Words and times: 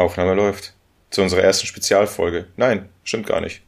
Aufnahme 0.00 0.34
läuft. 0.34 0.74
Zu 1.10 1.22
unserer 1.22 1.42
ersten 1.42 1.66
Spezialfolge. 1.66 2.46
Nein, 2.56 2.88
stimmt 3.04 3.26
gar 3.26 3.40
nicht. 3.40 3.62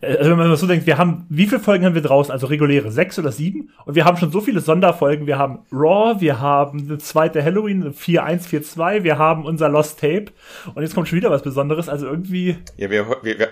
Äh, 0.00 0.16
Also 0.16 0.30
wenn 0.30 0.38
man 0.38 0.56
so 0.56 0.66
denkt, 0.66 0.86
wir 0.86 0.98
haben, 0.98 1.26
wie 1.28 1.46
viele 1.46 1.60
Folgen 1.60 1.84
haben 1.84 1.94
wir 1.94 2.02
draußen? 2.02 2.32
Also 2.32 2.46
reguläre, 2.48 2.90
sechs 2.90 3.18
oder 3.18 3.30
sieben? 3.32 3.70
Und 3.84 3.94
wir 3.94 4.04
haben 4.04 4.16
schon 4.16 4.32
so 4.32 4.40
viele 4.40 4.60
Sonderfolgen. 4.60 5.26
Wir 5.26 5.38
haben 5.38 5.60
Raw, 5.72 6.20
wir 6.20 6.40
haben 6.40 6.80
eine 6.80 6.98
zweite 6.98 7.42
Halloween, 7.44 7.82
eine 7.82 7.92
4142, 7.92 9.04
wir 9.04 9.18
haben 9.18 9.44
unser 9.44 9.68
Lost 9.68 10.00
Tape. 10.00 10.26
Und 10.74 10.82
jetzt 10.82 10.94
kommt 10.94 11.08
schon 11.08 11.18
wieder 11.18 11.30
was 11.30 11.42
Besonderes. 11.42 11.88
Also 11.88 12.06
irgendwie, 12.06 12.56
Ja, 12.76 12.90
wir, 12.90 13.08
wir, 13.22 13.38
wir, 13.38 13.48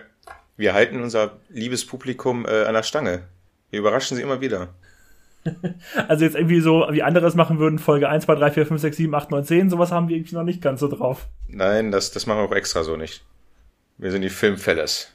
wir 0.57 0.75
halten 0.75 1.03
unser 1.03 1.39
liebes 1.49 1.87
Publikum 1.87 2.47
äh, 2.47 2.65
an 2.65 2.75
der 2.75 2.83
Stange. 2.83 3.23
Wir 3.71 3.79
überraschen 3.81 4.17
sie 4.17 4.23
immer 4.23 4.41
wieder. 4.41 4.69
also 6.09 6.25
jetzt 6.25 6.37
irgendwie 6.37 6.61
so, 6.61 6.87
wie 6.91 7.03
andere 7.03 7.27
es 7.27 7.35
machen 7.35 7.59
würden, 7.59 7.79
Folge 7.79 8.09
1, 8.09 8.25
2, 8.25 8.35
3, 8.35 8.51
4, 8.51 8.67
5, 8.67 8.81
6, 8.81 8.97
7, 8.97 9.15
8, 9.15 9.31
9, 9.31 9.45
10, 9.45 9.71
sowas 9.71 9.91
haben 9.91 10.09
wir 10.09 10.17
irgendwie 10.17 10.35
noch 10.35 10.45
nicht 10.45 10.61
ganz 10.61 10.81
so 10.81 10.89
drauf. 10.89 11.29
Nein, 11.49 11.91
das, 11.91 12.11
das 12.11 12.27
machen 12.27 12.39
wir 12.39 12.45
auch 12.45 12.55
extra 12.55 12.83
so 12.83 12.97
nicht. 12.97 13.25
Wir 13.99 14.11
sind 14.11 14.23
die 14.23 14.29
Filmfellas. 14.31 15.15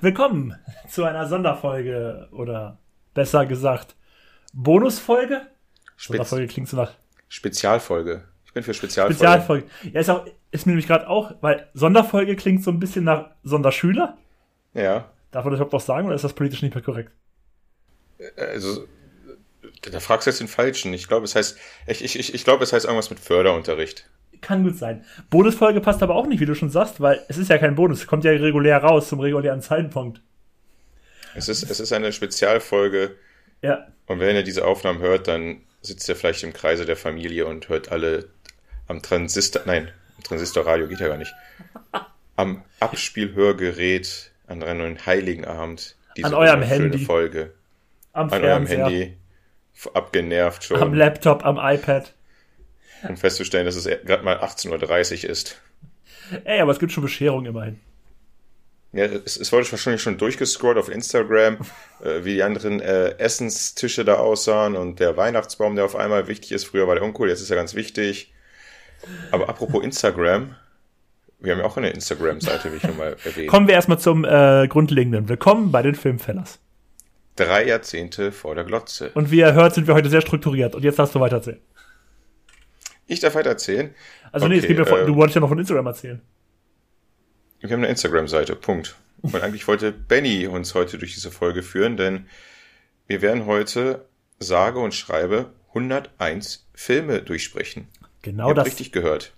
Willkommen 0.00 0.56
zu 0.88 1.04
einer 1.04 1.28
Sonderfolge 1.28 2.28
oder 2.32 2.78
besser 3.14 3.46
gesagt 3.46 3.94
Bonusfolge. 4.52 5.42
Spez 5.96 6.16
Sonderfolge 6.16 6.46
klingt 6.48 6.68
so 6.68 6.76
nach 6.76 6.92
Spezialfolge. 7.28 8.24
Ich 8.44 8.52
bin 8.52 8.62
für 8.62 8.74
Spezialfolge. 8.74 9.14
Spezialfolge. 9.14 9.66
Ja, 9.92 10.00
ist, 10.00 10.10
auch, 10.10 10.26
ist 10.50 10.66
mir 10.66 10.72
nämlich 10.72 10.86
gerade 10.86 11.08
auch, 11.08 11.34
weil 11.40 11.68
Sonderfolge 11.72 12.36
klingt 12.36 12.62
so 12.62 12.70
ein 12.70 12.78
bisschen 12.78 13.04
nach 13.04 13.30
Sonderschüler. 13.42 14.18
Ja. 14.74 15.10
Darf 15.30 15.44
man 15.44 15.52
das 15.52 15.58
überhaupt 15.58 15.72
noch 15.72 15.80
sagen 15.80 16.06
oder 16.06 16.14
ist 16.14 16.24
das 16.24 16.34
politisch 16.34 16.60
nicht 16.62 16.74
mehr 16.74 16.84
korrekt? 16.84 17.12
Also, 18.36 18.86
da 19.90 20.00
fragst 20.00 20.26
du 20.26 20.30
jetzt 20.30 20.40
den 20.40 20.48
Falschen. 20.48 20.92
Ich 20.92 21.08
glaube, 21.08 21.24
es 21.24 21.34
heißt, 21.34 21.58
ich, 21.86 22.04
ich, 22.04 22.18
ich, 22.18 22.34
ich 22.34 22.44
glaube, 22.44 22.62
es 22.62 22.72
heißt 22.72 22.84
irgendwas 22.84 23.10
mit 23.10 23.18
Förderunterricht. 23.18 24.08
Kann 24.42 24.64
gut 24.64 24.76
sein. 24.76 25.04
Bonusfolge 25.30 25.80
passt 25.80 26.02
aber 26.02 26.14
auch 26.14 26.26
nicht, 26.26 26.40
wie 26.40 26.46
du 26.46 26.54
schon 26.54 26.68
sagst, 26.68 27.00
weil 27.00 27.24
es 27.28 27.38
ist 27.38 27.48
ja 27.48 27.58
kein 27.58 27.74
Bonus. 27.74 28.00
Es 28.00 28.06
kommt 28.06 28.24
ja 28.24 28.32
regulär 28.32 28.78
raus 28.78 29.08
zum 29.08 29.20
regulären 29.20 29.62
Zeitpunkt. 29.62 30.20
Es 31.34 31.48
ist, 31.48 31.62
es 31.62 31.80
ist 31.80 31.92
eine 31.92 32.12
Spezialfolge. 32.12 33.16
Ja. 33.62 33.86
Und 34.06 34.20
wenn 34.20 34.36
ihr 34.36 34.42
diese 34.42 34.64
Aufnahmen 34.66 34.98
hört, 35.00 35.28
dann 35.28 35.62
sitzt 35.80 36.08
ihr 36.08 36.16
vielleicht 36.16 36.42
im 36.42 36.52
Kreise 36.52 36.84
der 36.84 36.96
Familie 36.96 37.46
und 37.46 37.68
hört 37.68 37.90
alle 37.90 38.28
am 38.88 39.02
Transistor, 39.02 39.62
nein, 39.64 39.90
Transistorradio 40.24 40.86
geht 40.88 41.00
ja 41.00 41.08
gar 41.08 41.16
nicht, 41.16 41.32
am 42.36 42.62
Abspielhörgerät 42.80 44.30
an 44.46 44.62
einem 44.62 45.04
heiligen 45.06 45.44
Abend 45.44 45.96
diese 46.16 46.26
An 46.28 46.34
eurem 46.34 46.62
Handy. 46.62 46.98
Folge. 46.98 47.52
Am 48.12 48.30
An 48.32 48.44
eurem 48.44 48.66
Fernseher, 48.66 48.84
Handy, 48.86 49.16
f- 49.74 49.90
abgenervt 49.94 50.64
schon, 50.64 50.80
am 50.82 50.92
Laptop, 50.94 51.44
am 51.46 51.56
iPad. 51.58 52.12
um 53.08 53.16
festzustellen, 53.16 53.64
dass 53.64 53.76
es 53.76 53.84
gerade 54.04 54.22
mal 54.24 54.36
18.30 54.38 55.24
Uhr 55.24 55.30
ist. 55.30 55.60
Ey, 56.44 56.60
aber 56.60 56.72
es 56.72 56.78
gibt 56.78 56.92
schon 56.92 57.02
Bescherung 57.02 57.46
immerhin. 57.46 57.80
Ja, 58.92 59.04
es, 59.04 59.38
es 59.38 59.50
wurde 59.52 59.70
wahrscheinlich 59.70 60.02
schon 60.02 60.18
durchgescrollt 60.18 60.76
auf 60.76 60.90
Instagram, 60.90 61.58
äh, 62.04 62.24
wie 62.24 62.34
die 62.34 62.42
anderen 62.42 62.80
äh, 62.80 63.18
Essenstische 63.18 64.04
da 64.04 64.14
aussahen 64.14 64.76
und 64.76 65.00
der 65.00 65.16
Weihnachtsbaum, 65.16 65.76
der 65.76 65.86
auf 65.86 65.96
einmal 65.96 66.28
wichtig 66.28 66.52
ist. 66.52 66.64
Früher 66.64 66.86
war 66.86 66.94
der 66.94 67.04
uncool, 67.04 67.28
jetzt 67.28 67.40
ist 67.40 67.50
er 67.50 67.56
ganz 67.56 67.74
wichtig. 67.74 68.32
Aber 69.30 69.48
apropos 69.48 69.82
Instagram, 69.82 70.54
wir 71.40 71.52
haben 71.52 71.58
ja 71.58 71.64
auch 71.64 71.76
eine 71.76 71.90
Instagram-Seite, 71.90 72.70
wie 72.70 72.76
ich 72.76 72.82
schon 72.82 72.96
mal 72.96 73.16
erwähnt. 73.24 73.48
Kommen 73.48 73.66
wir 73.66 73.74
erstmal 73.74 73.98
zum 73.98 74.24
äh, 74.24 74.68
Grundlegenden. 74.68 75.28
Willkommen 75.28 75.72
bei 75.72 75.82
den 75.82 75.94
Filmfellers. 75.94 76.60
Drei 77.34 77.66
Jahrzehnte 77.66 78.30
vor 78.30 78.54
der 78.54 78.64
Glotze. 78.64 79.10
Und 79.14 79.30
wie 79.30 79.38
ihr 79.38 79.54
hört, 79.54 79.74
sind 79.74 79.86
wir 79.86 79.94
heute 79.94 80.10
sehr 80.10 80.20
strukturiert. 80.20 80.74
Und 80.74 80.84
jetzt 80.84 80.98
darfst 80.98 81.14
du 81.14 81.20
weitererzählen. 81.20 81.60
Ich 83.06 83.20
darf 83.20 83.34
weiter 83.34 83.50
erzählen. 83.50 83.94
Also 84.30 84.48
nee, 84.48 84.58
es 84.58 84.64
Okay, 84.64 84.74
mir 84.74 84.86
vor, 84.86 85.00
äh, 85.00 85.06
du 85.06 85.16
wolltest 85.16 85.34
ja 85.34 85.40
noch 85.40 85.48
von 85.48 85.58
Instagram 85.58 85.86
erzählen. 85.86 86.20
Wir 87.62 87.70
haben 87.70 87.84
eine 87.84 87.90
Instagram-Seite, 87.90 88.56
Punkt. 88.56 88.96
Und 89.22 89.40
eigentlich 89.40 89.68
wollte 89.68 89.92
Benny 89.92 90.48
uns 90.48 90.74
heute 90.74 90.98
durch 90.98 91.14
diese 91.14 91.30
Folge 91.30 91.62
führen, 91.62 91.96
denn 91.96 92.26
wir 93.06 93.22
werden 93.22 93.46
heute 93.46 94.04
sage 94.40 94.80
und 94.80 94.94
schreibe 94.94 95.50
101 95.68 96.66
Filme 96.74 97.22
durchsprechen. 97.22 97.86
Genau 98.22 98.48
Ihr 98.48 98.54
das. 98.54 98.66
richtig 98.66 98.90
gehört. 98.90 99.32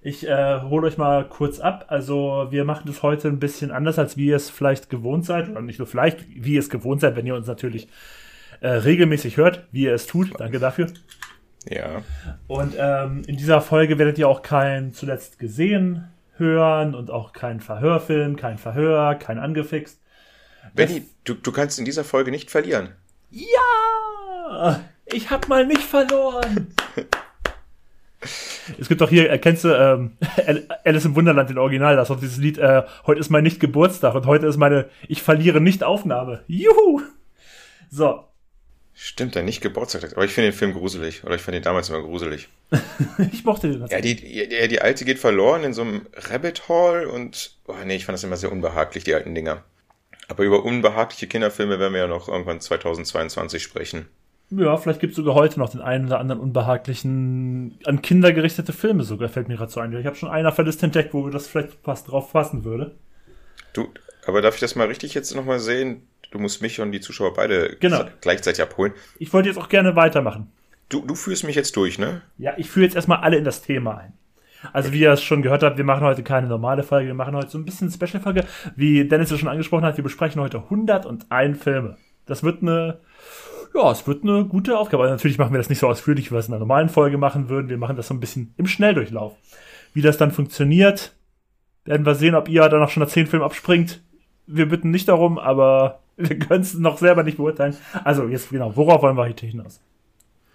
Ich 0.00 0.26
äh, 0.26 0.62
hole 0.62 0.86
euch 0.86 0.96
mal 0.96 1.28
kurz 1.28 1.60
ab. 1.60 1.84
Also 1.88 2.46
wir 2.48 2.64
machen 2.64 2.84
das 2.86 3.02
heute 3.02 3.28
ein 3.28 3.38
bisschen 3.38 3.70
anders, 3.70 3.98
als 3.98 4.16
wie 4.16 4.28
ihr 4.28 4.36
es 4.36 4.48
vielleicht 4.48 4.88
gewohnt 4.88 5.26
seid. 5.26 5.50
Oder 5.50 5.60
nicht 5.60 5.78
nur 5.78 5.86
vielleicht, 5.86 6.24
wie 6.30 6.54
ihr 6.54 6.60
es 6.60 6.70
gewohnt 6.70 7.02
seid, 7.02 7.14
wenn 7.14 7.26
ihr 7.26 7.34
uns 7.34 7.46
natürlich 7.46 7.88
äh, 8.62 8.68
regelmäßig 8.68 9.36
hört, 9.36 9.66
wie 9.70 9.82
ihr 9.82 9.94
es 9.94 10.06
tut. 10.06 10.32
Danke 10.40 10.60
dafür. 10.60 10.86
Ja. 11.68 12.02
Und 12.46 12.74
ähm, 12.78 13.20
in 13.26 13.36
dieser 13.36 13.60
Folge 13.60 13.98
werdet 13.98 14.16
ihr 14.16 14.28
auch 14.28 14.40
kein 14.40 14.94
zuletzt 14.94 15.38
gesehen 15.38 16.08
hören 16.40 16.96
und 16.96 17.10
auch 17.10 17.32
kein 17.32 17.60
Verhörfilm, 17.60 18.34
kein 18.34 18.58
Verhör, 18.58 19.14
kein 19.14 19.38
angefixt. 19.38 20.00
Benny, 20.74 21.04
du, 21.24 21.34
du 21.34 21.52
kannst 21.52 21.78
in 21.78 21.84
dieser 21.84 22.02
Folge 22.02 22.32
nicht 22.32 22.50
verlieren. 22.50 22.94
Ja! 23.30 24.80
Ich 25.06 25.30
hab 25.30 25.48
mal 25.48 25.66
nicht 25.66 25.82
verloren! 25.82 26.74
Es 28.78 28.88
gibt 28.88 29.00
doch 29.00 29.08
hier, 29.08 29.30
äh, 29.30 29.38
kennst 29.38 29.64
du 29.64 29.68
ähm, 29.68 30.16
Alice 30.84 31.04
im 31.04 31.16
Wunderland, 31.16 31.48
den 31.48 31.58
Original, 31.58 31.96
das 31.96 32.10
ist 32.10 32.14
doch 32.14 32.20
dieses 32.20 32.36
Lied, 32.38 32.58
äh, 32.58 32.82
heute 33.06 33.20
ist 33.20 33.30
mein 33.30 33.44
nicht 33.44 33.60
Geburtstag 33.60 34.14
und 34.14 34.26
heute 34.26 34.46
ist 34.46 34.56
meine 34.56 34.88
Ich 35.08 35.22
verliere 35.22 35.60
nicht 35.60 35.82
Aufnahme. 35.82 36.44
Juhu! 36.46 37.00
So, 37.90 38.24
Stimmt, 39.02 39.34
der 39.34 39.42
nicht 39.42 39.62
Geburtstag 39.62 40.02
hat. 40.02 40.12
Aber 40.12 40.26
ich 40.26 40.30
finde 40.30 40.50
den 40.50 40.56
Film 40.56 40.74
gruselig. 40.74 41.24
Oder 41.24 41.36
ich 41.36 41.40
fand 41.40 41.56
ihn 41.56 41.62
damals 41.62 41.88
immer 41.88 42.02
gruselig. 42.02 42.50
ich 43.32 43.46
mochte 43.46 43.70
den. 43.70 43.86
Ja, 43.86 43.98
die, 44.02 44.14
die, 44.14 44.68
die 44.68 44.82
alte 44.82 45.06
geht 45.06 45.18
verloren 45.18 45.64
in 45.64 45.72
so 45.72 45.80
einem 45.80 46.02
Rabbit 46.14 46.68
Hall 46.68 47.06
und, 47.06 47.56
oh 47.66 47.74
nee, 47.86 47.96
ich 47.96 48.04
fand 48.04 48.12
das 48.12 48.24
immer 48.24 48.36
sehr 48.36 48.52
unbehaglich, 48.52 49.02
die 49.02 49.14
alten 49.14 49.34
Dinger. 49.34 49.64
Aber 50.28 50.44
über 50.44 50.66
unbehagliche 50.66 51.28
Kinderfilme 51.28 51.78
werden 51.78 51.94
wir 51.94 52.00
ja 52.02 52.08
noch 52.08 52.28
irgendwann 52.28 52.60
2022 52.60 53.62
sprechen. 53.62 54.06
Ja, 54.50 54.76
vielleicht 54.76 55.00
gibt 55.00 55.12
es 55.12 55.16
sogar 55.16 55.34
heute 55.34 55.58
noch 55.60 55.70
den 55.70 55.80
einen 55.80 56.04
oder 56.04 56.20
anderen 56.20 56.42
unbehaglichen, 56.42 57.78
an 57.86 58.02
Kinder 58.02 58.34
gerichtete 58.34 58.74
Filme 58.74 59.04
sogar, 59.04 59.30
fällt 59.30 59.48
mir 59.48 59.56
gerade 59.56 59.72
so 59.72 59.80
ein. 59.80 59.98
Ich 59.98 60.04
habe 60.04 60.16
schon 60.16 60.28
einer 60.28 60.52
Verlust 60.52 60.82
entdeckt, 60.82 61.14
wo 61.14 61.26
das 61.30 61.46
vielleicht 61.46 61.78
fast 61.82 62.10
drauf 62.10 62.34
passen 62.34 62.64
würde. 62.64 62.96
Du, 63.72 63.88
aber 64.26 64.42
darf 64.42 64.56
ich 64.56 64.60
das 64.60 64.74
mal 64.74 64.88
richtig 64.88 65.14
jetzt 65.14 65.34
nochmal 65.34 65.58
sehen? 65.58 66.02
Du 66.30 66.38
musst 66.38 66.62
mich 66.62 66.80
und 66.80 66.92
die 66.92 67.00
Zuschauer 67.00 67.34
beide 67.34 67.76
Genau. 67.80 68.04
gleichzeitig 68.20 68.62
abholen. 68.62 68.92
Ich 69.18 69.32
wollte 69.32 69.48
jetzt 69.48 69.58
auch 69.58 69.68
gerne 69.68 69.96
weitermachen. 69.96 70.50
Du, 70.88 71.04
du 71.04 71.14
führst 71.14 71.44
mich 71.44 71.56
jetzt 71.56 71.76
durch, 71.76 71.98
ne? 71.98 72.22
Ja, 72.38 72.54
ich 72.56 72.68
führe 72.70 72.84
jetzt 72.84 72.96
erstmal 72.96 73.18
alle 73.18 73.36
in 73.36 73.44
das 73.44 73.62
Thema 73.62 73.98
ein. 73.98 74.12
Also, 74.72 74.92
wie 74.92 75.00
ihr 75.00 75.12
es 75.12 75.22
schon 75.22 75.40
gehört 75.42 75.62
habt, 75.62 75.78
wir 75.78 75.84
machen 75.84 76.04
heute 76.04 76.22
keine 76.22 76.46
normale 76.46 76.82
Folge, 76.82 77.06
wir 77.06 77.14
machen 77.14 77.34
heute 77.34 77.48
so 77.48 77.56
ein 77.58 77.64
bisschen 77.64 77.90
Special-Folge. 77.90 78.44
Wie 78.76 79.08
Dennis 79.08 79.30
es 79.30 79.40
schon 79.40 79.48
angesprochen 79.48 79.84
hat, 79.84 79.96
wir 79.96 80.04
besprechen 80.04 80.40
heute 80.42 80.58
101 80.64 81.62
Filme. 81.62 81.96
Das 82.26 82.42
wird 82.42 82.60
eine, 82.60 83.00
ja, 83.74 83.90
es 83.90 84.06
wird 84.06 84.22
eine 84.22 84.44
gute 84.44 84.76
Aufgabe. 84.78 85.04
Also 85.04 85.14
natürlich 85.14 85.38
machen 85.38 85.52
wir 85.54 85.58
das 85.58 85.70
nicht 85.70 85.78
so 85.78 85.88
ausführlich, 85.88 86.26
wie 86.26 86.34
wir 86.34 86.38
es 86.40 86.48
in 86.48 86.52
einer 86.52 86.60
normalen 86.60 86.90
Folge 86.90 87.16
machen 87.16 87.48
würden. 87.48 87.70
Wir 87.70 87.78
machen 87.78 87.96
das 87.96 88.08
so 88.08 88.14
ein 88.14 88.20
bisschen 88.20 88.52
im 88.58 88.66
Schnelldurchlauf. 88.66 89.32
Wie 89.94 90.02
das 90.02 90.18
dann 90.18 90.30
funktioniert, 90.30 91.14
werden 91.86 92.04
wir 92.04 92.14
sehen, 92.14 92.34
ob 92.34 92.48
ihr 92.48 92.68
danach 92.68 92.90
schon 92.90 93.02
nach 93.02 93.08
10 93.10 93.28
Filmen 93.28 93.44
abspringt. 93.44 94.02
Wir 94.46 94.68
bitten 94.68 94.90
nicht 94.90 95.08
darum, 95.08 95.38
aber 95.38 95.99
wir 96.28 96.38
können 96.38 96.62
es 96.62 96.74
noch 96.74 96.98
selber 96.98 97.22
nicht 97.22 97.36
beurteilen. 97.36 97.76
Also, 98.04 98.28
jetzt 98.28 98.50
genau, 98.50 98.76
worauf 98.76 99.02
wollen 99.02 99.16
wir 99.16 99.24
heute 99.24 99.46
hinaus? 99.46 99.80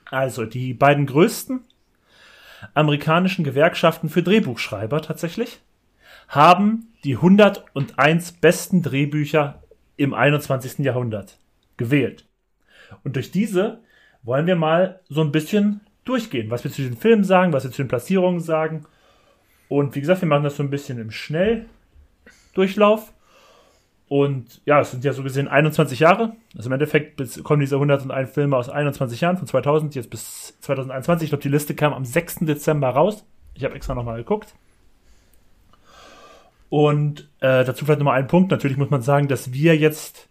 Also, 0.09 0.45
die 0.45 0.73
beiden 0.73 1.05
größten 1.05 1.61
amerikanischen 2.73 3.43
Gewerkschaften 3.43 4.09
für 4.09 4.23
Drehbuchschreiber 4.23 5.01
tatsächlich 5.01 5.59
haben 6.27 6.87
die 7.03 7.15
101 7.15 8.33
besten 8.33 8.81
Drehbücher 8.81 9.61
im 9.97 10.13
21. 10.13 10.79
Jahrhundert 10.79 11.37
gewählt. 11.77 12.25
Und 13.03 13.15
durch 13.15 13.31
diese 13.31 13.79
wollen 14.23 14.47
wir 14.47 14.55
mal 14.55 15.01
so 15.07 15.21
ein 15.21 15.31
bisschen 15.31 15.81
durchgehen, 16.03 16.49
was 16.49 16.63
wir 16.63 16.71
zu 16.71 16.81
den 16.81 16.97
Filmen 16.97 17.23
sagen, 17.23 17.53
was 17.53 17.63
wir 17.63 17.71
zu 17.71 17.83
den 17.83 17.87
Platzierungen 17.87 18.39
sagen. 18.39 18.85
Und 19.67 19.95
wie 19.95 20.01
gesagt, 20.01 20.21
wir 20.21 20.27
machen 20.27 20.43
das 20.43 20.57
so 20.57 20.63
ein 20.63 20.69
bisschen 20.69 20.99
im 20.99 21.11
Schnelldurchlauf. 21.11 23.13
Und 24.07 24.61
ja, 24.65 24.81
es 24.81 24.91
sind 24.91 25.03
ja 25.03 25.13
so 25.13 25.23
gesehen 25.23 25.47
21 25.47 25.99
Jahre. 25.99 26.35
Also 26.55 26.69
im 26.69 26.73
Endeffekt 26.73 27.15
bis- 27.15 27.43
kommen 27.43 27.59
diese 27.59 27.75
101 27.75 28.29
Filme 28.31 28.55
aus 28.55 28.69
21 28.69 29.19
Jahren, 29.21 29.37
von 29.37 29.47
2000 29.47 29.95
jetzt 29.95 30.09
bis 30.11 30.55
2021. 30.61 31.25
Ich 31.25 31.29
glaube, 31.31 31.41
die 31.41 31.49
Liste 31.49 31.73
kam 31.73 31.91
am 31.93 32.05
6. 32.05 32.45
Dezember 32.45 32.89
raus. 32.89 33.25
Ich 33.55 33.63
habe 33.63 33.73
extra 33.75 33.95
nochmal 33.95 34.17
geguckt. 34.17 34.53
Und 36.69 37.29
äh, 37.39 37.63
dazu 37.63 37.85
vielleicht 37.85 37.99
nochmal 37.99 38.19
ein 38.19 38.27
Punkt. 38.27 38.51
Natürlich 38.51 38.77
muss 38.77 38.89
man 38.89 39.01
sagen, 39.01 39.27
dass 39.27 39.53
wir 39.53 39.77
jetzt 39.77 40.27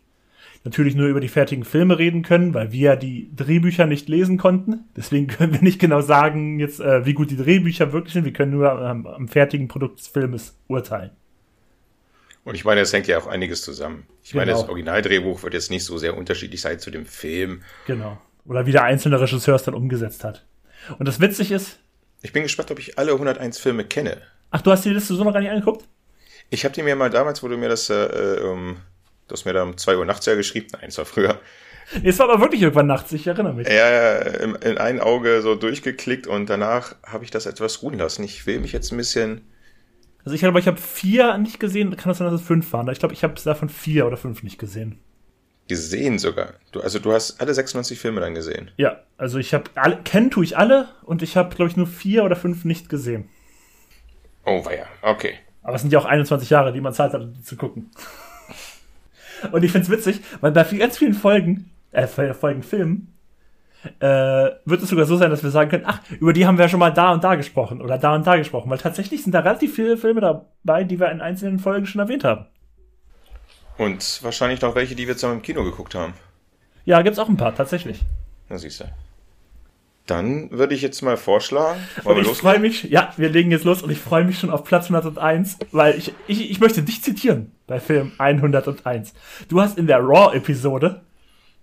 natürlich 0.64 0.94
nur 0.94 1.08
über 1.08 1.20
die 1.20 1.28
fertigen 1.28 1.64
Filme 1.64 1.98
reden 1.98 2.22
können, 2.22 2.54
weil 2.54 2.72
wir 2.72 2.96
die 2.96 3.30
Drehbücher 3.34 3.86
nicht 3.86 4.08
lesen 4.08 4.38
konnten. 4.38 4.80
Deswegen 4.96 5.26
können 5.28 5.52
wir 5.52 5.62
nicht 5.62 5.78
genau 5.80 6.00
sagen, 6.00 6.58
jetzt, 6.60 6.80
äh, 6.80 7.04
wie 7.06 7.14
gut 7.14 7.30
die 7.30 7.36
Drehbücher 7.36 7.92
wirklich 7.92 8.12
sind. 8.14 8.24
Wir 8.24 8.32
können 8.32 8.52
nur 8.52 8.70
am, 8.70 9.06
am 9.06 9.28
fertigen 9.28 9.68
Produkt 9.68 9.98
des 10.00 10.08
Filmes 10.08 10.56
urteilen. 10.68 11.10
Und 12.44 12.54
ich 12.54 12.64
meine, 12.64 12.82
es 12.82 12.92
hängt 12.92 13.06
ja 13.06 13.18
auch 13.18 13.26
einiges 13.26 13.62
zusammen. 13.62 14.06
Ich 14.22 14.32
genau. 14.32 14.42
meine, 14.42 14.52
das. 14.52 14.68
Originaldrehbuch 14.68 15.42
wird 15.42 15.54
jetzt 15.54 15.70
nicht 15.70 15.84
so 15.84 15.96
sehr 15.98 16.16
unterschiedlich 16.16 16.60
sein 16.60 16.78
zu 16.78 16.90
dem 16.90 17.06
Film. 17.06 17.62
Genau. 17.86 18.18
Oder 18.46 18.66
wie 18.66 18.72
der 18.72 18.84
einzelne 18.84 19.18
Regisseur 19.20 19.54
es 19.56 19.62
dann 19.62 19.74
umgesetzt 19.74 20.24
hat. 20.24 20.44
Und 20.98 21.08
das 21.08 21.20
witzig 21.20 21.50
ist, 21.50 21.78
Ich 22.20 22.32
bin 22.32 22.42
gespannt, 22.42 22.70
ob 22.70 22.78
ich 22.78 22.98
alle 22.98 23.12
101 23.12 23.58
Filme 23.58 23.84
kenne. 23.84 24.20
ach, 24.50 24.60
du 24.60 24.70
hast 24.70 24.84
die 24.84 24.90
Liste 24.90 25.14
so 25.14 25.24
noch 25.24 25.32
gar 25.32 25.40
nicht 25.40 25.50
angeguckt? 25.50 25.86
Ich 26.50 26.64
habe 26.64 26.74
die 26.74 26.82
mir 26.82 26.94
mal 26.96 27.08
damals, 27.10 27.42
wo 27.42 27.48
du 27.48 27.56
mir 27.56 27.70
das, 27.70 27.88
äh, 27.88 27.94
äh, 28.04 28.40
um, 28.42 28.76
du 29.28 29.32
hast 29.32 29.46
mir 29.46 29.54
da 29.54 29.62
um 29.62 29.76
2 29.78 29.96
Uhr 29.96 30.04
nachts 30.04 30.26
ja 30.26 30.34
geschrieben, 30.34 30.66
nein, 30.72 30.88
es 30.88 30.98
war 30.98 31.06
früher, 31.06 31.40
es 32.02 32.18
war 32.18 32.28
aber 32.28 32.40
wirklich 32.42 32.60
irgendwann 32.62 32.86
nachts, 32.86 33.12
ich 33.12 33.26
erinnere 33.26 33.54
mich. 33.54 33.66
ja, 33.68 34.18
in, 34.18 34.54
in 34.56 34.78
ein 34.78 35.00
Auge 35.00 35.40
so 35.42 35.54
durchgeklickt 35.54 36.26
und 36.26 36.48
danach 36.50 36.94
habe 37.02 37.24
ich 37.24 37.30
das 37.30 37.46
etwas 37.46 37.82
ruhen 37.82 37.98
lassen. 37.98 38.22
Ich 38.24 38.46
will 38.46 38.60
mich 38.60 38.72
jetzt 38.72 38.92
ein 38.92 38.98
bisschen, 38.98 39.40
Also 40.24 40.34
ich 40.34 40.44
habe, 40.44 40.58
ich 40.58 40.66
habe 40.66 40.80
vier 40.80 41.36
nicht 41.38 41.60
gesehen, 41.60 41.94
kann 41.96 42.10
das 42.10 42.18
sein, 42.18 42.30
dass 42.30 42.40
es 42.40 42.46
fünf 42.46 42.72
waren? 42.72 42.88
Ich 42.88 42.98
glaube, 42.98 43.14
ich 43.14 43.22
habe 43.22 43.34
davon 43.44 43.68
vier 43.68 44.06
oder 44.06 44.16
fünf 44.16 44.42
nicht 44.42 44.58
gesehen. 44.58 44.98
gesehen 45.68 46.18
sogar. 46.18 46.54
Du, 46.72 46.80
also 46.80 46.98
du 46.98 47.12
hast 47.12 47.40
alle 47.40 47.52
96 47.52 47.98
Filme 47.98 48.20
dann 48.20 48.34
gesehen. 48.34 48.70
Ja, 48.76 49.00
also 49.18 49.38
ich 49.38 49.52
habe 49.52 49.70
alle, 49.74 49.98
kennen 50.02 50.30
tue 50.30 50.44
ich 50.44 50.56
alle 50.56 50.88
und 51.02 51.22
ich 51.22 51.36
habe, 51.36 51.54
glaube 51.54 51.70
ich, 51.70 51.76
nur 51.76 51.86
vier 51.86 52.24
oder 52.24 52.36
fünf 52.36 52.64
nicht 52.64 52.88
gesehen. 52.88 53.28
Oh, 54.46 54.64
weia, 54.64 54.86
okay. 55.02 55.34
Aber 55.62 55.76
es 55.76 55.82
sind 55.82 55.92
ja 55.92 55.98
auch 55.98 56.04
21 56.04 56.50
Jahre, 56.50 56.72
die 56.72 56.80
man 56.80 56.92
Zeit 56.92 57.12
hat, 57.12 57.22
um 57.22 57.32
die 57.32 57.42
zu 57.42 57.56
gucken. 57.56 57.90
Und 59.52 59.62
ich 59.62 59.72
find's 59.72 59.90
witzig, 59.90 60.20
weil 60.40 60.52
bei 60.52 60.64
ganz 60.64 60.98
vielen 60.98 61.14
Folgen, 61.14 61.70
äh, 61.92 62.06
Folgen 62.06 62.62
Filmen, 62.62 63.13
äh, 64.00 64.50
wird 64.64 64.82
es 64.82 64.88
sogar 64.88 65.06
so 65.06 65.16
sein, 65.16 65.30
dass 65.30 65.42
wir 65.42 65.50
sagen 65.50 65.70
können, 65.70 65.84
ach, 65.86 66.00
über 66.20 66.32
die 66.32 66.46
haben 66.46 66.58
wir 66.58 66.64
ja 66.64 66.68
schon 66.68 66.80
mal 66.80 66.90
da 66.90 67.12
und 67.12 67.24
da 67.24 67.34
gesprochen 67.34 67.80
oder 67.80 67.98
da 67.98 68.14
und 68.14 68.26
da 68.26 68.36
gesprochen, 68.36 68.70
weil 68.70 68.78
tatsächlich 68.78 69.22
sind 69.22 69.32
da 69.32 69.40
relativ 69.40 69.74
viele 69.74 69.96
Filme 69.96 70.20
dabei, 70.20 70.84
die 70.84 70.98
wir 70.98 71.10
in 71.10 71.20
einzelnen 71.20 71.58
Folgen 71.58 71.86
schon 71.86 72.00
erwähnt 72.00 72.24
haben. 72.24 72.46
Und 73.76 74.22
wahrscheinlich 74.22 74.60
noch 74.60 74.74
welche, 74.74 74.94
die 74.94 75.06
wir 75.06 75.14
zusammen 75.14 75.36
im 75.36 75.42
Kino 75.42 75.64
geguckt 75.64 75.94
haben. 75.94 76.14
Ja, 76.84 77.02
gibt's 77.02 77.18
auch 77.18 77.28
ein 77.28 77.36
paar, 77.36 77.54
tatsächlich. 77.54 78.02
Na 78.48 78.58
siehst 78.58 78.80
du. 78.80 78.84
Dann 80.06 80.50
würde 80.50 80.74
ich 80.74 80.82
jetzt 80.82 81.00
mal 81.00 81.16
vorschlagen, 81.16 81.80
Und 82.04 82.18
ich 82.18 82.28
freue 82.28 82.58
mich, 82.58 82.84
ja, 82.84 83.14
wir 83.16 83.30
legen 83.30 83.50
jetzt 83.50 83.64
los 83.64 83.82
und 83.82 83.90
ich 83.90 83.98
freue 83.98 84.24
mich 84.24 84.38
schon 84.38 84.50
auf 84.50 84.62
Platz 84.62 84.90
101, 84.90 85.58
weil 85.72 85.96
ich, 85.96 86.12
ich, 86.26 86.50
ich 86.50 86.60
möchte 86.60 86.82
dich 86.82 87.02
zitieren 87.02 87.52
bei 87.66 87.80
Film 87.80 88.12
101. 88.18 89.14
Du 89.48 89.62
hast 89.62 89.78
in 89.78 89.86
der 89.86 90.00
Raw-Episode 90.00 91.00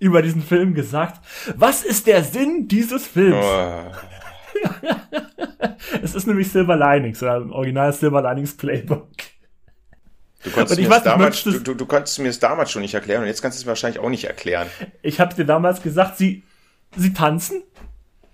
über 0.02 0.22
diesen 0.22 0.42
Film 0.42 0.74
gesagt, 0.74 1.22
was 1.56 1.84
ist 1.84 2.08
der 2.08 2.24
Sinn 2.24 2.68
dieses 2.68 3.08
Films? 3.08 3.46
Oh, 3.46 3.92
Es 6.02 6.16
ist 6.16 6.28
nämlich 6.28 6.52
Silver 6.52 6.76
Linings, 6.76 7.22
oder 7.22 7.38
im 7.38 7.52
Original 7.52 7.94
Silver 7.94 8.22
Linings 8.22 8.56
Playbook. 8.58 9.08
du, 10.44 10.50
konntest 10.52 10.80
mir 10.80 10.90
es 10.92 11.04
damals, 11.04 11.44
du- 11.44 11.60
du, 11.60 11.74
du, 11.76 11.86
konntest 11.86 12.20
mir 12.20 12.30
es 12.30 12.40
damals 12.40 12.72
schon 12.72 12.82
nicht 12.82 12.94
erklären 12.94 13.22
und 13.22 13.28
jetzt 13.28 13.42
kannst 13.42 13.58
du 13.58 13.62
es 13.62 13.66
mir 13.66 13.70
wahrscheinlich 13.70 14.00
auch 14.00 14.10
nicht 14.10 14.24
erklären. 14.26 14.68
Ich 15.02 15.20
habe 15.20 15.36
dir 15.36 15.46
damals 15.46 15.82
gesagt, 15.82 16.18
sie, 16.18 16.44
sie 16.96 17.14
tanzen 17.14 17.62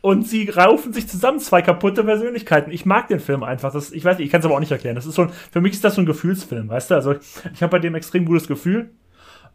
und 0.02 0.28
sie 0.28 0.50
raufen 0.50 0.94
sich 0.94 1.08
zusammen, 1.08 1.40
zwei 1.40 1.62
kaputte 1.62 2.04
Persönlichkeiten. 2.04 2.72
Ich 2.72 2.86
mag 2.86 3.08
den 3.10 3.20
Film 3.20 3.44
einfach. 3.44 3.74
Das, 3.74 3.92
ich 3.92 4.06
weiß 4.06 4.18
nicht, 4.18 4.28
ich 4.28 4.32
kann 4.32 4.40
es 4.40 4.46
aber 4.46 4.56
auch 4.56 4.60
nicht 4.62 4.72
erklären. 4.72 4.96
Das 4.96 5.06
ist 5.06 5.16
so 5.16 5.24
ein, 5.24 5.32
für 5.52 5.60
mich 5.62 5.74
ist 5.74 5.84
das 5.84 5.96
so 5.96 6.02
ein 6.02 6.06
Gefühlsfilm, 6.06 6.70
weißt 6.70 6.92
du? 6.92 6.96
Also 6.96 7.16
ich 7.54 7.62
habe 7.62 7.72
bei 7.72 7.80
dem 7.80 7.96
extrem 7.96 8.26
gutes 8.26 8.48
Gefühl. 8.48 8.92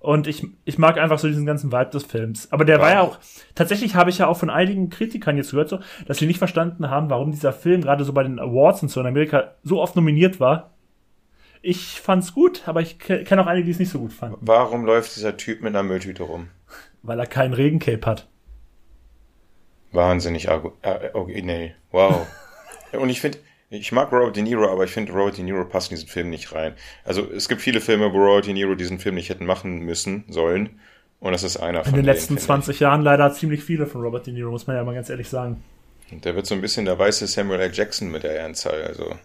Und 0.02 0.26
ich, 0.26 0.44
ich 0.64 0.78
mag 0.78 0.99
einfach 0.99 1.20
so 1.20 1.28
diesen 1.28 1.46
ganzen 1.46 1.70
Vibe 1.70 1.90
des 1.90 2.02
Films. 2.04 2.50
Aber 2.50 2.64
der 2.64 2.81
war 2.81 2.90
ja 2.90 3.00
auch, 3.02 3.19
tatsächlich 3.54 3.94
habe 3.94 4.10
ich 4.10 4.19
ja 4.19 4.26
auch 4.26 4.37
von 4.37 4.50
einigen 4.50 4.90
Kritikern 4.90 5.37
jetzt 5.37 5.52
gehört, 5.52 5.69
so, 5.69 5.78
dass 6.06 6.19
sie 6.19 6.26
nicht 6.26 6.38
verstanden 6.38 6.90
haben, 6.90 7.08
warum 7.08 7.31
dieser 7.31 7.52
Film 7.52 7.82
gerade 7.82 8.02
so 8.04 8.12
bei 8.12 8.25
den 8.25 8.40
Awards 8.40 8.82
und 8.82 8.88
so 8.88 9.00
in 9.00 9.06
Amerika 9.06 9.54
so 9.62 9.81
oft 9.81 9.94
nominiert 9.94 10.40
war. 10.40 10.70
Ich 11.60 12.00
fand's 12.00 12.34
gut, 12.34 12.62
aber 12.66 12.81
ich 12.81 12.99
ke- 12.99 13.22
kenne 13.22 13.43
auch 13.43 13.46
einige, 13.46 13.66
die 13.66 13.70
es 13.70 13.78
nicht 13.78 13.90
so 13.93 14.00
gut 14.00 14.12
fanden. 14.12 14.38
Warum 14.40 14.84
läuft 14.84 15.14
dieser 15.14 15.37
Typ 15.37 15.60
mit 15.62 15.69
einer 15.72 15.84
Mülltüte 15.84 16.25
rum? 16.25 16.48
Weil 17.05 17.20
er 17.20 17.26
keinen 17.26 17.55
Regencape 17.55 18.05
hat. 18.05 18.26
Wahnsinnig 19.93 20.50
argu- 20.50 20.72
äh, 20.82 21.10
originell. 21.12 21.76
Wow. 21.93 22.26
und 22.93 23.08
ich 23.08 23.20
finde, 23.20 23.38
ich 23.72 23.92
mag 23.92 24.12
Robert 24.12 24.36
De 24.36 24.42
Niro, 24.42 24.70
aber 24.70 24.84
ich 24.84 24.90
finde, 24.92 25.12
Robert 25.12 25.36
De 25.38 25.44
Niro 25.44 25.64
passt 25.64 25.90
in 25.90 25.96
diesen 25.96 26.08
Film 26.08 26.30
nicht 26.30 26.52
rein. 26.52 26.74
Also 27.04 27.30
es 27.30 27.48
gibt 27.48 27.62
viele 27.62 27.80
Filme, 27.80 28.12
wo 28.12 28.19
Robert 28.19 28.46
De 28.46 28.52
Niro 28.54 28.74
diesen 28.74 28.98
Film 28.98 29.14
nicht 29.16 29.30
hätten 29.30 29.46
machen 29.46 29.80
müssen, 29.80 30.24
sollen. 30.28 30.80
Und 31.20 31.32
das 31.32 31.42
ist 31.42 31.56
einer 31.56 31.84
In 31.84 31.84
von 31.86 31.98
den 31.98 32.04
denen, 32.04 32.06
letzten 32.06 32.36
finde 32.36 32.38
20 32.38 32.80
Jahren 32.80 33.02
leider 33.02 33.32
ziemlich 33.32 33.64
viele 33.64 33.86
von 33.86 34.02
Robert 34.02 34.26
De 34.26 34.34
Niro, 34.34 34.50
muss 34.50 34.66
man 34.66 34.76
ja 34.76 34.84
mal 34.84 34.94
ganz 34.94 35.08
ehrlich 35.10 35.28
sagen. 35.28 35.64
Ich. 36.06 36.12
Und 36.12 36.24
der 36.24 36.34
wird 36.36 36.46
so 36.46 36.54
ein 36.54 36.60
bisschen 36.60 36.84
der 36.84 36.98
weiße 36.98 37.26
Samuel 37.26 37.60
L. 37.60 37.72
Jackson 37.72 38.10
mit 38.10 38.22
der 38.22 38.38
Ernstzahl. 38.38 38.82
Also 38.84 39.19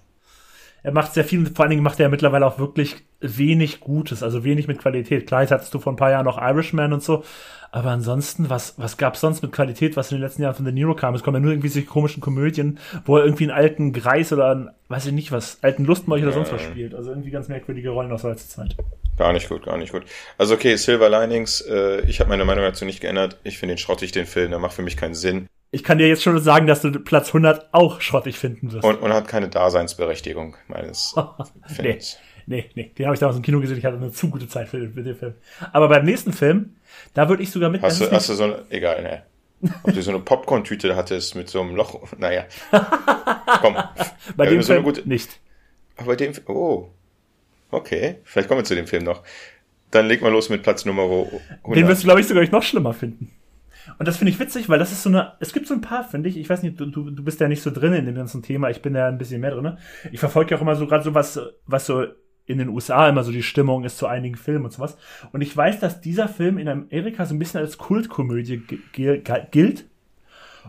Er 0.83 0.91
macht 0.91 1.13
sehr 1.13 1.25
viel, 1.25 1.45
vor 1.47 1.63
allen 1.63 1.71
Dingen 1.71 1.83
macht 1.83 1.99
er 1.99 2.09
mittlerweile 2.09 2.45
auch 2.45 2.59
wirklich 2.59 2.95
wenig 3.19 3.79
Gutes, 3.79 4.23
also 4.23 4.43
wenig 4.43 4.67
mit 4.67 4.79
Qualität. 4.79 5.27
Klar, 5.27 5.41
jetzt 5.41 5.51
hattest 5.51 5.73
du 5.73 5.79
vor 5.79 5.93
ein 5.93 5.97
paar 5.97 6.11
Jahren 6.11 6.25
noch 6.25 6.37
Irishman 6.37 6.93
und 6.93 7.03
so, 7.03 7.23
aber 7.71 7.91
ansonsten, 7.91 8.49
was, 8.49 8.75
was 8.77 8.97
gab's 8.97 9.19
sonst 9.19 9.41
mit 9.41 9.51
Qualität, 9.51 9.97
was 9.97 10.11
in 10.11 10.17
den 10.17 10.23
letzten 10.23 10.41
Jahren 10.41 10.55
von 10.55 10.65
De 10.65 10.73
Niro 10.73 10.95
kam? 10.95 11.15
Es 11.15 11.23
kommen 11.23 11.35
ja 11.35 11.41
nur 11.41 11.51
irgendwie 11.51 11.67
solche 11.67 11.87
komischen 11.87 12.21
Komödien, 12.21 12.79
wo 13.05 13.17
er 13.17 13.25
irgendwie 13.25 13.43
einen 13.43 13.51
alten 13.51 13.93
Greis 13.93 14.31
oder 14.31 14.51
einen, 14.51 14.69
weiß 14.87 15.07
ich 15.07 15.11
nicht 15.11 15.31
was, 15.31 15.59
alten 15.61 15.85
Lustmolch 15.85 16.23
oder 16.23 16.31
sonst 16.31 16.53
was 16.53 16.61
spielt. 16.61 16.95
Also 16.95 17.11
irgendwie 17.11 17.31
ganz 17.31 17.47
merkwürdige 17.47 17.89
Rollen 17.89 18.11
aus 18.11 18.21
der 18.21 18.31
letzten 18.31 18.49
Zeit. 18.49 18.75
gar 19.17 19.33
nicht 19.33 19.49
gut, 19.49 19.65
gar 19.65 19.77
nicht 19.77 19.91
gut. 19.91 20.03
Also 20.37 20.53
okay, 20.53 20.75
Silver 20.75 21.09
Linings, 21.09 21.61
äh, 21.61 22.01
ich 22.01 22.19
habe 22.19 22.29
meine 22.29 22.45
Meinung 22.45 22.63
dazu 22.63 22.85
nicht 22.85 23.01
geändert. 23.01 23.37
Ich 23.43 23.57
finde 23.57 23.75
den 23.75 23.79
schrottig, 23.79 24.11
den 24.11 24.25
Film, 24.25 24.51
der 24.51 24.59
macht 24.59 24.73
für 24.73 24.83
mich 24.83 24.95
keinen 24.95 25.15
Sinn. 25.15 25.47
Ich 25.69 25.83
kann 25.83 25.97
dir 25.97 26.07
jetzt 26.07 26.23
schon 26.23 26.39
sagen, 26.39 26.65
dass 26.65 26.81
du 26.81 26.91
Platz 26.91 27.27
100 27.27 27.73
auch 27.73 27.99
schrottig 27.99 28.39
finden 28.39 28.71
wirst. 28.71 28.85
Und, 28.85 29.01
und 29.01 29.13
hat 29.13 29.27
keine 29.27 29.49
Daseinsberechtigung 29.49 30.55
meines 30.67 31.13
Films. 31.67 32.17
nee, 32.17 32.36
nee, 32.47 32.91
den 32.97 33.05
habe 33.05 33.13
ich 33.13 33.19
damals 33.19 33.37
im 33.37 33.43
Kino 33.43 33.59
gesehen. 33.59 33.77
Ich 33.77 33.85
hatte 33.85 33.97
eine 33.97 34.11
zu 34.11 34.29
gute 34.29 34.47
Zeit 34.47 34.67
für, 34.69 34.79
den- 34.79 34.93
für 34.93 35.03
den 35.03 35.15
Film. 35.15 35.33
Aber 35.73 35.87
beim 35.89 36.05
nächsten 36.05 36.33
Film, 36.33 36.75
da 37.13 37.29
würde 37.29 37.43
ich 37.43 37.51
sogar 37.51 37.69
mit. 37.69 37.81
Hast 37.81 38.01
du, 38.01 38.09
hast 38.11 38.29
du 38.29 38.33
so 38.33 38.43
eine, 38.45 38.63
egal, 38.69 39.03
ne. 39.03 39.23
Ob 39.83 39.93
du 39.93 40.01
so 40.01 40.11
eine 40.11 40.19
Popcorn-Tüte 40.19 40.95
hattest 40.95 41.35
mit 41.35 41.49
so 41.49 41.61
einem 41.61 41.75
Loch, 41.75 42.01
naja. 42.17 42.45
Komm. 43.61 43.75
Bei 44.35 44.45
Ja, 44.45 44.51
dem 44.51 44.61
so 44.61 44.73
Film 44.73 44.83
gute- 44.83 45.07
nicht. 45.07 45.39
Aber 45.97 46.07
bei 46.07 46.15
dem, 46.15 46.31
oh. 46.47 46.89
Okay, 47.71 48.17
vielleicht 48.23 48.47
kommen 48.47 48.59
wir 48.61 48.65
zu 48.65 48.75
dem 48.75 48.87
Film 48.87 49.03
noch. 49.03 49.23
Dann 49.91 50.05
leg 50.07 50.21
mal 50.21 50.31
los 50.31 50.49
mit 50.49 50.63
Platz 50.63 50.85
Nummer 50.85 51.03
100. 51.03 51.41
Den 51.75 51.87
wirst 51.87 52.03
du, 52.03 52.05
glaube 52.07 52.21
ich, 52.21 52.27
sogar 52.27 52.43
noch 52.49 52.63
schlimmer 52.63 52.93
finden. 52.93 53.31
Und 53.99 54.07
das 54.07 54.17
finde 54.17 54.31
ich 54.31 54.39
witzig, 54.39 54.67
weil 54.69 54.79
das 54.79 54.91
ist 54.91 55.01
so 55.03 55.09
eine, 55.09 55.33
es 55.39 55.53
gibt 55.53 55.65
so 55.65 55.73
ein 55.73 55.81
paar, 55.81 56.03
finde 56.03 56.27
ich, 56.29 56.37
ich 56.37 56.49
weiß 56.49 56.61
nicht, 56.61 56.79
du, 56.79 56.85
du, 56.85 57.09
du 57.09 57.23
bist 57.23 57.39
ja 57.39 57.47
nicht 57.47 57.61
so 57.63 57.71
drin 57.71 57.93
in 57.93 58.05
dem 58.05 58.15
ganzen 58.15 58.43
Thema, 58.43 58.69
ich 58.69 58.81
bin 58.81 58.93
ja 58.95 59.07
ein 59.07 59.17
bisschen 59.17 59.39
mehr 59.41 59.51
drin. 59.51 59.77
Ich 60.11 60.19
verfolge 60.19 60.51
ja 60.51 60.57
auch 60.57 60.61
immer 60.61 60.75
so 60.75 60.87
gerade 60.87 61.03
so 61.05 61.13
was, 61.13 61.39
was 61.65 61.85
so 61.85 62.05
in 62.47 62.57
den 62.57 62.69
USA 62.69 63.07
immer 63.07 63.23
so 63.23 63.31
die 63.31 63.43
Stimmung 63.43 63.83
ist 63.83 63.97
zu 63.99 64.07
einigen 64.07 64.35
Filmen 64.35 64.65
und 64.65 64.71
sowas. 64.71 64.97
Und 65.31 65.41
ich 65.41 65.55
weiß, 65.55 65.79
dass 65.79 66.01
dieser 66.01 66.27
Film 66.27 66.57
in 66.57 66.67
Amerika 66.67 67.25
so 67.25 67.35
ein 67.35 67.39
bisschen 67.39 67.59
als 67.59 67.77
Kultkomödie 67.77 68.57
gi- 68.57 68.79
gi- 68.93 69.21
gilt. 69.51 69.85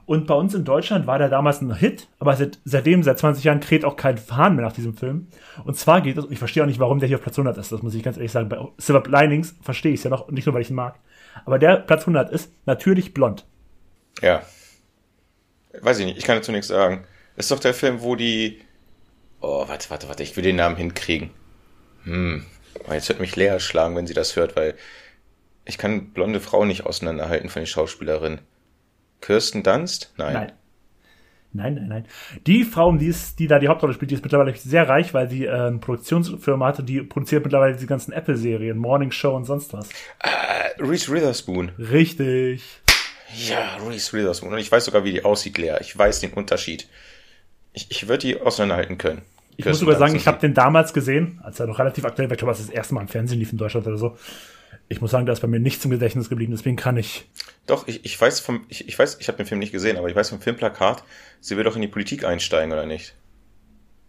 Und 0.07 0.27
bei 0.27 0.35
uns 0.35 0.55
in 0.55 0.65
Deutschland 0.65 1.07
war 1.07 1.19
der 1.19 1.29
damals 1.29 1.61
ein 1.61 1.75
Hit, 1.75 2.09
aber 2.19 2.37
seit, 2.37 2.59
seitdem, 2.65 3.03
seit 3.03 3.19
20 3.19 3.45
Jahren, 3.45 3.61
kräht 3.61 3.85
auch 3.85 3.97
kein 3.97 4.17
Hahn 4.31 4.55
mehr 4.57 4.65
nach 4.65 4.73
diesem 4.73 4.95
Film. 4.97 5.27
Und 5.65 5.77
zwar 5.77 6.01
geht 6.01 6.17
es, 6.19 6.25
ich 6.31 6.39
verstehe 6.39 6.63
auch 6.63 6.67
nicht, 6.69 6.79
warum 6.79 6.99
der 6.99 7.09
hier 7.09 7.17
auf 7.17 7.23
Platz 7.23 7.37
100 7.39 7.57
ist, 7.59 7.73
das 7.73 7.83
muss 7.83 7.95
ich 7.95 8.03
ganz 8.03 8.17
ehrlich 8.17 8.31
sagen. 8.33 8.49
Bei 8.49 8.59
Silver 8.79 9.03
Linings 9.09 9.57
verstehe 9.61 9.93
ich 9.93 10.01
es 10.01 10.05
ja 10.05 10.11
noch, 10.11 10.31
nicht 10.31 10.47
nur, 10.47 10.55
weil 10.55 10.63
ich 10.63 10.71
ihn 10.71 10.77
mag. 10.77 10.99
Aber 11.45 11.59
der 11.59 11.77
Platz 11.77 12.03
100 12.03 12.31
ist 12.31 12.53
natürlich 12.67 13.13
blond. 13.15 13.45
Ja. 14.23 14.43
Weiß 15.81 15.99
ich 15.99 16.07
nicht, 16.07 16.19
ich 16.19 16.25
kann 16.25 16.37
dazu 16.37 16.53
nichts 16.53 16.69
sagen. 16.69 17.05
Ist 17.37 17.51
doch 17.51 17.61
der 17.61 17.75
Film, 17.75 18.01
wo 18.01 18.17
die. 18.17 18.61
Oh, 19.41 19.69
warte, 19.69 19.91
warte, 19.91 20.09
warte, 20.09 20.23
ich 20.25 20.37
will 20.37 20.43
den 20.43 20.57
Namen 20.57 20.75
hinkriegen. 20.77 21.31
Hm. 22.05 22.45
Jetzt 22.91 23.09
wird 23.09 23.21
mich 23.21 23.37
Lea 23.37 23.59
schlagen, 23.59 23.97
wenn 23.97 24.07
sie 24.07 24.15
das 24.15 24.37
hört, 24.37 24.57
weil 24.57 24.75
ich 25.65 25.79
kann 25.79 26.11
blonde 26.13 26.41
Frauen 26.41 26.69
nicht 26.69 26.87
auseinanderhalten 26.87 27.51
von 27.51 27.63
den 27.63 27.67
Schauspielerinnen. 27.67 28.41
Kirsten 29.21 29.63
Dunst? 29.63 30.13
Nein. 30.17 30.33
Nein. 30.33 30.53
Nein, 31.53 31.75
nein, 31.75 31.89
nein. 31.89 32.07
Die 32.47 32.65
Frau, 32.65 32.93
die, 32.93 33.07
ist, 33.07 33.39
die 33.39 33.47
da 33.47 33.59
die 33.59 33.69
Hauptrolle 33.69 33.95
spielt, 33.95 34.11
die 34.11 34.15
ist 34.15 34.23
mittlerweile 34.23 34.55
sehr 34.55 34.89
reich, 34.89 35.15
weil 35.15 35.31
sie 35.31 35.47
äh, 35.47 35.51
eine 35.51 35.79
Produktionsfirma 35.79 36.67
hatte, 36.67 36.83
die 36.83 37.01
produziert 37.03 37.43
mittlerweile 37.43 37.75
die 37.75 37.87
ganzen 37.87 38.13
Apple-Serien, 38.13 38.77
Morning 38.77 39.11
Show 39.11 39.35
und 39.35 39.45
sonst 39.45 39.73
was. 39.73 39.89
Äh, 40.21 40.83
Reese 40.83 41.11
Witherspoon. 41.13 41.71
Richtig. 41.79 42.63
Ja, 43.35 43.77
Reese 43.77 44.13
Witherspoon. 44.13 44.53
Und 44.53 44.59
ich 44.59 44.71
weiß 44.71 44.85
sogar, 44.85 45.05
wie 45.05 45.13
die 45.13 45.25
aussieht, 45.25 45.57
Lea. 45.57 45.77
Ich 45.81 45.97
weiß 45.97 46.21
den 46.21 46.35
Unterschied. 46.35 46.87
Ich, 47.73 47.91
ich 47.91 48.09
würde 48.09 48.27
die 48.27 48.41
auseinanderhalten 48.41 48.99
können. 48.99 49.23
Ich 49.59 49.67
muss 49.67 49.81
sogar 49.81 49.97
sagen, 49.99 50.15
ich 50.15 50.27
habe 50.29 50.39
den 50.39 50.55
damals 50.55 50.93
gesehen, 50.93 51.41
als 51.43 51.59
er 51.59 51.67
noch 51.67 51.79
relativ 51.81 52.05
aktuell 52.05 52.29
war. 52.31 52.35
Ich 52.35 52.39
glaube, 52.39 52.53
als 52.53 52.61
das 52.61 52.71
erste 52.71 52.95
Mal 52.95 53.01
im 53.03 53.09
Fernsehen 53.09 53.39
lief 53.41 53.51
in 53.53 53.59
Deutschland 53.59 53.87
oder 53.89 53.99
so. 53.99 54.17
Ich 54.89 55.01
muss 55.01 55.11
sagen, 55.11 55.27
da 55.27 55.33
ist 55.33 55.41
bei 55.41 55.49
mir 55.49 55.59
nichts 55.59 55.85
im 55.85 55.91
Gedächtnis 55.91 56.29
geblieben, 56.29 56.53
deswegen 56.53 56.77
kann 56.77 56.97
ich. 56.97 57.29
Doch, 57.67 57.89
ich, 57.89 58.05
ich 58.05 58.19
weiß 58.19 58.39
vom, 58.41 58.65
ich, 58.69 58.89
ich 58.89 58.97
weiß, 58.99 59.19
ich 59.21 59.27
habe 59.29 59.37
den 59.37 59.47
Film 59.47 59.59
nicht 59.59 59.73
gesehen, 59.73 59.97
aber 59.99 60.09
ich 60.09 60.15
weiß 60.17 60.31
vom 60.31 60.41
Filmplakat, 60.41 61.03
sie 61.41 61.57
will 61.57 61.65
doch 61.65 61.75
in 61.77 61.83
die 61.83 61.89
Politik 61.89 62.25
einsteigen, 62.25 62.73
oder 62.73 62.87
nicht? 62.87 63.15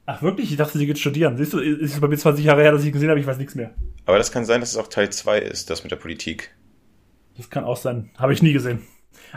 Ach 0.05 0.21
wirklich? 0.21 0.51
Ich 0.51 0.57
dachte, 0.57 0.77
sie 0.77 0.85
geht 0.85 0.99
studieren. 0.99 1.35
Siehst 1.37 1.53
du, 1.53 1.59
ist 1.59 1.93
es 1.95 1.99
bei 1.99 2.07
mir 2.07 2.17
20 2.17 2.45
Jahre 2.45 2.61
her, 2.61 2.71
dass 2.71 2.81
ich 2.81 2.87
ihn 2.87 2.93
gesehen 2.93 3.09
habe, 3.09 3.19
ich 3.19 3.27
weiß 3.27 3.37
nichts 3.39 3.55
mehr. 3.55 3.71
Aber 4.05 4.17
das 4.19 4.31
kann 4.31 4.45
sein, 4.45 4.61
dass 4.61 4.69
es 4.71 4.77
auch 4.77 4.87
Teil 4.87 5.09
2 5.09 5.39
ist, 5.39 5.69
das 5.69 5.83
mit 5.83 5.91
der 5.91 5.97
Politik. 5.97 6.51
Das 7.37 7.49
kann 7.49 7.63
auch 7.63 7.77
sein. 7.77 8.11
Habe 8.17 8.33
ich 8.33 8.41
nie 8.43 8.53
gesehen. 8.53 8.83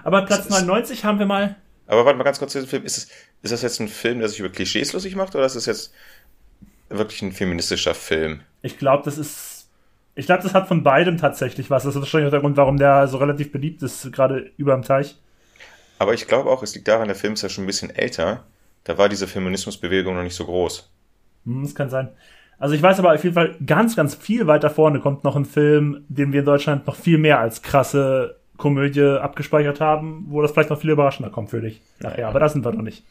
Aber 0.04 0.22
Platz 0.26 0.40
ist- 0.46 0.50
99 0.50 1.04
haben 1.04 1.18
wir 1.18 1.26
mal. 1.26 1.56
Aber 1.86 2.04
warte 2.04 2.16
mal 2.16 2.24
ganz 2.24 2.38
kurz 2.38 2.52
zu 2.52 2.58
diesem 2.58 2.70
Film. 2.70 2.84
Ist, 2.84 2.98
es, 2.98 3.04
ist 3.42 3.52
das 3.52 3.62
jetzt 3.62 3.80
ein 3.80 3.88
Film, 3.88 4.20
der 4.20 4.28
sich 4.28 4.40
über 4.40 4.48
Klischees 4.48 4.92
lustig 4.92 5.16
macht, 5.16 5.34
oder 5.34 5.44
ist 5.44 5.56
das 5.56 5.66
jetzt 5.66 5.92
wirklich 6.88 7.22
ein 7.22 7.32
feministischer 7.32 7.94
Film? 7.94 8.40
Ich 8.62 8.78
glaube, 8.78 9.04
das 9.04 9.18
ist. 9.18 9.68
Ich 10.14 10.26
glaube, 10.26 10.42
das 10.42 10.52
hat 10.52 10.68
von 10.68 10.82
beidem 10.82 11.16
tatsächlich 11.16 11.70
was. 11.70 11.84
Das 11.84 11.94
ist 11.94 12.00
wahrscheinlich 12.00 12.26
auch 12.26 12.32
der 12.32 12.40
Grund, 12.40 12.58
warum 12.58 12.76
der 12.76 13.08
so 13.08 13.16
relativ 13.16 13.50
beliebt 13.50 13.82
ist, 13.82 14.12
gerade 14.12 14.52
über 14.58 14.74
dem 14.74 14.82
Teich. 14.82 15.16
Aber 15.98 16.12
ich 16.12 16.26
glaube 16.26 16.50
auch, 16.50 16.62
es 16.62 16.74
liegt 16.74 16.86
daran, 16.86 17.08
der 17.08 17.14
Film 17.14 17.32
ist 17.32 17.42
ja 17.42 17.48
schon 17.48 17.64
ein 17.64 17.66
bisschen 17.66 17.88
älter. 17.88 18.44
Da 18.84 18.98
war 18.98 19.08
diese 19.08 19.26
Feminismusbewegung 19.26 20.14
noch 20.14 20.22
nicht 20.22 20.34
so 20.34 20.44
groß. 20.44 20.90
Hm, 21.46 21.62
das 21.62 21.74
kann 21.74 21.88
sein. 21.88 22.10
Also 22.58 22.74
ich 22.74 22.82
weiß 22.82 22.98
aber 22.98 23.14
auf 23.14 23.24
jeden 23.24 23.34
Fall, 23.34 23.56
ganz, 23.64 23.96
ganz 23.96 24.14
viel 24.14 24.46
weiter 24.46 24.70
vorne 24.70 25.00
kommt 25.00 25.24
noch 25.24 25.34
ein 25.34 25.44
Film, 25.44 26.04
den 26.08 26.32
wir 26.32 26.40
in 26.40 26.46
Deutschland 26.46 26.86
noch 26.86 26.96
viel 26.96 27.18
mehr 27.18 27.40
als 27.40 27.62
krasse 27.62 28.36
Komödie 28.62 29.18
abgespeichert 29.20 29.80
haben, 29.80 30.26
wo 30.28 30.40
das 30.40 30.52
vielleicht 30.52 30.70
noch 30.70 30.80
viel 30.80 30.90
überraschender 30.90 31.30
kommt 31.30 31.50
für 31.50 31.60
dich. 31.60 31.82
Nachher, 31.98 32.28
aber 32.28 32.38
da 32.38 32.48
sind 32.48 32.64
wir 32.64 32.70
noch 32.70 32.82
nicht. 32.82 33.04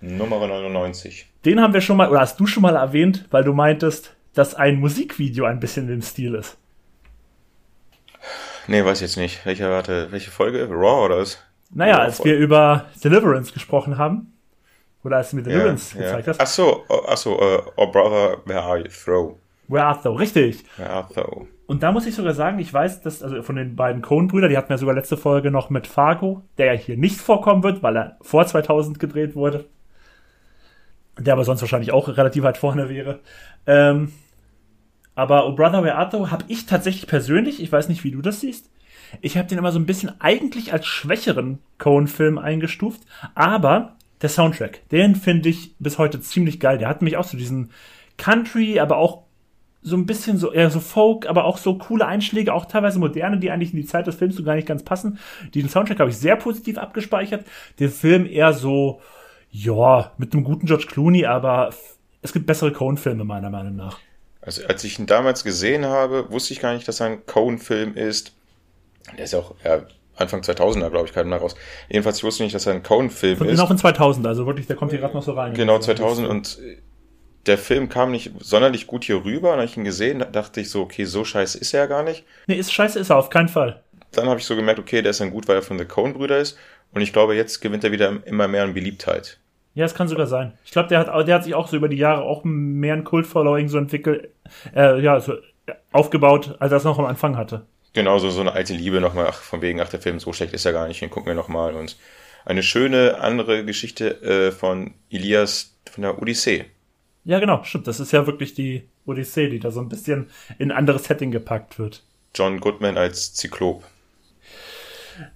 Nummer 0.00 0.44
99. 0.44 1.28
Den 1.44 1.60
haben 1.60 1.72
wir 1.72 1.80
schon 1.80 1.96
mal, 1.96 2.08
oder 2.08 2.18
hast 2.18 2.40
du 2.40 2.48
schon 2.48 2.64
mal 2.64 2.74
erwähnt, 2.74 3.26
weil 3.30 3.44
du 3.44 3.52
meintest, 3.52 4.16
dass 4.34 4.56
ein 4.56 4.80
Musikvideo 4.80 5.44
ein 5.44 5.60
bisschen 5.60 5.88
im 5.88 6.02
Stil 6.02 6.34
ist. 6.34 6.56
Nee, 8.66 8.84
weiß 8.84 9.00
jetzt 9.00 9.16
nicht. 9.16 9.46
Welche, 9.46 9.70
warte, 9.70 10.10
welche 10.10 10.32
Folge? 10.32 10.68
Raw 10.68 11.04
oder 11.04 11.18
was? 11.18 11.38
Naja, 11.70 11.94
Raw 11.94 12.02
als 12.02 12.24
wir 12.24 12.36
über 12.36 12.86
Deliverance 13.02 13.52
gesprochen 13.52 13.98
haben, 13.98 14.32
oder 15.04 15.18
als 15.18 15.30
du 15.30 15.36
mir 15.36 15.42
Deliverance 15.42 15.94
ja, 15.94 16.00
gezeigt 16.00 16.26
ja. 16.26 16.32
hast. 16.32 16.40
Ach 16.40 16.46
so, 16.46 16.84
oh, 16.88 17.02
ach 17.06 17.16
so, 17.16 17.40
uh, 17.40 17.62
Oh 17.76 17.86
Brother, 17.86 18.38
Where 18.46 18.62
Are 18.62 18.78
You? 18.78 18.88
Throw. 18.88 19.38
Where 19.68 19.84
Art 19.84 20.04
Thou, 20.04 20.14
richtig. 20.14 20.64
Where 20.76 20.90
Art 20.90 21.14
Thou. 21.14 21.46
Und 21.68 21.82
da 21.82 21.92
muss 21.92 22.06
ich 22.06 22.14
sogar 22.14 22.32
sagen, 22.32 22.58
ich 22.60 22.72
weiß, 22.72 23.02
dass, 23.02 23.22
also 23.22 23.42
von 23.42 23.56
den 23.56 23.76
beiden 23.76 24.00
Coen-Brüdern, 24.00 24.48
die 24.48 24.56
hatten 24.56 24.72
ja 24.72 24.78
sogar 24.78 24.94
letzte 24.94 25.18
Folge 25.18 25.50
noch 25.50 25.68
mit 25.68 25.86
Fargo, 25.86 26.42
der 26.56 26.72
ja 26.72 26.72
hier 26.72 26.96
nicht 26.96 27.20
vorkommen 27.20 27.62
wird, 27.62 27.82
weil 27.82 27.94
er 27.94 28.16
vor 28.22 28.46
2000 28.46 28.98
gedreht 28.98 29.36
wurde. 29.36 29.66
Der 31.18 31.34
aber 31.34 31.44
sonst 31.44 31.60
wahrscheinlich 31.60 31.92
auch 31.92 32.08
relativ 32.08 32.42
weit 32.42 32.56
vorne 32.56 32.88
wäre. 32.88 33.20
Ähm, 33.66 34.12
aber 35.14 35.46
Oh 35.46 35.52
Brother 35.52 35.84
Where 35.84 35.96
Art 35.96 36.14
habe 36.14 36.44
ich 36.48 36.64
tatsächlich 36.64 37.06
persönlich, 37.06 37.62
ich 37.62 37.70
weiß 37.70 37.90
nicht, 37.90 38.02
wie 38.02 38.12
du 38.12 38.22
das 38.22 38.40
siehst, 38.40 38.70
ich 39.20 39.36
habe 39.36 39.46
den 39.46 39.58
immer 39.58 39.72
so 39.72 39.78
ein 39.78 39.84
bisschen 39.84 40.18
eigentlich 40.22 40.72
als 40.72 40.86
schwächeren 40.86 41.58
Coen-Film 41.76 42.38
eingestuft, 42.38 43.02
aber 43.34 43.96
der 44.22 44.30
Soundtrack, 44.30 44.88
den 44.88 45.16
finde 45.16 45.50
ich 45.50 45.74
bis 45.78 45.98
heute 45.98 46.22
ziemlich 46.22 46.60
geil. 46.60 46.78
Der 46.78 46.88
hat 46.88 47.02
mich 47.02 47.18
auch 47.18 47.24
so 47.24 47.36
diesen 47.36 47.72
Country, 48.16 48.80
aber 48.80 48.96
auch 48.96 49.27
so 49.82 49.96
ein 49.96 50.06
bisschen 50.06 50.38
so, 50.38 50.52
eher 50.52 50.70
so 50.70 50.80
Folk, 50.80 51.26
aber 51.26 51.44
auch 51.44 51.58
so 51.58 51.78
coole 51.78 52.06
Einschläge, 52.06 52.52
auch 52.52 52.66
teilweise 52.66 52.98
moderne, 52.98 53.38
die 53.38 53.50
eigentlich 53.50 53.72
in 53.72 53.80
die 53.80 53.86
Zeit 53.86 54.06
des 54.06 54.16
Films 54.16 54.36
so 54.36 54.42
gar 54.42 54.56
nicht 54.56 54.68
ganz 54.68 54.82
passen. 54.82 55.18
Diesen 55.54 55.70
Soundtrack 55.70 56.00
habe 56.00 56.10
ich 56.10 56.16
sehr 56.16 56.36
positiv 56.36 56.78
abgespeichert. 56.78 57.44
Den 57.78 57.90
Film 57.90 58.26
eher 58.26 58.52
so, 58.52 59.00
ja, 59.50 60.12
mit 60.18 60.32
einem 60.32 60.44
guten 60.44 60.66
George 60.66 60.86
Clooney, 60.88 61.26
aber 61.26 61.70
es 62.22 62.32
gibt 62.32 62.46
bessere 62.46 62.72
Coen-Filme 62.72 63.24
meiner 63.24 63.50
Meinung 63.50 63.76
nach. 63.76 63.98
Also 64.40 64.64
als 64.66 64.82
ich 64.84 64.98
ihn 64.98 65.06
damals 65.06 65.44
gesehen 65.44 65.86
habe, 65.86 66.30
wusste 66.30 66.54
ich 66.54 66.60
gar 66.60 66.74
nicht, 66.74 66.88
dass 66.88 67.00
er 67.00 67.06
ein 67.06 67.26
Coen-Film 67.26 67.94
ist. 67.94 68.34
Der 69.16 69.24
ist 69.24 69.32
ja 69.32 69.38
auch 69.38 69.54
ja, 69.64 69.82
Anfang 70.16 70.40
2000er, 70.40 70.90
glaube 70.90 71.06
ich, 71.06 71.12
kam 71.12 71.30
er 71.30 71.38
raus. 71.38 71.54
Jedenfalls, 71.88 72.18
ich 72.18 72.24
wusste 72.24 72.42
nicht, 72.42 72.54
dass 72.54 72.66
er 72.66 72.74
ein 72.74 72.82
Coen-Film 72.82 73.40
ist. 73.42 73.50
Genau 73.50 73.66
von 73.66 73.78
2000, 73.78 74.26
also 74.26 74.46
wirklich, 74.46 74.66
der 74.66 74.76
kommt 74.76 74.90
hier 74.90 75.00
gerade 75.00 75.14
noch 75.14 75.22
so 75.22 75.32
rein. 75.32 75.54
Genau, 75.54 75.78
2000 75.78 76.28
und 76.28 76.58
der 77.48 77.58
Film 77.58 77.88
kam 77.88 78.12
nicht 78.12 78.30
sonderlich 78.38 78.86
gut 78.86 79.04
hier 79.04 79.24
rüber. 79.24 79.52
Und 79.54 79.58
als 79.58 79.72
ich 79.72 79.76
ihn 79.76 79.84
gesehen, 79.84 80.24
dachte 80.32 80.60
ich 80.60 80.70
so, 80.70 80.82
okay, 80.82 81.04
so 81.04 81.24
scheiße 81.24 81.58
ist 81.58 81.74
er 81.74 81.80
ja 81.80 81.86
gar 81.86 82.02
nicht. 82.02 82.24
Nee, 82.46 82.56
ist 82.56 82.72
scheiße 82.72 82.98
ist 82.98 83.10
er 83.10 83.16
auf 83.16 83.30
keinen 83.30 83.48
Fall. 83.48 83.82
Dann 84.12 84.28
habe 84.28 84.38
ich 84.38 84.46
so 84.46 84.56
gemerkt, 84.56 84.78
okay, 84.78 85.02
der 85.02 85.10
ist 85.10 85.20
dann 85.20 85.30
gut, 85.30 85.48
weil 85.48 85.56
er 85.56 85.62
von 85.62 85.78
The 85.78 85.84
Coen-Brüder 85.84 86.38
ist. 86.38 86.56
Und 86.92 87.02
ich 87.02 87.12
glaube, 87.12 87.34
jetzt 87.34 87.60
gewinnt 87.60 87.84
er 87.84 87.92
wieder 87.92 88.18
immer 88.24 88.48
mehr 88.48 88.62
an 88.62 88.74
Beliebtheit. 88.74 89.38
Ja, 89.74 89.84
es 89.84 89.94
kann 89.94 90.08
sogar 90.08 90.26
sein. 90.26 90.54
Ich 90.64 90.72
glaube, 90.72 90.88
der 90.88 90.98
hat, 91.00 91.28
der 91.28 91.34
hat 91.34 91.44
sich 91.44 91.54
auch 91.54 91.68
so 91.68 91.76
über 91.76 91.88
die 91.88 91.98
Jahre 91.98 92.22
auch 92.22 92.42
mehr 92.44 92.94
ein 92.94 93.04
Kult-Following 93.04 93.68
so 93.68 93.78
entwickelt, 93.78 94.30
äh, 94.74 95.00
ja, 95.00 95.20
so 95.20 95.34
aufgebaut, 95.92 96.56
als 96.58 96.72
er 96.72 96.78
es 96.78 96.84
noch 96.84 96.98
am 96.98 97.04
Anfang 97.04 97.36
hatte. 97.36 97.66
Genau, 97.92 98.18
so, 98.18 98.30
so 98.30 98.40
eine 98.40 98.52
alte 98.52 98.74
Liebe 98.74 99.00
nochmal, 99.00 99.26
ach, 99.28 99.40
von 99.40 99.62
wegen, 99.62 99.80
ach, 99.80 99.88
der 99.88 100.00
Film 100.00 100.18
so 100.18 100.32
schlecht 100.32 100.52
ist 100.52 100.64
er 100.64 100.72
gar 100.72 100.88
nicht, 100.88 101.00
den 101.00 101.10
gucken 101.10 101.28
wir 101.28 101.34
nochmal. 101.34 101.74
Und 101.74 101.96
eine 102.44 102.62
schöne 102.62 103.18
andere 103.20 103.64
Geschichte 103.64 104.22
äh, 104.22 104.52
von 104.52 104.94
Elias 105.10 105.74
von 105.90 106.02
der 106.02 106.20
Odyssee. 106.20 106.64
Ja, 107.28 107.40
genau, 107.40 107.62
stimmt. 107.62 107.86
Das 107.86 108.00
ist 108.00 108.10
ja 108.12 108.26
wirklich 108.26 108.54
die 108.54 108.88
Odyssee, 109.04 109.50
die 109.50 109.58
da 109.58 109.70
so 109.70 109.80
ein 109.80 109.90
bisschen 109.90 110.30
in 110.58 110.70
ein 110.70 110.78
anderes 110.78 111.04
Setting 111.04 111.30
gepackt 111.30 111.78
wird. 111.78 112.02
John 112.34 112.58
Goodman 112.58 112.96
als 112.96 113.34
Zyklop. 113.34 113.84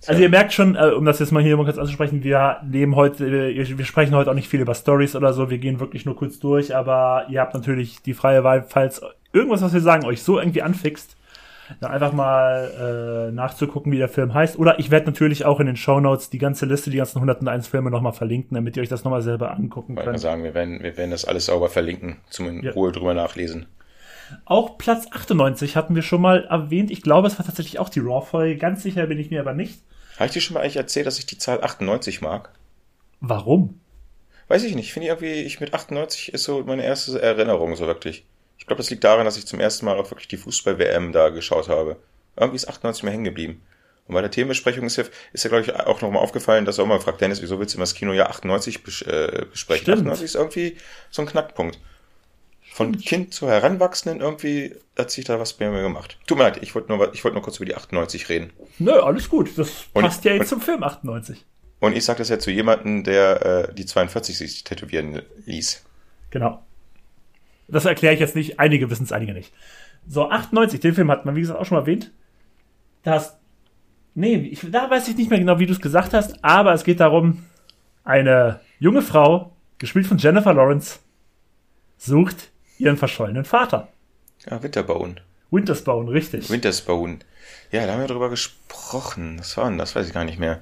Also 0.06 0.22
ihr 0.22 0.30
merkt 0.30 0.54
schon, 0.54 0.74
äh, 0.74 0.92
um 0.96 1.04
das 1.04 1.18
jetzt 1.18 1.32
mal 1.32 1.42
hier 1.42 1.54
mal 1.58 1.64
kurz 1.64 1.76
anzusprechen, 1.76 2.24
wir 2.24 2.62
nehmen 2.64 2.96
heute, 2.96 3.30
wir 3.54 3.84
sprechen 3.84 4.14
heute 4.14 4.30
auch 4.30 4.34
nicht 4.34 4.48
viel 4.48 4.60
über 4.60 4.74
Stories 4.74 5.14
oder 5.16 5.34
so, 5.34 5.50
wir 5.50 5.58
gehen 5.58 5.80
wirklich 5.80 6.06
nur 6.06 6.16
kurz 6.16 6.38
durch, 6.38 6.74
aber 6.74 7.26
ihr 7.28 7.42
habt 7.42 7.52
natürlich 7.52 8.00
die 8.00 8.14
freie 8.14 8.42
Wahl, 8.42 8.64
falls 8.66 9.02
irgendwas, 9.34 9.60
was 9.60 9.74
wir 9.74 9.80
sagen, 9.82 10.06
euch 10.06 10.22
so 10.22 10.38
irgendwie 10.38 10.62
anfixt, 10.62 11.16
einfach 11.80 12.12
mal 12.12 13.28
äh, 13.28 13.32
nachzugucken, 13.32 13.92
wie 13.92 13.98
der 13.98 14.08
Film 14.08 14.34
heißt. 14.34 14.58
Oder 14.58 14.78
ich 14.78 14.90
werde 14.90 15.06
natürlich 15.06 15.44
auch 15.44 15.60
in 15.60 15.66
den 15.66 15.76
Show 15.76 16.00
Notes 16.00 16.30
die 16.30 16.38
ganze 16.38 16.66
Liste, 16.66 16.90
die 16.90 16.98
ganzen 16.98 17.18
101 17.18 17.68
Filme 17.68 17.90
nochmal 17.90 18.12
verlinken, 18.12 18.54
damit 18.54 18.76
ihr 18.76 18.82
euch 18.82 18.88
das 18.88 19.04
nochmal 19.04 19.22
selber 19.22 19.52
angucken 19.52 19.96
könnt. 19.96 20.16
Ich 20.16 20.22
sagen, 20.22 20.44
wir 20.44 20.54
werden, 20.54 20.82
wir 20.82 20.96
werden 20.96 21.10
das 21.10 21.24
alles 21.24 21.46
sauber 21.46 21.68
verlinken, 21.68 22.18
zum 22.30 22.48
in 22.48 22.62
ja. 22.62 22.72
Ruhe 22.72 22.92
drüber 22.92 23.14
nachlesen. 23.14 23.66
Auch 24.44 24.78
Platz 24.78 25.06
98 25.10 25.76
hatten 25.76 25.94
wir 25.94 26.02
schon 26.02 26.20
mal 26.20 26.44
erwähnt. 26.44 26.90
Ich 26.90 27.02
glaube, 27.02 27.28
es 27.28 27.38
war 27.38 27.46
tatsächlich 27.46 27.78
auch 27.78 27.88
die 27.88 28.00
Raw-Folge. 28.00 28.56
Ganz 28.56 28.82
sicher 28.82 29.06
bin 29.06 29.18
ich 29.18 29.30
mir 29.30 29.40
aber 29.40 29.52
nicht. 29.52 29.82
Habe 30.16 30.26
ich 30.26 30.32
dir 30.32 30.40
schon 30.40 30.54
mal 30.54 30.60
eigentlich 30.60 30.76
erzählt, 30.76 31.06
dass 31.06 31.18
ich 31.18 31.26
die 31.26 31.38
Zahl 31.38 31.62
98 31.62 32.20
mag? 32.20 32.50
Warum? 33.20 33.80
Weiß 34.48 34.64
ich 34.64 34.74
nicht. 34.74 34.86
Ich 34.86 34.92
finde 34.92 35.08
irgendwie, 35.08 35.32
ich 35.32 35.60
mit 35.60 35.74
98 35.74 36.34
ist 36.34 36.44
so 36.44 36.62
meine 36.64 36.84
erste 36.84 37.20
Erinnerung 37.20 37.76
so 37.76 37.86
wirklich. 37.86 38.26
Ich 38.62 38.66
glaube, 38.66 38.78
das 38.78 38.90
liegt 38.90 39.02
daran, 39.02 39.24
dass 39.24 39.36
ich 39.36 39.44
zum 39.44 39.58
ersten 39.58 39.86
Mal 39.86 39.98
auch 39.98 40.08
wirklich 40.12 40.28
die 40.28 40.36
Fußball-WM 40.36 41.10
da 41.10 41.30
geschaut 41.30 41.68
habe. 41.68 41.96
Irgendwie 42.36 42.54
ist 42.54 42.68
98 42.68 43.02
mehr 43.02 43.12
hängen 43.12 43.24
geblieben. 43.24 43.60
Und 44.06 44.14
bei 44.14 44.20
der 44.20 44.30
Themenbesprechung 44.30 44.86
ist 44.86 44.98
ja, 44.98 45.04
ist 45.32 45.42
ja 45.42 45.48
glaube 45.48 45.64
ich, 45.64 45.74
auch 45.74 46.00
nochmal 46.00 46.22
aufgefallen, 46.22 46.64
dass 46.64 46.78
auch 46.78 46.86
mal 46.86 47.00
fragt, 47.00 47.20
Dennis, 47.20 47.42
wieso 47.42 47.58
willst 47.58 47.74
du 47.74 47.78
immer 47.78 47.82
das 47.82 47.94
Kino 47.94 48.12
ja 48.12 48.26
98 48.26 48.84
bes 48.84 49.02
äh, 49.02 49.46
besprechen? 49.50 49.82
Stimmt. 49.82 49.98
98 50.02 50.24
ist 50.24 50.34
irgendwie 50.36 50.76
so 51.10 51.22
ein 51.22 51.26
Knackpunkt. 51.26 51.80
Von 52.72 52.96
Kind 52.98 53.34
zu 53.34 53.48
Heranwachsenden 53.48 54.20
irgendwie 54.20 54.76
hat 54.96 55.10
sich 55.10 55.24
da 55.24 55.40
was 55.40 55.54
bei 55.54 55.68
mir 55.68 55.82
gemacht. 55.82 56.16
Tut 56.28 56.38
mir 56.38 56.44
leid, 56.44 56.62
ich 56.62 56.76
wollte 56.76 56.96
nur, 56.96 57.12
ich 57.12 57.24
wollte 57.24 57.34
nur 57.34 57.42
kurz 57.42 57.56
über 57.56 57.66
die 57.66 57.74
98 57.74 58.28
reden. 58.28 58.52
Nö, 58.78 58.92
alles 58.92 59.28
gut. 59.28 59.58
Das 59.58 59.86
und, 59.92 60.04
passt 60.04 60.24
ja 60.24 60.34
jetzt 60.34 60.52
und, 60.52 60.60
zum 60.60 60.60
Film 60.60 60.84
98. 60.84 61.44
Und 61.80 61.96
ich 61.96 62.04
sage 62.04 62.18
das 62.18 62.28
ja 62.28 62.38
zu 62.38 62.52
jemandem, 62.52 63.02
der 63.02 63.68
äh, 63.70 63.74
die 63.74 63.86
42 63.86 64.38
sich 64.38 64.62
tätowieren 64.62 65.20
ließ. 65.46 65.82
Genau. 66.30 66.64
Das 67.72 67.86
erkläre 67.86 68.14
ich 68.14 68.20
jetzt 68.20 68.36
nicht. 68.36 68.60
Einige 68.60 68.90
wissen 68.90 69.04
es, 69.04 69.12
einige 69.12 69.32
nicht. 69.32 69.52
So, 70.06 70.28
98, 70.28 70.78
den 70.78 70.94
Film 70.94 71.10
hat 71.10 71.24
man, 71.24 71.34
wie 71.34 71.40
gesagt, 71.40 71.58
auch 71.58 71.64
schon 71.64 71.76
mal 71.76 71.82
erwähnt. 71.82 72.12
Das. 73.02 73.38
Nee, 74.14 74.36
ich, 74.36 74.70
da 74.70 74.90
weiß 74.90 75.08
ich 75.08 75.16
nicht 75.16 75.30
mehr 75.30 75.38
genau, 75.38 75.58
wie 75.58 75.66
du 75.66 75.72
es 75.72 75.80
gesagt 75.80 76.12
hast, 76.12 76.44
aber 76.44 76.74
es 76.74 76.84
geht 76.84 77.00
darum, 77.00 77.44
eine 78.04 78.60
junge 78.78 79.00
Frau, 79.00 79.56
gespielt 79.78 80.06
von 80.06 80.18
Jennifer 80.18 80.52
Lawrence, 80.52 80.98
sucht 81.96 82.50
ihren 82.76 82.98
verschollenen 82.98 83.46
Vater. 83.46 83.88
Ja, 84.50 84.62
Winterbone. 84.62 85.16
Wintersbone, 85.50 86.10
richtig. 86.10 86.50
Wintersbone. 86.50 87.20
Ja, 87.70 87.86
da 87.86 87.92
haben 87.92 88.00
wir 88.00 88.06
drüber 88.06 88.28
gesprochen. 88.28 89.38
Das 89.38 89.56
war, 89.56 89.70
das 89.72 89.96
weiß 89.96 90.08
ich 90.08 90.12
gar 90.12 90.24
nicht 90.24 90.38
mehr. 90.38 90.60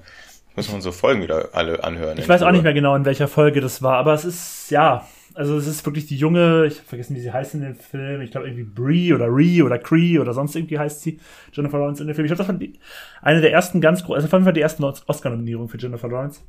Muss 0.55 0.71
man 0.71 0.81
so 0.81 0.93
Folgen 0.93 1.23
wieder 1.23 1.49
alle 1.52 1.83
anhören. 1.83 2.19
Ich 2.19 2.29
weiß 2.29 2.43
auch 2.43 2.52
nicht 2.52 2.62
mehr 2.62 2.75
genau, 2.75 2.95
in 2.95 3.05
welcher 3.05 3.29
Folge 3.29 3.61
das 3.61 3.83
war, 3.83 3.97
aber 3.97 4.14
es 4.14 4.25
ist, 4.25 4.71
ja, 4.71 5.09
also 5.35 5.57
es 5.57 5.67
ist 5.67 5.85
wirklich 5.87 6.07
die 6.07 6.17
junge, 6.17 6.67
ich 6.67 6.79
habe 6.79 6.89
vergessen, 6.89 7.17
wie 7.17 7.21
sie 7.21 7.33
heißt 7.33 7.55
in 7.55 7.63
dem 7.63 7.75
Film. 7.75 8.21
Ich 8.21 8.31
glaube 8.31 8.47
irgendwie 8.47 8.65
Brie 8.65 9.13
oder 9.13 9.27
Ree 9.27 9.63
oder 9.63 9.79
Cree 9.79 10.19
oder 10.19 10.35
sonst 10.35 10.57
irgendwie 10.57 10.79
heißt 10.79 11.03
sie. 11.03 11.21
Jennifer 11.53 11.79
Lawrence 11.79 12.01
in 12.01 12.09
dem 12.09 12.15
Film. 12.15 12.27
Ich 12.27 12.31
glaube, 12.31 12.39
das 12.39 12.49
war 12.49 12.55
die, 12.55 12.79
eine 13.23 13.41
der 13.41 13.53
ersten 13.53 13.81
ganz 13.81 14.01
großen, 14.01 14.15
also 14.17 14.27
auf 14.27 14.33
jeden 14.33 14.45
Fall 14.45 14.53
die 14.53 14.61
ersten 14.61 14.85
Oscar-Nominierungen 14.85 15.69
für 15.69 15.79
Jennifer 15.79 16.09
Lawrence. 16.09 16.41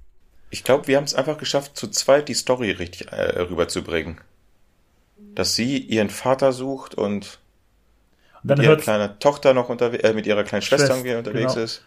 Ich 0.49 0.63
glaube, 0.63 0.87
wir 0.87 0.97
haben 0.97 1.05
es 1.05 1.15
einfach 1.15 1.37
geschafft, 1.37 1.77
zu 1.77 1.87
zweit 1.87 2.27
die 2.27 2.33
Story 2.33 2.71
richtig 2.71 3.11
äh, 3.11 3.41
rüberzubringen. 3.41 4.19
Dass 5.35 5.55
sie 5.55 5.77
ihren 5.77 6.09
Vater 6.09 6.51
sucht 6.51 6.95
und, 6.95 7.39
und 8.43 8.61
ihrer 8.61 8.75
kleinen 8.75 9.17
Tochter 9.19 9.53
noch 9.53 9.69
unterwegs, 9.69 10.03
äh, 10.03 10.13
mit 10.13 10.27
ihrer 10.27 10.43
kleinen 10.43 10.61
Schwester, 10.61 10.95
Schwester 10.95 11.17
unterwegs 11.17 11.53
genau. 11.53 11.63
ist. 11.63 11.85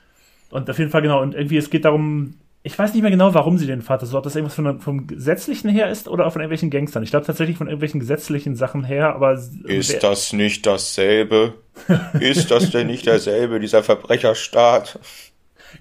Und 0.51 0.71
auf 0.71 0.79
jeden 0.79 0.91
Fall, 0.91 1.03
genau, 1.03 1.21
und 1.21 1.35
irgendwie, 1.35 1.57
es 1.57 1.69
geht 1.69 1.85
darum, 1.85 2.39
ich 2.67 2.79
weiß 2.79 2.95
nicht 2.95 3.03
mehr 3.03 3.11
genau, 3.11 3.35
warum 3.35 3.59
sie 3.59 3.67
den 3.67 3.83
Vater 3.83 4.07
so 4.07 4.13
hat. 4.17 4.21
Ob 4.21 4.25
das 4.25 4.35
irgendwas 4.35 4.55
von, 4.55 4.81
vom 4.81 5.07
Gesetzlichen 5.07 5.69
her 5.69 5.91
ist 5.91 6.09
oder 6.09 6.31
von 6.31 6.41
irgendwelchen 6.41 6.71
Gangstern. 6.71 7.03
Ich 7.03 7.11
glaube 7.11 7.27
tatsächlich 7.27 7.59
von 7.59 7.67
irgendwelchen 7.67 8.01
gesetzlichen 8.01 8.57
Sachen 8.57 8.85
her, 8.85 9.15
aber. 9.15 9.39
Ist 9.65 10.03
das 10.03 10.33
nicht 10.33 10.65
dasselbe? 10.65 11.53
ist 12.21 12.51
das 12.51 12.71
denn 12.71 12.87
nicht 12.87 13.05
derselbe, 13.05 13.61
dieser 13.61 13.83
Verbrecherstaat? 13.83 14.99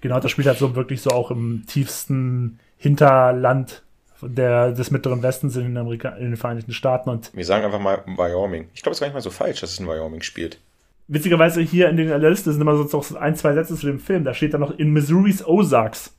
Genau, 0.01 0.19
das 0.19 0.29
spielt 0.31 0.45
halt 0.47 0.57
so 0.57 0.75
wirklich 0.75 1.01
so 1.01 1.11
auch 1.11 1.31
im 1.31 1.63
tiefsten 1.67 2.59
Hinterland 2.77 3.81
der, 4.21 4.73
des 4.73 4.91
Mittleren 4.91 5.23
Westens 5.23 5.55
in 5.55 5.63
den, 5.63 5.77
Amerika 5.77 6.09
in 6.09 6.31
den 6.31 6.37
Vereinigten 6.37 6.73
Staaten. 6.73 7.09
Und 7.09 7.31
Wir 7.33 7.45
sagen 7.45 7.63
einfach 7.63 7.79
mal 7.79 8.03
Wyoming. 8.05 8.67
Ich 8.73 8.81
glaube, 8.81 8.91
es 8.91 8.97
ist 8.97 8.99
gar 8.99 9.07
nicht 9.07 9.13
mal 9.13 9.21
so 9.21 9.29
falsch, 9.29 9.61
dass 9.61 9.71
es 9.71 9.79
in 9.79 9.87
Wyoming 9.87 10.21
spielt. 10.21 10.59
Witzigerweise 11.07 11.61
hier 11.61 11.87
in 11.87 11.95
der 11.95 12.19
Liste 12.19 12.51
sind 12.51 12.61
immer 12.61 12.75
so 12.75 13.05
ein, 13.17 13.37
zwei 13.37 13.53
Sätze 13.53 13.77
zu 13.77 13.85
dem 13.85 13.99
Film. 13.99 14.25
Da 14.25 14.33
steht 14.33 14.53
dann 14.53 14.61
noch 14.61 14.77
in 14.77 14.91
Missouri's 14.91 15.45
Ozarks. 15.45 16.13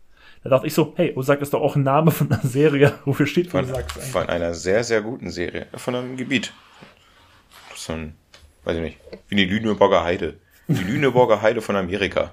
Da 0.44 0.50
dachte 0.50 0.66
ich 0.66 0.74
so, 0.74 0.92
hey, 0.96 1.12
Ozark 1.16 1.40
ist 1.40 1.54
doch 1.54 1.62
auch 1.62 1.74
ein 1.74 1.82
Name 1.82 2.10
von 2.10 2.30
einer 2.30 2.42
Serie. 2.42 2.92
Wofür 3.04 3.26
steht 3.26 3.50
von, 3.50 3.64
Ozark? 3.64 3.90
Von 3.90 4.28
einer 4.28 4.54
sehr, 4.54 4.84
sehr 4.84 5.00
guten 5.00 5.30
Serie. 5.30 5.66
Von 5.74 5.94
einem 5.94 6.16
Gebiet. 6.16 6.52
So 7.74 7.94
ein 7.94 8.14
weiß 8.64 8.76
ich 8.76 8.82
nicht, 8.82 8.98
wie 9.28 9.36
die 9.36 9.44
Lüneburger 9.44 10.04
Heide. 10.04 10.34
Die 10.68 10.82
Lüneburger 10.90 11.42
Heide 11.42 11.60
von 11.60 11.76
Amerika. 11.76 12.32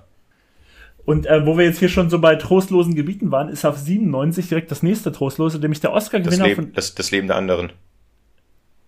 Und 1.03 1.25
äh, 1.25 1.45
wo 1.45 1.57
wir 1.57 1.65
jetzt 1.65 1.79
hier 1.79 1.89
schon 1.89 2.09
so 2.09 2.19
bei 2.19 2.35
trostlosen 2.35 2.95
Gebieten 2.95 3.31
waren, 3.31 3.49
ist 3.49 3.65
auf 3.65 3.77
97 3.77 4.47
direkt 4.47 4.69
das 4.71 4.83
nächste 4.83 5.11
Trostlose, 5.11 5.59
nämlich 5.59 5.79
der 5.79 5.93
Oscar-Gewinner 5.93 6.47
Das. 6.47 6.47
Leben, 6.47 6.73
das, 6.73 6.95
das 6.95 7.11
Leben 7.11 7.27
der 7.27 7.37
anderen. 7.37 7.73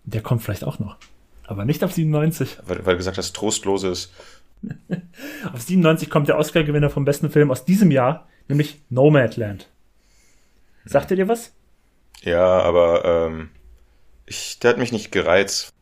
Der 0.06 0.22
kommt 0.22 0.44
vielleicht 0.44 0.63
auch 0.63 0.80
noch. 0.80 0.98
Aber 1.46 1.65
nicht 1.65 1.84
auf 1.84 1.92
97. 1.92 2.60
Weil, 2.65 2.86
weil 2.86 2.94
du 2.94 2.98
gesagt 2.98 3.18
hast, 3.18 3.36
trostlose 3.36 3.89
ist. 3.89 4.13
Auf 5.53 5.62
97 5.62 6.10
kommt 6.10 6.30
der 6.30 6.38
Oscar-Gewinner 6.38 6.89
vom 6.89 7.03
besten 7.03 7.30
Film 7.30 7.51
aus 7.51 7.65
diesem 7.65 7.92
Jahr, 7.92 8.30
nämlich 8.47 8.81
Nomadland. 8.89 9.69
Sagt 10.85 11.12
ihr 11.12 11.17
dir 11.17 11.27
was? 11.27 11.53
Ja, 12.21 12.59
aber 12.59 13.05
ähm, 13.05 13.50
ich, 14.25 14.59
der 14.59 14.71
hat 14.71 14.77
mich 14.77 14.91
nicht 14.91 15.12
gereizt. 15.12 15.73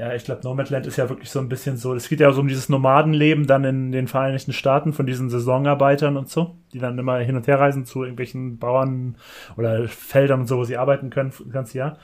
Ja, 0.00 0.14
ich 0.14 0.24
glaube, 0.24 0.40
Nomadland 0.44 0.86
ist 0.86 0.96
ja 0.96 1.10
wirklich 1.10 1.28
so 1.28 1.40
ein 1.40 1.50
bisschen 1.50 1.76
so, 1.76 1.94
es 1.94 2.08
geht 2.08 2.20
ja 2.20 2.32
so 2.32 2.40
um 2.40 2.48
dieses 2.48 2.70
Nomadenleben 2.70 3.46
dann 3.46 3.64
in 3.64 3.92
den 3.92 4.08
Vereinigten 4.08 4.54
Staaten 4.54 4.94
von 4.94 5.04
diesen 5.04 5.28
Saisonarbeitern 5.28 6.16
und 6.16 6.30
so, 6.30 6.56
die 6.72 6.78
dann 6.78 6.98
immer 6.98 7.18
hin 7.18 7.36
und 7.36 7.46
her 7.46 7.60
reisen 7.60 7.84
zu 7.84 8.02
irgendwelchen 8.02 8.58
Bauern 8.58 9.16
oder 9.58 9.88
Feldern 9.88 10.40
und 10.40 10.46
so, 10.46 10.56
wo 10.56 10.64
sie 10.64 10.78
arbeiten 10.78 11.10
können 11.10 11.34
das 11.38 11.52
ganze 11.52 11.76
Jahr 11.76 11.98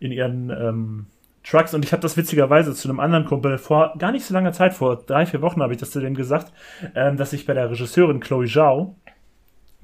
in 0.00 0.10
ihren 0.10 0.50
ähm, 0.50 1.06
Trucks. 1.44 1.72
Und 1.72 1.84
ich 1.84 1.92
habe 1.92 2.02
das 2.02 2.16
witzigerweise 2.16 2.74
zu 2.74 2.88
einem 2.88 2.98
anderen 2.98 3.26
Kumpel 3.26 3.58
vor 3.58 3.94
gar 3.96 4.10
nicht 4.10 4.24
so 4.24 4.34
langer 4.34 4.52
Zeit, 4.52 4.74
vor 4.74 4.96
drei, 4.96 5.24
vier 5.24 5.40
Wochen 5.40 5.62
habe 5.62 5.72
ich 5.72 5.78
das 5.78 5.92
zu 5.92 6.00
dem 6.00 6.14
gesagt, 6.14 6.52
ähm, 6.96 7.16
dass 7.16 7.32
ich 7.32 7.46
bei 7.46 7.54
der 7.54 7.70
Regisseurin 7.70 8.18
Chloe 8.18 8.46
Zhao, 8.46 8.96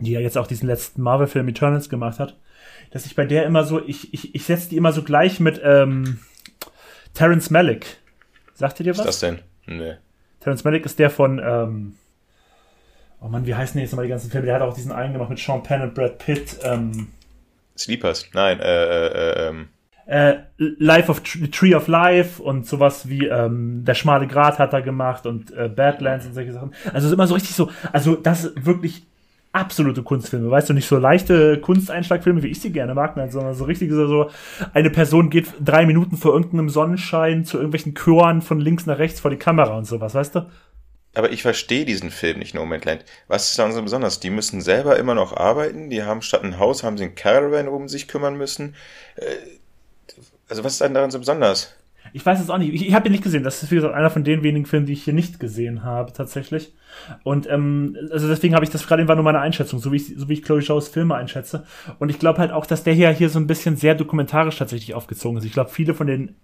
die 0.05 0.13
ja 0.13 0.21
jetzt 0.21 0.39
auch 0.39 0.47
diesen 0.47 0.67
letzten 0.69 1.03
Marvel-Film 1.03 1.49
Eternals 1.49 1.89
gemacht 1.89 2.19
hat, 2.19 2.37
dass 2.91 3.07
ich 3.07 3.15
bei 3.17 3.25
der 3.25 3.45
immer 3.47 3.65
so, 3.65 3.81
ich, 3.87 4.13
ich, 4.13 4.35
ich 4.35 4.45
setze 4.45 4.69
die 4.69 4.77
immer 4.77 4.93
so 4.93 5.03
gleich 5.03 5.41
mit 5.41 5.61
ähm, 5.65 6.21
Terence 7.15 7.51
Malick. 7.51 7.99
Sagt 8.55 8.81
ihr 8.81 8.85
dir 8.85 8.91
Was 8.91 8.99
was? 8.99 9.07
ist 9.07 9.23
das 9.23 9.31
denn? 9.31 9.39
Nee. 9.67 9.95
Terence 10.41 10.65
Malick 10.65 10.85
ist 10.85 10.99
der 10.99 11.09
von, 11.11 11.41
ähm, 11.43 11.95
oh 13.21 13.29
Mann, 13.29 13.47
wie 13.47 13.55
heißen 13.55 13.75
die 13.79 13.83
jetzt 13.83 13.93
nochmal 13.93 14.07
die 14.07 14.11
ganzen 14.11 14.31
Filme? 14.31 14.47
Der 14.47 14.57
hat 14.57 14.63
auch 14.63 14.75
diesen 14.75 14.93
einen 14.93 15.13
gemacht 15.13 15.31
mit 15.31 15.39
Sean 15.39 15.63
Penn 15.63 15.83
und 15.83 15.95
Brad 15.95 16.19
Pitt. 16.19 16.59
Ähm, 16.65 17.09
Sleepers. 17.79 18.29
Nein, 18.35 18.61
äh, 18.61 18.85
äh, 18.85 19.07
äh, 19.07 19.49
ähm. 19.49 19.69
äh, 20.07 20.35
Life 20.59 21.11
of 21.11 21.21
Tr- 21.21 21.51
Tree 21.51 21.75
of 21.75 21.89
Life 21.89 22.43
und 22.43 22.67
sowas 22.67 23.09
wie 23.09 23.27
ähm, 23.27 23.85
Der 23.87 23.95
schmale 23.95 24.27
Grat 24.27 24.59
hat 24.59 24.73
er 24.75 24.83
gemacht 24.83 25.25
und 25.25 25.51
äh, 25.53 25.69
Badlands 25.69 26.27
und 26.27 26.35
solche 26.35 26.53
Sachen. 26.53 26.75
Also 26.87 26.99
es 26.99 27.05
ist 27.05 27.13
immer 27.13 27.27
so 27.27 27.35
richtig 27.35 27.55
so, 27.55 27.71
also 27.93 28.17
das 28.17 28.45
ist 28.45 28.67
wirklich 28.67 29.07
absolute 29.53 30.03
Kunstfilme, 30.03 30.51
weißt 30.51 30.71
du, 30.71 30.75
nicht 30.75 30.89
so 30.89 30.97
leichte 30.99 31.61
Kunsteinschlagfilme, 31.61 32.43
wie 32.43 32.49
ich 32.49 32.61
sie 32.61 32.73
gerne 32.73 32.95
mag, 32.95 33.17
nein, 33.17 33.31
sondern 33.31 33.55
so 33.55 33.65
richtig 33.65 33.91
so, 33.91 34.31
eine 34.73 34.91
Person 34.91 35.31
geht 35.31 35.49
drei 35.61 35.85
Minuten 35.87 36.17
vor 36.17 36.33
irgendeinem 36.33 36.69
Sonnenschein 36.71 37.45
zu 37.45 37.59
irgendwelchen 37.59 37.95
Chören 37.95 38.43
von 38.43 38.61
links 38.61 38.87
nach 38.87 38.99
rechts 38.99 39.21
vor 39.21 39.31
die 39.31 39.37
Kamera 39.37 39.77
und 39.77 39.85
sowas, 39.87 40.15
weißt 40.15 40.37
du? 40.37 40.47
Aber 41.15 41.31
ich 41.31 41.43
verstehe 41.43 41.85
diesen 41.85 42.11
Film 42.11 42.39
nicht, 42.39 42.55
No 42.55 42.65
Man's 42.65 42.87
Land. 42.87 43.05
Was 43.29 43.51
ist 43.51 43.59
daran 43.59 43.73
so 43.73 43.83
besonders? 43.83 44.21
Die 44.21 44.31
müssen 44.31 44.63
selber 44.63 44.97
immer 44.99 45.15
noch 45.15 45.37
arbeiten. 45.37 45.91
Die 45.91 46.03
haben 46.05 46.23
statt 46.23 46.43
ein 46.43 46.59
Haus, 46.59 46.83
haben 46.83 46.97
sie 46.97 47.05
ein 47.05 47.15
Caravan, 47.15 47.69
um 47.69 47.87
sich 47.89 48.09
kümmern 48.09 48.37
müssen. 48.37 48.75
Äh, 49.17 49.37
Also 50.49 50.65
was 50.65 50.75
ist 50.75 50.81
denn 50.81 50.95
daran 50.95 51.11
so 51.11 51.19
besonders? 51.19 51.75
Ich 52.13 52.25
weiß 52.25 52.41
es 52.41 52.51
auch 52.51 52.59
nicht. 52.59 52.73
Ich, 52.75 52.89
ich 52.89 52.95
habe 52.95 53.09
ihn 53.09 53.13
nicht 53.13 53.25
gesehen. 53.25 53.43
Das 53.43 53.63
ist, 53.63 53.71
wie 53.71 53.77
gesagt, 53.77 53.95
einer 53.95 54.11
von 54.11 54.25
den 54.25 54.43
wenigen 54.43 54.67
Filmen, 54.67 54.87
die 54.87 54.93
ich 54.93 55.05
hier 55.05 55.15
nicht 55.15 55.41
gesehen 55.41 55.83
habe, 55.83 56.13
tatsächlich. 56.13 56.75
Und 57.23 57.49
ähm, 57.49 57.97
also 58.11 58.29
deswegen 58.29 58.55
habe 58.55 58.65
ich 58.65 58.71
das 58.71 58.87
gerade 58.87 59.07
war 59.09 59.15
nur 59.15 59.25
meine 59.25 59.41
Einschätzung, 59.41 59.79
so 59.79 59.93
wie 59.93 59.97
ich, 59.97 60.15
so 60.17 60.29
wie 60.29 60.35
ich 60.35 60.43
Chloe 60.43 60.63
Shaws 60.63 60.89
Filme 60.89 61.15
einschätze. 61.15 61.65
Und 61.99 62.11
ich 62.11 62.19
glaube 62.19 62.39
halt 62.39 62.53
auch, 62.53 62.67
dass 62.67 62.85
der 62.85 62.95
hier 62.95 63.11
hier 63.11 63.31
so 63.31 63.39
ein 63.39 63.47
bisschen 63.47 63.77
sehr 63.77 63.95
dokumentarisch 63.95 64.59
tatsächlich 64.59 64.95
aufgezogen 64.95 65.39
ist. 65.39 65.45
Ich 65.45 65.53
glaube, 65.53 65.71
viele 65.71 65.95
von 65.95 66.07
den 66.07 66.35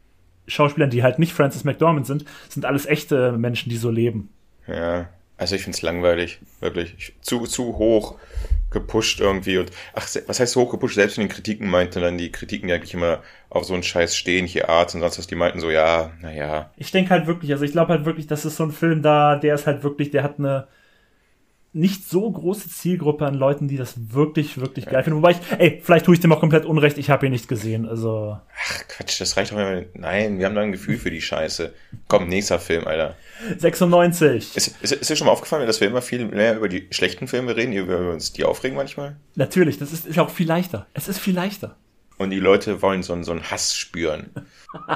Schauspielern, 0.46 0.90
die 0.90 1.02
halt 1.02 1.18
nicht 1.18 1.34
Francis 1.34 1.64
McDormand 1.64 2.06
sind, 2.06 2.24
sind 2.48 2.64
alles 2.64 2.86
echte 2.86 3.32
Menschen, 3.32 3.68
die 3.68 3.76
so 3.76 3.90
leben. 3.90 4.30
Ja, 4.66 5.08
also 5.36 5.54
ich 5.54 5.62
find's 5.62 5.82
langweilig, 5.82 6.40
wirklich. 6.60 6.94
Ich, 6.98 7.14
zu, 7.20 7.44
zu 7.44 7.76
hoch 7.76 8.16
gepusht 8.70 9.20
irgendwie 9.20 9.58
und 9.58 9.70
ach, 9.94 10.08
was 10.26 10.40
heißt 10.40 10.56
hoch 10.56 10.70
gepusht? 10.70 10.94
Selbst 10.94 11.18
in 11.18 11.24
den 11.24 11.30
Kritiken 11.30 11.68
meinten 11.68 12.02
dann 12.02 12.18
die 12.18 12.30
Kritiken 12.30 12.68
die 12.68 12.74
eigentlich 12.74 12.94
immer 12.94 13.22
auf 13.50 13.64
so 13.64 13.74
einen 13.74 13.82
Scheiß 13.82 14.16
stehen, 14.16 14.46
hier 14.46 14.68
Arzt 14.68 14.94
und 14.94 15.00
sonst 15.00 15.18
was, 15.18 15.26
die 15.26 15.34
meinten 15.34 15.60
so, 15.60 15.70
ja, 15.70 16.12
naja. 16.20 16.70
Ich 16.76 16.90
denke 16.90 17.10
halt 17.10 17.26
wirklich, 17.26 17.50
also 17.52 17.64
ich 17.64 17.72
glaube 17.72 17.92
halt 17.92 18.04
wirklich, 18.04 18.26
das 18.26 18.44
ist 18.44 18.56
so 18.56 18.64
ein 18.64 18.72
Film 18.72 19.02
da, 19.02 19.36
der 19.36 19.54
ist 19.54 19.66
halt 19.66 19.82
wirklich, 19.82 20.10
der 20.10 20.22
hat 20.22 20.38
eine 20.38 20.68
nicht 21.78 22.08
so 22.08 22.30
große 22.30 22.68
Zielgruppe 22.68 23.24
an 23.26 23.34
Leuten, 23.34 23.68
die 23.68 23.76
das 23.76 23.94
wirklich, 24.12 24.58
wirklich 24.58 24.86
geil 24.86 25.02
finden. 25.04 25.18
Wobei 25.18 25.30
ich, 25.32 25.38
ey, 25.58 25.80
vielleicht 25.82 26.04
tue 26.06 26.14
ich 26.14 26.20
dem 26.20 26.32
auch 26.32 26.40
komplett 26.40 26.64
unrecht, 26.64 26.98
ich 26.98 27.10
habe 27.10 27.26
ihn 27.26 27.32
nicht 27.32 27.48
gesehen. 27.48 27.86
Also 27.88 28.36
Ach 28.68 28.88
Quatsch, 28.88 29.20
das 29.20 29.36
reicht 29.36 29.52
doch 29.52 29.58
immer. 29.58 29.82
Nein, 29.94 30.38
wir 30.38 30.46
haben 30.46 30.54
da 30.54 30.60
ein 30.62 30.72
Gefühl 30.72 30.98
für 30.98 31.10
die 31.10 31.20
Scheiße. 31.20 31.72
Komm, 32.08 32.28
nächster 32.28 32.58
Film, 32.58 32.86
Alter. 32.86 33.14
96. 33.58 34.56
Ist, 34.56 34.74
ist, 34.82 34.92
ist 34.92 35.10
dir 35.10 35.16
schon 35.16 35.26
mal 35.26 35.32
aufgefallen, 35.32 35.66
dass 35.66 35.80
wir 35.80 35.88
immer 35.88 36.02
viel 36.02 36.24
mehr 36.26 36.56
über 36.56 36.68
die 36.68 36.88
schlechten 36.90 37.28
Filme 37.28 37.56
reden, 37.56 37.72
über 37.72 37.98
über 37.98 38.12
uns 38.12 38.32
die 38.32 38.44
aufregen 38.44 38.76
manchmal? 38.76 39.16
Natürlich, 39.36 39.78
das 39.78 39.92
ist, 39.92 40.06
ist 40.06 40.18
auch 40.18 40.30
viel 40.30 40.46
leichter. 40.48 40.86
Es 40.94 41.08
ist 41.08 41.18
viel 41.18 41.34
leichter. 41.34 41.76
Und 42.18 42.30
die 42.30 42.40
Leute 42.40 42.82
wollen 42.82 43.04
so, 43.04 43.12
einen- 43.12 43.22
so 43.22 43.30
einen 43.32 43.44
Hass 43.50 43.76
spüren. 43.76 44.30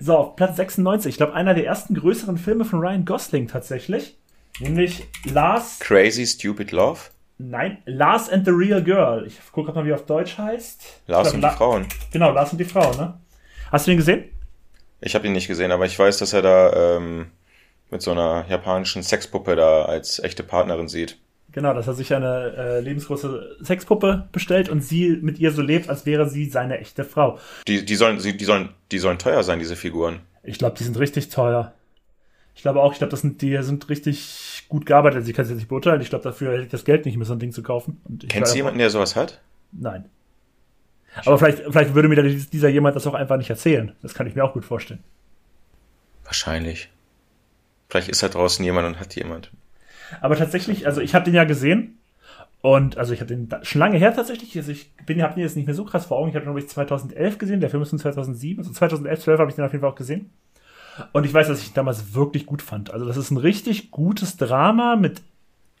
So, 0.00 0.16
auf 0.16 0.36
Platz 0.36 0.56
96. 0.56 1.10
Ich 1.10 1.16
glaube, 1.16 1.34
einer 1.34 1.54
der 1.54 1.64
ersten 1.66 1.94
größeren 1.94 2.38
Filme 2.38 2.64
von 2.64 2.80
Ryan 2.80 3.04
Gosling 3.04 3.46
tatsächlich. 3.48 4.16
Nämlich 4.60 5.06
Lars. 5.24 5.78
Crazy 5.80 6.26
Stupid 6.26 6.70
Love? 6.72 7.00
Nein, 7.38 7.78
Lars 7.86 8.28
and 8.28 8.44
the 8.44 8.52
Real 8.52 8.82
Girl. 8.82 9.26
Ich 9.26 9.40
gucke 9.50 9.66
gerade 9.66 9.80
mal, 9.80 9.86
wie 9.86 9.90
er 9.90 9.96
auf 9.96 10.06
Deutsch 10.06 10.38
heißt. 10.38 11.02
Lars 11.08 11.28
Ich 11.28 11.34
und 11.34 11.40
glaub, 11.40 11.52
die 11.52 11.56
Frauen. 11.58 11.86
Genau, 12.12 12.30
Lars 12.32 12.52
und 12.52 12.58
die 12.58 12.64
Frau, 12.64 12.92
ne? 12.94 13.18
Hast 13.72 13.86
du 13.86 13.90
den 13.90 13.98
gesehen? 13.98 14.24
Ich 15.00 15.14
habe 15.14 15.26
ihn 15.26 15.32
nicht 15.32 15.48
gesehen, 15.48 15.72
aber 15.72 15.84
ich 15.84 15.98
weiß, 15.98 16.18
dass 16.18 16.32
er 16.32 16.42
da 16.42 16.96
ähm, 16.96 17.26
mit 17.90 18.02
so 18.02 18.12
einer 18.12 18.46
japanischen 18.48 19.02
Sexpuppe 19.02 19.56
da 19.56 19.84
als 19.84 20.20
echte 20.20 20.44
Partnerin 20.44 20.88
sieht. 20.88 21.18
Genau, 21.50 21.74
dass 21.74 21.86
er 21.86 21.94
sich 21.94 22.12
eine 22.14 22.54
äh, 22.56 22.80
lebensgroße 22.80 23.58
Sexpuppe 23.62 24.28
bestellt 24.32 24.68
und 24.68 24.82
sie 24.82 25.18
mit 25.22 25.38
ihr 25.38 25.52
so 25.52 25.62
lebt, 25.62 25.88
als 25.88 26.06
wäre 26.06 26.28
sie 26.28 26.46
seine 26.46 26.78
echte 26.78 27.04
Frau. 27.04 27.38
Die, 27.68 27.84
die 27.84 27.94
sollen, 27.94 28.18
die 28.18 28.44
sollen, 28.44 28.70
die 28.90 28.98
sollen 28.98 29.18
teuer 29.18 29.42
sein, 29.42 29.58
diese 29.58 29.76
Figuren. 29.76 30.20
Ich 30.42 30.58
glaube, 30.58 30.76
die 30.76 30.84
sind 30.84 30.98
richtig 30.98 31.28
teuer. 31.28 31.72
Ich 32.54 32.62
glaube 32.62 32.80
auch, 32.80 32.92
ich 32.92 32.98
glaube, 32.98 33.10
das 33.10 33.20
sind, 33.20 33.42
die 33.42 33.56
sind 33.62 33.88
richtig 33.88 34.64
gut 34.68 34.86
gearbeitet. 34.86 35.18
Also 35.18 35.30
Ich 35.30 35.36
kann 35.36 35.44
es 35.44 35.50
jetzt 35.50 35.58
nicht 35.58 35.68
beurteilen. 35.68 36.00
Ich 36.00 36.10
glaube, 36.10 36.24
dafür 36.24 36.52
hätte 36.52 36.64
ich 36.64 36.70
das 36.70 36.84
Geld 36.84 37.04
nicht, 37.04 37.16
mir 37.16 37.24
so 37.24 37.32
ein 37.32 37.38
Ding 37.38 37.52
zu 37.52 37.62
kaufen. 37.62 38.00
Kennst 38.28 38.52
du 38.52 38.56
jemanden, 38.56 38.78
der 38.78 38.90
sowas 38.90 39.16
hat? 39.16 39.40
Nein. 39.72 40.06
Aber 41.24 41.38
vielleicht, 41.38 41.58
vielleicht 41.58 41.94
würde 41.94 42.08
mir 42.08 42.22
dieser 42.22 42.68
jemand 42.68 42.96
das 42.96 43.06
auch 43.06 43.14
einfach 43.14 43.36
nicht 43.36 43.50
erzählen. 43.50 43.92
Das 44.02 44.14
kann 44.14 44.26
ich 44.26 44.34
mir 44.34 44.44
auch 44.44 44.52
gut 44.52 44.64
vorstellen. 44.64 45.02
Wahrscheinlich. 46.24 46.90
Vielleicht 47.88 48.08
ist 48.08 48.22
da 48.22 48.28
draußen 48.28 48.64
jemand 48.64 48.86
und 48.88 49.00
hat 49.00 49.14
jemand. 49.14 49.50
Aber 50.20 50.36
tatsächlich, 50.36 50.86
also 50.86 51.00
ich 51.00 51.14
habe 51.14 51.24
den 51.24 51.34
ja 51.34 51.44
gesehen. 51.44 51.98
Und 52.60 52.96
also 52.96 53.12
ich 53.12 53.20
habe 53.20 53.28
den 53.28 53.48
schon 53.62 53.78
lange 53.78 53.98
her 53.98 54.14
tatsächlich. 54.14 54.56
Also 54.56 54.72
ich 54.72 54.90
bin, 55.06 55.22
habe 55.22 55.34
den 55.34 55.42
jetzt 55.42 55.54
nicht 55.54 55.66
mehr 55.66 55.74
so 55.74 55.84
krass 55.84 56.06
vor 56.06 56.16
Augen. 56.16 56.30
Ich 56.30 56.34
habe 56.34 56.44
den, 56.44 56.52
glaube 56.52 56.60
ich, 56.60 56.68
2011 56.68 57.38
gesehen. 57.38 57.60
Der 57.60 57.70
Film 57.70 57.82
ist 57.82 57.90
von 57.90 57.98
2007. 57.98 58.58
Also 58.58 58.72
2011, 58.72 59.20
12 59.20 59.38
habe 59.38 59.50
ich 59.50 59.56
den 59.56 59.64
auf 59.64 59.72
jeden 59.72 59.82
Fall 59.82 59.90
auch 59.90 59.96
gesehen. 59.96 60.30
Und 61.12 61.24
ich 61.24 61.34
weiß, 61.34 61.48
dass 61.48 61.60
ich 61.60 61.68
ihn 61.68 61.74
damals 61.74 62.14
wirklich 62.14 62.46
gut 62.46 62.62
fand. 62.62 62.92
Also 62.92 63.06
das 63.06 63.16
ist 63.16 63.30
ein 63.30 63.36
richtig 63.36 63.90
gutes 63.90 64.36
Drama 64.36 64.96
mit 64.96 65.22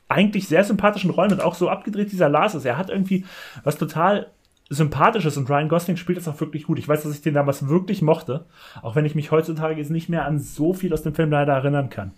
eigentlich 0.08 0.48
sehr 0.48 0.64
sympathischen 0.64 1.10
Rollen 1.10 1.32
und 1.32 1.40
auch 1.40 1.54
so 1.54 1.68
abgedreht 1.68 2.12
dieser 2.12 2.28
Lars 2.28 2.54
ist. 2.54 2.64
Er 2.64 2.76
hat 2.76 2.90
irgendwie 2.90 3.24
was 3.62 3.76
total 3.78 4.30
sympathisches 4.70 5.36
und 5.36 5.48
Ryan 5.48 5.68
Gosling 5.68 5.96
spielt 5.96 6.18
das 6.18 6.28
auch 6.28 6.40
wirklich 6.40 6.64
gut. 6.64 6.78
Ich 6.78 6.88
weiß, 6.88 7.02
dass 7.02 7.14
ich 7.14 7.22
den 7.22 7.34
damals 7.34 7.68
wirklich 7.68 8.02
mochte, 8.02 8.46
auch 8.82 8.96
wenn 8.96 9.04
ich 9.04 9.14
mich 9.14 9.30
heutzutage 9.30 9.78
jetzt 9.78 9.90
nicht 9.90 10.08
mehr 10.08 10.24
an 10.24 10.38
so 10.38 10.72
viel 10.72 10.92
aus 10.92 11.02
dem 11.02 11.14
Film 11.14 11.30
leider 11.30 11.52
erinnern 11.52 11.90
kann. 11.90 12.12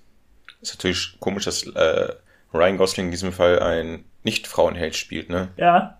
Ist 0.61 0.74
natürlich 0.74 1.16
komisch, 1.20 1.44
dass 1.44 1.64
äh, 1.66 2.12
Ryan 2.54 2.76
Gosling 2.76 3.06
in 3.06 3.11
diesem 3.11 3.32
Fall 3.32 3.59
ein 3.61 4.04
Nicht-Frauenheld 4.22 4.96
spielt, 4.96 5.28
ne? 5.28 5.48
Ja, 5.56 5.98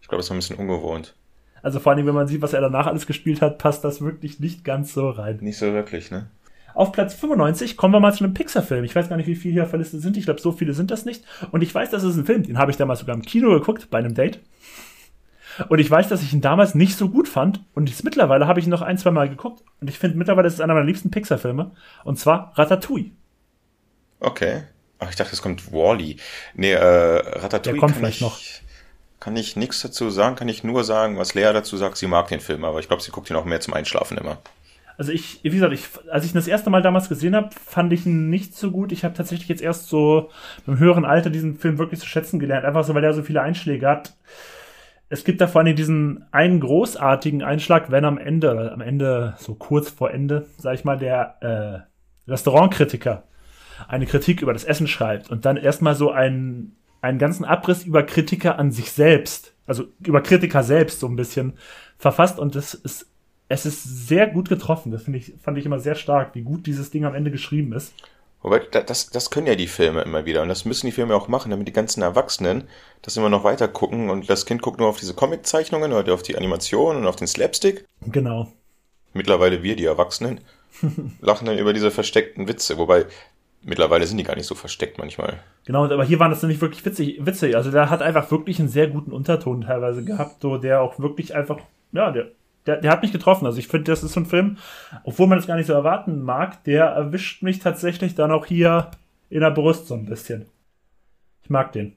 Ich 0.00 0.08
glaube, 0.08 0.20
das 0.20 0.30
war 0.30 0.36
ein 0.36 0.40
bisschen 0.40 0.56
ungewohnt. 0.56 1.14
Also 1.62 1.80
vor 1.80 1.92
allem, 1.92 2.06
wenn 2.06 2.14
man 2.14 2.26
sieht, 2.26 2.42
was 2.42 2.52
er 2.52 2.60
danach 2.60 2.86
alles 2.86 3.06
gespielt 3.06 3.40
hat, 3.40 3.58
passt 3.58 3.84
das 3.84 4.00
wirklich 4.00 4.40
nicht 4.40 4.64
ganz 4.64 4.92
so 4.92 5.08
rein. 5.10 5.38
Nicht 5.40 5.58
so 5.58 5.72
wirklich, 5.72 6.10
ne? 6.10 6.26
Auf 6.74 6.92
Platz 6.92 7.14
95 7.14 7.76
kommen 7.76 7.94
wir 7.94 8.00
mal 8.00 8.14
zu 8.14 8.24
einem 8.24 8.34
Pixar-Film. 8.34 8.84
Ich 8.84 8.96
weiß 8.96 9.08
gar 9.08 9.16
nicht, 9.16 9.26
wie 9.26 9.34
viele 9.34 9.54
hier 9.54 9.62
auf 9.64 9.70
der 9.70 9.78
Liste 9.78 10.00
sind. 10.00 10.16
Ich 10.16 10.24
glaube, 10.24 10.40
so 10.40 10.52
viele 10.52 10.72
sind 10.72 10.90
das 10.90 11.04
nicht. 11.04 11.24
Und 11.50 11.62
ich 11.62 11.74
weiß, 11.74 11.90
das 11.90 12.02
ist 12.02 12.16
ein 12.16 12.24
Film, 12.24 12.42
den 12.44 12.58
habe 12.58 12.70
ich 12.70 12.78
damals 12.78 13.00
sogar 13.00 13.14
im 13.14 13.22
Kino 13.22 13.50
geguckt, 13.50 13.90
bei 13.90 13.98
einem 13.98 14.14
Date. 14.14 14.40
Und 15.68 15.78
ich 15.78 15.90
weiß, 15.90 16.08
dass 16.08 16.22
ich 16.22 16.32
ihn 16.32 16.40
damals 16.40 16.74
nicht 16.74 16.96
so 16.96 17.10
gut 17.10 17.28
fand. 17.28 17.60
Und 17.74 17.90
jetzt 17.90 18.04
mittlerweile 18.04 18.46
habe 18.46 18.58
ich 18.58 18.66
ihn 18.66 18.70
noch 18.70 18.82
ein, 18.82 18.96
zwei 18.96 19.10
Mal 19.10 19.28
geguckt. 19.28 19.62
Und 19.80 19.88
ich 19.88 19.98
finde 19.98 20.16
mittlerweile 20.16 20.48
ist 20.48 20.54
es 20.54 20.60
einer 20.60 20.74
meiner 20.74 20.86
liebsten 20.86 21.10
Pixar-Filme. 21.10 21.72
Und 22.04 22.18
zwar 22.18 22.52
Ratatouille. 22.56 23.10
Okay. 24.20 24.62
Ach, 24.98 25.10
ich 25.10 25.16
dachte, 25.16 25.32
es 25.32 25.42
kommt 25.42 25.72
Wally. 25.72 26.16
Nee, 26.54 26.72
äh, 26.72 26.78
Ratatouille 26.78 27.74
Der 27.74 27.76
kommt 27.76 27.96
vielleicht 27.96 28.16
ich, 28.16 28.22
noch. 28.22 28.38
Kann 29.22 29.36
ich 29.36 29.54
nichts 29.54 29.80
dazu 29.80 30.10
sagen, 30.10 30.34
kann 30.34 30.48
ich 30.48 30.64
nur 30.64 30.82
sagen, 30.82 31.16
was 31.16 31.34
Lea 31.34 31.52
dazu 31.52 31.76
sagt, 31.76 31.96
sie 31.96 32.08
mag 32.08 32.26
den 32.26 32.40
Film, 32.40 32.64
aber 32.64 32.80
ich 32.80 32.88
glaube, 32.88 33.04
sie 33.04 33.12
guckt 33.12 33.30
ihn 33.30 33.36
auch 33.36 33.44
mehr 33.44 33.60
zum 33.60 33.72
Einschlafen 33.72 34.18
immer. 34.18 34.38
Also 34.98 35.12
ich, 35.12 35.38
wie 35.44 35.50
gesagt, 35.50 35.72
ich, 35.72 35.86
als 36.10 36.24
ich 36.24 36.32
ihn 36.32 36.38
das 36.38 36.48
erste 36.48 36.70
Mal 36.70 36.82
damals 36.82 37.08
gesehen 37.08 37.36
habe, 37.36 37.50
fand 37.64 37.92
ich 37.92 38.04
ihn 38.04 38.30
nicht 38.30 38.56
so 38.56 38.72
gut. 38.72 38.90
Ich 38.90 39.04
habe 39.04 39.14
tatsächlich 39.14 39.48
jetzt 39.48 39.62
erst 39.62 39.88
so 39.88 40.30
im 40.66 40.80
höheren 40.80 41.04
Alter 41.04 41.30
diesen 41.30 41.56
Film 41.56 41.78
wirklich 41.78 42.00
zu 42.00 42.06
schätzen 42.06 42.40
gelernt. 42.40 42.64
Einfach 42.64 42.82
so, 42.82 42.96
weil 42.96 43.04
er 43.04 43.14
so 43.14 43.22
viele 43.22 43.42
Einschläge 43.42 43.86
hat. 43.86 44.16
es 45.08 45.22
gibt 45.22 45.40
da 45.40 45.46
vor 45.46 45.60
allem 45.60 45.76
diesen 45.76 46.24
einen 46.32 46.58
großartigen 46.58 47.44
Einschlag, 47.44 47.92
wenn 47.92 48.04
am 48.04 48.18
Ende, 48.18 48.72
am 48.72 48.80
Ende, 48.80 49.34
so 49.38 49.54
kurz 49.54 49.88
vor 49.88 50.10
Ende, 50.10 50.46
sag 50.58 50.74
ich 50.74 50.82
mal, 50.82 50.98
der 50.98 51.86
äh, 52.26 52.28
Restaurantkritiker 52.28 53.22
eine 53.86 54.06
Kritik 54.06 54.42
über 54.42 54.52
das 54.52 54.64
Essen 54.64 54.88
schreibt 54.88 55.30
und 55.30 55.44
dann 55.44 55.56
erstmal 55.56 55.94
so 55.94 56.10
einen, 56.10 56.76
einen 57.02 57.18
ganzen 57.18 57.44
Abriss 57.44 57.84
über 57.84 58.02
Kritiker 58.04 58.58
an 58.58 58.72
sich 58.72 58.92
selbst, 58.92 59.52
also 59.66 59.84
über 60.00 60.22
Kritiker 60.22 60.62
selbst 60.62 61.00
so 61.00 61.06
ein 61.06 61.16
bisschen 61.16 61.54
verfasst 61.98 62.38
und 62.38 62.54
das 62.54 62.72
ist, 62.74 63.06
es 63.48 63.66
ist 63.66 64.08
sehr 64.08 64.26
gut 64.28 64.48
getroffen. 64.48 64.92
Das 64.92 65.02
finde 65.02 65.18
ich, 65.18 65.34
fand 65.42 65.58
ich 65.58 65.66
immer 65.66 65.78
sehr 65.78 65.94
stark, 65.94 66.34
wie 66.34 66.42
gut 66.42 66.66
dieses 66.66 66.90
Ding 66.90 67.04
am 67.04 67.14
Ende 67.14 67.30
geschrieben 67.30 67.72
ist. 67.74 67.92
Wobei, 68.40 68.58
das, 68.58 69.10
das 69.10 69.30
können 69.30 69.46
ja 69.46 69.54
die 69.54 69.68
Filme 69.68 70.02
immer 70.02 70.24
wieder. 70.24 70.42
Und 70.42 70.48
das 70.48 70.64
müssen 70.64 70.86
die 70.86 70.92
Filme 70.92 71.14
auch 71.14 71.28
machen, 71.28 71.50
damit 71.50 71.68
die 71.68 71.72
ganzen 71.72 72.02
Erwachsenen 72.02 72.64
das 73.02 73.16
immer 73.16 73.28
noch 73.28 73.44
weiter 73.44 73.68
gucken. 73.68 74.10
Und 74.10 74.28
das 74.28 74.46
Kind 74.46 74.62
guckt 74.62 74.80
nur 74.80 74.88
auf 74.88 74.98
diese 74.98 75.14
Comiczeichnungen 75.14 75.92
oder 75.92 76.14
auf 76.14 76.22
die 76.22 76.36
Animation 76.36 76.96
und 76.96 77.06
auf 77.06 77.16
den 77.16 77.28
Slapstick. 77.28 77.84
Genau. 78.06 78.52
Mittlerweile 79.12 79.62
wir, 79.62 79.76
die 79.76 79.84
Erwachsenen, 79.84 80.40
lachen 81.20 81.46
dann 81.46 81.58
über 81.58 81.72
diese 81.72 81.92
versteckten 81.92 82.48
Witze. 82.48 82.78
Wobei, 82.78 83.06
mittlerweile 83.64 84.06
sind 84.06 84.18
die 84.18 84.24
gar 84.24 84.36
nicht 84.36 84.46
so 84.46 84.54
versteckt 84.54 84.98
manchmal. 84.98 85.40
Genau, 85.64 85.84
aber 85.84 86.04
hier 86.04 86.18
waren 86.18 86.30
das 86.30 86.42
nämlich 86.42 86.60
wirklich 86.60 86.84
witzig, 86.84 87.24
witzig. 87.24 87.56
Also 87.56 87.70
der 87.70 87.90
hat 87.90 88.02
einfach 88.02 88.30
wirklich 88.30 88.58
einen 88.58 88.68
sehr 88.68 88.88
guten 88.88 89.12
Unterton 89.12 89.62
teilweise 89.62 90.04
gehabt, 90.04 90.42
so 90.42 90.58
der 90.58 90.80
auch 90.80 90.98
wirklich 90.98 91.34
einfach, 91.34 91.58
ja, 91.92 92.10
der 92.10 92.32
der, 92.66 92.76
der 92.76 92.90
hat 92.90 93.02
mich 93.02 93.12
getroffen. 93.12 93.46
Also 93.46 93.58
ich 93.58 93.68
finde, 93.68 93.90
das 93.90 94.02
ist 94.02 94.12
so 94.12 94.20
ein 94.20 94.26
Film, 94.26 94.58
obwohl 95.04 95.26
man 95.26 95.38
das 95.38 95.46
gar 95.46 95.56
nicht 95.56 95.66
so 95.66 95.72
erwarten 95.72 96.22
mag, 96.22 96.62
der 96.64 96.84
erwischt 96.86 97.42
mich 97.42 97.58
tatsächlich 97.58 98.14
dann 98.14 98.30
auch 98.30 98.46
hier 98.46 98.90
in 99.30 99.40
der 99.40 99.50
Brust 99.50 99.86
so 99.88 99.94
ein 99.94 100.06
bisschen. 100.06 100.46
Ich 101.42 101.50
mag 101.50 101.72
den. 101.72 101.96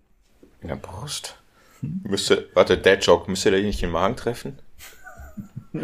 In 0.61 0.69
der 0.69 0.77
Brust? 0.77 1.37
Müsste, 1.81 2.47
warte, 2.53 2.77
Dad 2.77 3.05
Joke, 3.05 3.29
müsste 3.29 3.51
der 3.51 3.61
nicht 3.61 3.81
den 3.81 3.91
Magen 3.91 4.15
treffen? 4.15 4.57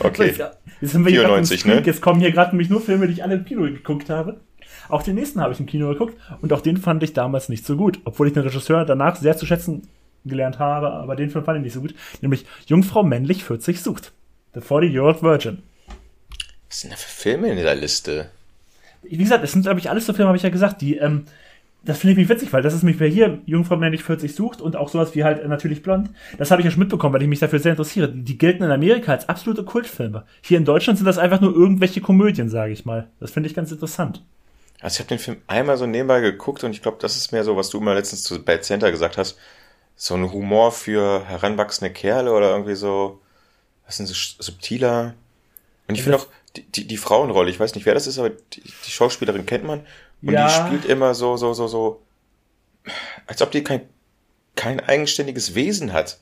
okay. 0.00 0.32
So, 0.32 0.44
jetzt, 0.80 0.92
sind 0.92 1.04
wir 1.04 1.12
94, 1.12 1.64
ne? 1.64 1.82
Jetzt 1.84 2.00
kommen 2.00 2.20
hier 2.20 2.32
gerade 2.32 2.50
nämlich 2.50 2.70
nur 2.70 2.80
Filme, 2.80 3.06
die 3.06 3.14
ich 3.14 3.22
alle 3.22 3.34
im 3.36 3.44
Kino 3.44 3.62
geguckt 3.62 4.10
habe. 4.10 4.40
Auch 4.88 5.02
den 5.02 5.16
nächsten 5.16 5.40
habe 5.40 5.52
ich 5.52 5.60
im 5.60 5.66
Kino 5.66 5.88
geguckt 5.88 6.16
und 6.40 6.52
auch 6.52 6.60
den 6.60 6.76
fand 6.76 7.02
ich 7.02 7.12
damals 7.12 7.48
nicht 7.48 7.66
so 7.66 7.76
gut, 7.76 8.00
obwohl 8.04 8.28
ich 8.28 8.32
den 8.32 8.42
Regisseur 8.42 8.84
danach 8.84 9.16
sehr 9.16 9.36
zu 9.36 9.46
schätzen 9.46 9.88
gelernt 10.24 10.58
habe, 10.58 10.92
aber 10.92 11.16
den 11.16 11.30
Film 11.30 11.44
fand 11.44 11.58
ich 11.58 11.64
nicht 11.64 11.72
so 11.72 11.80
gut. 11.80 11.94
Nämlich 12.20 12.44
Jungfrau 12.66 13.02
männlich 13.02 13.44
40 13.44 13.80
sucht. 13.80 14.12
The 14.54 14.60
40-Year-Old 14.60 15.22
Virgin. 15.22 15.62
Was 16.68 16.80
sind 16.80 16.92
da 16.92 16.96
für 16.96 17.08
Filme 17.08 17.48
in 17.48 17.56
dieser 17.56 17.74
Liste? 17.74 18.30
Wie 19.02 19.16
gesagt, 19.16 19.44
es 19.44 19.52
sind, 19.52 19.62
glaube 19.62 19.78
ich, 19.80 19.88
alles 19.88 20.06
so 20.06 20.12
Filme, 20.12 20.28
habe 20.28 20.36
ich 20.36 20.42
ja 20.42 20.50
gesagt, 20.50 20.80
die, 20.80 20.96
ähm, 20.96 21.24
das 21.82 21.98
finde 21.98 22.12
ich 22.12 22.18
mich 22.18 22.28
witzig, 22.28 22.52
weil 22.52 22.62
das 22.62 22.74
ist 22.74 22.82
mich, 22.82 22.98
wer 23.00 23.08
hier 23.08 23.38
Jungfrau 23.46 23.76
männlich 23.76 24.02
40 24.02 24.34
sucht 24.34 24.60
und 24.60 24.76
auch 24.76 24.88
sowas 24.88 25.14
wie 25.14 25.24
halt 25.24 25.42
äh, 25.42 25.48
natürlich 25.48 25.82
blond. 25.82 26.10
Das 26.36 26.50
habe 26.50 26.60
ich 26.60 26.64
ja 26.64 26.70
schon 26.70 26.80
mitbekommen, 26.80 27.14
weil 27.14 27.22
ich 27.22 27.28
mich 27.28 27.38
dafür 27.38 27.60
sehr 27.60 27.72
interessiere. 27.72 28.08
Die, 28.08 28.36
gelten 28.36 28.64
in 28.64 28.70
Amerika 28.70 29.12
als 29.12 29.28
absolute 29.28 29.64
Kultfilme. 29.64 30.24
Hier 30.42 30.58
in 30.58 30.64
Deutschland 30.64 30.98
sind 30.98 31.06
das 31.06 31.18
einfach 31.18 31.40
nur 31.40 31.54
irgendwelche 31.54 32.00
Komödien, 32.00 32.48
sage 32.48 32.72
ich 32.72 32.84
mal. 32.84 33.08
Das 33.20 33.30
finde 33.30 33.48
ich 33.48 33.54
ganz 33.54 33.70
interessant. 33.70 34.22
Also 34.80 34.96
ich 34.96 35.00
habe 35.00 35.08
den 35.08 35.18
Film 35.18 35.38
einmal 35.46 35.76
so 35.76 35.86
nebenbei 35.86 36.20
geguckt 36.20 36.62
und 36.64 36.72
ich 36.72 36.82
glaube, 36.82 36.98
das 37.00 37.16
ist 37.16 37.32
mehr 37.32 37.44
so, 37.44 37.56
was 37.56 37.70
du 37.70 37.78
immer 37.78 37.94
letztens 37.94 38.22
zu 38.22 38.42
Bad 38.44 38.64
Center 38.64 38.90
gesagt 38.90 39.16
hast 39.16 39.38
so 39.98 40.14
ein 40.14 40.32
Humor 40.32 40.70
für 40.70 41.24
heranwachsende 41.26 41.92
Kerle 41.92 42.32
oder 42.32 42.52
irgendwie 42.52 42.76
so, 42.76 43.20
was 43.84 43.96
sind 43.96 44.06
so 44.06 44.14
subtiler. 44.14 45.14
Und 45.88 45.96
ich 45.96 46.04
finde 46.04 46.18
auch 46.18 46.26
die, 46.56 46.62
die, 46.62 46.86
die 46.86 46.96
Frauenrolle, 46.96 47.50
ich 47.50 47.58
weiß 47.58 47.74
nicht, 47.74 47.84
wer 47.84 47.94
das 47.94 48.06
ist, 48.06 48.18
aber 48.18 48.30
die, 48.30 48.62
die 48.62 48.90
Schauspielerin 48.90 49.44
kennt 49.44 49.64
man. 49.64 49.84
Und 50.22 50.32
ja. 50.32 50.46
die 50.46 50.54
spielt 50.54 50.84
immer 50.84 51.14
so, 51.14 51.36
so, 51.36 51.54
so, 51.54 51.66
so, 51.66 52.02
als 53.26 53.42
ob 53.42 53.50
die 53.50 53.62
kein, 53.62 53.82
kein 54.56 54.80
eigenständiges 54.80 55.54
Wesen 55.54 55.92
hat. 55.92 56.18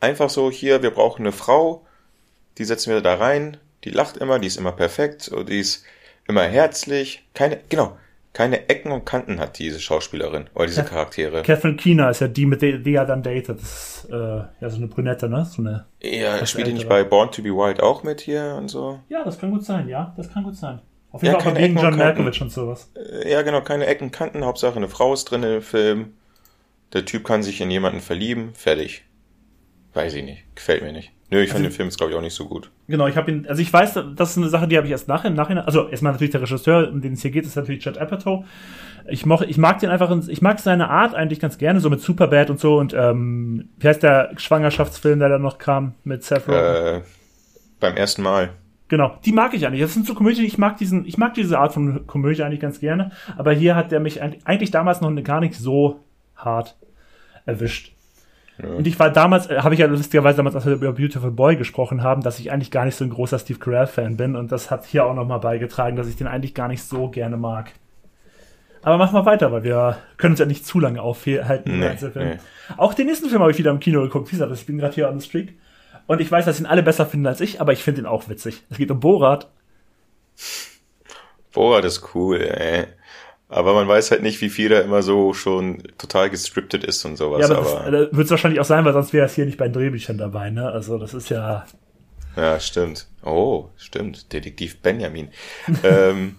Einfach 0.00 0.30
so, 0.30 0.50
hier, 0.50 0.82
wir 0.82 0.90
brauchen 0.90 1.22
eine 1.22 1.32
Frau, 1.32 1.84
die 2.58 2.64
setzen 2.64 2.92
wir 2.92 3.00
da 3.02 3.14
rein, 3.14 3.58
die 3.84 3.90
lacht 3.90 4.16
immer, 4.16 4.38
die 4.38 4.46
ist 4.46 4.56
immer 4.56 4.72
perfekt, 4.72 5.30
die 5.48 5.60
ist 5.60 5.84
immer 6.26 6.42
herzlich, 6.42 7.26
keine, 7.34 7.60
genau, 7.68 7.96
keine 8.32 8.68
Ecken 8.68 8.92
und 8.92 9.04
Kanten 9.04 9.40
hat 9.40 9.58
diese 9.58 9.80
Schauspielerin 9.80 10.46
oder 10.54 10.66
diese 10.66 10.84
Charaktere. 10.84 11.42
Catherine 11.42 11.76
Keener 11.76 12.10
ist 12.10 12.20
ja 12.20 12.28
die, 12.28 12.46
mit 12.46 12.62
der 12.62 12.78
die 12.78 12.94
er 12.94 13.04
dann 13.04 13.22
datet. 13.22 13.60
Das 13.60 14.04
ist, 14.04 14.10
äh, 14.10 14.14
ja 14.14 14.70
so 14.70 14.76
eine 14.76 14.86
Brünette, 14.86 15.28
ne? 15.28 15.44
So 15.44 15.62
eine. 15.62 15.86
Ja, 16.00 16.44
spielt 16.46 16.68
die 16.68 16.72
nicht 16.72 16.88
bei 16.88 17.02
Born 17.02 17.32
to 17.32 17.42
be 17.42 17.48
Wild 17.48 17.82
auch 17.82 18.04
mit 18.04 18.20
hier 18.20 18.54
und 18.56 18.68
so? 18.68 19.00
Ja, 19.08 19.24
das 19.24 19.38
kann 19.38 19.50
gut 19.50 19.64
sein, 19.64 19.88
ja, 19.88 20.14
das 20.16 20.32
kann 20.32 20.44
gut 20.44 20.56
sein. 20.56 20.80
Auf 21.12 21.22
jeden 21.22 21.34
ja, 21.34 21.40
Fall 21.40 21.54
gegen 21.54 21.76
John 21.76 21.96
Malkovich 21.96 22.40
und 22.40 22.52
sowas. 22.52 22.90
Äh, 22.94 23.30
ja, 23.30 23.42
genau, 23.42 23.62
keine 23.62 23.86
Ecken, 23.86 24.10
Kanten. 24.10 24.44
Hauptsache 24.44 24.76
eine 24.76 24.88
Frau 24.88 25.12
ist 25.12 25.24
drin 25.24 25.42
im 25.42 25.62
Film. 25.62 26.14
Der 26.92 27.04
Typ 27.04 27.24
kann 27.24 27.42
sich 27.42 27.60
in 27.60 27.70
jemanden 27.70 28.00
verlieben. 28.00 28.50
Fertig. 28.54 29.04
Weiß 29.92 30.14
ich 30.14 30.24
nicht. 30.24 30.44
Gefällt 30.54 30.82
mir 30.82 30.92
nicht. 30.92 31.12
Nö, 31.30 31.38
ich 31.38 31.50
also, 31.50 31.54
fand 31.54 31.64
den 31.66 31.72
Film 31.72 31.88
jetzt, 31.88 31.96
glaube 31.96 32.12
ich, 32.12 32.18
auch 32.18 32.22
nicht 32.22 32.34
so 32.34 32.46
gut. 32.46 32.70
Genau, 32.88 33.06
ich 33.06 33.16
habe 33.16 33.30
ihn, 33.30 33.46
also 33.46 33.62
ich 33.62 33.72
weiß, 33.72 34.00
das 34.16 34.30
ist 34.30 34.36
eine 34.36 34.48
Sache, 34.48 34.66
die 34.66 34.76
habe 34.76 34.86
ich 34.86 34.90
erst 34.90 35.06
nachher, 35.06 35.30
nachher, 35.30 35.64
also 35.64 35.88
erstmal 35.88 36.12
natürlich 36.12 36.32
der 36.32 36.42
Regisseur, 36.42 36.90
um 36.90 37.00
den 37.00 37.12
es 37.12 37.22
hier 37.22 37.30
geht, 37.30 37.46
ist 37.46 37.54
natürlich 37.54 37.84
Judd 37.84 37.98
Apatow. 37.98 38.44
Ich, 39.08 39.24
moch, 39.26 39.42
ich 39.42 39.56
mag 39.56 39.78
den 39.78 39.90
einfach, 39.90 40.10
ich 40.26 40.42
mag 40.42 40.58
seine 40.58 40.90
Art 40.90 41.14
eigentlich 41.14 41.38
ganz 41.38 41.56
gerne, 41.56 41.78
so 41.78 41.88
mit 41.88 42.00
Superbad 42.00 42.50
und 42.50 42.58
so 42.58 42.78
und, 42.78 42.94
ähm, 42.94 43.68
wie 43.78 43.86
heißt 43.86 44.02
der 44.02 44.32
Schwangerschaftsfilm, 44.36 45.20
der 45.20 45.28
da 45.28 45.38
noch 45.38 45.58
kam 45.58 45.94
mit 46.02 46.24
Seth 46.24 46.48
Rogen? 46.48 46.58
Äh, 46.58 47.02
beim 47.78 47.96
ersten 47.96 48.22
Mal. 48.22 48.50
Genau, 48.90 49.16
die 49.24 49.32
mag 49.32 49.54
ich 49.54 49.64
eigentlich. 49.64 49.80
Das 49.80 49.94
sind 49.94 50.04
so 50.04 50.14
Komödien, 50.14 50.44
ich 50.44 50.58
mag 50.58 50.76
diesen, 50.76 51.06
ich 51.06 51.16
mag 51.16 51.32
diese 51.34 51.60
Art 51.60 51.72
von 51.72 52.08
Komödie 52.08 52.42
eigentlich 52.42 52.58
ganz 52.58 52.80
gerne, 52.80 53.12
aber 53.38 53.52
hier 53.52 53.76
hat 53.76 53.92
der 53.92 54.00
mich 54.00 54.20
eigentlich 54.20 54.72
damals 54.72 55.00
noch 55.00 55.14
gar 55.22 55.40
nicht 55.40 55.54
so 55.54 56.00
hart 56.34 56.76
erwischt. 57.46 57.92
Und 58.58 58.86
ich 58.88 58.98
war 58.98 59.10
damals, 59.10 59.48
äh, 59.48 59.58
habe 59.58 59.74
ich 59.74 59.80
ja 59.80 59.86
lustigerweise 59.86 60.38
damals, 60.38 60.56
als 60.56 60.66
wir 60.66 60.72
über 60.72 60.92
Beautiful 60.92 61.30
Boy 61.30 61.56
gesprochen 61.56 62.02
haben, 62.02 62.22
dass 62.22 62.40
ich 62.40 62.50
eigentlich 62.52 62.72
gar 62.72 62.84
nicht 62.84 62.96
so 62.96 63.04
ein 63.04 63.10
großer 63.10 63.38
Steve 63.38 63.60
Carell-Fan 63.60 64.16
bin. 64.16 64.36
Und 64.36 64.52
das 64.52 64.70
hat 64.72 64.84
hier 64.84 65.06
auch 65.06 65.14
nochmal 65.14 65.38
beigetragen, 65.38 65.96
dass 65.96 66.08
ich 66.08 66.16
den 66.16 66.26
eigentlich 66.26 66.52
gar 66.52 66.68
nicht 66.68 66.82
so 66.82 67.08
gerne 67.08 67.36
mag. 67.36 67.72
Aber 68.82 68.98
machen 68.98 69.14
wir 69.14 69.24
weiter, 69.24 69.52
weil 69.52 69.62
wir 69.62 69.98
können 70.16 70.32
uns 70.32 70.40
ja 70.40 70.46
nicht 70.46 70.66
zu 70.66 70.80
lange 70.80 71.00
aufhalten. 71.00 71.78
Nee, 71.78 71.96
nee. 72.16 72.38
Auch 72.76 72.92
den 72.92 73.06
nächsten 73.06 73.28
Film 73.28 73.40
habe 73.40 73.52
ich 73.52 73.58
wieder 73.58 73.70
im 73.70 73.80
Kino 73.80 74.02
geguckt. 74.02 74.28
Wie 74.28 74.36
gesagt, 74.36 74.52
ich 74.52 74.66
bin 74.66 74.78
gerade 74.78 74.94
hier 74.94 75.08
on 75.08 75.18
the 75.18 75.26
streak. 75.26 75.58
Und 76.10 76.20
ich 76.20 76.28
weiß, 76.28 76.44
dass 76.44 76.58
ihn 76.58 76.66
alle 76.66 76.82
besser 76.82 77.06
finden 77.06 77.28
als 77.28 77.40
ich, 77.40 77.60
aber 77.60 77.72
ich 77.72 77.84
finde 77.84 78.00
ihn 78.00 78.06
auch 78.06 78.28
witzig. 78.28 78.64
Es 78.68 78.78
geht 78.78 78.90
um 78.90 78.98
Borat. 78.98 79.48
Borat 81.52 81.84
ist 81.84 82.16
cool, 82.16 82.40
ey. 82.40 82.88
Aber 83.48 83.74
man 83.74 83.86
weiß 83.86 84.10
halt 84.10 84.20
nicht, 84.20 84.40
wie 84.40 84.48
viel 84.50 84.70
da 84.70 84.80
immer 84.80 85.02
so 85.02 85.34
schon 85.34 85.84
total 85.98 86.28
gescriptet 86.28 86.82
ist 86.82 87.04
und 87.04 87.16
sowas. 87.16 87.48
Ja, 87.48 87.56
aber, 87.56 87.80
aber 87.82 87.90
das, 87.92 88.08
äh, 88.08 88.16
wird 88.16 88.24
es 88.24 88.30
wahrscheinlich 88.32 88.58
auch 88.58 88.64
sein, 88.64 88.84
weil 88.84 88.92
sonst 88.92 89.12
wäre 89.12 89.26
es 89.26 89.36
hier 89.36 89.46
nicht 89.46 89.56
bei 89.56 89.68
den 89.68 89.72
Drehbüchern 89.72 90.18
dabei, 90.18 90.50
ne? 90.50 90.68
Also 90.72 90.98
das 90.98 91.14
ist 91.14 91.28
ja. 91.28 91.64
Ja, 92.34 92.58
stimmt. 92.58 93.06
Oh, 93.22 93.68
stimmt. 93.76 94.32
Detektiv 94.32 94.80
Benjamin. 94.82 95.28
ähm, 95.84 96.34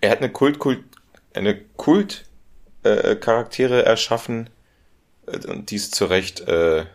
er 0.00 0.10
hat 0.10 0.20
eine 0.20 0.32
Kult, 0.32 0.58
Kult, 0.58 0.84
eine 1.34 1.54
Kult 1.76 2.24
äh, 2.82 3.14
Charaktere 3.16 3.84
erschaffen 3.84 4.48
äh, 5.26 5.46
und 5.48 5.70
die 5.70 5.76
ist 5.76 5.94
zu 5.94 6.06
Recht 6.06 6.48
äh, 6.48 6.86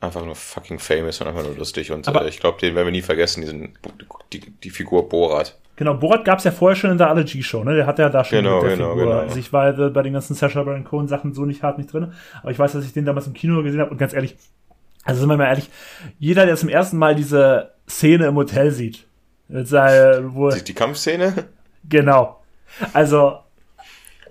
einfach 0.00 0.24
nur 0.24 0.34
fucking 0.34 0.78
famous 0.78 1.20
und 1.20 1.28
einfach 1.28 1.42
nur 1.42 1.56
lustig 1.56 1.92
und 1.92 2.06
äh, 2.06 2.28
ich 2.28 2.40
glaube, 2.40 2.58
den 2.58 2.74
werden 2.74 2.86
wir 2.86 2.92
nie 2.92 3.02
vergessen, 3.02 3.42
diesen 3.42 3.76
die, 4.32 4.40
die 4.40 4.70
Figur 4.70 5.08
Borat. 5.08 5.58
Genau, 5.76 5.94
Borat 5.94 6.24
gab 6.24 6.38
es 6.38 6.44
ja 6.44 6.50
vorher 6.50 6.76
schon 6.76 6.90
in 6.90 6.98
der 6.98 7.08
Allergy-Show, 7.08 7.64
ne? 7.64 7.74
Der 7.74 7.86
hat 7.86 7.98
ja 7.98 8.10
da 8.10 8.22
schon 8.22 8.38
genau, 8.38 8.60
mit 8.60 8.70
der 8.70 8.76
genau, 8.76 8.90
Figur. 8.90 9.06
Genau. 9.06 9.18
Also 9.20 9.38
ich 9.38 9.52
war 9.52 9.72
bei 9.72 10.02
den 10.02 10.12
ganzen 10.12 10.34
Sacha 10.34 10.62
Baron 10.62 10.84
Cohen 10.84 11.08
Sachen 11.08 11.32
so 11.32 11.44
nicht 11.46 11.62
hart 11.62 11.78
nicht 11.78 11.92
drin, 11.92 12.12
aber 12.42 12.50
ich 12.50 12.58
weiß, 12.58 12.72
dass 12.72 12.84
ich 12.84 12.92
den 12.92 13.04
damals 13.04 13.26
im 13.26 13.34
Kino 13.34 13.62
gesehen 13.62 13.80
habe 13.80 13.90
und 13.90 13.98
ganz 13.98 14.12
ehrlich, 14.12 14.36
also 15.04 15.20
sind 15.20 15.28
wir 15.28 15.36
mal 15.36 15.46
ehrlich, 15.46 15.70
jeder, 16.18 16.46
der 16.46 16.56
zum 16.56 16.68
ersten 16.68 16.98
Mal 16.98 17.14
diese 17.14 17.70
Szene 17.88 18.26
im 18.26 18.36
Hotel 18.36 18.70
sieht, 18.70 19.06
sei, 19.48 20.20
wo, 20.22 20.50
Sieht 20.50 20.68
die 20.68 20.74
Kampfszene? 20.74 21.48
Genau. 21.88 22.42
Also. 22.92 23.38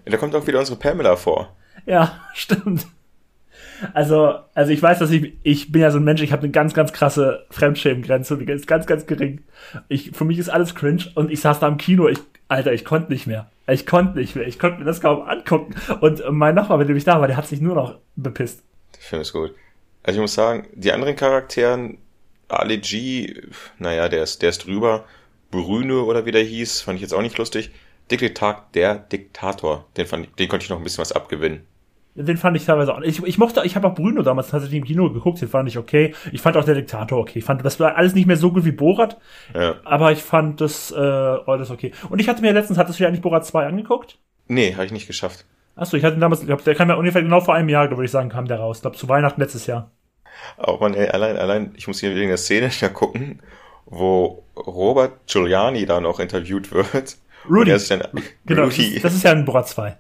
Da 0.06 0.18
kommt 0.18 0.34
auch 0.36 0.48
wieder 0.48 0.60
unsere 0.60 0.78
Pamela 0.78 1.16
vor. 1.16 1.56
Ja, 1.86 2.22
stimmt. 2.34 2.88
Also, 3.94 4.36
also 4.54 4.72
ich 4.72 4.82
weiß, 4.82 5.00
dass 5.00 5.12
ich, 5.12 5.34
ich 5.44 5.72
bin 5.72 5.82
ja 5.82 5.92
so 5.92 5.98
ein 5.98 6.04
Mensch, 6.04 6.22
ich 6.22 6.32
habe 6.32 6.44
eine 6.44 6.52
ganz, 6.52 6.74
ganz 6.74 6.94
krasse 6.94 7.46
Fremdschämengrenze, 7.50 8.38
die 8.38 8.52
ist 8.52 8.68
ganz, 8.68 8.86
ganz 8.86 9.06
gering. 9.06 9.44
Ich, 9.88 10.12
für 10.12 10.26
mich 10.26 10.38
ist 10.38 10.50
alles 10.50 10.76
cringe 10.76 11.06
und 11.15 11.32
ich 11.32 11.42
saß 11.42 11.60
da 11.60 11.68
im 11.68 11.78
Kino, 11.78 12.08
ich, 12.08 12.20
Alter, 12.48 12.74
ich 12.74 12.86
konnte 12.86 13.12
nicht 13.12 13.28
mehr. 13.28 13.50
Ich 13.68 13.86
konnte 13.86 14.18
nicht 14.18 14.36
mehr, 14.36 14.48
ich 14.48 14.58
konnte 14.58 14.80
mir 14.80 14.86
das 14.86 15.02
kaum 15.02 15.22
angucken. 15.22 15.76
Und 16.02 16.24
mein 16.32 16.56
Nachbar, 16.56 16.78
mit 16.78 16.89
dem 16.89 16.98
ich 16.98 17.04
da 17.04 17.20
war, 17.20 17.28
der 17.28 17.38
hat 17.38 17.48
sich 17.48 17.62
nur 17.62 17.76
noch 17.76 18.00
bepisst. 18.15 18.63
Ich 19.00 19.06
finde 19.06 19.22
es 19.22 19.34
gut. 19.34 19.54
Also 20.04 20.18
ich 20.18 20.22
muss 20.22 20.34
sagen, 20.34 20.68
die 20.74 20.92
anderen 20.92 21.15
Charakteren, 21.15 22.00
Ali 22.48 22.80
G, 22.80 23.42
naja, 23.78 24.10
der 24.10 24.24
ist, 24.24 24.42
der 24.42 24.50
ist 24.50 24.65
drüber. 24.65 25.06
Brüne 25.52 26.02
oder 26.04 26.26
wie 26.26 26.32
der 26.32 26.44
hieß, 26.44 26.82
fand 26.82 26.98
ich 26.98 27.02
jetzt 27.02 27.13
auch 27.13 27.22
nicht 27.22 27.38
lustig. 27.38 27.72
Diktator, 28.12 28.68
der 28.74 28.96
Diktator, 28.96 29.86
den, 29.98 30.08
fand, 30.08 30.28
den 30.39 30.50
konnte 30.50 30.63
ich 30.63 30.70
noch 30.70 30.78
ein 30.78 30.84
bisschen 30.84 31.02
was 31.02 31.12
abgewinnen. 31.12 31.62
Den 32.15 32.38
fand 32.38 32.58
ich 32.58 32.65
teilweise 32.65 32.93
auch. 32.93 33.02
Ich, 33.02 33.24
ich 33.24 33.38
mochte, 33.38 33.62
ich 33.63 33.76
habe 33.76 33.88
auch 33.88 33.95
Bruno 33.95 34.24
damals 34.24 34.50
tatsächlich 34.50 34.80
im 34.80 34.86
Kino 34.86 35.10
geguckt, 35.12 35.39
den 35.41 35.48
fand 35.48 35.69
ich 35.69 35.78
okay. 35.78 36.13
Ich 36.32 36.41
fand 36.41 36.58
auch 36.58 36.65
der 36.65 36.76
Diktator 36.76 37.19
okay. 37.19 37.39
Ich 37.39 37.45
fand, 37.45 37.63
das 37.63 37.80
war 37.80 37.95
alles 37.95 38.13
nicht 38.13 38.26
mehr 38.26 38.36
so 38.36 38.52
gut 38.52 38.65
wie 38.65 38.72
Borat. 38.72 39.17
Ja. 39.54 39.76
Aber 39.86 40.12
ich 40.12 40.22
fand 40.22 40.60
das 40.60 40.91
äh, 40.91 40.95
alles 40.98 41.69
okay. 41.69 41.91
Und 42.10 42.19
ich 42.19 42.28
hatte 42.28 42.41
mir 42.41 42.52
letztens, 42.52 42.78
hattest 42.78 43.00
du 43.00 43.04
ja 43.04 43.10
eigentlich 43.10 43.22
Borat 43.22 43.45
2 43.45 43.65
angeguckt? 43.65 44.17
Nee, 44.48 44.74
habe 44.74 44.86
ich 44.86 44.91
nicht 44.91 45.08
geschafft. 45.08 45.45
Achso, 45.76 45.95
ich 45.95 46.04
hatte 46.04 46.17
ihn 46.17 46.19
damals, 46.19 46.41
ich 46.41 46.48
glaub, 46.48 46.63
der 46.63 46.76
kam 46.76 46.89
ja 46.89 46.95
ungefähr 46.95 47.22
genau 47.22 47.39
vor 47.39 47.56
einem 47.56 47.69
Jahr, 47.69 47.89
würde 47.89 48.04
ich 48.04 48.12
sagen, 48.12 48.30
kam 48.30 48.48
der 48.48 48.60
raus. 48.60 48.78
Ich 48.78 48.82
glaube, 48.82 48.98
zu 48.98 49.08
Weihnachten 49.08 49.39
letztes 49.39 49.65
Jahr. 49.65 49.91
Auch 50.58 50.80
man, 50.82 50.93
ey, 50.93 51.08
allein, 51.08 51.38
allein, 51.38 51.74
ich 51.78 51.88
muss 51.88 52.00
hier 52.00 52.15
wegen 52.15 52.28
der 52.28 52.38
Szene 52.38 52.69
ja 52.82 52.89
gucken, 52.89 53.41
wo 53.86 54.43
Robert 54.58 55.26
Giuliani 55.28 55.86
da 55.86 56.02
noch 56.02 56.19
interviewt 56.19 56.72
wird. 56.72 57.17
Rudy. 57.50 57.72
Dann, 57.72 58.02
Genau, 58.45 58.63
Rudy. 58.63 58.76
Das, 58.76 58.88
ist, 58.88 59.06
das 59.06 59.15
ist 59.15 59.24
ja 59.24 59.32
ein 59.32 59.45
Borat 59.45 59.69
2. 59.69 59.95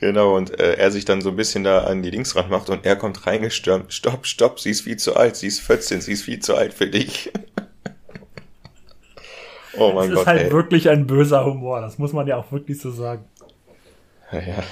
Genau, 0.00 0.36
und 0.36 0.58
äh, 0.60 0.74
er 0.74 0.90
sich 0.92 1.04
dann 1.04 1.20
so 1.20 1.30
ein 1.30 1.36
bisschen 1.36 1.64
da 1.64 1.84
an 1.84 2.02
die 2.02 2.10
Links 2.10 2.36
ran 2.36 2.48
macht 2.50 2.70
und 2.70 2.86
er 2.86 2.94
kommt 2.96 3.26
reingestürmt. 3.26 3.92
Stopp, 3.92 4.26
stopp, 4.26 4.60
sie 4.60 4.70
ist 4.70 4.82
viel 4.82 4.96
zu 4.96 5.16
alt, 5.16 5.36
sie 5.36 5.48
ist 5.48 5.60
14, 5.60 6.00
sie 6.00 6.12
ist 6.12 6.22
viel 6.22 6.38
zu 6.38 6.54
alt 6.54 6.72
für 6.72 6.86
dich. 6.86 7.32
oh 9.76 9.88
Das 9.88 9.94
mein 9.94 10.08
ist 10.10 10.14
Gott, 10.14 10.26
halt 10.26 10.42
ey. 10.42 10.52
wirklich 10.52 10.88
ein 10.88 11.06
böser 11.06 11.44
Humor, 11.44 11.80
das 11.80 11.98
muss 11.98 12.12
man 12.12 12.26
ja 12.28 12.36
auch 12.36 12.50
wirklich 12.52 12.80
so 12.80 12.92
sagen. 12.92 13.24
Ja, 14.30 14.40
ja. 14.40 14.62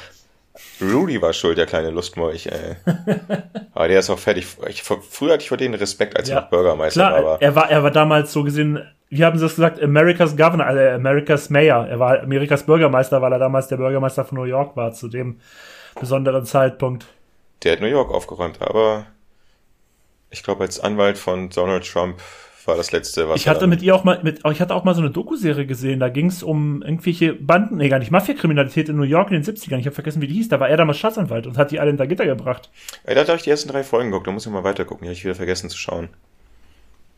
Rudy 0.80 1.20
war 1.22 1.32
schuld, 1.32 1.58
der 1.58 1.66
kleine 1.66 1.90
Lustmolch, 1.90 2.46
ey. 2.46 2.76
Aber 3.74 3.88
der 3.88 3.98
ist 3.98 4.10
auch 4.10 4.18
fertig. 4.18 4.46
Ich, 4.68 4.82
früher 4.82 5.32
hatte 5.34 5.42
ich 5.42 5.48
vor 5.48 5.56
denen 5.58 5.74
Respekt, 5.74 6.16
als 6.16 6.28
er 6.28 6.36
Ja, 6.36 6.40
noch 6.42 6.50
Bürgermeister 6.50 7.00
Klar, 7.00 7.12
war. 7.12 7.18
Aber 7.34 7.42
er 7.42 7.54
war, 7.54 7.70
er 7.70 7.82
war 7.82 7.90
damals 7.90 8.32
so 8.32 8.42
gesehen, 8.42 8.80
wie 9.08 9.24
haben 9.24 9.38
sie 9.38 9.44
das 9.44 9.54
gesagt, 9.56 9.82
America's 9.82 10.36
Governor, 10.36 10.66
also 10.66 10.80
America's 10.80 11.50
Mayor. 11.50 11.86
Er 11.86 11.98
war 11.98 12.20
Amerikas 12.22 12.64
Bürgermeister, 12.64 13.20
weil 13.22 13.32
er 13.32 13.38
damals 13.38 13.68
der 13.68 13.76
Bürgermeister 13.76 14.24
von 14.24 14.38
New 14.38 14.44
York 14.44 14.76
war, 14.76 14.92
zu 14.92 15.08
dem 15.08 15.40
besonderen 16.00 16.44
Zeitpunkt. 16.44 17.06
der 17.62 17.72
hat 17.72 17.80
New 17.80 17.86
York 17.86 18.10
aufgeräumt. 18.10 18.60
Aber 18.60 19.06
ich 20.30 20.42
glaube, 20.42 20.64
als 20.64 20.80
Anwalt 20.80 21.18
von 21.18 21.48
Donald 21.50 21.86
Trump 21.90 22.16
war 22.66 22.76
das 22.76 22.92
letzte, 22.92 23.28
was 23.28 23.40
Ich 23.40 23.48
hatte 23.48 23.66
mit 23.66 23.82
ihr 23.82 23.94
auch 23.94 24.04
mal, 24.04 24.20
mit, 24.22 24.40
ich 24.50 24.60
hatte 24.60 24.74
auch 24.74 24.84
mal 24.84 24.94
so 24.94 25.00
eine 25.00 25.10
Doku-Serie 25.10 25.66
gesehen, 25.66 26.00
da 26.00 26.08
ging 26.08 26.26
es 26.26 26.42
um 26.42 26.82
irgendwelche 26.82 27.32
Banden, 27.34 27.76
nee, 27.76 27.88
gar 27.88 27.98
nicht, 27.98 28.10
Mafia-Kriminalität 28.10 28.88
in 28.88 28.96
New 28.96 29.04
York 29.04 29.30
in 29.30 29.42
den 29.42 29.44
70ern. 29.44 29.78
Ich 29.78 29.86
habe 29.86 29.94
vergessen, 29.94 30.20
wie 30.22 30.26
die 30.26 30.34
hieß. 30.34 30.48
Da 30.48 30.60
war 30.60 30.68
er 30.68 30.76
damals 30.76 30.98
Staatsanwalt 30.98 31.46
und 31.46 31.58
hat 31.58 31.70
die 31.70 31.80
alle 31.80 31.90
hinter 31.90 32.06
Gitter 32.06 32.26
gebracht. 32.26 32.70
Ey, 33.04 33.14
da 33.14 33.22
habe 33.22 33.36
ich 33.36 33.42
die 33.42 33.50
ersten 33.50 33.68
drei 33.68 33.84
Folgen 33.84 34.10
geguckt, 34.10 34.26
da 34.26 34.32
muss 34.32 34.46
ich 34.46 34.52
mal 34.52 34.64
weiter 34.64 34.84
gucken. 34.84 35.04
Die 35.04 35.08
habe 35.08 35.16
ich 35.16 35.24
wieder 35.24 35.34
vergessen 35.34 35.70
zu 35.70 35.78
schauen. 35.78 36.08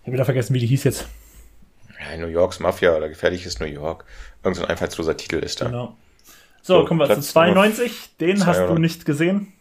Ich 0.00 0.06
habe 0.06 0.12
wieder 0.14 0.24
vergessen, 0.24 0.54
wie 0.54 0.60
die 0.60 0.66
hieß 0.66 0.84
jetzt. 0.84 1.08
Ja, 1.98 2.16
New 2.16 2.28
Yorks 2.28 2.60
Mafia 2.60 2.96
oder 2.96 3.08
gefährliches 3.08 3.58
New 3.60 3.66
York. 3.66 4.04
Irgend 4.42 4.56
so 4.56 4.62
ein 4.62 4.70
einfallsloser 4.70 5.16
Titel 5.16 5.36
ist 5.36 5.60
da. 5.60 5.66
Genau. 5.66 5.96
So, 6.62 6.80
So, 6.80 6.84
kommen 6.84 7.00
wir 7.00 7.06
zu 7.06 7.14
Platz 7.14 7.28
92. 7.28 8.16
Den 8.20 8.46
hast 8.46 8.58
du 8.60 8.66
92. 8.66 8.78
nicht 8.78 9.04
gesehen. 9.04 9.52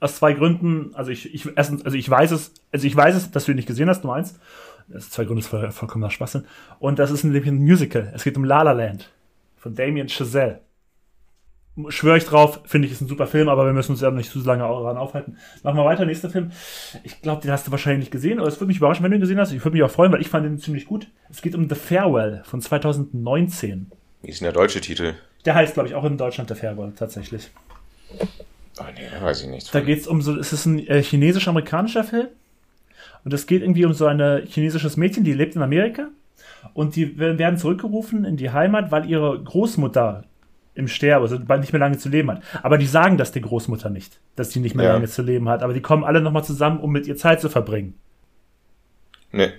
Aus 0.00 0.16
zwei 0.16 0.34
Gründen. 0.34 0.90
Also 0.94 1.10
ich, 1.10 1.34
ich 1.34 1.48
erstens, 1.56 1.84
also 1.84 1.96
ich 1.96 2.08
weiß 2.08 2.30
es, 2.30 2.52
also 2.72 2.86
ich 2.86 2.94
weiß 2.94 3.14
es, 3.14 3.30
dass 3.30 3.46
du 3.46 3.52
ihn 3.52 3.56
nicht 3.56 3.68
gesehen 3.68 3.88
hast, 3.88 4.04
Nummer 4.04 4.16
eins. 4.16 4.38
Das 4.88 5.04
ist 5.04 5.12
zwei 5.12 5.24
Gründe 5.24 5.42
voll, 5.42 5.70
vollkommener 5.70 6.10
Schwachsinn. 6.10 6.44
Und 6.78 6.98
das 6.98 7.10
ist 7.10 7.24
nämlich 7.24 7.46
ein 7.46 7.56
Musical. 7.56 8.12
Es 8.14 8.24
geht 8.24 8.36
um 8.36 8.44
La 8.44 8.62
La 8.62 8.72
Land 8.72 9.10
von 9.56 9.74
Damien 9.74 10.08
Chazelle. 10.08 10.60
Schwöre 11.88 12.18
ich 12.18 12.24
drauf, 12.24 12.60
finde 12.66 12.86
ich, 12.86 12.92
ist 12.92 13.00
ein 13.00 13.08
super 13.08 13.26
Film, 13.26 13.48
aber 13.48 13.66
wir 13.66 13.72
müssen 13.72 13.92
uns 13.92 14.00
ja 14.00 14.10
nicht 14.12 14.30
zu 14.30 14.38
lange 14.40 14.62
daran 14.62 14.96
aufhalten. 14.96 15.38
Machen 15.64 15.76
wir 15.76 15.84
weiter, 15.84 16.04
nächster 16.04 16.30
Film. 16.30 16.52
Ich 17.02 17.20
glaube, 17.20 17.42
den 17.42 17.50
hast 17.50 17.66
du 17.66 17.72
wahrscheinlich 17.72 18.00
nicht 18.00 18.12
gesehen, 18.12 18.38
aber 18.38 18.46
es 18.46 18.56
würde 18.60 18.68
mich 18.68 18.76
überraschen, 18.76 19.02
wenn 19.02 19.10
du 19.10 19.16
ihn 19.16 19.20
gesehen 19.20 19.40
hast. 19.40 19.50
Ich 19.50 19.64
würde 19.64 19.76
mich 19.76 19.82
auch 19.82 19.90
freuen, 19.90 20.12
weil 20.12 20.20
ich 20.20 20.28
fand 20.28 20.46
den 20.46 20.58
ziemlich 20.58 20.86
gut. 20.86 21.08
Es 21.30 21.42
geht 21.42 21.56
um 21.56 21.68
The 21.68 21.74
Farewell 21.74 22.42
von 22.44 22.60
2019. 22.60 23.90
Wie 24.22 24.28
ist 24.28 24.40
denn 24.40 24.44
der 24.44 24.52
deutsche 24.52 24.80
Titel? 24.80 25.14
Der 25.44 25.56
heißt, 25.56 25.74
glaube 25.74 25.88
ich, 25.88 25.96
auch 25.96 26.04
in 26.04 26.16
Deutschland 26.16 26.48
The 26.48 26.54
Farewell, 26.54 26.92
tatsächlich. 26.96 27.50
Oh 28.78 28.84
nee, 28.94 29.08
da 29.12 29.24
weiß 29.24 29.42
ich 29.42 29.48
nichts. 29.48 29.70
Da 29.72 29.80
geht 29.80 30.00
es 30.00 30.06
um 30.06 30.22
so, 30.22 30.38
es 30.38 30.52
ist 30.52 30.66
ein 30.66 30.86
äh, 30.86 31.02
chinesisch-amerikanischer 31.02 32.04
Film. 32.04 32.28
Und 33.24 33.32
es 33.32 33.46
geht 33.46 33.62
irgendwie 33.62 33.84
um 33.84 33.92
so 33.94 34.06
ein 34.06 34.42
chinesisches 34.46 34.96
Mädchen, 34.96 35.24
die 35.24 35.32
lebt 35.32 35.56
in 35.56 35.62
Amerika. 35.62 36.08
Und 36.74 36.96
die 36.96 37.18
we- 37.18 37.38
werden 37.38 37.58
zurückgerufen 37.58 38.24
in 38.24 38.36
die 38.36 38.50
Heimat, 38.50 38.90
weil 38.90 39.08
ihre 39.08 39.38
Großmutter 39.42 40.24
im 40.74 40.88
Sterben, 40.88 41.22
also 41.22 41.36
nicht 41.38 41.72
mehr 41.72 41.80
lange 41.80 41.98
zu 41.98 42.08
leben 42.08 42.30
hat. 42.30 42.42
Aber 42.62 42.78
die 42.78 42.86
sagen 42.86 43.16
das 43.16 43.32
der 43.32 43.42
Großmutter 43.42 43.90
nicht, 43.90 44.18
dass 44.34 44.48
die 44.48 44.60
nicht 44.60 44.74
mehr 44.74 44.86
Ja. 44.86 44.92
lange 44.94 45.06
zu 45.06 45.22
leben 45.22 45.48
hat. 45.48 45.62
Aber 45.62 45.72
die 45.72 45.80
kommen 45.82 46.04
alle 46.04 46.20
nochmal 46.20 46.42
zusammen, 46.44 46.80
um 46.80 46.90
mit 46.90 47.06
ihr 47.06 47.16
Zeit 47.16 47.40
zu 47.40 47.48
verbringen. 47.48 47.94
Nee, 49.32 49.50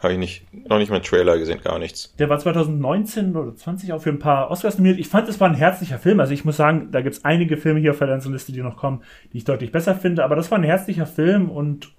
habe 0.00 0.12
ich 0.14 0.18
nicht. 0.18 0.46
Noch 0.68 0.78
nicht 0.78 0.90
mal 0.90 0.96
einen 0.96 1.04
Trailer 1.04 1.38
gesehen, 1.38 1.60
gar 1.62 1.78
nichts. 1.78 2.14
Der 2.18 2.28
war 2.28 2.38
2019 2.38 3.36
oder 3.36 3.54
20 3.54 3.92
auch 3.92 4.02
für 4.02 4.10
ein 4.10 4.18
paar 4.18 4.50
Oscars 4.50 4.76
nominiert. 4.78 4.98
Ich 5.00 5.08
fand, 5.08 5.28
es 5.28 5.40
war 5.40 5.48
ein 5.48 5.54
herzlicher 5.54 5.98
Film. 5.98 6.18
Also 6.20 6.32
ich 6.34 6.44
muss 6.44 6.56
sagen, 6.56 6.88
da 6.90 7.00
gibt 7.02 7.16
es 7.16 7.24
einige 7.24 7.56
Filme 7.56 7.80
hier 7.80 7.92
auf 7.92 7.98
der 7.98 8.08
ganzen 8.08 8.32
Liste, 8.32 8.52
die 8.52 8.62
noch 8.62 8.76
kommen, 8.76 9.02
die 9.32 9.38
ich 9.38 9.44
deutlich 9.44 9.70
besser 9.72 9.94
finde. 9.94 10.24
Aber 10.24 10.34
das 10.36 10.50
war 10.50 10.58
ein 10.58 10.64
herzlicher 10.64 11.06
Film 11.06 11.48
und 11.50 11.92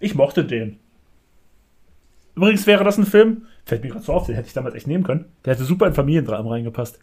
ich 0.00 0.14
mochte 0.14 0.44
den. 0.44 0.78
Übrigens 2.34 2.66
wäre 2.66 2.84
das 2.84 2.98
ein 2.98 3.06
Film, 3.06 3.46
fällt 3.64 3.82
mir 3.82 3.90
gerade 3.90 4.04
so 4.04 4.12
auf, 4.12 4.26
den 4.26 4.34
hätte 4.34 4.48
ich 4.48 4.54
damals 4.54 4.74
echt 4.74 4.86
nehmen 4.86 5.04
können. 5.04 5.26
Der 5.44 5.54
hätte 5.54 5.64
super 5.64 5.86
in 5.86 5.94
Familiendramen 5.94 6.50
reingepasst. 6.50 6.98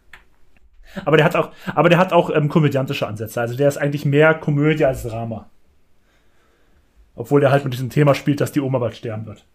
Aber 1.06 1.16
der 1.16 1.26
hat 1.26 1.36
auch, 1.36 1.52
aber 1.74 1.90
der 1.90 1.98
hat 1.98 2.12
auch 2.12 2.30
ähm, 2.30 2.50
komödiantische 2.50 3.08
Ansätze. 3.08 3.40
Also 3.40 3.56
der 3.56 3.70
ist 3.70 3.78
eigentlich 3.78 4.06
mehr 4.06 4.34
Komödie 4.34 4.86
als 4.86 5.04
Drama. 5.04 5.50
Obwohl 7.16 7.40
der 7.40 7.52
halt 7.52 7.64
mit 7.64 7.74
diesem 7.74 7.90
Thema 7.90 8.14
spielt, 8.14 8.42
dass 8.42 8.52
die 8.52 8.60
Oma 8.60 8.80
bald 8.80 8.96
sterben 8.96 9.26
wird. 9.26 9.46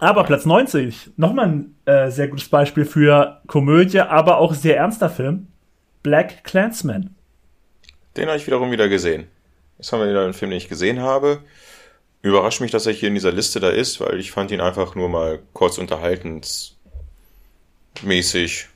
Aber 0.00 0.24
Platz 0.24 0.44
90, 0.44 1.12
nochmal 1.16 1.46
ein 1.46 1.74
äh, 1.84 2.10
sehr 2.10 2.28
gutes 2.28 2.48
Beispiel 2.48 2.84
für 2.84 3.40
Komödie, 3.46 4.00
aber 4.00 4.38
auch 4.38 4.54
sehr 4.54 4.76
ernster 4.76 5.10
Film. 5.10 5.48
Black 6.02 6.44
Clansman. 6.44 7.14
Den 8.16 8.28
habe 8.28 8.36
ich 8.36 8.46
wiederum 8.46 8.70
wieder 8.70 8.88
gesehen. 8.88 9.26
Jetzt 9.78 9.92
haben 9.92 10.00
wir 10.00 10.08
wieder 10.08 10.24
einen 10.24 10.34
Film, 10.34 10.50
den 10.50 10.58
ich 10.58 10.68
gesehen 10.68 11.00
habe. 11.00 11.40
Überrascht 12.22 12.60
mich, 12.60 12.70
dass 12.70 12.86
er 12.86 12.92
hier 12.92 13.08
in 13.08 13.14
dieser 13.14 13.32
Liste 13.32 13.60
da 13.60 13.70
ist, 13.70 14.00
weil 14.00 14.18
ich 14.18 14.32
fand 14.32 14.50
ihn 14.50 14.60
einfach 14.60 14.94
nur 14.94 15.08
mal 15.08 15.40
kurz 15.52 15.78
unterhaltend 15.78 16.76
mäßig. 18.02 18.68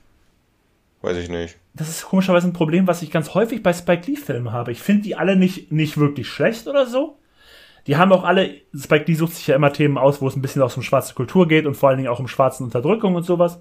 Weiß 1.02 1.16
ich 1.16 1.28
nicht. 1.28 1.56
Das 1.74 1.88
ist 1.88 2.04
komischerweise 2.04 2.46
ein 2.48 2.52
Problem, 2.52 2.86
was 2.86 3.02
ich 3.02 3.10
ganz 3.10 3.34
häufig 3.34 3.62
bei 3.62 3.72
Spike 3.72 4.06
Lee-Filmen 4.06 4.52
habe. 4.52 4.72
Ich 4.72 4.80
finde 4.80 5.02
die 5.02 5.16
alle 5.16 5.36
nicht, 5.36 5.72
nicht 5.72 5.96
wirklich 5.98 6.28
schlecht 6.28 6.68
oder 6.68 6.86
so. 6.86 7.18
Die 7.86 7.96
haben 7.96 8.12
auch 8.12 8.22
alle, 8.22 8.50
Spike 8.76 9.06
Lee 9.06 9.14
sucht 9.14 9.34
sich 9.34 9.46
ja 9.48 9.56
immer 9.56 9.72
Themen 9.72 9.98
aus, 9.98 10.20
wo 10.20 10.28
es 10.28 10.36
ein 10.36 10.42
bisschen 10.42 10.62
auch 10.62 10.76
um 10.76 10.82
schwarze 10.82 11.14
Kultur 11.14 11.48
geht 11.48 11.66
und 11.66 11.74
vor 11.74 11.88
allen 11.88 11.98
Dingen 11.98 12.10
auch 12.10 12.20
um 12.20 12.28
schwarzen 12.28 12.64
Unterdrückung 12.64 13.16
und 13.16 13.24
sowas. 13.24 13.58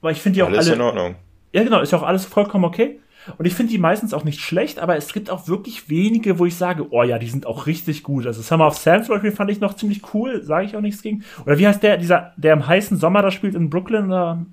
Aber 0.00 0.10
ich 0.10 0.22
finde 0.22 0.36
die 0.36 0.42
auch 0.42 0.48
Alles 0.48 0.66
alle. 0.68 0.76
in 0.76 0.80
Ordnung. 0.80 1.16
Ja, 1.52 1.62
genau, 1.64 1.80
ist 1.80 1.92
ja 1.92 1.98
auch 1.98 2.04
alles 2.04 2.24
vollkommen 2.24 2.64
okay. 2.64 3.00
Und 3.38 3.46
ich 3.46 3.54
finde 3.54 3.72
die 3.72 3.78
meistens 3.78 4.14
auch 4.14 4.24
nicht 4.24 4.40
schlecht, 4.40 4.78
aber 4.78 4.96
es 4.96 5.12
gibt 5.12 5.30
auch 5.30 5.48
wirklich 5.48 5.88
wenige, 5.88 6.38
wo 6.38 6.46
ich 6.46 6.56
sage, 6.56 6.86
oh 6.90 7.02
ja, 7.02 7.18
die 7.18 7.28
sind 7.28 7.46
auch 7.46 7.66
richtig 7.66 8.02
gut. 8.02 8.26
Also 8.26 8.42
Summer 8.42 8.66
of 8.66 8.76
Sam 8.76 9.04
zum 9.04 9.14
Beispiel 9.14 9.32
fand 9.32 9.50
ich 9.50 9.60
noch 9.60 9.74
ziemlich 9.74 10.14
cool, 10.14 10.42
sage 10.42 10.66
ich 10.66 10.76
auch 10.76 10.80
nichts 10.80 11.02
gegen. 11.02 11.24
Oder 11.44 11.58
wie 11.58 11.66
heißt 11.66 11.82
der, 11.82 11.96
dieser, 11.96 12.32
der 12.36 12.54
im 12.54 12.66
heißen 12.66 12.96
Sommer 12.98 13.22
da 13.22 13.30
spielt 13.30 13.54
in 13.54 13.70
Brooklyn? 13.70 14.06
Oder? 14.06 14.44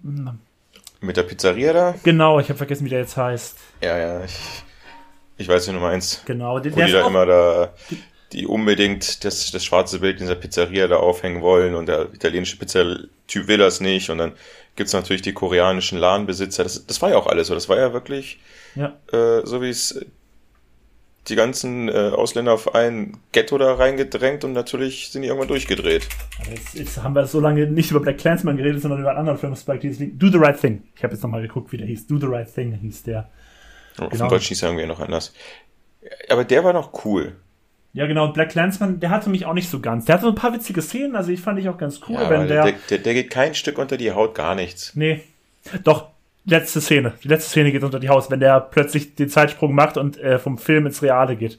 Mit 1.02 1.18
der 1.18 1.24
Pizzeria 1.24 1.74
da? 1.74 1.96
Genau, 2.04 2.40
ich 2.40 2.50
habe 2.50 2.58
vergessen, 2.58 2.86
wie 2.86 2.90
der 2.90 3.00
jetzt 3.00 3.18
heißt. 3.18 3.58
Ja, 3.82 3.98
ja. 3.98 4.24
Ich, 4.24 4.40
ich 5.38 5.48
weiß, 5.48 5.68
wie 5.68 5.74
du 5.74 5.80
meinst. 5.80 6.26
Genau, 6.26 6.60
den, 6.60 6.74
Wo 6.74 6.78
der 6.78 6.88
die 6.88 6.94
da 6.94 7.08
immer 7.08 7.26
da, 7.26 7.74
die 8.34 8.48
unbedingt 8.48 9.24
das, 9.24 9.52
das 9.52 9.64
schwarze 9.64 10.00
Bild 10.00 10.20
in 10.20 10.26
dieser 10.26 10.36
Pizzeria 10.36 10.88
da 10.88 10.98
aufhängen 10.98 11.42
wollen 11.42 11.76
und 11.76 11.88
der 11.88 12.14
italienische 12.14 12.58
Pizzatyp 12.58 13.48
will 13.48 13.58
das 13.58 13.80
nicht 13.80 14.10
und 14.10 14.18
dann 14.18 14.34
gibt's 14.78 14.94
natürlich 14.94 15.22
die 15.22 15.34
koreanischen 15.34 15.98
Ladenbesitzer. 15.98 16.64
Das, 16.64 16.86
das 16.88 17.02
war 17.02 17.10
ja 17.10 17.18
auch 17.18 17.28
alles 17.28 17.48
so. 17.48 17.54
Das 17.54 17.68
war 17.68 17.78
ja 17.78 17.92
wirklich 17.92 18.40
ja. 18.76 18.96
äh, 19.12 19.46
so 19.46 19.62
wie 19.62 19.70
es 19.70 20.00
die 21.28 21.36
ganzen 21.36 21.90
äh, 21.90 22.12
Ausländer 22.16 22.54
auf 22.54 22.74
ein 22.74 23.18
Ghetto 23.34 23.58
da 23.58 23.74
reingedrängt 23.74 24.46
und 24.46 24.54
natürlich 24.54 25.10
sind 25.12 25.24
die 25.24 25.28
irgendwann 25.28 25.50
durchgedreht. 25.50 26.08
Jetzt, 26.50 26.74
jetzt 26.76 27.04
haben 27.04 27.16
wir 27.16 27.26
so 27.26 27.42
lange 27.42 27.68
nicht 27.68 27.92
über 27.92 28.00
Black 28.00 28.18
Clansman 28.18 28.56
geredet, 28.56 28.82
sondern 28.82 29.02
über 29.02 29.10
einen 29.10 29.20
anderen 29.20 29.38
Film, 29.38 29.56
Spike 29.56 29.86
Lee. 29.86 30.12
Do 30.14 30.30
the 30.30 30.38
Right 30.38 30.60
Thing. 30.60 30.84
Ich 30.96 31.04
habe 31.04 31.14
jetzt 31.14 31.24
nochmal 31.24 31.42
geguckt, 31.42 31.72
wie 31.74 31.78
der 31.78 31.88
hieß. 31.88 32.08
Do 32.08 32.18
the 32.18 32.28
Right 32.28 32.54
Thing 32.54 32.74
hieß 32.74 33.04
der. 33.04 33.30
Auf 33.98 34.10
Genau. 34.12 34.26
dem 34.26 34.30
Deutsch 34.30 34.48
hieß 34.48 34.64
er 34.64 34.70
irgendwie 34.70 34.86
noch 34.88 35.02
anders. 35.02 35.34
Aber 36.30 36.46
der 36.46 36.64
war 36.64 36.72
noch 36.72 37.04
cool. 37.04 37.36
Ja, 37.98 38.06
genau. 38.06 38.26
Und 38.26 38.36
Black 38.36 38.50
Clansman, 38.50 39.00
der 39.00 39.10
hatte 39.10 39.28
mich 39.32 39.48
auch 39.48 39.56
nicht 39.56 39.72
so 39.72 39.80
ganz. 39.80 40.06
Der 40.06 40.14
hatte 40.14 40.26
so 40.26 40.30
ein 40.30 40.36
paar 40.36 40.54
witzige 40.54 40.84
Szenen, 40.84 41.16
also 41.16 41.32
ich 41.32 41.42
fand 41.42 41.58
ich 41.58 41.68
auch 41.68 41.80
ganz 41.80 42.00
cool, 42.08 42.14
Ja, 42.14 42.30
wenn 42.30 42.48
der, 42.48 42.64
der, 42.64 42.74
der, 42.92 42.98
der 43.00 43.14
geht 43.16 43.32
kein 43.32 43.56
Stück 43.56 43.80
unter 43.80 43.98
die 43.98 44.12
Haut, 44.12 44.36
gar 44.36 44.54
nichts. 44.54 44.92
Nee. 44.94 45.22
Doch, 45.84 46.10
letzte 46.46 46.80
Szene. 46.80 47.14
Die 47.24 47.28
letzte 47.28 47.50
Szene 47.50 47.72
geht 47.72 47.84
unter 47.84 48.00
die 48.00 48.10
Haus, 48.10 48.30
wenn 48.30 48.40
der 48.40 48.60
plötzlich 48.60 49.16
den 49.16 49.30
Zeitsprung 49.30 49.74
macht 49.74 49.98
und 49.98 50.20
äh, 50.20 50.38
vom 50.38 50.60
Film 50.60 50.86
ins 50.86 51.02
Reale 51.02 51.36
geht. 51.36 51.58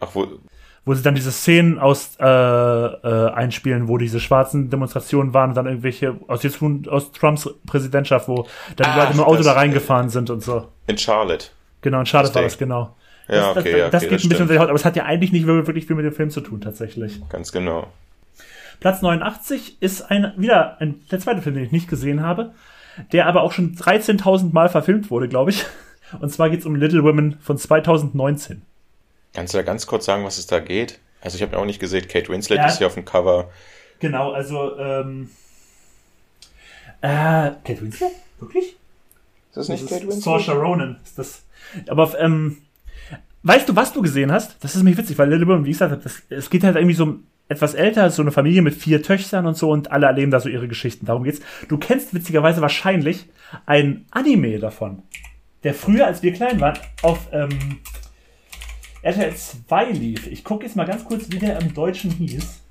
Ach, 0.00 0.08
wo, 0.14 0.26
Wo 0.86 0.94
sie 0.94 1.02
dann 1.02 1.14
diese 1.14 1.30
Szenen 1.30 1.78
aus 1.78 2.16
äh, 2.20 2.24
äh, 2.24 3.32
einspielen, 3.32 3.86
wo 3.86 3.98
diese 3.98 4.18
schwarzen 4.18 4.70
Demonstrationen 4.70 5.34
waren 5.34 5.50
und 5.50 5.56
dann 5.56 5.66
irgendwelche 5.66 6.16
aus, 6.26 6.42
jetzt, 6.42 6.58
aus 6.88 7.12
Trumps 7.12 7.50
Präsidentschaft, 7.66 8.28
wo 8.28 8.48
dann 8.76 8.94
die 8.94 8.98
Leute 8.98 9.12
dem 9.12 9.20
Auto 9.20 9.42
da 9.42 9.52
reingefahren 9.52 10.08
sind 10.08 10.30
und 10.30 10.42
so. 10.42 10.68
in 10.86 10.96
Charlotte. 10.96 11.48
Genau, 11.82 11.98
und 11.98 12.08
schade 12.08 12.28
Das 12.28 12.34
war 12.34 12.42
das, 12.42 12.56
genau. 12.56 12.96
Ja, 13.28 13.54
das, 13.54 13.56
okay, 13.56 13.72
das, 13.72 13.80
ja, 13.80 13.90
das 13.90 14.02
okay, 14.02 14.10
geht 14.10 14.18
das 14.18 14.24
ein 14.24 14.28
bisschen 14.28 14.42
unter 14.42 14.54
die 14.54 14.60
Haut, 14.60 14.68
aber 14.68 14.76
es 14.76 14.84
hat 14.84 14.96
ja 14.96 15.04
eigentlich 15.04 15.32
nicht 15.32 15.46
wirklich 15.46 15.86
viel 15.86 15.96
mit 15.96 16.04
dem 16.04 16.12
Film 16.12 16.30
zu 16.30 16.40
tun, 16.40 16.60
tatsächlich. 16.60 17.20
Ganz 17.28 17.50
genau. 17.52 17.88
Platz 18.80 19.02
89 19.02 19.78
ist 19.80 20.02
ein, 20.10 20.32
wieder 20.36 20.80
ein, 20.80 21.00
der 21.10 21.18
zweite 21.18 21.42
Film, 21.42 21.54
den 21.54 21.64
ich 21.64 21.72
nicht 21.72 21.88
gesehen 21.88 22.22
habe, 22.22 22.52
der 23.12 23.26
aber 23.26 23.42
auch 23.42 23.52
schon 23.52 23.74
13.000 23.74 24.52
Mal 24.52 24.68
verfilmt 24.68 25.10
wurde, 25.10 25.28
glaube 25.28 25.50
ich. 25.50 25.64
Und 26.20 26.30
zwar 26.32 26.50
geht 26.50 26.60
es 26.60 26.66
um 26.66 26.76
Little 26.76 27.02
Women 27.02 27.38
von 27.40 27.58
2019. 27.58 28.62
Kannst 29.34 29.54
du 29.54 29.58
da 29.58 29.62
ganz 29.62 29.86
kurz 29.86 30.04
sagen, 30.04 30.24
was 30.24 30.38
es 30.38 30.46
da 30.46 30.60
geht? 30.60 31.00
Also 31.20 31.36
ich 31.36 31.42
habe 31.42 31.52
ja 31.52 31.58
auch 31.58 31.64
nicht 31.64 31.80
gesehen, 31.80 32.06
Kate 32.06 32.28
Winslet 32.28 32.58
Ja. 32.58 32.66
ist 32.66 32.78
hier 32.78 32.86
auf 32.86 32.94
dem 32.94 33.04
Cover. 33.04 33.50
Genau, 33.98 34.30
also, 34.32 34.78
ähm. 34.78 35.30
Äh, 37.00 37.50
Kate 37.64 37.80
Winslet? 37.80 38.12
Wirklich? 38.38 38.76
Ist 39.48 39.56
das 39.56 39.68
nicht 39.68 39.82
Das 39.84 39.90
Kate 39.90 40.02
Winslet? 40.04 40.22
Saoirse 40.22 40.52
Ronan 40.52 41.00
ist 41.02 41.18
das. 41.18 41.42
Aber 41.88 42.18
ähm, 42.20 42.58
weißt 43.46 43.68
du, 43.68 43.76
was 43.76 43.92
du 43.92 44.02
gesehen 44.02 44.32
hast? 44.32 44.62
Das 44.62 44.74
ist 44.74 44.82
nämlich 44.82 44.98
witzig, 44.98 45.18
weil 45.18 45.30
Little 45.30 45.46
Women, 45.46 45.64
wie 45.64 45.70
gesagt, 45.70 46.04
das, 46.04 46.22
es 46.28 46.50
geht 46.50 46.64
halt 46.64 46.76
irgendwie 46.76 46.94
so 46.94 47.04
um 47.04 47.24
etwas 47.48 47.74
älter, 47.74 48.10
so 48.10 48.22
eine 48.22 48.32
Familie 48.32 48.62
mit 48.62 48.74
vier 48.74 49.02
Töchtern 49.02 49.46
und 49.46 49.56
so 49.56 49.70
und 49.70 49.92
alle 49.92 50.06
erleben 50.06 50.32
da 50.32 50.40
so 50.40 50.48
ihre 50.48 50.66
Geschichten. 50.66 51.06
Darum 51.06 51.22
geht's. 51.22 51.40
Du 51.68 51.78
kennst 51.78 52.12
witzigerweise 52.12 52.60
wahrscheinlich 52.60 53.28
ein 53.66 54.06
Anime 54.10 54.58
davon, 54.58 55.02
der 55.62 55.74
früher, 55.74 56.06
als 56.06 56.22
wir 56.22 56.32
klein 56.32 56.60
waren, 56.60 56.78
auf 57.02 57.28
ähm, 57.32 57.78
RTL 59.02 59.34
2 59.34 59.90
lief. 59.92 60.26
Ich 60.26 60.42
gucke 60.42 60.64
jetzt 60.64 60.74
mal 60.74 60.86
ganz 60.86 61.04
kurz, 61.04 61.30
wie 61.30 61.38
der 61.38 61.60
im 61.60 61.72
Deutschen 61.72 62.10
hieß. 62.10 62.62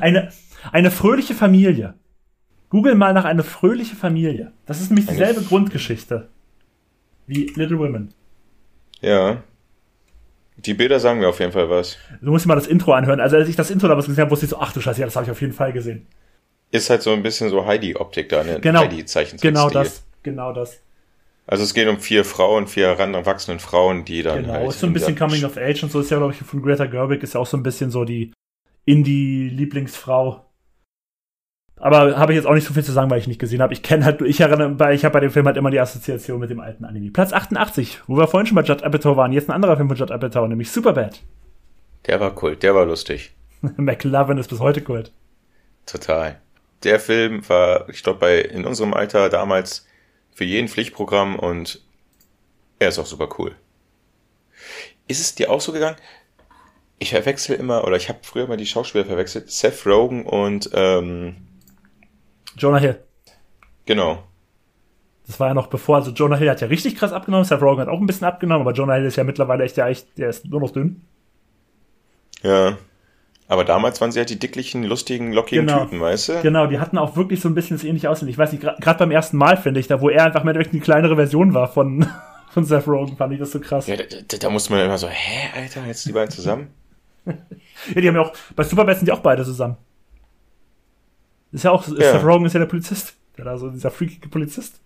Eine, 0.00 0.30
eine 0.72 0.90
fröhliche 0.90 1.34
Familie. 1.34 1.94
Google 2.70 2.94
mal 2.94 3.12
nach 3.12 3.24
eine 3.24 3.42
fröhliche 3.42 3.96
Familie. 3.96 4.52
Das 4.64 4.80
ist 4.80 4.90
nämlich 4.90 5.06
dieselbe 5.06 5.42
Grundgeschichte 5.42 6.28
wie 7.26 7.52
Little 7.54 7.78
Women. 7.78 8.14
Ja. 9.00 9.42
Die 10.66 10.74
Bilder 10.74 11.00
sagen 11.00 11.20
mir 11.20 11.28
auf 11.28 11.40
jeden 11.40 11.52
Fall 11.52 11.70
was. 11.70 11.96
Du 12.20 12.30
musst 12.30 12.44
dir 12.44 12.48
mal 12.48 12.54
das 12.54 12.66
Intro 12.66 12.92
anhören. 12.92 13.20
Also 13.20 13.36
als 13.36 13.48
ich 13.48 13.56
das 13.56 13.70
Intro 13.70 13.88
damals 13.88 14.06
gesehen 14.06 14.20
habe, 14.22 14.30
wusste 14.30 14.46
ich 14.46 14.50
so, 14.50 14.58
ach 14.58 14.72
du 14.72 14.80
Scheiße, 14.80 15.00
ja, 15.00 15.06
das 15.06 15.16
habe 15.16 15.24
ich 15.24 15.30
auf 15.30 15.40
jeden 15.40 15.52
Fall 15.54 15.72
gesehen. 15.72 16.06
Ist 16.70 16.90
halt 16.90 17.02
so 17.02 17.12
ein 17.12 17.22
bisschen 17.22 17.48
so 17.50 17.66
Heidi-Optik 17.66 18.28
da, 18.28 18.44
ne? 18.44 18.60
Genau. 18.60 18.80
Heidi-Zeichenstil. 18.80 19.50
Genau 19.50 19.70
das, 19.70 20.04
genau 20.22 20.52
das. 20.52 20.78
Also 21.46 21.64
es 21.64 21.74
geht 21.74 21.88
um 21.88 21.98
vier 21.98 22.24
Frauen, 22.24 22.68
vier 22.68 22.88
heranwachsenden 22.88 23.58
Frauen, 23.58 24.04
die 24.04 24.22
dann 24.22 24.42
Genau. 24.42 24.52
halt. 24.52 24.68
ist 24.68 24.80
so 24.80 24.86
ein 24.86 24.90
in 24.90 24.94
bisschen 24.94 25.16
Coming 25.16 25.44
of 25.44 25.56
Age 25.56 25.82
und 25.82 25.90
so 25.90 26.00
ist 26.00 26.10
ja, 26.10 26.18
glaube 26.18 26.32
ich, 26.32 26.38
von 26.38 26.62
Greta 26.62 26.86
Gerwig 26.86 27.22
ist 27.22 27.34
ja 27.34 27.40
auch 27.40 27.46
so 27.46 27.56
ein 27.56 27.62
bisschen 27.62 27.90
so 27.90 28.04
die 28.04 28.32
Indie-Lieblingsfrau. 28.84 30.44
Aber 31.80 32.18
habe 32.18 32.32
ich 32.32 32.36
jetzt 32.36 32.46
auch 32.46 32.52
nicht 32.52 32.66
so 32.66 32.74
viel 32.74 32.84
zu 32.84 32.92
sagen, 32.92 33.10
weil 33.10 33.18
ich 33.18 33.26
nicht 33.26 33.40
gesehen 33.40 33.62
habe. 33.62 33.72
Ich 33.72 33.82
kenne 33.82 34.04
halt, 34.04 34.20
ich 34.20 34.38
erinnere, 34.38 34.92
ich 34.92 35.04
habe 35.06 35.14
bei 35.14 35.20
dem 35.20 35.30
Film 35.30 35.46
halt 35.46 35.56
immer 35.56 35.70
die 35.70 35.80
Assoziation 35.80 36.38
mit 36.38 36.50
dem 36.50 36.60
alten 36.60 36.84
Anime. 36.84 37.10
Platz 37.10 37.32
88, 37.32 38.02
wo 38.06 38.18
wir 38.18 38.28
vorhin 38.28 38.46
schon 38.46 38.54
bei 38.54 38.62
Judd 38.62 38.82
Apatow 38.82 39.16
waren, 39.16 39.32
jetzt 39.32 39.48
ein 39.48 39.54
anderer 39.54 39.76
Film 39.76 39.88
von 39.88 39.96
Judd 39.96 40.10
Apatow, 40.10 40.46
nämlich 40.46 40.70
Superbad. 40.70 41.22
Der 42.06 42.20
war 42.20 42.34
Kult, 42.34 42.62
der 42.62 42.74
war 42.74 42.84
lustig. 42.84 43.32
McLovin 43.76 44.36
ist 44.36 44.50
bis 44.50 44.60
heute 44.60 44.82
Kult. 44.82 45.10
Total. 45.86 46.38
Der 46.84 47.00
Film 47.00 47.48
war, 47.48 47.88
ich 47.88 48.02
glaube, 48.02 48.18
bei 48.18 48.40
in 48.40 48.66
unserem 48.66 48.92
Alter 48.92 49.30
damals 49.30 49.86
für 50.34 50.44
jeden 50.44 50.68
Pflichtprogramm 50.68 51.38
und 51.38 51.82
er 52.78 52.88
ist 52.88 52.98
auch 52.98 53.06
super 53.06 53.30
cool. 53.38 53.54
Ist 55.08 55.20
es 55.20 55.34
dir 55.34 55.50
auch 55.50 55.62
so 55.62 55.72
gegangen? 55.72 55.96
Ich 56.98 57.10
verwechsel 57.10 57.56
immer, 57.56 57.84
oder 57.84 57.96
ich 57.96 58.10
habe 58.10 58.18
früher 58.22 58.46
mal 58.46 58.58
die 58.58 58.66
Schauspieler 58.66 59.06
verwechselt, 59.06 59.50
Seth 59.50 59.86
Rogen 59.86 60.26
und 60.26 60.70
ähm, 60.74 61.36
Jonah 62.60 62.78
Hill. 62.78 62.98
genau. 63.86 64.22
Das 65.26 65.38
war 65.38 65.46
ja 65.48 65.54
noch 65.54 65.68
bevor, 65.68 65.96
also 65.96 66.10
Jonah 66.10 66.34
Hill 66.36 66.50
hat 66.50 66.60
ja 66.60 66.66
richtig 66.66 66.96
krass 66.96 67.12
abgenommen, 67.12 67.44
Seth 67.44 67.62
Rogen 67.62 67.80
hat 67.80 67.88
auch 67.88 68.00
ein 68.00 68.06
bisschen 68.06 68.26
abgenommen, 68.26 68.62
aber 68.66 68.72
Jonah 68.76 68.94
Hill 68.94 69.04
ist 69.04 69.14
ja 69.16 69.22
mittlerweile 69.22 69.62
echt, 69.62 69.76
ja 69.76 69.86
echt, 69.88 70.18
der 70.18 70.28
ist 70.28 70.44
nur 70.46 70.60
noch 70.60 70.72
dünn. 70.72 71.02
Ja. 72.42 72.76
Aber 73.46 73.64
damals 73.64 74.00
waren 74.00 74.10
sie 74.12 74.18
halt 74.18 74.30
die 74.30 74.38
dicklichen, 74.38 74.82
lustigen, 74.84 75.32
lockigen 75.32 75.66
Genau. 75.66 75.84
Typen, 75.84 76.00
weißt 76.00 76.28
du? 76.28 76.42
Genau, 76.42 76.66
die 76.66 76.78
hatten 76.80 76.98
auch 76.98 77.16
wirklich 77.16 77.40
so 77.40 77.48
ein 77.48 77.54
bisschen 77.54 77.76
das 77.76 77.84
ähnliche 77.84 78.10
Aussehen. 78.10 78.28
Ich 78.28 78.38
weiß 78.38 78.52
nicht, 78.52 78.62
gerade 78.62 78.98
beim 78.98 79.10
ersten 79.10 79.36
Mal 79.36 79.56
finde 79.56 79.78
ich, 79.80 79.86
da 79.86 80.00
wo 80.00 80.08
er 80.08 80.24
einfach 80.24 80.42
mehr 80.44 80.54
eine 80.54 80.64
kleinere 80.80 81.16
Version 81.16 81.54
war 81.54 81.68
von, 81.68 82.06
von 82.50 82.64
Seth 82.64 82.88
Rogen, 82.88 83.16
fand 83.16 83.32
ich 83.32 83.38
das 83.38 83.52
so 83.52 83.60
krass. 83.60 83.86
Ja, 83.86 83.96
da, 83.96 84.04
da, 84.04 84.36
da 84.36 84.50
musste 84.50 84.72
man 84.72 84.84
immer 84.84 84.98
so, 84.98 85.08
hä, 85.08 85.50
Alter, 85.56 85.86
jetzt 85.86 86.06
die 86.06 86.12
beiden 86.12 86.30
zusammen? 86.30 86.68
Ja, 87.94 88.00
die 88.00 88.08
haben 88.08 88.16
ja 88.16 88.22
auch, 88.22 88.32
bei 88.56 88.62
Superbad 88.62 88.98
sind 88.98 89.06
die 89.06 89.12
auch 89.12 89.20
beide 89.20 89.42
zusammen. 89.44 89.76
Ist 91.52 91.64
ja 91.64 91.70
auch, 91.72 91.86
Ja. 91.88 92.12
Seth 92.12 92.24
Rogen 92.24 92.46
ist 92.46 92.52
ja 92.54 92.60
der 92.60 92.66
Polizist. 92.66 93.14
Der 93.36 93.44
da 93.44 93.58
so, 93.58 93.70
dieser 93.70 93.90
freakige 93.90 94.28
Polizist. 94.28 94.80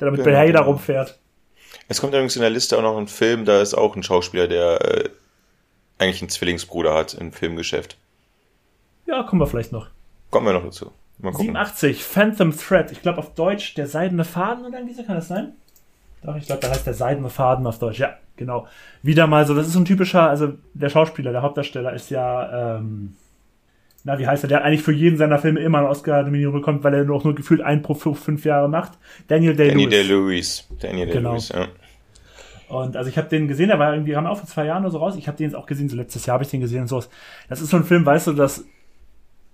Der 0.00 0.06
da 0.06 0.10
mit 0.12 0.18
Genau, 0.24 0.30
Behälter 0.30 0.58
genau. 0.60 0.70
rumfährt. 0.70 1.18
Es 1.88 2.00
kommt 2.00 2.12
übrigens 2.12 2.36
in 2.36 2.42
der 2.42 2.50
Liste 2.50 2.76
auch 2.78 2.82
noch 2.82 2.96
ein 2.96 3.08
Film, 3.08 3.44
da 3.44 3.60
ist 3.60 3.74
auch 3.74 3.94
ein 3.96 4.02
Schauspieler, 4.02 4.46
der 4.48 4.80
äh, 5.04 5.08
eigentlich 5.98 6.22
einen 6.22 6.28
Zwillingsbruder 6.30 6.94
hat 6.94 7.14
im 7.14 7.32
Filmgeschäft. 7.32 7.96
Ja, 9.06 9.22
kommen 9.22 9.40
wir 9.40 9.46
vielleicht 9.46 9.72
noch. 9.72 9.88
Kommen 10.30 10.46
wir 10.46 10.52
noch 10.52 10.64
dazu. 10.64 10.92
Mal 11.18 11.30
gucken. 11.32 11.46
87, 11.46 12.04
Phantom 12.04 12.56
Thread. 12.56 12.92
Ich 12.92 13.02
glaube 13.02 13.18
auf 13.18 13.34
Deutsch 13.34 13.74
der 13.74 13.86
seidene 13.86 14.24
Faden 14.24 14.64
oder 14.66 14.78
irgendwie 14.78 14.94
so, 14.94 15.02
kann 15.02 15.16
das 15.16 15.28
sein? 15.28 15.52
Doch, 16.22 16.36
ich 16.36 16.46
glaube, 16.46 16.60
da 16.62 16.70
heißt 16.70 16.86
der 16.86 16.94
seidene 16.94 17.30
Faden 17.30 17.66
auf 17.66 17.78
Deutsch. 17.78 17.98
Ja, 17.98 18.16
genau. 18.36 18.66
Wieder 19.02 19.26
mal 19.26 19.46
so, 19.46 19.54
das 19.54 19.66
ist 19.66 19.72
so 19.72 19.80
ein 19.80 19.84
typischer, 19.84 20.28
also 20.28 20.52
der 20.74 20.90
Schauspieler, 20.90 21.32
der 21.32 21.42
Hauptdarsteller 21.42 21.92
ist 21.92 22.10
ja, 22.10 22.76
ähm, 22.78 23.16
na, 24.08 24.18
wie 24.18 24.26
heißt 24.26 24.42
er, 24.42 24.48
der 24.48 24.64
eigentlich 24.64 24.80
für 24.82 24.92
jeden 24.92 25.18
seiner 25.18 25.38
Filme 25.38 25.60
immer 25.60 25.78
eine 25.78 25.88
Oscar-Nominierung 25.90 26.54
bekommt, 26.54 26.82
weil 26.82 26.94
er 26.94 27.04
nur, 27.04 27.22
nur 27.22 27.34
gefühlt 27.34 27.60
einen 27.60 27.82
pro 27.82 27.92
fünf 27.92 28.42
Jahre 28.46 28.66
macht. 28.66 28.92
Daniel 29.26 29.54
Day-Lewis. 29.54 29.90
Day-Lewis. 29.90 30.68
Danny 30.80 31.04
Genau. 31.04 31.32
Day-Lewis, 31.32 31.50
ja. 31.50 31.66
Und 32.70 32.96
also 32.96 33.10
ich 33.10 33.18
habe 33.18 33.28
den 33.28 33.48
gesehen, 33.48 33.68
der 33.68 33.78
war 33.78 33.92
irgendwie, 33.92 34.12
kam 34.12 34.24
auch 34.26 34.38
vor 34.38 34.48
zwei 34.48 34.64
Jahren 34.64 34.82
oder 34.84 34.92
so 34.92 34.98
raus. 34.98 35.14
Ich 35.18 35.28
habe 35.28 35.36
den 35.36 35.44
jetzt 35.44 35.54
auch 35.54 35.66
gesehen, 35.66 35.90
so 35.90 35.96
letztes 35.96 36.24
Jahr 36.24 36.34
habe 36.34 36.44
ich 36.44 36.48
den 36.48 36.62
gesehen 36.62 36.80
und 36.80 36.86
sowas. 36.86 37.10
Das 37.50 37.60
ist 37.60 37.68
so 37.68 37.76
ein 37.76 37.84
Film, 37.84 38.06
weißt 38.06 38.28
du, 38.28 38.32
dass 38.32 38.64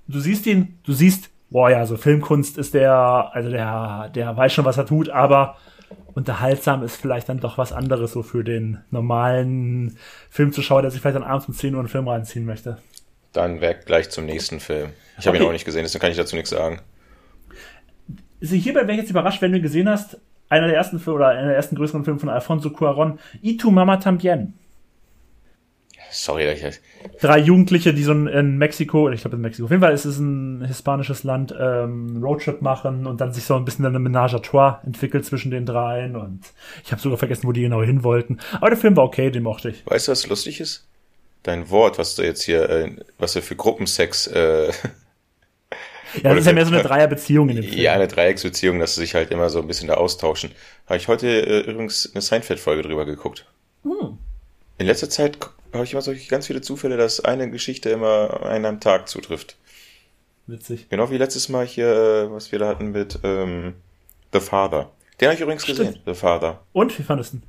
du 0.06 0.20
siehst 0.20 0.46
ihn, 0.46 0.78
du 0.84 0.92
siehst, 0.92 1.30
boah 1.50 1.70
ja, 1.70 1.84
so 1.84 1.96
Filmkunst 1.96 2.56
ist 2.56 2.74
der, 2.74 3.30
also 3.32 3.50
der, 3.50 4.08
der 4.14 4.36
weiß 4.36 4.52
schon, 4.52 4.64
was 4.64 4.78
er 4.78 4.86
tut, 4.86 5.10
aber 5.10 5.56
unterhaltsam 6.14 6.84
ist 6.84 6.94
vielleicht 6.94 7.28
dann 7.28 7.40
doch 7.40 7.58
was 7.58 7.72
anderes 7.72 8.12
so 8.12 8.22
für 8.22 8.44
den 8.44 8.78
normalen 8.92 9.96
Filmzuschauer, 10.30 10.82
der 10.82 10.92
sich 10.92 11.00
vielleicht 11.00 11.16
dann 11.16 11.24
abends 11.24 11.48
um 11.48 11.54
10 11.54 11.74
Uhr 11.74 11.80
einen 11.80 11.88
Film 11.88 12.06
reinziehen 12.06 12.44
möchte. 12.44 12.78
Dann 13.34 13.60
weg 13.60 13.84
gleich 13.84 14.08
zum 14.10 14.24
nächsten 14.24 14.60
Film. 14.60 14.90
Ich 15.18 15.26
habe 15.26 15.36
ihn 15.36 15.42
Okay. 15.42 15.48
auch 15.50 15.52
nicht 15.52 15.64
gesehen, 15.66 15.82
deswegen 15.82 16.00
kann 16.00 16.10
ich 16.10 16.16
dazu 16.16 16.34
nichts 16.36 16.50
sagen. 16.50 16.80
Also 18.40 18.54
hierbei 18.56 18.80
wäre 18.82 18.92
ich 18.92 18.98
jetzt 18.98 19.10
überrascht, 19.10 19.42
wenn 19.42 19.52
du 19.52 19.58
ihn 19.58 19.62
gesehen 19.62 19.88
hast, 19.88 20.18
einer 20.48 20.66
der 20.66 20.76
ersten 20.76 20.98
Filme 20.98 21.16
oder 21.18 21.28
einer 21.28 21.48
der 21.48 21.56
ersten 21.56 21.76
größeren 21.76 22.04
Filme 22.04 22.20
von 22.20 22.28
Alfonso 22.28 22.68
Cuarón, 22.70 23.18
Y 23.42 23.58
tu 23.58 23.70
Mama 23.70 23.96
Tambien. 23.98 24.54
Sorry, 26.10 26.44
dass 26.46 26.60
ich 26.62 26.80
drei 27.20 27.38
Jugendliche, 27.38 27.92
die 27.92 28.04
so 28.04 28.12
in, 28.12 28.28
in 28.28 28.56
Mexiko, 28.56 29.10
ich 29.10 29.22
glaube 29.22 29.34
in 29.36 29.42
Mexiko, 29.42 29.64
auf 29.64 29.70
jeden 29.72 29.82
Fall 29.82 29.94
ist 29.94 30.04
es 30.04 30.18
ein 30.18 30.64
hispanisches 30.64 31.24
Land, 31.24 31.52
ähm, 31.58 32.22
Roadtrip 32.22 32.62
machen 32.62 33.06
und 33.06 33.20
dann 33.20 33.32
sich 33.32 33.42
so 33.44 33.56
ein 33.56 33.64
bisschen 33.64 33.84
eine 33.84 33.98
Menage 33.98 34.36
à 34.36 34.40
trois 34.40 34.80
entwickelt 34.86 35.24
zwischen 35.24 35.50
den 35.50 35.66
dreien 35.66 36.14
und 36.14 36.40
ich 36.84 36.92
habe 36.92 37.02
sogar 37.02 37.18
vergessen, 37.18 37.48
wo 37.48 37.52
die 37.52 37.62
genau 37.62 37.82
hin 37.82 38.04
wollten. 38.04 38.38
Aber 38.52 38.68
der 38.70 38.76
Film 38.78 38.96
war 38.96 39.04
okay, 39.04 39.30
den 39.32 39.42
mochte 39.42 39.70
ich. 39.70 39.84
Weißt 39.86 40.06
du, 40.06 40.12
was 40.12 40.28
lustig 40.28 40.60
ist? 40.60 40.86
Dein 41.44 41.70
Wort, 41.70 41.98
was 41.98 42.16
du 42.16 42.22
jetzt 42.22 42.42
hier, 42.42 42.68
äh, 42.68 42.96
was 43.18 43.34
du 43.34 43.42
für 43.42 43.54
Gruppensex, 43.54 44.26
äh, 44.26 44.72
Ja, 46.22 46.30
das 46.30 46.40
ist 46.40 46.46
ja 46.46 46.52
mehr 46.52 46.64
so 46.64 46.72
eine 46.72 46.82
Dreierbeziehung 46.82 47.48
in 47.48 47.56
dem 47.56 47.64
Film. 47.64 47.80
ja, 47.80 47.92
eine 47.92 48.06
Dreiecksbeziehung, 48.06 48.78
dass 48.78 48.94
sie 48.94 49.00
sich 49.00 49.14
halt 49.14 49.30
immer 49.30 49.50
so 49.50 49.58
ein 49.60 49.66
bisschen 49.66 49.88
da 49.88 49.94
austauschen. 49.94 50.52
Habe 50.86 50.96
ich 50.96 51.08
heute 51.08 51.28
äh, 51.28 51.60
übrigens 51.70 52.10
eine 52.12 52.22
Seinfeld-Folge 52.22 52.82
drüber 52.82 53.04
geguckt. 53.04 53.46
Hm. 53.82 54.18
In 54.78 54.86
letzter 54.86 55.10
Zeit 55.10 55.38
habe 55.72 55.84
ich 55.84 55.92
immer 55.92 56.02
solche 56.02 56.28
ganz 56.28 56.46
viele 56.46 56.60
Zufälle, 56.60 56.96
dass 56.96 57.20
eine 57.20 57.50
Geschichte 57.50 57.90
immer 57.90 58.44
einen 58.44 58.64
am 58.64 58.80
Tag 58.80 59.08
zutrifft. 59.08 59.56
Witzig. 60.46 60.88
Genau 60.88 61.10
wie 61.10 61.16
letztes 61.18 61.48
Mal 61.48 61.66
hier, 61.66 61.88
äh, 61.88 62.30
was 62.30 62.52
wir 62.52 62.58
da 62.60 62.68
hatten 62.68 62.92
mit 62.92 63.18
ähm, 63.24 63.74
The 64.32 64.40
Father. 64.40 64.90
Den 65.20 65.28
habe 65.28 65.34
ich 65.34 65.40
übrigens 65.40 65.64
Stimmt. 65.64 65.78
gesehen, 65.78 65.98
The 66.06 66.14
Father. 66.14 66.62
Und, 66.72 66.96
wie 66.98 67.02
fandest 67.02 67.32
du 67.32 67.36
ihn? 67.38 67.42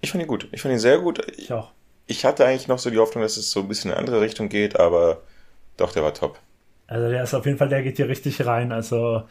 Ich 0.00 0.10
fand 0.12 0.22
ihn 0.22 0.28
gut. 0.28 0.48
Ich 0.52 0.60
fand 0.62 0.72
ihn 0.72 0.78
sehr 0.78 0.98
gut. 0.98 1.26
Ich 1.38 1.52
auch. 1.52 1.72
Ich 2.06 2.24
hatte 2.24 2.44
eigentlich 2.44 2.68
noch 2.68 2.78
so 2.78 2.90
die 2.90 2.98
Hoffnung, 2.98 3.22
dass 3.22 3.36
es 3.36 3.50
so 3.50 3.60
ein 3.60 3.68
bisschen 3.68 3.90
in 3.90 3.96
eine 3.96 4.00
andere 4.00 4.20
Richtung 4.20 4.48
geht, 4.48 4.78
aber 4.78 5.22
doch, 5.76 5.92
der 5.92 6.02
war 6.02 6.14
top. 6.14 6.38
Also 6.86 7.08
der 7.08 7.22
ist 7.22 7.34
auf 7.34 7.46
jeden 7.46 7.58
Fall, 7.58 7.68
der 7.68 7.82
geht 7.82 7.96
hier 7.96 8.08
richtig 8.08 8.44
rein. 8.44 8.72
Also, 8.72 9.22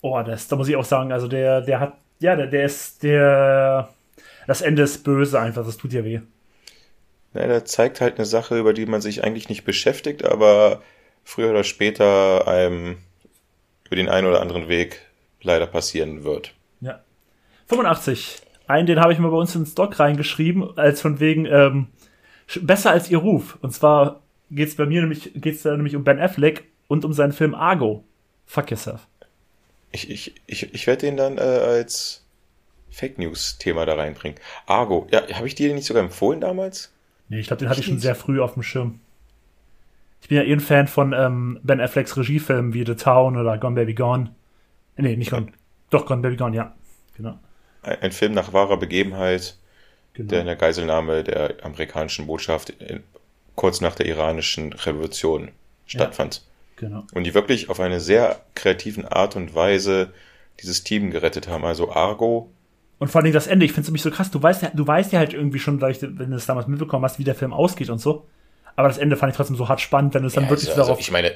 oh, 0.00 0.22
das, 0.24 0.48
da 0.48 0.56
muss 0.56 0.68
ich 0.68 0.76
auch 0.76 0.84
sagen, 0.84 1.12
also 1.12 1.26
der, 1.26 1.60
der 1.60 1.80
hat, 1.80 1.94
ja, 2.20 2.36
der, 2.36 2.46
der 2.46 2.64
ist, 2.64 3.02
der, 3.02 3.88
das 4.46 4.60
Ende 4.60 4.82
ist 4.82 5.02
böse 5.02 5.40
einfach, 5.40 5.64
das 5.64 5.76
tut 5.76 5.92
ja 5.92 6.04
weh. 6.04 6.20
Ja, 7.34 7.46
der 7.46 7.64
zeigt 7.64 8.00
halt 8.00 8.16
eine 8.16 8.24
Sache, 8.24 8.58
über 8.58 8.72
die 8.72 8.86
man 8.86 9.00
sich 9.00 9.24
eigentlich 9.24 9.48
nicht 9.48 9.64
beschäftigt, 9.64 10.24
aber 10.24 10.82
früher 11.24 11.50
oder 11.50 11.64
später 11.64 12.48
einem 12.48 12.98
über 13.86 13.96
den 13.96 14.08
einen 14.08 14.26
oder 14.26 14.40
anderen 14.40 14.68
Weg 14.68 15.00
leider 15.42 15.66
passieren 15.66 16.24
wird. 16.24 16.54
Ja. 16.80 17.00
85. 17.68 18.42
Einen, 18.68 18.86
den 18.86 19.00
habe 19.00 19.12
ich 19.12 19.18
mal 19.18 19.30
bei 19.30 19.36
uns 19.36 19.54
ins 19.54 19.74
Doc 19.74 19.98
reingeschrieben, 19.98 20.76
als 20.78 21.00
von 21.00 21.20
wegen 21.20 21.46
ähm, 21.46 21.88
besser 22.60 22.90
als 22.90 23.10
ihr 23.10 23.18
Ruf. 23.18 23.58
Und 23.62 23.72
zwar 23.72 24.20
geht's 24.50 24.76
bei 24.76 24.86
mir 24.86 25.00
nämlich, 25.00 25.32
geht's 25.34 25.62
da 25.62 25.74
nämlich 25.74 25.96
um 25.96 26.04
Ben 26.04 26.20
Affleck 26.20 26.64
und 26.86 27.04
um 27.04 27.12
seinen 27.12 27.32
Film 27.32 27.54
Argo. 27.54 28.04
Fuck 28.46 28.70
yourself. 28.70 29.06
Ich, 29.90 30.10
ich, 30.10 30.34
ich, 30.46 30.74
ich 30.74 30.86
werde 30.86 31.06
den 31.06 31.16
dann 31.16 31.38
äh, 31.38 31.40
als 31.40 32.24
Fake 32.90 33.18
News-Thema 33.18 33.86
da 33.86 33.94
reinbringen. 33.94 34.38
Argo, 34.66 35.06
ja, 35.10 35.22
habe 35.32 35.46
ich 35.46 35.54
dir 35.54 35.68
den 35.68 35.76
nicht 35.76 35.86
sogar 35.86 36.02
empfohlen 36.02 36.40
damals? 36.40 36.92
Nee, 37.28 37.40
ich 37.40 37.46
glaube, 37.46 37.60
den 37.60 37.68
hatte 37.68 37.80
ich 37.80 37.86
schon 37.86 37.98
sehr 37.98 38.14
früh 38.14 38.40
auf 38.40 38.54
dem 38.54 38.62
Schirm. 38.62 39.00
Ich 40.20 40.28
bin 40.28 40.36
ja 40.36 40.44
eh 40.44 40.52
ein 40.52 40.60
Fan 40.60 40.88
von 40.88 41.12
ähm, 41.12 41.58
Ben 41.62 41.80
Afflecks 41.80 42.16
Regiefilmen 42.16 42.74
wie 42.74 42.84
The 42.84 42.96
Town 42.96 43.36
oder 43.36 43.56
Gone 43.56 43.74
Baby 43.74 43.94
Gone. 43.94 44.34
Äh, 44.96 45.02
Nee, 45.02 45.16
nicht 45.16 45.30
Gone. 45.30 45.52
Doch, 45.90 46.06
Gone 46.06 46.22
Baby 46.22 46.36
Gone, 46.36 46.56
ja. 46.56 46.74
Genau. 47.16 47.38
Ein, 47.88 48.12
Film 48.12 48.32
nach 48.32 48.52
wahrer 48.52 48.76
Begebenheit, 48.76 49.56
genau. 50.14 50.30
der 50.30 50.40
in 50.40 50.46
der 50.46 50.56
Geiselnahme 50.56 51.24
der 51.24 51.56
amerikanischen 51.62 52.26
Botschaft 52.26 52.70
in, 52.70 53.02
kurz 53.54 53.80
nach 53.80 53.94
der 53.94 54.06
iranischen 54.06 54.72
Revolution 54.72 55.50
stattfand. 55.86 56.42
genau. 56.76 57.04
Und 57.12 57.24
die 57.24 57.34
wirklich 57.34 57.70
auf 57.70 57.80
eine 57.80 58.00
sehr 58.00 58.40
kreativen 58.54 59.04
Art 59.04 59.36
und 59.36 59.54
Weise 59.54 60.12
dieses 60.60 60.84
Team 60.84 61.10
gerettet 61.10 61.48
haben. 61.48 61.64
Also 61.64 61.92
Argo. 61.92 62.50
Und 62.98 63.08
vor 63.08 63.20
allem 63.22 63.32
das 63.32 63.46
Ende, 63.46 63.64
ich 63.64 63.72
finde 63.72 63.82
es 63.82 63.88
nämlich 63.88 64.02
so 64.02 64.10
krass, 64.10 64.30
du 64.30 64.42
weißt 64.42 64.62
ja, 64.62 64.70
du 64.74 64.86
weißt 64.86 65.12
ja 65.12 65.18
halt 65.18 65.32
irgendwie 65.32 65.58
schon, 65.58 65.80
wenn 65.80 66.30
du 66.30 66.36
es 66.36 66.46
damals 66.46 66.66
mitbekommen 66.66 67.04
hast, 67.04 67.18
wie 67.18 67.24
der 67.24 67.34
Film 67.34 67.52
ausgeht 67.52 67.90
und 67.90 67.98
so. 67.98 68.26
Aber 68.76 68.88
das 68.88 68.98
Ende 68.98 69.16
fand 69.16 69.32
ich 69.32 69.36
trotzdem 69.36 69.56
so 69.56 69.68
hart 69.68 69.80
spannend, 69.80 70.14
wenn 70.14 70.24
es 70.24 70.34
dann 70.34 70.44
ja, 70.44 70.50
wirklich 70.50 70.68
also, 70.68 70.80
darauf. 70.80 70.98
Also 70.98 71.00
ich 71.00 71.10
meine, 71.10 71.32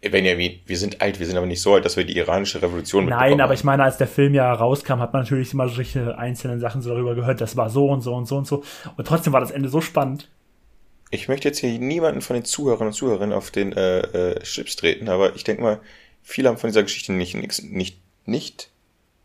Benjamin, 0.00 0.60
wir 0.64 0.78
sind 0.78 1.02
alt, 1.02 1.20
wir 1.20 1.26
sind 1.26 1.36
aber 1.36 1.46
nicht 1.46 1.60
so 1.60 1.74
alt, 1.74 1.84
dass 1.84 1.96
wir 1.98 2.04
die 2.04 2.16
iranische 2.16 2.62
Revolution 2.62 3.04
Nein, 3.04 3.40
aber 3.42 3.52
ich 3.52 3.64
meine, 3.64 3.82
als 3.84 3.98
der 3.98 4.06
Film 4.06 4.32
ja 4.32 4.50
rauskam, 4.50 4.98
hat 4.98 5.12
man 5.12 5.22
natürlich 5.22 5.52
immer 5.52 5.68
solche 5.68 6.16
einzelnen 6.16 6.58
Sachen 6.58 6.80
so 6.80 6.88
darüber 6.88 7.14
gehört, 7.14 7.42
das 7.42 7.56
war 7.56 7.68
so 7.68 7.86
und 7.88 8.00
so 8.00 8.14
und 8.14 8.26
so 8.26 8.38
und 8.38 8.46
so. 8.46 8.64
Und 8.96 9.06
trotzdem 9.06 9.34
war 9.34 9.40
das 9.40 9.50
Ende 9.50 9.68
so 9.68 9.82
spannend. 9.82 10.30
Ich 11.10 11.28
möchte 11.28 11.48
jetzt 11.48 11.58
hier 11.58 11.78
niemanden 11.78 12.22
von 12.22 12.34
den 12.34 12.44
Zuhörern 12.46 12.86
und 12.86 12.92
Zuhörerinnen 12.94 13.36
auf 13.36 13.50
den 13.50 13.72
äh, 13.72 14.00
äh, 14.00 14.40
Chips 14.42 14.76
treten, 14.76 15.10
aber 15.10 15.34
ich 15.36 15.44
denke 15.44 15.62
mal, 15.62 15.80
viele 16.22 16.48
haben 16.48 16.56
von 16.56 16.68
dieser 16.68 16.82
Geschichte 16.82 17.12
nicht, 17.12 17.34
nix, 17.34 17.60
nicht, 17.62 18.00
nicht, 18.24 18.70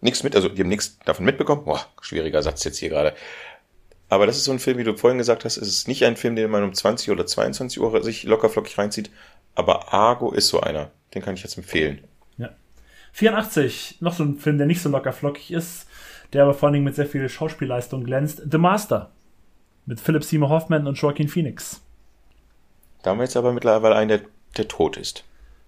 nichts 0.01 0.23
mit, 0.23 0.35
also 0.35 0.49
die 0.49 0.61
haben 0.61 0.69
nichts 0.69 0.99
davon 1.05 1.23
mitbekommen. 1.23 1.63
Boah, 1.63 1.85
schwieriger 2.01 2.43
Satz 2.43 2.63
jetzt 2.65 2.79
hier 2.79 2.89
gerade. 2.89 3.13
Aber 4.09 4.27
das 4.27 4.37
ist 4.37 4.43
so 4.43 4.51
ein 4.51 4.59
Film, 4.59 4.77
wie 4.77 4.83
du 4.83 4.95
vorhin 4.95 5.17
gesagt 5.17 5.45
hast, 5.45 5.57
es 5.57 5.67
ist 5.67 5.87
nicht 5.87 6.05
ein 6.05 6.17
Film, 6.17 6.35
den 6.35 6.51
man 6.51 6.63
um 6.63 6.73
20 6.73 7.09
oder 7.11 7.25
22 7.25 7.79
Uhr 7.79 8.03
sich 8.03 8.23
lockerflockig 8.23 8.77
reinzieht, 8.77 9.09
aber 9.55 9.93
Argo 9.93 10.31
ist 10.31 10.49
so 10.49 10.59
einer. 10.59 10.91
Den 11.13 11.21
kann 11.21 11.35
ich 11.35 11.43
jetzt 11.43 11.57
empfehlen. 11.57 12.03
Ja. 12.37 12.49
84, 13.13 13.97
noch 14.01 14.13
so 14.13 14.23
ein 14.23 14.37
Film, 14.37 14.57
der 14.57 14.67
nicht 14.67 14.81
so 14.81 14.89
lockerflockig 14.89 15.51
ist, 15.51 15.87
der 16.33 16.43
aber 16.43 16.53
vor 16.53 16.67
allen 16.67 16.73
Dingen 16.73 16.85
mit 16.85 16.95
sehr 16.95 17.05
viel 17.05 17.27
Schauspielleistung 17.29 18.03
glänzt. 18.03 18.41
The 18.49 18.57
Master. 18.57 19.11
Mit 19.85 19.99
Philip 19.99 20.23
Seymour 20.23 20.49
Hoffman 20.49 20.87
und 20.87 20.99
Joaquin 20.99 21.29
Phoenix. 21.29 21.81
Da 23.03 23.11
haben 23.11 23.19
wir 23.19 23.23
jetzt 23.23 23.37
aber 23.37 23.53
mittlerweile 23.53 23.95
einen, 23.95 24.09
der, 24.09 24.21
der 24.57 24.67
tot 24.67 24.97
ist. 24.97 25.23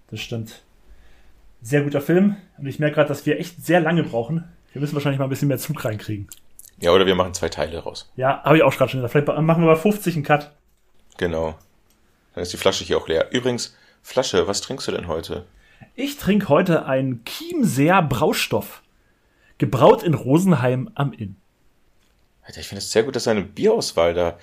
Das 0.09 0.19
stimmt. 0.19 0.63
Sehr 1.61 1.83
guter 1.83 2.01
Film. 2.01 2.35
Und 2.57 2.65
ich 2.65 2.79
merke 2.79 2.95
gerade, 2.95 3.09
dass 3.09 3.25
wir 3.25 3.39
echt 3.39 3.63
sehr 3.65 3.79
lange 3.79 4.03
brauchen. 4.03 4.43
Wir 4.73 4.81
müssen 4.81 4.95
wahrscheinlich 4.95 5.19
mal 5.19 5.25
ein 5.25 5.29
bisschen 5.29 5.47
mehr 5.47 5.57
Zug 5.57 5.85
reinkriegen. 5.85 6.27
Ja, 6.79 6.91
oder 6.91 7.05
wir 7.05 7.15
machen 7.15 7.33
zwei 7.33 7.49
Teile 7.49 7.79
raus. 7.79 8.11
Ja, 8.15 8.43
habe 8.43 8.57
ich 8.57 8.63
auch 8.63 8.75
gerade 8.75 8.91
schon 8.91 9.01
gesagt. 9.01 9.11
Vielleicht 9.11 9.41
machen 9.41 9.63
wir 9.63 9.73
bei 9.73 9.79
50 9.79 10.15
einen 10.15 10.23
Cut. 10.23 10.51
Genau. 11.17 11.55
Dann 12.37 12.43
ist 12.43 12.53
die 12.53 12.57
Flasche 12.57 12.83
hier 12.83 12.99
auch 12.99 13.07
leer. 13.07 13.31
Übrigens, 13.31 13.75
Flasche, 14.03 14.47
was 14.47 14.61
trinkst 14.61 14.87
du 14.87 14.91
denn 14.91 15.07
heute? 15.07 15.47
Ich 15.95 16.17
trinke 16.17 16.49
heute 16.49 16.85
einen 16.85 17.25
Chiemseer 17.25 18.03
Braustoff. 18.03 18.83
Gebraut 19.57 20.03
in 20.03 20.13
Rosenheim 20.13 20.91
am 20.93 21.13
Inn. 21.13 21.37
Alter, 22.43 22.59
ich 22.59 22.67
finde 22.67 22.83
es 22.83 22.91
sehr 22.91 23.01
gut, 23.01 23.15
dass 23.15 23.23
seine 23.23 23.41
Bierauswahl 23.41 24.13
da. 24.13 24.37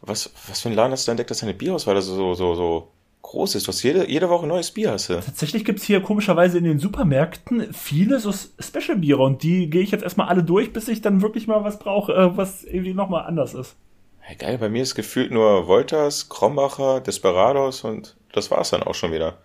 Was, 0.00 0.32
was 0.48 0.62
für 0.62 0.70
ein 0.70 0.74
Laden 0.74 0.92
hast 0.92 1.06
du 1.06 1.10
entdeckt, 1.10 1.30
dass 1.30 1.40
seine 1.40 1.52
Bierauswahl 1.52 1.94
da 1.94 2.00
so, 2.00 2.32
so, 2.32 2.54
so 2.54 2.88
groß 3.20 3.56
ist? 3.56 3.66
Du 3.66 3.68
hast 3.68 3.82
jede, 3.82 4.08
jede 4.08 4.30
Woche 4.30 4.46
neues 4.46 4.70
Bier 4.70 4.92
hast 4.92 5.10
du. 5.10 5.20
Tatsächlich 5.20 5.66
gibt 5.66 5.80
es 5.80 5.84
hier 5.84 6.00
komischerweise 6.00 6.56
in 6.56 6.64
den 6.64 6.78
Supermärkten 6.78 7.70
viele 7.74 8.18
so 8.18 8.32
Special-Biere 8.32 9.22
und 9.22 9.42
die 9.42 9.68
gehe 9.68 9.82
ich 9.82 9.90
jetzt 9.90 10.04
erstmal 10.04 10.28
alle 10.28 10.42
durch, 10.42 10.72
bis 10.72 10.88
ich 10.88 11.02
dann 11.02 11.20
wirklich 11.20 11.46
mal 11.48 11.62
was 11.64 11.78
brauche, 11.78 12.14
äh, 12.14 12.34
was 12.34 12.64
irgendwie 12.64 12.94
nochmal 12.94 13.26
anders 13.26 13.52
ist. 13.52 13.76
Hey, 14.28 14.34
geil, 14.34 14.58
bei 14.58 14.68
mir 14.68 14.82
ist 14.82 14.96
gefühlt 14.96 15.30
nur 15.30 15.68
Wolters, 15.68 16.28
Krombacher, 16.28 17.00
Desperados 17.00 17.84
und 17.84 18.16
das 18.32 18.50
war's 18.50 18.70
dann 18.70 18.82
auch 18.82 18.96
schon 18.96 19.12
wieder. 19.12 19.38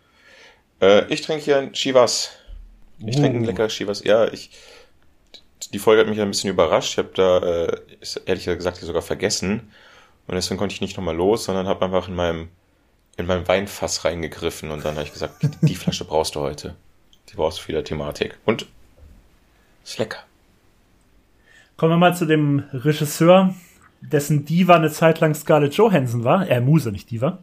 Äh, 0.82 1.06
ich 1.14 1.22
trinke 1.22 1.46
hier 1.46 1.60
ein 1.60 1.74
Chivas. 1.74 2.32
Ich 2.98 3.16
uh. 3.16 3.20
trinke 3.20 3.38
ein 3.38 3.44
uh. 3.44 3.46
leckeres 3.46 3.74
Chivas. 3.74 4.04
Ja, 4.04 4.26
ich. 4.34 4.50
Die 5.72 5.78
Folge 5.78 6.02
hat 6.02 6.10
mich 6.10 6.20
ein 6.20 6.32
bisschen 6.32 6.50
überrascht. 6.50 6.94
Ich 6.94 6.98
habe 6.98 7.12
da, 7.14 7.38
äh, 7.68 7.82
ehrlich 8.26 8.46
gesagt, 8.46 8.78
sogar 8.78 9.04
vergessen. 9.04 9.72
Und 10.26 10.34
deswegen 10.34 10.58
konnte 10.58 10.74
ich 10.74 10.82
nicht 10.82 10.98
nochmal 10.98 11.16
los, 11.16 11.44
sondern 11.44 11.68
habe 11.68 11.86
einfach 11.86 12.08
in 12.08 12.16
meinem, 12.16 12.50
in 13.18 13.28
meinem 13.28 13.48
Weinfass 13.48 14.04
reingegriffen 14.04 14.72
und 14.72 14.84
dann 14.84 14.96
habe 14.96 15.06
ich 15.06 15.14
gesagt, 15.14 15.48
die 15.62 15.76
Flasche 15.76 16.06
brauchst 16.06 16.34
du 16.34 16.40
heute. 16.40 16.76
Die 17.30 17.36
brauchst 17.36 17.60
du 17.60 17.62
für 17.62 17.74
die 17.74 17.84
Thematik. 17.84 18.40
Und 18.46 18.66
ist 19.84 20.00
lecker. 20.00 20.24
Kommen 21.78 21.92
wir 21.92 21.98
mal 21.98 22.16
zu 22.16 22.26
dem 22.26 22.64
Regisseur, 22.74 23.54
dessen 24.02 24.46
Diva 24.46 24.76
eine 24.76 24.92
Zeit 24.92 25.20
lang 25.20 25.34
Scarlett 25.34 25.76
Johansson 25.76 26.24
war, 26.24 26.50
äh, 26.50 26.60
Muse, 26.60 26.92
nicht 26.92 27.10
Diva, 27.12 27.40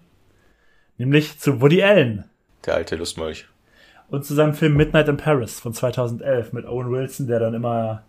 nämlich 0.99 1.39
zu 1.39 1.61
Woody 1.61 1.83
Allen. 1.83 2.25
Der 2.67 2.75
alte 2.75 2.97
Lustmolch. 2.97 3.47
Und 4.09 4.25
zu 4.25 4.35
seinem 4.35 4.55
Film 4.55 4.75
Midnight 4.75 5.09
in 5.09 5.17
Paris 5.17 5.61
von 5.61 5.73
2011 5.73 6.53
mit 6.53 6.65
Owen 6.67 6.91
Wilson, 6.91 7.27
der 7.27 7.41
dann 7.41 7.55
immer, 7.55 8.05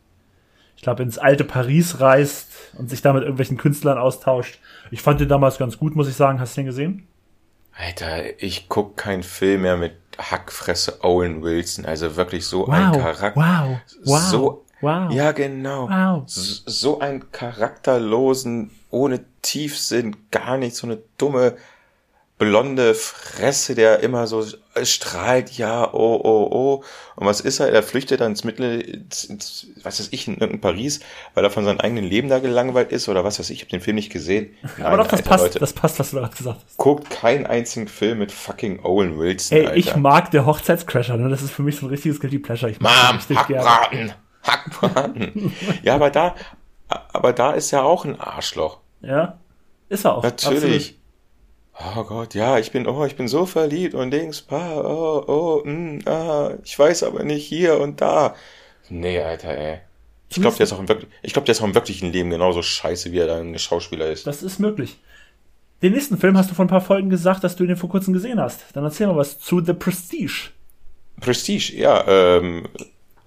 ich 0.76 0.82
glaube, 0.82 1.04
ins 1.04 1.18
alte 1.18 1.44
Paris 1.44 2.00
reist 2.00 2.74
und 2.78 2.90
sich 2.90 3.02
da 3.02 3.14
mit 3.14 3.24
irgendwelchen 3.24 3.58
Künstlern 3.58 3.98
austauscht. 3.98 4.60
Ich 4.92 5.02
fand 5.02 5.20
den 5.20 5.28
damals 5.28 5.58
ganz 5.58 5.78
gut, 5.78 5.96
muss 5.96 6.08
ich 6.08 6.16
sagen. 6.16 6.40
Hast 6.40 6.56
du 6.56 6.62
den 6.62 6.68
gesehen? 6.68 7.08
Alter, 7.74 8.42
ich 8.42 8.70
guck 8.70 8.98
keinen 8.98 9.24
Film 9.24 9.62
mehr 9.64 9.78
mit 9.78 9.94
Hackfresse 10.18 11.04
Owen 11.04 11.44
Wilson. 11.44 11.86
Also 11.86 12.16
wirklich 12.16 12.46
so 12.46 12.68
wow, 12.68 12.74
ein 12.74 12.92
Charakter. 12.94 13.40
Wow, 13.40 13.78
wow. 14.06 14.20
So 14.20 14.66
Wow. 14.82 15.12
Ja, 15.12 15.32
genau. 15.32 15.90
Wow. 15.90 16.24
So, 16.26 17.00
einen 17.00 17.32
charakterlosen, 17.32 18.72
ohne 18.90 19.26
Tiefsinn, 19.42 20.16
gar 20.32 20.58
nicht 20.58 20.76
so 20.76 20.88
eine 20.88 21.00
dumme, 21.18 21.56
blonde 22.40 22.96
Fresse, 22.96 23.76
der 23.76 24.00
immer 24.00 24.26
so 24.26 24.46
strahlt, 24.84 25.52
ja, 25.52 25.94
oh, 25.94 26.22
oh, 26.24 26.48
oh. 26.50 26.84
Und 27.18 27.28
was 27.28 27.42
ist 27.42 27.60
er? 27.60 27.68
Er 27.70 27.84
flüchtet 27.84 28.22
dann 28.22 28.32
ins 28.32 28.46
Mittel, 28.46 28.80
ins, 28.80 29.26
ins, 29.26 29.68
was 29.84 30.00
weiß 30.00 30.08
ich, 30.12 30.28
in, 30.30 30.36
in 30.36 30.62
Paris, 30.62 31.02
weil 31.34 31.44
er 31.44 31.52
von 31.52 31.66
seinem 31.66 31.82
eigenen 31.82 32.06
Leben 32.06 32.30
da 32.30 32.40
gelangweilt 32.40 32.94
ist 32.94 33.10
oder 33.10 33.26
was 33.26 33.40
weiß 33.40 33.50
ich, 33.50 33.58
ich 33.58 33.64
habe 33.64 33.72
den 33.72 33.82
Film 33.82 33.96
nicht 33.96 34.10
gesehen. 34.10 34.56
Nein, 34.78 34.86
Aber 34.86 34.98
doch, 34.98 35.08
das 35.08 35.20
Alter, 35.20 35.30
passt, 35.30 35.44
Leute, 35.44 35.60
das 35.60 35.74
passt, 35.74 36.00
was 36.00 36.12
du 36.12 36.18
gerade 36.18 36.36
gesagt 36.36 36.62
hast. 36.66 36.78
Guckt 36.78 37.10
keinen 37.10 37.46
einzigen 37.46 37.90
Film 37.90 38.20
mit 38.20 38.32
fucking 38.32 38.86
Owen 38.86 39.20
Wilson, 39.20 39.58
Ey, 39.58 39.66
Alter. 39.66 39.78
ich 39.78 39.96
mag 39.98 40.32
der 40.32 40.46
Hochzeitscrasher, 40.46 41.18
ne? 41.18 41.28
Das 41.28 41.42
ist 41.42 41.52
für 41.52 41.62
mich 41.62 41.76
so 41.76 41.88
ein 41.88 41.90
richtiges 41.90 42.22
Guilty 42.22 42.40
Pleasure. 42.40 42.72
Ich 42.72 42.80
mag 42.80 42.94
Mom, 43.06 43.18
richtig 43.18 43.48
gerne. 43.48 44.16
Hackbraten. 44.50 45.54
ja, 45.84 45.96
aber 45.96 46.10
da, 46.10 46.36
aber 46.88 47.34
da 47.34 47.52
ist 47.52 47.72
er 47.74 47.86
auch 47.86 48.06
ein 48.06 48.20
Arschloch. 48.20 48.80
Ja, 49.02 49.38
ist 49.90 50.06
er 50.06 50.18
auch. 50.18 50.24
Natürlich. 50.24 50.96
Absolut. 51.74 51.98
Oh 51.98 52.04
Gott, 52.04 52.34
ja, 52.36 52.60
ich 52.60 52.72
bin, 52.72 52.88
oh, 52.88 53.06
ich 53.06 53.16
bin 53.16 53.30
so 53.30 53.46
verliebt 53.46 53.94
und 53.94 54.12
links, 54.12 54.46
oh, 54.50 55.24
oh, 55.28 55.62
mm, 55.64 56.00
ah, 56.06 56.52
ich 56.64 56.78
weiß 56.78 57.04
aber 57.04 57.24
nicht 57.24 57.46
hier 57.46 57.80
und 57.80 58.02
da. 58.02 58.36
Nee, 58.90 59.22
Alter, 59.22 59.58
ey. 59.58 59.80
Ich 60.30 60.42
glaube, 60.42 60.58
der 60.58 60.66
ist 60.66 60.74
auch 60.74 60.80
im 60.80 60.88
wirklich, 60.88 61.10
ich 61.22 61.34
glaube, 61.34 61.46
der 61.46 61.54
ist 61.54 61.62
auch 61.62 61.66
im 61.66 61.74
wirklichen 61.74 62.12
Leben 62.12 62.30
genauso 62.30 62.62
scheiße, 62.62 63.12
wie 63.12 63.20
er 63.20 63.28
da 63.28 63.40
ein 63.40 63.58
Schauspieler 63.58 64.08
ist. 64.08 64.28
Das 64.28 64.44
ist 64.44 64.60
möglich. 64.60 65.00
Den 65.82 65.94
nächsten 65.94 66.18
Film 66.18 66.38
hast 66.38 66.52
du 66.52 66.56
vor 66.56 66.66
ein 66.66 66.70
paar 66.70 66.82
Folgen 66.82 67.10
gesagt, 67.10 67.44
dass 67.44 67.56
du 67.56 67.64
ihn 67.64 67.78
vor 67.78 67.90
kurzem 67.90 68.14
gesehen 68.14 68.40
hast. 68.40 68.66
Dann 68.74 68.84
erzähl 68.84 69.08
mal 69.08 69.16
was 69.16 69.40
zu 69.40 69.64
The 69.64 69.74
Prestige. 69.74 70.50
Prestige, 71.22 71.76
ja, 71.78 72.06
ähm, 72.08 72.68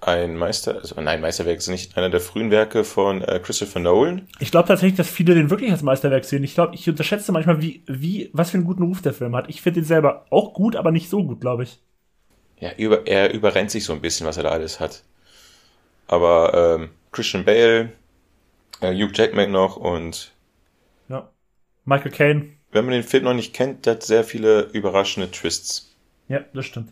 ein 0.07 0.37
Meister, 0.37 0.75
also 0.75 0.99
nein, 0.99 1.21
Meisterwerk 1.21 1.57
ist 1.57 1.67
nicht 1.67 1.97
einer 1.97 2.09
der 2.09 2.19
frühen 2.19 2.51
Werke 2.51 2.83
von 2.83 3.21
äh, 3.21 3.39
Christopher 3.39 3.79
Nolan. 3.79 4.27
Ich 4.39 4.51
glaube 4.51 4.67
tatsächlich, 4.67 4.97
dass 4.97 5.09
viele 5.09 5.33
den 5.33 5.49
wirklich 5.49 5.71
als 5.71 5.81
Meisterwerk 5.81 6.25
sehen. 6.25 6.43
Ich 6.43 6.53
glaube, 6.53 6.75
ich 6.75 6.87
unterschätze 6.89 7.31
manchmal, 7.31 7.61
wie, 7.61 7.83
wie, 7.87 8.29
was 8.33 8.51
für 8.51 8.57
einen 8.57 8.65
guten 8.65 8.83
Ruf 8.83 9.01
der 9.01 9.13
Film 9.13 9.35
hat. 9.35 9.49
Ich 9.49 9.61
finde 9.61 9.81
den 9.81 9.87
selber 9.87 10.25
auch 10.29 10.53
gut, 10.53 10.75
aber 10.75 10.91
nicht 10.91 11.09
so 11.09 11.23
gut, 11.23 11.41
glaube 11.41 11.63
ich. 11.63 11.79
Ja, 12.59 12.71
über, 12.77 13.07
er 13.07 13.33
überrennt 13.33 13.71
sich 13.71 13.83
so 13.83 13.93
ein 13.93 14.01
bisschen, 14.01 14.27
was 14.27 14.37
er 14.37 14.43
da 14.43 14.49
alles 14.49 14.79
hat. 14.79 15.03
Aber 16.07 16.77
ähm, 16.79 16.89
Christian 17.11 17.45
Bale, 17.45 17.91
äh, 18.81 18.93
Hugh 18.93 19.11
Jackman 19.13 19.51
noch 19.51 19.77
und 19.77 20.31
ja. 21.09 21.29
Michael 21.85 22.11
Caine. 22.11 22.49
Wenn 22.71 22.85
man 22.85 22.93
den 22.93 23.03
Film 23.03 23.25
noch 23.25 23.33
nicht 23.33 23.53
kennt, 23.53 23.85
der 23.85 23.95
hat 23.95 24.03
sehr 24.03 24.23
viele 24.23 24.69
überraschende 24.73 25.29
Twists. 25.29 25.95
Ja, 26.27 26.41
das 26.53 26.65
stimmt. 26.65 26.91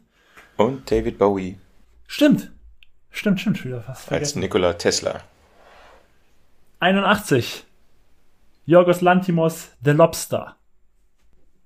Und 0.57 0.89
David 0.91 1.17
Bowie. 1.17 1.57
Stimmt. 2.07 2.51
Stimmt, 3.11 3.41
stimmt, 3.41 3.63
wieder 3.63 3.81
fast 3.81 4.05
vergessen. 4.05 4.23
Als 4.23 4.35
Nikola 4.35 4.73
Tesla. 4.73 5.21
81. 6.79 7.65
Jorgos 8.65 9.01
Lantimos, 9.01 9.69
The 9.83 9.91
Lobster. 9.91 10.55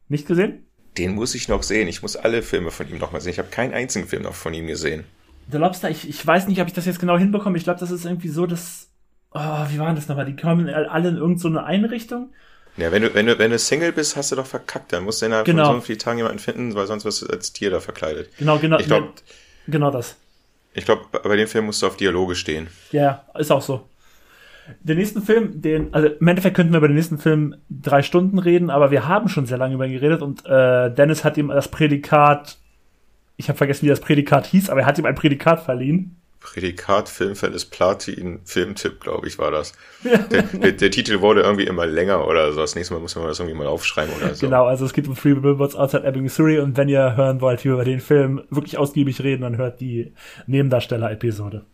Nicht 0.10 0.28
gesehen? 0.28 0.66
Den 0.98 1.14
muss 1.14 1.36
ich 1.36 1.48
noch 1.48 1.64
sehen. 1.64 1.88
Ich 1.88 2.02
muss 2.02 2.16
alle 2.16 2.42
Filme 2.42 2.72
von 2.72 2.90
ihm 2.90 2.98
noch 2.98 3.12
mal 3.12 3.22
sehen. 3.22 3.32
Ich 3.32 3.40
habe 3.40 3.50
keinen 3.50 3.74
einzigen 3.74 4.08
Film 4.08 4.24
noch 4.24 4.34
von 4.34 4.54
ihm 4.54 4.68
gesehen. 4.68 5.04
The 5.52 5.58
Lobster, 5.58 5.90
ich, 5.90 6.08
ich 6.10 6.26
weiß 6.26 6.48
nicht, 6.48 6.60
ob 6.62 6.68
ich 6.68 6.74
das 6.74 6.86
jetzt 6.86 7.00
genau 7.00 7.18
hinbekomme. 7.18 7.58
Ich 7.58 7.64
glaube, 7.64 7.80
das 7.80 7.92
ist 7.92 8.06
irgendwie 8.06 8.30
so, 8.30 8.46
dass. 8.46 8.90
Oh, 9.32 9.66
wie 9.70 9.80
war 9.80 9.94
das 9.94 10.08
nochmal? 10.08 10.26
Die 10.26 10.36
kommen 10.36 10.70
alle 10.70 11.10
in 11.10 11.18
irgendeine 11.18 11.56
so 11.56 11.60
Einrichtung. 11.60 12.34
Ja, 12.78 12.92
wenn 12.92 13.04
du, 13.04 13.14
wenn 13.14 13.26
du, 13.26 13.38
wenn 13.38 13.52
du 13.52 13.60
Single 13.60 13.92
bist, 13.92 14.16
hast 14.16 14.32
du 14.32 14.36
doch 14.36 14.46
verkackt. 14.46 14.94
Dann 14.94 15.04
musst 15.04 15.22
du 15.22 15.28
innerhalb 15.28 15.46
genau. 15.46 15.66
von 15.66 15.76
so 15.76 15.82
vielen 15.82 16.00
Tagen 16.00 16.18
jemanden 16.18 16.40
finden, 16.40 16.74
weil 16.76 16.88
sonst 16.88 17.06
wirst 17.06 17.22
du 17.22 17.28
als 17.28 17.54
Tier 17.54 17.70
da 17.70 17.80
verkleidet. 17.80 18.30
Genau, 18.38 18.58
genau. 18.58 18.80
Ich 18.80 18.88
glaube, 18.88 19.10
genau 19.68 19.92
das. 19.92 20.16
Ich 20.76 20.86
glaube, 20.86 21.06
bei 21.24 21.36
dem 21.38 21.48
Film 21.48 21.66
musst 21.66 21.82
du 21.82 21.88
auf 21.88 21.96
Dialoge 21.96 22.36
stehen. 22.36 22.68
Ja, 22.92 23.24
ist 23.40 23.52
auch 23.52 23.62
so. 23.62 23.90
Den 24.82 24.98
nächsten 24.98 25.22
Film, 25.22 25.62
den, 25.62 25.94
also 25.94 26.10
im 26.10 26.28
Endeffekt 26.28 26.56
könnten 26.56 26.74
wir 26.74 26.80
über 26.80 26.88
den 26.88 26.96
nächsten 26.96 27.18
Film 27.18 27.56
drei 27.70 28.02
Stunden 28.02 28.40
reden, 28.40 28.70
aber 28.70 28.92
wir 28.92 29.08
haben 29.08 29.30
schon 29.30 29.46
sehr 29.46 29.58
lange 29.58 29.76
über 29.76 29.86
ihn 29.86 29.94
geredet 29.94 30.22
und 30.22 30.46
äh, 30.46 30.94
Dennis 30.94 31.24
hat 31.24 31.38
ihm 31.38 31.48
das 31.48 31.70
Prädikat, 31.70 32.58
ich 33.38 33.48
habe 33.48 33.58
vergessen, 33.58 33.86
wie 33.86 33.90
das 33.90 34.02
Prädikat 34.02 34.48
hieß, 34.48 34.70
aber 34.70 34.82
er 34.82 34.86
hat 34.86 34.98
ihm 34.98 35.06
ein 35.06 35.16
Prädikat 35.16 35.64
verliehen. 35.64 36.18
Prädikat 36.46 37.10
Filmfan 37.10 37.54
ist 37.54 37.66
Platin 37.66 38.40
Filmtipp, 38.44 39.02
glaube 39.02 39.28
ich, 39.28 39.40
war 39.40 39.50
das. 39.50 39.74
Der, 40.04 40.44
der, 40.44 40.72
der, 40.74 40.92
Titel 40.92 41.22
wurde 41.22 41.42
irgendwie 41.42 41.66
immer 41.66 41.88
länger 41.88 42.28
oder 42.28 42.54
so. 42.54 42.62
Das 42.62 42.76
nächste 42.76 42.94
Mal 42.94 43.00
muss 43.00 43.16
man 43.16 43.26
das 43.26 43.40
irgendwie 43.40 43.58
mal 43.58 43.66
aufschreiben 43.66 44.14
oder 44.16 44.36
so. 44.36 44.46
Genau, 44.46 44.66
also 44.66 44.86
es 44.86 44.94
geht 44.94 45.08
um 45.08 45.16
Three 45.16 45.34
Billboards 45.34 45.76
Outside 45.76 46.04
Ebbing, 46.04 46.22
Missouri 46.22 46.60
und 46.60 46.78
wenn 46.78 46.88
ihr 46.88 47.16
hören 47.16 47.42
wollt, 47.42 47.62
wie 47.62 47.70
wir 47.70 47.74
über 47.74 47.86
den 47.86 48.00
Film 48.00 48.44
wirklich 48.52 48.78
ausgiebig 48.78 49.24
reden, 49.24 49.42
dann 49.42 49.58
hört 49.58 49.82
die 49.82 50.14
Nebendarsteller-Episode. 50.46 51.66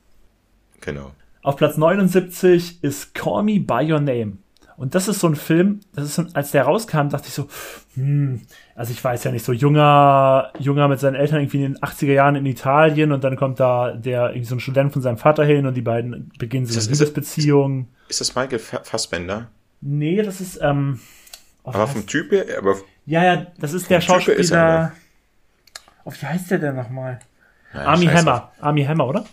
Genau. 0.80 1.11
Auf 1.43 1.57
Platz 1.57 1.76
79 1.76 2.82
ist 2.82 3.13
Call 3.13 3.43
Me 3.43 3.59
By 3.59 3.91
Your 3.91 3.99
Name. 3.99 4.38
Und 4.78 4.95
das 4.95 5.09
ist 5.09 5.19
so 5.19 5.28
ein 5.28 5.36
Film, 5.36 5.82
das 5.93 6.05
ist 6.05 6.15
so, 6.15 6.26
als 6.34 6.51
der 6.51 6.63
rauskam, 6.63 7.09
dachte 7.09 7.28
ich 7.28 7.34
so, 7.34 7.47
hm, 7.95 8.41
also 8.82 8.93
ich 8.93 9.03
weiß 9.03 9.23
ja 9.25 9.32
nicht, 9.32 9.45
so 9.45 9.53
junger, 9.53 10.51
junger 10.57 10.88
mit 10.88 10.99
seinen 10.99 11.13
Eltern 11.13 11.39
irgendwie 11.39 11.63
in 11.63 11.73
den 11.73 11.84
80er 11.84 12.13
Jahren 12.13 12.36
in 12.36 12.47
Italien 12.47 13.11
und 13.11 13.23
dann 13.23 13.36
kommt 13.36 13.59
da 13.59 13.91
der, 13.91 14.29
irgendwie 14.29 14.45
so 14.45 14.55
ein 14.55 14.59
Student 14.59 14.91
von 14.91 15.03
seinem 15.03 15.19
Vater 15.19 15.45
hin 15.45 15.67
und 15.67 15.75
die 15.75 15.84
beiden 15.84 16.32
beginnen 16.39 16.65
so 16.65 16.79
eine 16.79 16.89
Liebesbeziehung. 16.89 17.89
Ist, 18.09 18.19
ist 18.19 18.21
das 18.21 18.36
Michael 18.36 18.57
Fassbender? 18.57 19.49
Nee, 19.82 20.23
das 20.23 20.41
ist, 20.41 20.59
ähm, 20.63 20.99
oh, 21.63 21.69
aber 21.69 21.86
vom 21.86 22.07
Typ 22.07 22.32
her, 22.32 22.45
aber. 22.57 22.75
Ja, 23.05 23.23
ja, 23.23 23.45
das 23.59 23.73
ist 23.73 23.88
der 23.88 24.01
Schauspieler. 24.01 24.38
Ist 24.38 24.49
er, 24.49 24.93
oh, 26.03 26.11
wie 26.19 26.25
heißt 26.25 26.49
der 26.49 26.57
denn 26.57 26.75
nochmal? 26.75 27.19
Army 27.73 28.07
Hammer. 28.07 28.51
Army 28.61 28.84
Hammer, 28.84 29.05
oder? 29.05 29.25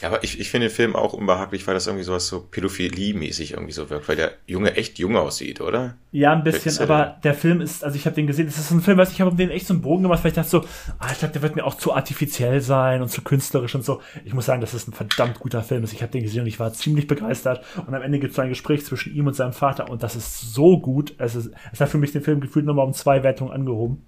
Ja, 0.00 0.08
aber 0.08 0.24
ich, 0.24 0.40
ich 0.40 0.50
finde 0.50 0.68
den 0.68 0.74
Film 0.74 0.96
auch 0.96 1.12
unbehaglich, 1.12 1.66
weil 1.66 1.74
das 1.74 1.86
irgendwie 1.86 2.04
sowas 2.04 2.26
so 2.26 2.40
Pädophilie-mäßig 2.50 3.52
irgendwie 3.52 3.72
so 3.72 3.90
wirkt, 3.90 4.08
weil 4.08 4.16
der 4.16 4.32
Junge 4.46 4.76
echt 4.76 4.98
jung 4.98 5.16
aussieht, 5.16 5.60
oder? 5.60 5.96
Ja, 6.12 6.32
ein 6.32 6.42
bisschen, 6.42 6.76
aber 6.78 7.18
der 7.22 7.34
Film 7.34 7.60
ist, 7.60 7.84
also 7.84 7.96
ich 7.96 8.06
habe 8.06 8.16
den 8.16 8.26
gesehen, 8.26 8.46
das 8.46 8.58
ist 8.58 8.70
ein 8.70 8.80
Film, 8.80 8.98
was 8.98 9.12
ich 9.12 9.20
habe 9.20 9.30
um 9.30 9.36
den 9.36 9.50
echt 9.50 9.66
so 9.66 9.74
einen 9.74 9.82
Bogen 9.82 10.02
gemacht, 10.02 10.24
weil 10.24 10.30
ich 10.30 10.34
dachte 10.34 10.50
so, 10.50 10.64
ah, 10.98 11.08
ich 11.12 11.18
glaube, 11.18 11.32
der 11.32 11.42
wird 11.42 11.54
mir 11.54 11.64
auch 11.64 11.76
zu 11.76 11.92
artifiziell 11.92 12.60
sein 12.60 13.02
und 13.02 13.08
zu 13.08 13.22
künstlerisch 13.22 13.74
und 13.74 13.84
so. 13.84 14.00
Ich 14.24 14.34
muss 14.34 14.46
sagen, 14.46 14.60
das 14.60 14.74
ist 14.74 14.88
ein 14.88 14.92
verdammt 14.92 15.38
guter 15.38 15.62
Film. 15.62 15.84
Ich 15.84 16.02
habe 16.02 16.12
den 16.12 16.22
gesehen 16.22 16.42
und 16.42 16.46
ich 16.46 16.58
war 16.58 16.72
ziemlich 16.72 17.06
begeistert. 17.06 17.64
Und 17.86 17.94
am 17.94 18.02
Ende 18.02 18.18
gibt 18.18 18.30
es 18.30 18.36
so 18.36 18.42
ein 18.42 18.48
Gespräch 18.48 18.84
zwischen 18.84 19.14
ihm 19.14 19.26
und 19.26 19.34
seinem 19.34 19.52
Vater 19.52 19.90
und 19.90 20.02
das 20.02 20.16
ist 20.16 20.54
so 20.54 20.80
gut. 20.80 21.14
Es, 21.18 21.34
ist, 21.34 21.50
es 21.72 21.80
hat 21.80 21.88
für 21.88 21.98
mich 21.98 22.12
den 22.12 22.22
Film 22.22 22.40
gefühlt 22.40 22.64
nochmal 22.64 22.86
um 22.86 22.92
zwei 22.92 23.22
Wertungen 23.22 23.52
angehoben. 23.52 24.06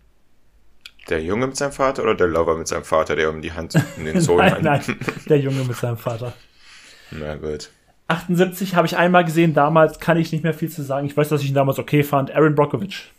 Der 1.09 1.23
Junge 1.23 1.47
mit 1.47 1.57
seinem 1.57 1.73
Vater 1.73 2.03
oder 2.03 2.15
der 2.15 2.29
Lover 2.29 2.57
mit 2.57 2.69
seinem 2.69 2.85
Vater, 2.85 3.17
der 3.17 3.31
um 3.31 3.43
die 3.43 3.53
Hand 3.53 3.75
in 3.97 4.05
den 4.05 4.21
Sohn 4.21 4.39
Nein, 4.39 4.63
nein, 4.63 4.83
der 5.29 5.39
Junge 5.39 5.65
mit 5.65 5.77
seinem 5.77 5.97
Vater. 5.97 6.33
Na 7.11 7.35
gut. 7.35 7.71
78 8.09 8.75
habe 8.75 8.87
ich 8.87 8.97
einmal 8.97 9.25
gesehen, 9.25 9.55
damals 9.55 9.99
kann 9.99 10.17
ich 10.17 10.33
nicht 10.33 10.45
mehr 10.45 10.55
viel 10.55 10.71
zu 10.71 10.83
sagen. 10.83 11.07
Ich 11.07 11.17
weiß, 11.17 11.29
dass 11.29 11.43
ich 11.43 11.49
ihn 11.49 11.55
damals 11.55 11.79
okay 11.79 12.03
fand. 12.03 12.31
Aaron 12.31 12.55
Brockovich. 12.55 13.11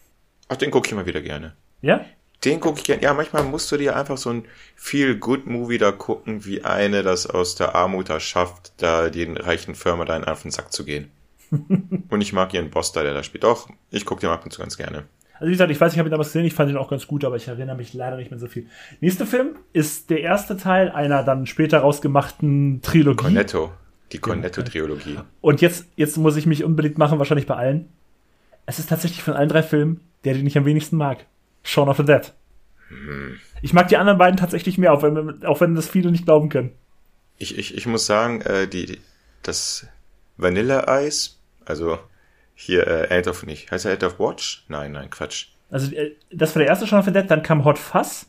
Ach, 0.50 0.56
den 0.56 0.72
gucke 0.72 0.88
ich 0.88 0.92
immer 0.92 1.06
wieder 1.06 1.22
gerne. 1.22 1.54
Ja? 1.82 2.06
Den 2.46 2.60
gucke 2.60 2.80
ich 2.80 2.84
gerne. 2.84 3.02
Ja, 3.02 3.14
manchmal 3.14 3.44
musst 3.44 3.72
du 3.72 3.78
dir 3.78 3.96
einfach 3.96 4.18
so 4.18 4.30
ein 4.30 4.46
viel 4.76 5.18
good 5.18 5.48
Movie 5.48 5.78
da 5.78 5.92
gucken, 5.92 6.46
wie 6.46 6.64
eine 6.64 7.02
das 7.02 7.26
aus 7.26 7.56
der 7.56 7.76
Armut 7.76 8.10
da 8.10 8.20
schafft, 8.20 8.74
da 8.78 9.10
den 9.10 9.38
reichen 9.38 9.76
Firma 9.76 10.06
da 10.06 10.18
in 10.18 10.26
auf 10.26 10.42
den 10.42 10.52
Sack 10.52 10.74
zu 10.74 10.84
gehen. 10.84 11.12
und 11.52 12.22
ich 12.22 12.34
mag 12.34 12.54
ihren 12.54 12.70
Boss 12.70 12.92
da, 12.92 13.04
der 13.04 13.14
da 13.14 13.24
spielt. 13.24 13.44
Doch, 13.44 13.70
ich 13.92 14.06
gucke 14.06 14.22
den 14.22 14.30
ab 14.30 14.44
und 14.44 14.52
zu 14.52 14.60
ganz 14.60 14.78
gerne. 14.78 15.06
Also 15.34 15.48
wie 15.48 15.52
gesagt, 15.52 15.72
ich 15.72 15.82
weiß, 15.82 15.94
ich 15.94 16.00
habe 16.00 16.10
ihn 16.10 16.12
damals 16.12 16.30
gesehen, 16.30 16.46
ich 16.46 16.54
fand 16.54 16.70
ihn 16.70 16.78
auch 16.78 16.90
ganz 16.90 17.08
gut, 17.08 17.26
aber 17.26 17.36
ich 17.36 17.48
erinnere 17.48 17.76
mich 17.76 17.94
leider 17.94 18.18
nicht 18.18 18.32
mehr 18.32 18.40
so 18.40 18.48
viel. 18.48 18.68
Nächster 19.02 19.26
Film 19.26 19.56
ist 19.74 20.10
der 20.10 20.22
erste 20.22 20.58
Teil 20.58 20.90
einer 20.90 21.24
dann 21.24 21.46
später 21.46 21.80
rausgemachten 21.80 22.82
Trilogie. 22.82 23.24
Cornetto. 23.24 23.74
Die 24.12 24.20
Cornetto-Trilogie. 24.20 25.18
Und 25.42 25.62
jetzt, 25.62 25.88
jetzt 25.96 26.18
muss 26.18 26.36
ich 26.36 26.46
mich 26.46 26.64
unbedingt 26.64 27.00
machen, 27.00 27.18
wahrscheinlich 27.18 27.48
bei 27.48 27.56
allen. 27.56 27.90
Es 28.68 28.78
ist 28.78 28.90
tatsächlich 28.90 29.24
von 29.24 29.34
allen 29.34 29.50
drei 29.50 29.64
Filmen 29.64 30.02
der, 30.24 30.34
den 30.34 30.48
ich 30.48 30.58
am 30.58 30.66
wenigsten 30.66 30.98
mag. 30.98 31.26
Shaun 31.64 31.90
of 31.90 31.98
the 31.98 32.06
Dead. 32.06 32.34
Hm. 32.90 33.40
Ich 33.62 33.74
mag 33.74 33.88
die 33.88 33.98
anderen 33.98 34.18
beiden 34.18 34.38
tatsächlich 34.38 34.78
mehr, 34.78 34.94
auch 34.94 35.04
wenn, 35.04 35.44
auch 35.46 35.62
wenn 35.62 35.76
das 35.76 35.88
viele 35.88 36.12
nicht 36.12 36.26
glauben 36.26 36.50
können. 36.50 36.72
Ich, 37.38 37.58
ich, 37.58 37.76
ich 37.76 37.86
muss 37.86 38.06
sagen, 38.06 38.42
äh, 38.42 38.68
die, 38.68 39.00
das 39.42 39.88
Vanilleeis, 40.38 41.40
also 41.66 42.00
hier, 42.56 42.88
äh, 42.88 43.08
End 43.08 43.28
of, 43.28 43.46
nicht, 43.46 43.72
heißt 43.72 43.86
er 43.86 43.94
End 43.94 44.04
of 44.04 44.20
Watch? 44.20 44.66
Nein, 44.68 44.92
nein, 44.92 45.10
Quatsch. 45.10 45.48
Also, 45.70 45.94
äh, 45.96 46.16
das 46.32 46.56
war 46.56 46.62
der 46.62 46.70
erste 46.70 46.88
Shaun 46.88 47.00
of 47.00 47.06
the 47.06 47.12
Dead, 47.12 47.30
dann 47.30 47.44
kam 47.44 47.66
Hot 47.66 47.80
Fuzz. 47.80 48.28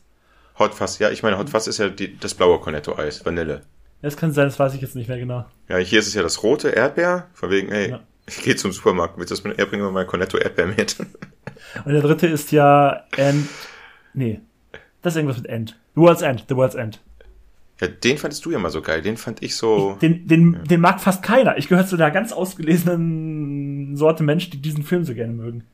Hot 0.57 0.73
Fuzz, 0.73 0.99
ja, 0.99 1.09
ich 1.09 1.21
meine, 1.23 1.37
Hot 1.37 1.49
Fuzz 1.49 1.67
ist 1.67 1.77
ja 1.77 1.89
die, 1.89 2.17
das 2.17 2.33
blaue 2.33 2.59
Cornetto-Eis, 2.59 3.25
Vanille. 3.25 3.61
Das 4.01 4.17
kann 4.17 4.31
sein, 4.31 4.45
das 4.45 4.59
weiß 4.59 4.73
ich 4.73 4.81
jetzt 4.81 4.95
nicht 4.95 5.07
mehr 5.07 5.19
genau. 5.19 5.45
Ja, 5.67 5.77
hier 5.77 5.99
ist 5.99 6.07
es 6.07 6.13
ja 6.13 6.21
das 6.21 6.43
rote 6.43 6.69
Erdbeer, 6.69 7.27
von 7.33 7.49
wegen, 7.49 7.71
ey, 7.71 7.91
ja. 7.91 7.99
ich 8.27 8.41
gehe 8.41 8.55
zum 8.55 8.71
Supermarkt, 8.71 9.17
willst 9.17 9.31
du 9.31 9.35
das 9.35 9.43
mit, 9.43 9.57
er 9.57 9.65
bringt 9.65 9.83
mir 9.83 9.91
mein 9.91 10.07
Cornetto 10.07 10.37
Erdbeer 10.37 10.67
mit. 10.67 10.97
Und 11.85 11.91
der 11.91 12.01
dritte 12.01 12.27
ist 12.27 12.51
ja 12.51 13.03
End, 13.15 13.47
nee, 14.13 14.41
das 15.01 15.13
ist 15.13 15.17
irgendwas 15.17 15.37
mit 15.37 15.47
End. 15.47 15.79
The 15.95 16.01
World's 16.01 16.21
End, 16.21 16.45
The 16.49 16.55
World's 16.55 16.75
End. 16.75 16.99
Ja, 17.81 17.87
den 17.87 18.17
fandest 18.17 18.45
du 18.45 18.51
ja 18.51 18.59
mal 18.59 18.69
so 18.69 18.81
geil. 18.81 19.01
Den 19.01 19.17
fand 19.17 19.43
ich 19.43 19.55
so. 19.55 19.93
Ich, 19.93 19.99
den, 19.99 20.27
den, 20.27 20.53
ja. 20.53 20.63
den 20.63 20.81
mag 20.81 21.01
fast 21.01 21.23
keiner. 21.23 21.57
Ich 21.57 21.67
gehöre 21.67 21.85
zu 21.85 21.97
der 21.97 22.11
ganz 22.11 22.31
ausgelesenen 22.31 23.95
Sorte 23.95 24.23
Mensch, 24.23 24.49
die 24.49 24.61
diesen 24.61 24.83
Film 24.83 25.03
so 25.03 25.13
gerne 25.13 25.33
mögen. 25.33 25.65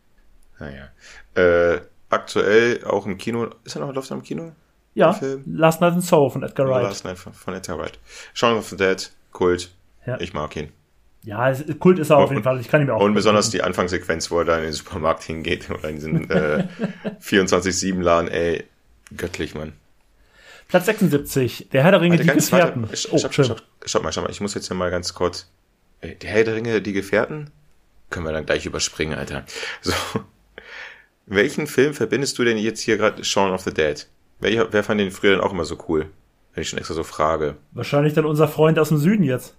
Naja. 0.59 0.89
Äh, 1.35 1.81
aktuell 2.09 2.83
auch 2.85 3.05
im 3.05 3.17
Kino. 3.17 3.49
Ist 3.63 3.75
er 3.75 3.85
noch 3.85 3.93
läuft 3.93 4.11
er 4.11 4.17
im 4.17 4.23
Kino? 4.23 4.51
Ja. 4.93 5.17
Last 5.45 5.81
Night 5.81 5.93
in 5.93 6.01
Soho 6.01 6.29
von 6.29 6.43
Edgar 6.43 6.67
Wright. 6.67 6.83
Last 6.83 7.05
Night 7.05 7.17
von, 7.17 7.33
von 7.33 7.53
Edgar 7.53 7.77
Wright. 7.77 7.97
Shaun 8.33 8.57
of 8.57 8.67
the 8.67 8.75
Dead, 8.75 9.11
Kult. 9.31 9.71
Ja. 10.05 10.19
Ich 10.19 10.33
mag 10.33 10.55
ihn. 10.55 10.69
Ja, 11.23 11.53
Kult 11.77 11.99
ist 11.99 12.09
er 12.09 12.17
auf 12.17 12.31
jeden 12.31 12.41
Fall. 12.43 12.59
Ich 12.59 12.67
kann 12.67 12.81
ihn 12.81 12.87
mir 12.87 12.95
auch. 12.95 13.01
Und 13.01 13.13
besonders 13.13 13.51
die 13.51 13.61
Anfangssequenz, 13.61 14.31
wo 14.31 14.39
er 14.39 14.45
da 14.45 14.57
in 14.57 14.63
den 14.63 14.73
Supermarkt 14.73 15.23
hingeht 15.23 15.69
oder 15.69 15.87
in 15.87 15.95
diesen 15.95 16.29
äh, 16.31 16.67
24-7-Laden, 17.21 18.27
ey, 18.27 18.65
göttlich, 19.15 19.53
Mann. 19.53 19.73
Platz 20.71 20.85
76, 20.85 21.67
der 21.73 21.83
Herr 21.83 21.91
der 21.91 21.99
Ringe, 21.99 22.17
warte, 22.17 22.31
die 22.31 22.39
Gefährten. 22.39 22.83
Warte, 22.83 23.07
oh, 23.11 23.17
stopp, 23.17 23.33
stopp, 23.33 23.61
stopp, 23.83 24.03
mal, 24.03 24.11
stopp 24.13 24.23
mal, 24.23 24.31
ich 24.31 24.39
muss 24.39 24.53
jetzt 24.53 24.69
ja 24.69 24.75
mal 24.75 24.89
ganz 24.89 25.13
kurz. 25.13 25.51
Der 26.01 26.29
Herr 26.29 26.45
der 26.45 26.55
Ringe, 26.55 26.81
die 26.81 26.93
Gefährten? 26.93 27.51
Können 28.09 28.25
wir 28.25 28.31
dann 28.31 28.45
gleich 28.45 28.65
überspringen, 28.65 29.17
Alter. 29.17 29.45
So. 29.81 29.93
Welchen 31.25 31.67
Film 31.67 31.93
verbindest 31.93 32.39
du 32.39 32.45
denn 32.45 32.57
jetzt 32.57 32.79
hier 32.79 32.95
gerade 32.95 33.21
Shaun 33.25 33.51
of 33.51 33.63
the 33.63 33.73
Dead? 33.73 34.07
Wer, 34.39 34.71
wer 34.71 34.83
fand 34.83 35.01
den 35.01 35.11
früher 35.11 35.31
denn 35.31 35.41
auch 35.41 35.51
immer 35.51 35.65
so 35.65 35.77
cool? 35.89 36.09
Wenn 36.53 36.61
ich 36.61 36.69
schon 36.69 36.79
extra 36.79 36.93
so 36.93 37.03
frage. 37.03 37.57
Wahrscheinlich 37.73 38.13
dann 38.13 38.25
unser 38.25 38.47
Freund 38.47 38.79
aus 38.79 38.89
dem 38.89 38.97
Süden 38.97 39.23
jetzt. 39.23 39.55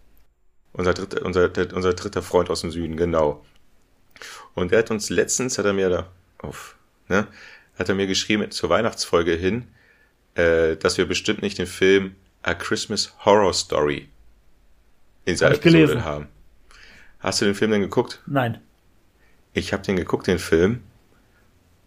Unser 0.72 0.94
dritter, 0.94 1.26
unser, 1.26 1.50
unser 1.74 1.92
dritter 1.92 2.22
Freund 2.22 2.48
aus 2.48 2.62
dem 2.62 2.70
Süden, 2.70 2.96
genau. 2.96 3.44
Und 4.54 4.72
er 4.72 4.78
hat 4.78 4.90
uns 4.90 5.10
letztens, 5.10 5.58
hat 5.58 5.66
er 5.66 5.74
mir 5.74 5.90
da, 5.90 6.06
auf, 6.38 6.74
ne, 7.08 7.26
hat 7.78 7.90
er 7.90 7.94
mir 7.94 8.06
geschrieben 8.06 8.50
zur 8.50 8.70
Weihnachtsfolge 8.70 9.32
hin, 9.32 9.68
äh, 10.34 10.76
dass 10.76 10.98
wir 10.98 11.06
bestimmt 11.06 11.42
nicht 11.42 11.58
den 11.58 11.66
Film 11.66 12.14
A 12.42 12.54
Christmas 12.54 13.14
Horror 13.24 13.54
Story 13.54 14.08
in 15.24 15.36
seiner 15.36 15.54
Episode 15.54 15.78
gelesen. 15.78 16.04
haben. 16.04 16.28
Hast 17.20 17.40
du 17.40 17.44
den 17.44 17.54
Film 17.54 17.70
denn 17.70 17.80
geguckt? 17.80 18.20
Nein. 18.26 18.60
Ich 19.52 19.72
habe 19.72 19.82
den 19.82 19.96
geguckt, 19.96 20.26
den 20.26 20.38
Film. 20.38 20.80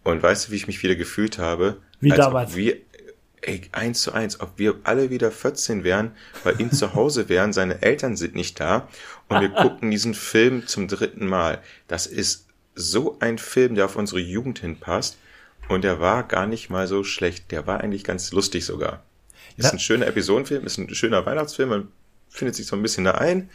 Und 0.02 0.22
weißt 0.22 0.48
du, 0.48 0.52
wie 0.52 0.56
ich 0.56 0.66
mich 0.66 0.82
wieder 0.82 0.94
gefühlt 0.94 1.38
habe? 1.38 1.78
Wie 2.00 2.10
damals. 2.10 2.54
wir, 2.54 2.76
ey, 3.42 3.62
eins 3.72 4.02
zu 4.02 4.12
eins, 4.12 4.40
ob 4.40 4.52
wir 4.56 4.76
alle 4.84 5.10
wieder 5.10 5.30
14 5.30 5.84
wären, 5.84 6.12
weil 6.44 6.60
ihn 6.60 6.70
zu 6.70 6.94
Hause 6.94 7.28
wären, 7.28 7.52
seine 7.52 7.82
Eltern 7.82 8.16
sind 8.16 8.34
nicht 8.34 8.60
da 8.60 8.88
und 9.28 9.40
wir 9.40 9.48
gucken 9.62 9.90
diesen 9.90 10.14
Film 10.14 10.66
zum 10.66 10.88
dritten 10.88 11.26
Mal. 11.26 11.60
Das 11.88 12.06
ist 12.06 12.46
so 12.74 13.18
ein 13.20 13.38
Film, 13.38 13.74
der 13.74 13.86
auf 13.86 13.96
unsere 13.96 14.20
Jugend 14.20 14.60
hinpasst. 14.60 15.18
Und 15.68 15.84
der 15.84 16.00
war 16.00 16.22
gar 16.22 16.46
nicht 16.46 16.70
mal 16.70 16.86
so 16.86 17.04
schlecht. 17.04 17.50
Der 17.50 17.66
war 17.66 17.80
eigentlich 17.80 18.04
ganz 18.04 18.32
lustig 18.32 18.64
sogar. 18.64 19.02
Ist 19.56 19.66
ja. 19.66 19.72
ein 19.72 19.78
schöner 19.78 20.06
Episodenfilm, 20.06 20.64
ist 20.64 20.78
ein 20.78 20.94
schöner 20.94 21.24
Weihnachtsfilm, 21.24 21.68
man 21.68 21.88
findet 22.28 22.54
sich 22.54 22.66
so 22.66 22.76
ein 22.76 22.82
bisschen 22.82 23.04
da 23.04 23.12
ein. 23.12 23.48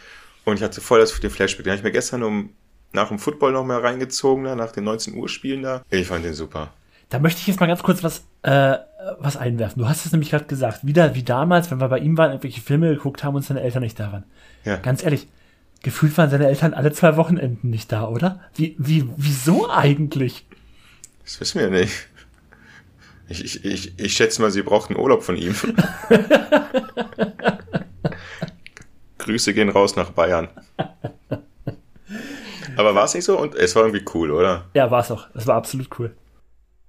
Und 0.43 0.55
ich 0.55 0.63
hatte 0.63 0.81
voll 0.81 0.99
das 0.99 1.17
den 1.19 1.29
Flashback. 1.29 1.63
Den 1.63 1.71
habe 1.71 1.77
ich 1.77 1.83
mir 1.83 1.91
gestern 1.91 2.23
um, 2.23 2.49
nach 2.93 3.09
dem 3.09 3.19
Football 3.19 3.51
noch 3.51 3.63
mal 3.63 3.79
reingezogen, 3.79 4.43
da, 4.43 4.55
nach 4.55 4.71
den 4.71 4.83
19 4.83 5.15
Uhr 5.15 5.29
Spielen 5.29 5.61
da. 5.61 5.83
Ich 5.89 6.07
fand 6.07 6.25
den 6.25 6.33
super. 6.33 6.73
Da 7.09 7.19
möchte 7.19 7.41
ich 7.41 7.47
jetzt 7.47 7.59
mal 7.59 7.67
ganz 7.67 7.83
kurz 7.83 8.03
was, 8.03 8.23
äh, 8.41 8.77
was 9.19 9.37
einwerfen. 9.37 9.81
Du 9.81 9.87
hast 9.87 10.05
es 10.05 10.11
nämlich 10.11 10.31
gerade 10.31 10.45
gesagt, 10.45 10.85
wieder 10.85 11.13
wie 11.13 11.23
damals, 11.23 11.69
wenn 11.69 11.79
wir 11.79 11.89
bei 11.89 11.99
ihm 11.99 12.17
waren, 12.17 12.31
irgendwelche 12.31 12.61
Filme 12.61 12.89
geguckt 12.89 13.23
haben 13.23 13.35
und 13.35 13.43
seine 13.43 13.61
Eltern 13.61 13.83
nicht 13.83 13.99
da 13.99 14.11
waren. 14.11 14.23
Ja. 14.65 14.77
Ganz 14.77 15.03
ehrlich, 15.03 15.27
gefühlt 15.83 16.17
waren 16.17 16.29
seine 16.29 16.47
Eltern 16.47 16.73
alle 16.73 16.91
zwei 16.93 17.17
Wochenenden 17.17 17.69
nicht 17.69 17.91
da, 17.91 18.07
oder? 18.07 18.39
Wie, 18.55 18.75
wie, 18.79 19.07
wieso 19.17 19.69
eigentlich? 19.69 20.45
Das 21.23 21.39
wissen 21.39 21.61
wir 21.61 21.69
nicht. 21.69 22.07
Ich, 23.29 23.43
ich, 23.43 23.65
ich, 23.65 23.99
ich 23.99 24.13
schätze 24.13 24.41
mal, 24.41 24.51
sie 24.51 24.61
brauchten 24.61 24.97
Urlaub 24.97 25.23
von 25.23 25.37
ihm. 25.37 25.55
Grüße 29.19 29.53
gehen 29.53 29.69
raus 29.69 29.95
nach 29.95 30.09
Bayern. 30.09 30.49
Aber 32.75 32.95
war 32.95 33.05
es 33.05 33.13
nicht 33.13 33.23
so? 33.23 33.39
Und 33.39 33.55
es 33.55 33.75
war 33.75 33.83
irgendwie 33.83 34.03
cool, 34.13 34.31
oder? 34.31 34.65
Ja, 34.73 34.91
war 34.91 35.01
es 35.01 35.11
auch. 35.11 35.27
Es 35.33 35.47
war 35.47 35.55
absolut 35.55 35.87
cool. 35.99 36.15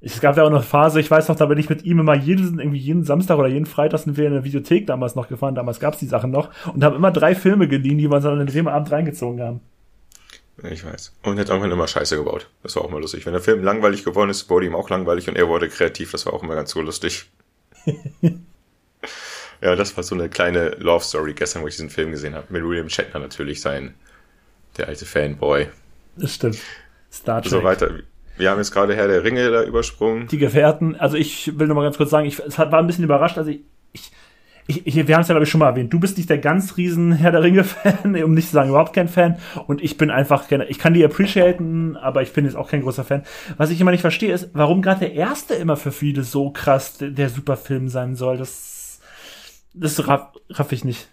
Es 0.01 0.20
gab 0.20 0.37
ja 0.37 0.43
auch 0.43 0.51
noch 0.51 0.57
eine 0.57 0.66
Phase, 0.66 0.99
ich 0.99 1.09
weiß 1.09 1.28
noch, 1.28 1.37
da 1.37 1.47
bin 1.47 1.59
ich 1.59 1.68
mit 1.68 1.85
ihm 1.85 2.01
immer 2.01 2.16
jeden, 2.16 2.59
irgendwie 2.59 2.78
jeden 2.78 3.05
Samstag 3.05 3.39
oder 3.39 3.47
jeden 3.47 3.66
Freitag 3.66 4.01
sind 4.01 4.16
wir 4.16 4.26
in 4.26 4.33
der 4.33 4.43
Videothek 4.43 4.89
damals 4.89 5.14
noch 5.14 5.28
gefahren, 5.28 5.55
damals 5.55 5.78
gab 5.78 5.95
es 5.95 6.01
die 6.01 6.07
Sachen 6.07 6.33
noch 6.33 6.51
und 6.74 6.83
haben 6.83 6.97
immer 6.97 7.12
drei 7.12 7.37
Filme 7.37 7.68
geliehen, 7.68 7.99
die 7.99 8.11
wir 8.11 8.16
uns 8.16 8.24
dann 8.24 8.41
in 8.41 8.47
dem 8.49 8.66
Abend 8.66 8.91
reingezogen 8.91 9.41
haben. 9.41 9.61
Ich 10.71 10.85
weiß. 10.85 11.13
Und 11.23 11.39
hat 11.39 11.49
irgendwann 11.49 11.73
immer 11.73 11.89
Scheiße 11.89 12.17
gebaut. 12.17 12.49
Das 12.63 12.77
war 12.77 12.85
auch 12.85 12.91
mal 12.91 13.01
lustig. 13.01 13.25
Wenn 13.27 13.33
der 13.33 13.43
Film 13.43 13.65
langweilig 13.65 14.05
geworden 14.05 14.31
ist, 14.31 14.49
wurde 14.51 14.67
ihm 14.67 14.75
auch 14.75 14.91
langweilig 14.91 15.29
und 15.29 15.37
er 15.37 15.49
wurde 15.49 15.69
kreativ. 15.69 16.13
Das 16.13 16.27
war 16.27 16.35
auch 16.35 16.43
immer 16.43 16.55
ganz 16.55 16.71
so 16.71 16.81
lustig. 16.81 17.31
Ja, 19.63 19.77
das 19.77 19.97
war 19.97 20.03
so 20.03 20.17
eine 20.17 20.29
kleine 20.29 20.71
Love 20.71 21.05
Story 21.05 21.35
gestern, 21.35 21.63
wo 21.63 21.69
ich 21.69 21.75
diesen 21.75 21.89
Film 21.89 22.11
gesehen 22.11 22.35
habe. 22.35 22.47
Mit 22.51 22.65
William 22.65 22.89
Shatner 22.89 23.21
natürlich 23.21 23.61
sein, 23.61 23.95
der 24.77 24.89
alte 24.89 25.07
Fanboy. 25.07 25.69
Das 26.17 26.35
stimmt. 26.35 26.59
Star 27.13 27.43
Trek. 27.43 27.51
So 27.53 27.63
weiter. 27.63 27.91
Wir 28.37 28.51
haben 28.51 28.59
jetzt 28.59 28.73
gerade 28.73 28.97
Herr 28.97 29.07
der 29.07 29.23
Ringe 29.23 29.51
da 29.53 29.63
übersprungen. 29.63 30.27
Die 30.27 30.39
Gefährten. 30.39 30.97
Also 30.97 31.17
ich 31.17 31.59
will 31.61 31.69
noch 31.69 31.77
mal 31.77 31.85
ganz 31.85 31.97
kurz 31.97 32.11
sagen, 32.11 32.27
ich 32.27 32.41
es 32.41 32.59
war 32.59 32.75
ein 32.75 32.89
bisschen 32.89 33.05
überrascht. 33.05 33.39
Also 33.39 33.51
ich, 33.51 33.61
ich, 33.93 34.11
ich, 34.67 34.87
ich 34.87 34.95
wir 34.95 35.15
haben 35.15 35.23
es 35.23 35.29
ja 35.29 35.35
glaube 35.35 35.45
ich 35.45 35.51
schon 35.51 35.59
mal 35.59 35.69
erwähnt. 35.69 35.93
Du 35.93 36.01
bist 36.01 36.17
nicht 36.17 36.31
der 36.31 36.39
ganz 36.39 36.77
riesen 36.77 37.13
Herr 37.13 37.33
der 37.33 37.43
Ringe 37.43 37.65
Fan, 37.65 38.17
um 38.25 38.35
nicht 38.35 38.49
zu 38.49 38.55
sagen 38.55 38.71
überhaupt 38.71 38.93
kein 38.93 39.09
Fan. 39.09 39.37
Und 39.67 39.83
ich 39.83 39.97
bin 39.97 40.11
einfach, 40.11 40.51
ich 40.69 40.79
kann 40.79 40.95
die 40.95 41.05
appreciaten, 41.05 41.97
aber 41.97 42.23
ich 42.23 42.33
bin 42.33 42.45
jetzt 42.45 42.57
auch 42.57 42.71
kein 42.71 42.83
großer 42.83 43.05
Fan. 43.05 43.25
Was 43.57 43.71
ich 43.71 43.81
immer 43.81 43.91
nicht 43.91 44.01
verstehe 44.01 44.33
ist, 44.33 44.51
warum 44.53 44.83
gerade 44.83 45.01
der 45.01 45.15
erste 45.15 45.55
immer 45.55 45.77
für 45.77 45.93
viele 45.93 46.23
so 46.23 46.51
krass 46.51 46.99
der 47.01 47.29
Superfilm 47.29 47.89
sein 47.89 48.15
soll. 48.15 48.39
Das, 48.39 49.01
das 49.75 50.07
raff, 50.07 50.29
raff 50.51 50.73
ich 50.73 50.85
nicht. 50.85 51.09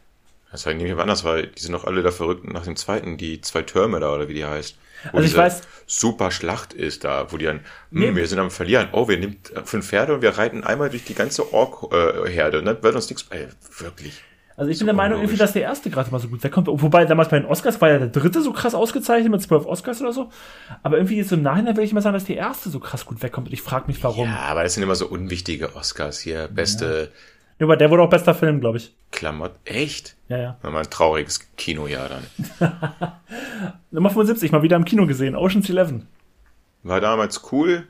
Das 0.52 0.66
war 0.66 0.74
irgendwie 0.74 0.91
anders, 1.00 1.24
weil 1.24 1.47
die 1.47 1.62
sind 1.62 1.74
doch 1.74 1.86
alle 1.86 2.02
da 2.02 2.12
verrückt 2.12 2.52
nach 2.52 2.64
dem 2.64 2.76
zweiten, 2.76 3.18
die 3.18 3.41
zwei 3.41 3.62
Türme 3.62 4.00
da 4.00 4.14
oder 4.14 4.28
wie 4.28 4.34
die 4.34 4.45
heißt. 4.45 4.78
Wo 5.12 5.18
also 5.18 5.30
ich 5.30 5.38
weiß. 5.38 5.62
Super 5.86 6.32
Schlacht 6.32 6.74
ist 6.74 7.04
da, 7.04 7.32
wo 7.32 7.38
die 7.38 7.45
dann, 7.45 7.60
hm, 7.91 8.00
nee. 8.00 8.16
wir 8.16 8.28
sind 8.28 8.39
am 8.39 8.52
Verlieren. 8.52 8.89
Oh, 8.91 9.08
wir 9.08 9.18
nehmen 9.18 9.38
fünf 9.64 9.88
Pferde 9.88 10.14
und 10.14 10.22
wir 10.22 10.38
reiten 10.38 10.64
einmal 10.64 10.89
durch 10.89 11.06
die 11.06 11.16
ganze 11.16 11.54
Ork-Herde. 11.54 12.60
Äh, 12.60 12.62
ne? 12.62 12.84
Wird 12.84 12.95
uns 12.95 13.10
nichts, 13.10 13.26
äh, 13.32 13.47
wirklich. 13.80 14.22
Also 14.60 14.72
ich 14.72 14.78
bin 14.78 14.88
der 14.88 14.95
Meinung 14.95 15.22
irgendwie, 15.22 15.38
dass 15.38 15.54
der 15.54 15.62
erste 15.62 15.89
gerade 15.89 16.12
mal 16.12 16.20
so 16.20 16.28
gut 16.28 16.43
wegkommt. 16.43 16.68
Wobei 16.70 17.06
damals 17.06 17.30
bei 17.30 17.39
den 17.39 17.47
Oscars 17.47 17.80
war 17.80 17.89
ja 17.91 17.97
der 17.97 18.10
dritte 18.10 18.41
so 18.41 18.52
krass 18.52 18.76
ausgezeichnet 18.76 19.32
mit 19.32 19.41
zwölf 19.41 19.66
Oscars 19.66 20.02
oder 20.02 20.12
so. 20.12 20.32
Aber 20.84 20.97
irgendwie 20.97 21.16
jetzt 21.16 21.32
im 21.32 21.41
Nachhinein 21.41 21.78
will 21.78 21.86
ich 21.86 21.93
mal 21.93 22.02
sagen, 22.02 22.14
dass 22.14 22.26
der 22.26 22.36
erste 22.36 22.70
so 22.70 22.82
krass 22.82 23.06
gut 23.06 23.24
wegkommt. 23.24 23.47
Und 23.47 23.54
ich 23.54 23.62
frage 23.62 23.88
mich, 23.88 24.04
warum. 24.04 24.28
Ja, 24.28 24.41
aber 24.50 24.64
das 24.64 24.74
sind 24.74 24.84
immer 24.84 24.95
so 24.95 25.08
unwichtige 25.08 25.78
Oscars 25.78 26.20
hier. 26.20 26.50
Beste. 26.50 27.10
Ja, 27.10 27.20
aber 27.66 27.78
der 27.78 27.89
wurde 27.91 28.03
auch 28.03 28.10
bester 28.10 28.34
Film, 28.34 28.60
glaube 28.62 28.78
ich. 28.78 28.95
Klamott. 29.12 29.51
Echt? 29.66 30.16
Ja, 30.30 30.38
ja. 30.38 30.57
Mal 30.64 30.78
ein 30.78 30.89
trauriges 30.89 31.51
Kinojahr 31.57 32.10
dann. 32.10 32.24
Nummer 33.91 34.10
75, 34.10 34.51
mal 34.51 34.62
wieder 34.62 34.78
im 34.78 34.86
Kino 34.86 35.05
gesehen. 35.07 35.36
Ocean's 35.36 35.70
Eleven. 35.70 36.07
War 36.84 37.01
damals 37.01 37.51
cool. 37.51 37.88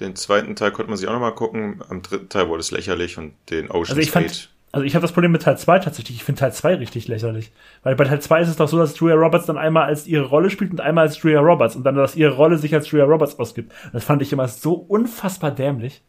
Den 0.00 0.14
zweiten 0.16 0.56
Teil 0.56 0.72
konnte 0.72 0.90
man 0.90 0.96
sich 0.98 1.08
auch 1.08 1.12
nochmal 1.12 1.34
gucken. 1.34 1.82
Am 1.88 2.02
dritten 2.02 2.28
Teil 2.28 2.48
wurde 2.48 2.60
es 2.60 2.70
lächerlich 2.70 3.18
und 3.18 3.34
den 3.50 3.70
Ocean's 3.70 3.90
also 3.90 4.00
ich 4.00 4.10
fand, 4.10 4.50
Also 4.72 4.84
ich 4.84 4.94
habe 4.94 5.02
das 5.02 5.12
Problem 5.12 5.32
mit 5.32 5.42
Teil 5.42 5.58
2 5.58 5.78
tatsächlich. 5.78 6.18
Ich 6.18 6.24
finde 6.24 6.40
Teil 6.40 6.52
2 6.52 6.76
richtig 6.76 7.08
lächerlich. 7.08 7.52
Weil 7.82 7.96
bei 7.96 8.04
Teil 8.04 8.20
2 8.20 8.42
ist 8.42 8.48
es 8.48 8.56
doch 8.56 8.68
so, 8.68 8.78
dass 8.78 8.98
Julia 8.98 9.16
Roberts 9.16 9.46
dann 9.46 9.58
einmal 9.58 9.84
als 9.84 10.06
ihre 10.06 10.24
Rolle 10.26 10.50
spielt 10.50 10.70
und 10.70 10.80
einmal 10.80 11.06
als 11.06 11.20
Julia 11.22 11.40
Roberts 11.40 11.76
und 11.76 11.84
dann, 11.84 11.94
dass 11.96 12.16
ihre 12.16 12.34
Rolle 12.34 12.58
sich 12.58 12.74
als 12.74 12.90
Julia 12.90 13.06
Roberts 13.06 13.38
ausgibt. 13.38 13.72
Das 13.92 14.04
fand 14.04 14.22
ich 14.22 14.32
immer 14.32 14.48
so 14.48 14.74
unfassbar 14.74 15.50
dämlich. 15.50 16.02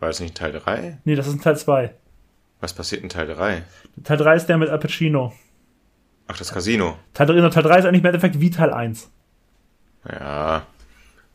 War 0.00 0.08
das 0.08 0.20
nicht 0.20 0.36
Teil 0.36 0.52
3? 0.52 0.98
Nee, 1.04 1.16
das 1.16 1.26
ist 1.26 1.34
ein 1.34 1.40
Teil 1.40 1.56
2. 1.56 1.92
Was 2.60 2.72
passiert 2.72 3.02
in 3.02 3.08
Teil 3.08 3.26
3? 3.26 3.62
Teil 4.04 4.16
3 4.16 4.34
ist 4.34 4.46
der 4.46 4.58
mit 4.58 4.68
Al 4.68 4.78
Pacino. 4.78 5.32
Ach, 6.26 6.36
das 6.36 6.52
Casino. 6.52 6.98
Teil 7.14 7.26
3, 7.26 7.48
Teil 7.50 7.62
3 7.62 7.78
ist 7.78 7.84
eigentlich 7.86 8.00
im 8.00 8.06
Endeffekt 8.06 8.40
wie 8.40 8.50
Teil 8.50 8.72
1. 8.72 9.10
Ja, 10.08 10.66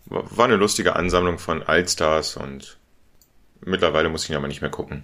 war 0.05 0.45
eine 0.45 0.55
lustige 0.55 0.95
Ansammlung 0.95 1.39
von 1.39 1.63
Altstars 1.63 2.37
und 2.37 2.77
mittlerweile 3.61 4.09
muss 4.09 4.23
ich 4.23 4.29
ihn 4.29 4.35
aber 4.35 4.47
nicht 4.47 4.61
mehr 4.61 4.69
gucken. 4.69 5.03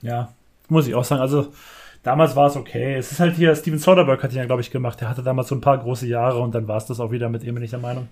Ja, 0.00 0.32
muss 0.68 0.86
ich 0.86 0.94
auch 0.94 1.04
sagen. 1.04 1.20
Also 1.20 1.52
damals 2.02 2.34
war 2.36 2.48
es 2.48 2.56
okay. 2.56 2.94
Es 2.94 3.12
ist 3.12 3.20
halt 3.20 3.36
hier, 3.36 3.54
Steven 3.54 3.78
Soderbergh 3.78 4.22
hat 4.22 4.32
ihn 4.32 4.38
ja, 4.38 4.46
glaube 4.46 4.62
ich, 4.62 4.70
gemacht. 4.70 5.00
Der 5.00 5.08
hatte 5.08 5.22
damals 5.22 5.48
so 5.48 5.54
ein 5.54 5.60
paar 5.60 5.78
große 5.78 6.06
Jahre 6.06 6.40
und 6.40 6.54
dann 6.54 6.68
war 6.68 6.78
es 6.78 6.86
das 6.86 7.00
auch 7.00 7.10
wieder 7.10 7.28
mit 7.28 7.44
ihm, 7.44 7.54
bin 7.54 7.62
ich 7.62 7.70
der 7.70 7.78
Meinung. 7.78 8.08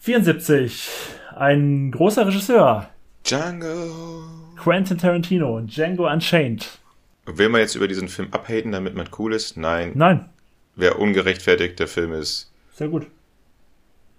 74. 0.00 0.88
Ein 1.36 1.90
großer 1.90 2.26
Regisseur. 2.26 2.88
Django. 3.24 4.24
Quentin 4.56 4.98
Tarantino, 4.98 5.60
Django 5.60 6.10
Unchained. 6.10 6.78
Will 7.26 7.48
man 7.48 7.60
jetzt 7.60 7.74
über 7.74 7.88
diesen 7.88 8.08
Film 8.08 8.28
abhaten, 8.32 8.72
damit 8.72 8.94
man 8.94 9.08
cool 9.18 9.34
ist? 9.34 9.56
Nein. 9.56 9.92
Nein. 9.94 10.28
Wer 10.76 10.98
ungerechtfertigt 10.98 11.78
der 11.78 11.88
Film 11.88 12.12
ist. 12.12 12.50
Sehr 12.74 12.88
gut. 12.88 13.06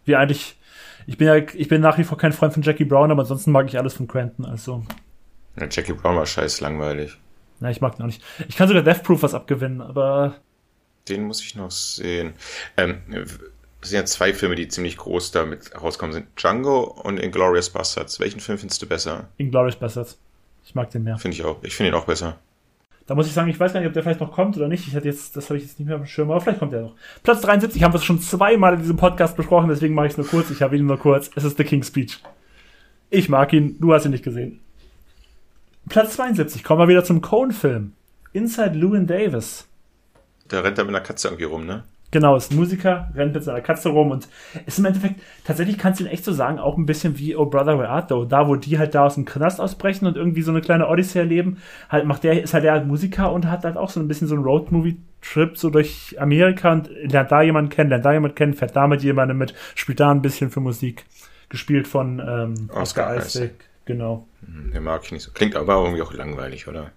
Wie 0.05 0.15
eigentlich, 0.15 0.57
ich 1.07 1.17
bin 1.17 1.27
ja, 1.27 1.35
ich 1.35 1.67
bin 1.67 1.81
nach 1.81 1.97
wie 1.97 2.03
vor 2.03 2.17
kein 2.17 2.33
Freund 2.33 2.53
von 2.53 2.63
Jackie 2.63 2.85
Brown, 2.85 3.11
aber 3.11 3.21
ansonsten 3.21 3.51
mag 3.51 3.67
ich 3.67 3.77
alles 3.77 3.93
von 3.93 4.07
Quentin, 4.07 4.45
also. 4.45 4.83
Ja, 5.59 5.67
Jackie 5.69 5.93
Brown 5.93 6.15
war 6.15 6.25
scheiß 6.25 6.61
langweilig. 6.61 7.17
Na, 7.59 7.69
ich 7.69 7.81
mag 7.81 7.95
den 7.95 8.03
auch 8.03 8.07
nicht. 8.07 8.23
Ich 8.47 8.55
kann 8.55 8.67
sogar 8.67 8.83
Death 8.83 9.03
Proof 9.03 9.23
was 9.23 9.33
abgewinnen, 9.33 9.81
aber. 9.81 10.35
Den 11.07 11.23
muss 11.23 11.41
ich 11.41 11.55
noch 11.55 11.71
sehen. 11.71 12.33
Ähm, 12.77 13.01
es 13.81 13.89
sind 13.89 13.99
ja 13.99 14.05
zwei 14.05 14.33
Filme, 14.33 14.55
die 14.55 14.67
ziemlich 14.67 14.97
groß 14.97 15.31
damit 15.31 15.71
rauskommen 15.81 16.13
sind. 16.13 16.27
Django 16.35 16.83
und 16.83 17.19
Inglourious 17.19 17.71
Bastards. 17.71 18.19
Welchen 18.19 18.39
Film 18.39 18.57
findest 18.57 18.81
du 18.81 18.85
besser? 18.87 19.29
Inglourious 19.37 19.75
Bastards. 19.75 20.19
Ich 20.63 20.75
mag 20.75 20.91
den 20.91 21.03
mehr. 21.03 21.17
Finde 21.17 21.35
ich 21.35 21.43
auch. 21.43 21.57
Ich 21.63 21.75
finde 21.75 21.89
ihn 21.89 21.95
auch 21.95 22.05
besser. 22.05 22.37
Da 23.07 23.15
muss 23.15 23.27
ich 23.27 23.33
sagen, 23.33 23.49
ich 23.49 23.59
weiß 23.59 23.73
gar 23.73 23.79
nicht, 23.79 23.87
ob 23.87 23.93
der 23.93 24.03
vielleicht 24.03 24.19
noch 24.19 24.31
kommt 24.31 24.55
oder 24.55 24.67
nicht. 24.67 24.87
Ich 24.87 24.95
hatte 24.95 25.07
jetzt, 25.07 25.35
das 25.35 25.49
habe 25.49 25.57
ich 25.57 25.63
jetzt 25.63 25.79
nicht 25.79 25.87
mehr 25.87 25.95
auf 25.95 26.03
dem 26.03 26.07
Schirm, 26.07 26.29
aber 26.29 26.39
vielleicht 26.39 26.59
kommt 26.59 26.71
der 26.73 26.81
noch. 26.83 26.95
Platz 27.23 27.41
73 27.41 27.83
haben 27.83 27.93
wir 27.93 27.97
es 27.97 28.05
schon 28.05 28.21
zweimal 28.21 28.75
in 28.75 28.79
diesem 28.79 28.97
Podcast 28.97 29.35
besprochen, 29.35 29.69
deswegen 29.69 29.95
mache 29.95 30.05
ich 30.05 30.11
es 30.13 30.17
nur 30.17 30.27
kurz. 30.27 30.51
Ich 30.51 30.61
habe 30.61 30.77
ihn 30.77 30.85
nur 30.85 30.99
kurz. 30.99 31.31
Es 31.35 31.43
ist 31.43 31.57
The 31.57 31.63
King's 31.63 31.87
Speech. 31.87 32.21
Ich 33.09 33.27
mag 33.27 33.51
ihn, 33.51 33.77
du 33.79 33.93
hast 33.93 34.05
ihn 34.05 34.11
nicht 34.11 34.23
gesehen. 34.23 34.61
Platz 35.89 36.13
72, 36.13 36.63
kommen 36.63 36.79
wir 36.79 36.87
wieder 36.87 37.03
zum 37.03 37.21
Cone-Film. 37.21 37.93
Inside 38.33 38.77
Lewin 38.77 39.07
Davis. 39.07 39.67
Der 40.49 40.63
rennt 40.63 40.77
da 40.77 40.83
mit 40.83 40.95
einer 40.95 41.03
Katze 41.03 41.27
irgendwie 41.27 41.45
rum, 41.45 41.65
ne? 41.65 41.83
Genau, 42.11 42.35
ist 42.35 42.51
ein 42.51 42.57
Musiker, 42.57 43.09
rennt 43.15 43.33
mit 43.33 43.43
seiner 43.43 43.61
Katze 43.61 43.89
rum 43.89 44.11
und 44.11 44.27
ist 44.65 44.79
im 44.79 44.85
Endeffekt, 44.85 45.21
tatsächlich 45.45 45.77
kannst 45.77 45.99
du 45.99 46.03
ihn 46.03 46.09
echt 46.09 46.25
so 46.25 46.33
sagen, 46.33 46.59
auch 46.59 46.77
ein 46.77 46.85
bisschen 46.85 47.17
wie 47.17 47.37
Oh 47.37 47.45
Brother 47.45 47.79
Where 47.79 47.87
Art 47.87 48.11
Thou. 48.11 48.25
Da, 48.25 48.49
wo 48.49 48.57
die 48.57 48.77
halt 48.77 48.93
da 48.93 49.05
aus 49.05 49.15
dem 49.15 49.23
Knast 49.23 49.61
ausbrechen 49.61 50.05
und 50.05 50.17
irgendwie 50.17 50.41
so 50.41 50.51
eine 50.51 50.59
kleine 50.59 50.89
Odyssee 50.89 51.19
erleben, 51.19 51.61
halt 51.89 52.05
macht 52.05 52.25
der, 52.25 52.43
ist 52.43 52.53
halt 52.53 52.65
der 52.65 52.83
Musiker 52.83 53.31
und 53.31 53.49
hat 53.49 53.63
halt 53.63 53.77
auch 53.77 53.89
so 53.89 54.01
ein 54.01 54.09
bisschen 54.09 54.27
so 54.27 54.35
einen 54.35 54.43
Road-Movie-Trip 54.43 55.57
so 55.57 55.69
durch 55.69 56.17
Amerika 56.19 56.73
und 56.73 56.89
lernt 57.03 57.31
da 57.31 57.41
jemanden 57.41 57.69
kennen, 57.69 57.89
lernt 57.89 58.03
da 58.03 58.11
jemanden 58.11 58.35
kennen, 58.35 58.53
fährt 58.53 58.75
da 58.75 58.87
mit 58.87 59.03
jemandem 59.03 59.37
mit, 59.37 59.53
spielt 59.75 60.01
da 60.01 60.11
ein 60.11 60.21
bisschen 60.21 60.51
für 60.51 60.59
Musik. 60.59 61.05
Gespielt 61.47 61.87
von 61.87 62.19
ähm, 62.19 62.69
Oscar, 62.73 63.15
Oscar 63.15 63.17
Isaac. 63.17 63.51
Genau. 63.85 64.27
Hm, 64.45 64.71
den 64.71 64.83
mag 64.83 65.01
ich 65.03 65.11
nicht 65.11 65.23
so. 65.23 65.31
Klingt 65.31 65.55
aber 65.55 65.75
irgendwie 65.75 66.01
auch 66.01 66.13
langweilig, 66.13 66.67
oder? 66.67 66.91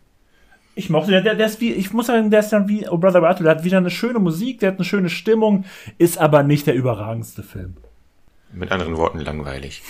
Ich 0.75 0.91
mochte, 0.91 1.12
der, 1.12 1.20
der, 1.20 1.35
der 1.35 1.47
ist 1.47 1.61
wie, 1.61 1.72
ich 1.72 1.93
muss 1.93 2.07
sagen, 2.07 2.31
der 2.31 2.41
ist 2.41 2.51
dann 2.51 2.68
wie 2.68 2.89
Oh 2.89 2.99
Brother 2.99 3.22
Arthur, 3.22 3.45
der 3.45 3.57
hat 3.57 3.64
wieder 3.64 3.79
eine 3.79 3.91
schöne 3.91 4.18
Musik, 4.18 4.61
der 4.61 4.72
hat 4.72 4.79
eine 4.79 4.85
schöne 4.85 5.09
Stimmung, 5.09 5.64
ist 5.99 6.18
aber 6.18 6.43
nicht 6.43 6.66
der 6.66 6.75
überragendste 6.75 7.43
Film. 7.43 7.77
Mit 8.53 8.70
anderen 8.70 8.97
Worten 8.97 9.18
langweilig. 9.18 9.83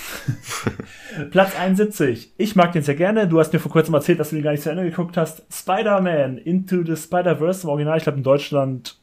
Platz 1.30 1.54
71. 1.54 2.32
Ich 2.38 2.56
mag 2.56 2.72
den 2.72 2.82
sehr 2.82 2.94
gerne. 2.94 3.28
Du 3.28 3.38
hast 3.38 3.52
mir 3.52 3.58
vor 3.58 3.70
kurzem 3.70 3.92
erzählt, 3.92 4.18
dass 4.18 4.30
du 4.30 4.36
den 4.36 4.42
gar 4.42 4.52
nicht 4.52 4.62
zu 4.62 4.70
Ende 4.70 4.84
geguckt 4.84 5.18
hast. 5.18 5.42
Spider-Man 5.52 6.38
Into 6.38 6.82
the 6.82 6.96
Spider-Verse 6.96 7.64
im 7.64 7.68
Original. 7.68 7.98
Ich 7.98 8.04
glaube 8.04 8.18
in 8.18 8.24
Deutschland. 8.24 8.96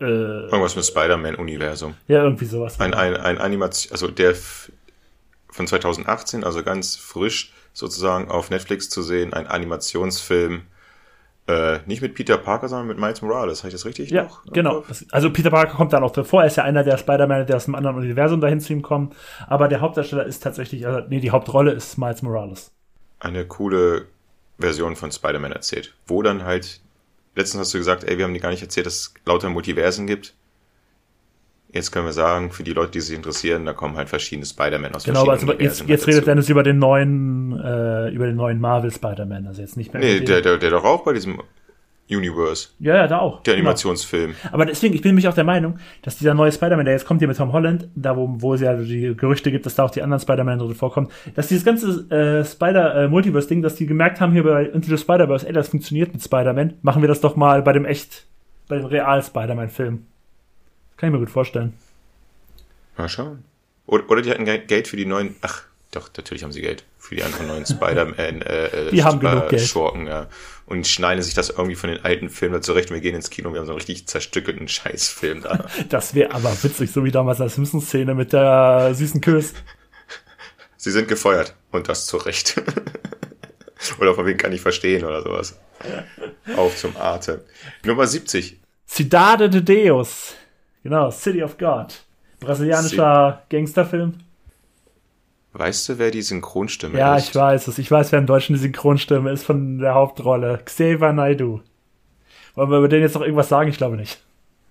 Äh, 0.00 0.04
Irgendwas 0.04 0.74
mit 0.74 0.84
Spider-Man-Universum. 0.84 1.94
Ja, 2.08 2.24
irgendwie 2.24 2.46
sowas. 2.46 2.80
Ein, 2.80 2.92
ein, 2.92 3.16
ein 3.16 3.38
Animation, 3.38 3.92
also 3.92 4.08
der 4.08 4.34
von 5.48 5.66
2018, 5.66 6.42
also 6.42 6.64
ganz 6.64 6.96
frisch 6.96 7.52
sozusagen 7.72 8.30
auf 8.30 8.50
Netflix 8.50 8.88
zu 8.88 9.02
sehen, 9.02 9.32
ein 9.32 9.46
Animationsfilm. 9.46 10.62
Äh, 11.46 11.80
nicht 11.86 12.02
mit 12.02 12.14
Peter 12.14 12.38
Parker, 12.38 12.68
sondern 12.68 12.86
mit 12.86 12.98
Miles 12.98 13.22
Morales. 13.22 13.60
Habe 13.60 13.68
ich 13.68 13.74
das 13.74 13.84
richtig? 13.84 14.10
Ja, 14.10 14.24
noch? 14.24 14.44
genau. 14.52 14.84
Also 15.10 15.32
Peter 15.32 15.50
Parker 15.50 15.74
kommt 15.74 15.92
da 15.92 15.98
noch 15.98 16.12
davor. 16.12 16.42
Er 16.42 16.46
ist 16.46 16.56
ja 16.56 16.64
einer 16.64 16.84
der 16.84 16.96
Spider-Man, 16.96 17.46
der 17.46 17.56
aus 17.56 17.66
einem 17.66 17.74
anderen 17.74 17.96
Universum 17.96 18.40
dahin 18.40 18.60
zu 18.60 18.72
ihm 18.72 18.82
kommt. 18.82 19.16
Aber 19.48 19.66
der 19.66 19.80
Hauptdarsteller 19.80 20.24
ist 20.24 20.42
tatsächlich, 20.42 20.86
also, 20.86 21.06
nee, 21.08 21.20
die 21.20 21.30
Hauptrolle 21.30 21.72
ist 21.72 21.98
Miles 21.98 22.22
Morales. 22.22 22.70
Eine 23.18 23.46
coole 23.46 24.06
Version 24.58 24.94
von 24.94 25.10
Spider-Man 25.10 25.52
erzählt. 25.52 25.94
Wo 26.06 26.22
dann 26.22 26.44
halt, 26.44 26.80
letztens 27.34 27.62
hast 27.62 27.74
du 27.74 27.78
gesagt, 27.78 28.04
ey, 28.04 28.18
wir 28.18 28.24
haben 28.24 28.34
dir 28.34 28.40
gar 28.40 28.50
nicht 28.50 28.62
erzählt, 28.62 28.86
dass 28.86 28.94
es 28.94 29.14
lauter 29.24 29.48
Multiversen 29.48 30.06
gibt. 30.06 30.34
Jetzt 31.72 31.92
können 31.92 32.06
wir 32.06 32.12
sagen, 32.12 32.50
für 32.50 32.64
die 32.64 32.72
Leute, 32.72 32.92
die 32.92 33.00
sich 33.00 33.14
interessieren, 33.14 33.64
da 33.64 33.72
kommen 33.72 33.96
halt 33.96 34.08
verschiedene 34.08 34.44
Spider-Man 34.44 34.94
aus 34.94 35.04
genau, 35.04 35.24
verschiedenen 35.24 35.58
also 35.58 35.62
jetzt, 35.62 35.88
jetzt 35.88 36.06
redet 36.08 36.26
Dennis 36.26 36.48
über 36.48 36.64
den 36.64 36.78
neuen, 36.78 37.52
äh, 37.60 38.08
über 38.10 38.26
den 38.26 38.36
neuen 38.36 38.60
Marvel 38.60 38.90
Spider-Man, 38.90 39.46
also 39.46 39.60
jetzt 39.62 39.76
nicht 39.76 39.92
mehr. 39.92 40.02
Nee, 40.02 40.20
der, 40.20 40.40
der, 40.40 40.58
der 40.58 40.70
doch 40.70 40.84
auch 40.84 41.04
bei 41.04 41.12
diesem 41.12 41.40
Universe. 42.10 42.70
Ja, 42.80 42.96
ja, 42.96 43.06
da 43.06 43.20
auch. 43.20 43.42
Der 43.42 43.54
genau. 43.54 43.68
Animationsfilm. 43.68 44.32
Genau. 44.32 44.54
Aber 44.54 44.66
deswegen, 44.66 44.94
ich 44.94 45.02
bin 45.02 45.10
nämlich 45.10 45.28
auch 45.28 45.34
der 45.34 45.44
Meinung, 45.44 45.78
dass 46.02 46.18
dieser 46.18 46.34
neue 46.34 46.50
Spider-Man, 46.50 46.84
der 46.84 46.94
jetzt 46.94 47.06
kommt 47.06 47.20
hier 47.20 47.28
mit 47.28 47.36
Tom 47.36 47.52
Holland, 47.52 47.88
da 47.94 48.16
wo, 48.16 48.28
wo 48.38 48.54
es 48.54 48.60
ja 48.60 48.74
die 48.74 49.14
Gerüchte 49.16 49.52
gibt, 49.52 49.64
dass 49.64 49.76
da 49.76 49.84
auch 49.84 49.90
die 49.90 50.02
anderen 50.02 50.20
Spider-Man 50.20 50.58
drin 50.58 50.74
vorkommen, 50.74 51.08
dass 51.36 51.46
dieses 51.46 51.64
ganze 51.64 52.10
äh, 52.10 52.44
Spider-Multiverse-Ding, 52.44 53.60
äh, 53.60 53.62
dass 53.62 53.76
die 53.76 53.86
gemerkt 53.86 54.20
haben 54.20 54.32
hier 54.32 54.42
bei 54.42 54.64
Into 54.64 54.88
the 54.88 54.98
Spider-Verse, 54.98 55.46
ey, 55.46 55.52
das 55.52 55.68
funktioniert 55.68 56.12
mit 56.12 56.22
Spider-Man, 56.22 56.74
machen 56.82 57.00
wir 57.02 57.08
das 57.08 57.20
doch 57.20 57.36
mal 57.36 57.62
bei 57.62 57.72
dem 57.72 57.84
echt, 57.84 58.26
bei 58.68 58.76
dem 58.76 58.86
Real-Spider-Man-Film. 58.86 60.06
Kann 61.00 61.08
ich 61.08 61.12
mir 61.14 61.18
gut 61.18 61.30
vorstellen. 61.30 61.72
Mal 62.98 63.08
schauen. 63.08 63.42
Oder, 63.86 64.10
oder 64.10 64.20
die 64.20 64.30
hatten 64.30 64.44
Geld 64.44 64.86
für 64.86 64.98
die 64.98 65.06
neuen. 65.06 65.34
Ach, 65.40 65.62
doch, 65.92 66.10
natürlich 66.14 66.42
haben 66.42 66.52
sie 66.52 66.60
Geld 66.60 66.84
für 66.98 67.16
die 67.16 67.22
anderen 67.22 67.46
neuen 67.46 67.64
Spider-Man. 67.64 68.42
Äh, 68.42 68.66
äh, 68.66 68.90
die 68.90 69.02
haben 69.02 69.18
genug 69.18 69.48
Geld. 69.48 69.62
Schurken, 69.62 70.06
ja. 70.06 70.28
Und 70.66 70.86
schneiden 70.86 71.22
sich 71.22 71.32
das 71.32 71.48
irgendwie 71.48 71.74
von 71.74 71.88
den 71.88 72.04
alten 72.04 72.28
Filmen 72.28 72.62
zurecht. 72.62 72.90
Wir 72.90 73.00
gehen 73.00 73.14
ins 73.14 73.30
Kino, 73.30 73.50
wir 73.54 73.60
haben 73.60 73.66
so 73.66 73.72
einen 73.72 73.78
richtig 73.78 74.08
zerstückelten 74.08 74.68
Scheißfilm 74.68 75.40
da. 75.40 75.64
das 75.88 76.14
wäre 76.14 76.32
aber 76.32 76.50
witzig, 76.62 76.92
so 76.92 77.02
wie 77.02 77.10
damals 77.10 77.38
der 77.38 77.48
Simpsons-Szene 77.48 78.14
mit 78.14 78.34
der 78.34 78.92
süßen 78.94 79.22
Küss. 79.22 79.54
Sie 80.76 80.90
sind 80.90 81.08
gefeuert. 81.08 81.54
Und 81.70 81.88
das 81.88 82.06
zu 82.06 82.18
Recht. 82.18 82.60
Oder 84.00 84.14
von 84.14 84.26
wem 84.26 84.36
kann 84.36 84.52
ich 84.52 84.60
verstehen 84.60 85.02
oder 85.04 85.22
sowas. 85.22 85.58
Auf 86.54 86.76
zum 86.76 86.94
Atem. 86.98 87.40
Nummer 87.84 88.06
70. 88.06 88.60
Cidade 88.86 89.48
de 89.48 89.62
Deus. 89.62 90.34
Genau, 90.82 91.10
City 91.10 91.42
of 91.42 91.58
God. 91.58 92.02
Brasilianischer 92.40 93.42
Gangsterfilm. 93.50 94.14
Weißt 95.52 95.88
du, 95.88 95.98
wer 95.98 96.10
die 96.10 96.22
Synchronstimme 96.22 96.98
Ja, 96.98 97.16
ist? 97.16 97.28
ich 97.30 97.34
weiß 97.34 97.66
es. 97.68 97.78
Ich 97.78 97.90
weiß, 97.90 98.12
wer 98.12 98.18
im 98.20 98.26
Deutschen 98.26 98.54
die 98.54 98.60
Synchronstimme 98.60 99.30
ist 99.32 99.44
von 99.44 99.78
der 99.78 99.94
Hauptrolle. 99.94 100.60
Xavier 100.64 101.12
Naidoo. 101.12 101.60
Wollen 102.54 102.70
wir 102.70 102.78
über 102.78 102.88
den 102.88 103.02
jetzt 103.02 103.14
noch 103.14 103.22
irgendwas 103.22 103.48
sagen? 103.48 103.68
Ich 103.68 103.76
glaube 103.76 103.96
nicht. 103.96 104.22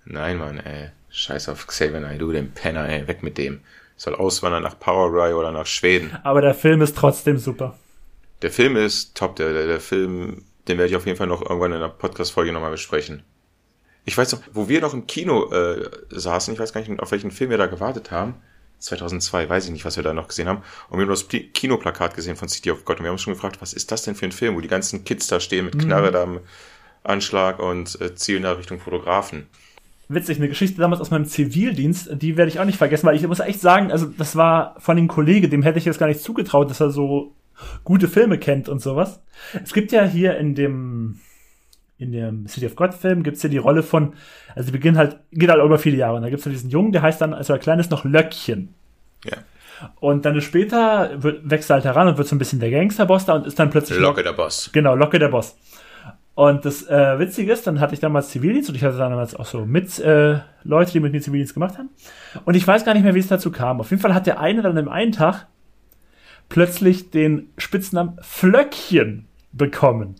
Nein, 0.05 0.37
Mann, 0.37 0.57
ey. 0.59 0.89
Scheiß 1.09 1.49
auf 1.49 1.67
Xavier 1.67 1.99
Naidoo, 1.99 2.31
den 2.31 2.51
Penner, 2.53 2.87
ey. 2.87 3.07
Weg 3.07 3.23
mit 3.23 3.37
dem. 3.37 3.59
Soll 3.97 4.15
auswandern 4.15 4.63
nach 4.63 4.79
Paraguay 4.79 5.33
oder 5.33 5.51
nach 5.51 5.65
Schweden. 5.65 6.17
Aber 6.23 6.41
der 6.41 6.53
Film 6.53 6.81
ist 6.81 6.95
trotzdem 6.97 7.37
super. 7.37 7.77
Der 8.41 8.51
Film 8.51 8.77
ist 8.77 9.15
top. 9.17 9.35
Der, 9.35 9.51
der, 9.51 9.67
der 9.67 9.81
Film, 9.81 10.45
den 10.69 10.77
werde 10.77 10.89
ich 10.89 10.95
auf 10.95 11.05
jeden 11.05 11.17
Fall 11.17 11.27
noch 11.27 11.41
irgendwann 11.41 11.71
in 11.73 11.77
einer 11.77 11.89
Podcast-Folge 11.89 12.53
nochmal 12.53 12.71
besprechen. 12.71 13.23
Ich 14.09 14.17
weiß 14.17 14.31
noch, 14.31 14.41
wo 14.53 14.67
wir 14.67 14.81
noch 14.81 14.95
im 14.95 15.05
Kino 15.05 15.51
äh, 15.51 15.87
saßen, 16.09 16.51
ich 16.51 16.59
weiß 16.59 16.73
gar 16.73 16.81
nicht, 16.81 16.99
auf 16.99 17.11
welchen 17.11 17.29
Film 17.29 17.51
wir 17.51 17.59
da 17.59 17.67
gewartet 17.67 18.09
haben. 18.09 18.33
2002, 18.79 19.47
weiß 19.47 19.65
ich 19.65 19.71
nicht, 19.71 19.85
was 19.85 19.97
wir 19.97 20.03
da 20.03 20.15
noch 20.15 20.27
gesehen 20.27 20.47
haben. 20.47 20.63
Und 20.89 20.97
wir 20.97 21.05
haben 21.05 21.11
das 21.11 21.27
Kinoplakat 21.27 22.15
gesehen 22.15 22.35
von 22.35 22.49
City 22.49 22.71
of 22.71 22.85
God. 22.85 22.97
Und 22.97 23.03
wir 23.03 23.09
haben 23.09 23.15
uns 23.15 23.21
schon 23.21 23.35
gefragt, 23.35 23.61
was 23.61 23.71
ist 23.71 23.91
das 23.91 24.01
denn 24.01 24.15
für 24.15 24.25
ein 24.25 24.31
Film, 24.31 24.55
wo 24.55 24.61
die 24.61 24.67
ganzen 24.67 25.03
Kids 25.03 25.27
da 25.27 25.39
stehen 25.39 25.65
mit 25.65 25.77
Knarre 25.77 26.11
da 26.11 26.23
am 26.23 26.39
Anschlag 27.03 27.59
und 27.59 28.01
äh, 28.01 28.15
zielen 28.15 28.41
da 28.41 28.53
Richtung 28.53 28.79
Fotografen. 28.79 29.45
Witzig, 30.07 30.39
eine 30.39 30.49
Geschichte 30.49 30.81
damals 30.81 31.01
aus 31.01 31.11
meinem 31.11 31.25
Zivildienst, 31.25 32.09
die 32.13 32.35
werde 32.35 32.49
ich 32.49 32.59
auch 32.59 32.65
nicht 32.65 32.79
vergessen, 32.79 33.05
weil 33.05 33.15
ich 33.15 33.27
muss 33.27 33.39
echt 33.39 33.61
sagen, 33.61 33.91
also 33.91 34.07
das 34.07 34.35
war 34.35 34.75
von 34.79 34.97
dem 34.97 35.07
Kollege, 35.07 35.49
dem 35.49 35.61
hätte 35.61 35.77
ich 35.77 35.85
jetzt 35.85 35.99
gar 35.99 36.07
nicht 36.07 36.21
zugetraut, 36.21 36.71
dass 36.71 36.79
er 36.79 36.89
so 36.89 37.35
gute 37.83 38.07
Filme 38.07 38.39
kennt 38.39 38.69
und 38.69 38.81
sowas. 38.81 39.21
Es 39.63 39.71
gibt 39.71 39.91
ja 39.91 40.03
hier 40.03 40.35
in 40.37 40.55
dem 40.55 41.19
in 41.99 42.13
dem 42.13 42.47
City 42.47 42.65
of 42.65 42.75
God 42.75 42.93
Film 42.93 43.23
gibt's 43.23 43.43
ja 43.43 43.49
die 43.49 43.57
Rolle 43.57 43.83
von, 43.83 44.13
also 44.55 44.67
die 44.67 44.71
beginnt 44.71 44.97
halt, 44.97 45.19
geht 45.31 45.49
halt 45.49 45.63
über 45.63 45.77
viele 45.77 45.97
Jahre. 45.97 46.15
Und 46.15 46.23
da 46.23 46.29
gibt's 46.29 46.45
ja 46.45 46.51
diesen 46.51 46.69
Jungen, 46.69 46.91
der 46.91 47.01
heißt 47.01 47.21
dann, 47.21 47.33
als 47.33 47.49
er 47.49 47.59
klein 47.59 47.79
ist, 47.79 47.91
noch 47.91 48.05
Löckchen. 48.05 48.73
Ja. 49.25 49.37
Und 49.99 50.25
dann 50.25 50.39
später 50.41 51.21
wird, 51.21 51.49
wächst 51.49 51.69
er 51.69 51.75
halt 51.75 51.85
heran 51.85 52.07
und 52.07 52.17
wird 52.17 52.27
so 52.27 52.35
ein 52.35 52.39
bisschen 52.39 52.59
der 52.59 52.71
Gangsterboss 52.71 53.25
da 53.25 53.35
und 53.35 53.45
ist 53.45 53.59
dann 53.59 53.69
plötzlich 53.69 53.99
Locke 53.99 54.23
der 54.23 54.33
Boss. 54.33 54.69
Genau, 54.73 54.95
Locke 54.95 55.19
der 55.19 55.27
Boss. 55.29 55.57
Und 56.35 56.63
das 56.63 56.87
äh, 56.87 57.19
Witzige 57.19 57.51
ist, 57.51 57.67
dann 57.67 57.81
hatte 57.81 57.93
ich 57.93 57.99
damals 57.99 58.29
Zivildienst 58.29 58.69
und 58.69 58.75
ich 58.75 58.83
hatte 58.83 58.97
damals 58.97 59.35
auch 59.35 59.45
so 59.45 59.65
mit 59.65 59.99
äh, 59.99 60.39
Leute, 60.63 60.93
die 60.93 61.01
mit 61.01 61.11
mir 61.11 61.21
Zivildienst 61.21 61.53
gemacht 61.53 61.77
haben. 61.77 61.89
Und 62.45 62.55
ich 62.55 62.65
weiß 62.65 62.85
gar 62.85 62.93
nicht 62.93 63.03
mehr, 63.03 63.13
wie 63.13 63.19
es 63.19 63.27
dazu 63.27 63.51
kam. 63.51 63.81
Auf 63.81 63.89
jeden 63.89 64.01
Fall 64.01 64.13
hat 64.13 64.25
der 64.25 64.39
eine 64.39 64.61
dann 64.61 64.77
im 64.77 64.87
einen 64.87 65.11
Tag 65.11 65.47
plötzlich 66.47 67.11
den 67.11 67.49
Spitznamen 67.57 68.17
Flöckchen 68.21 69.27
bekommen. 69.51 70.15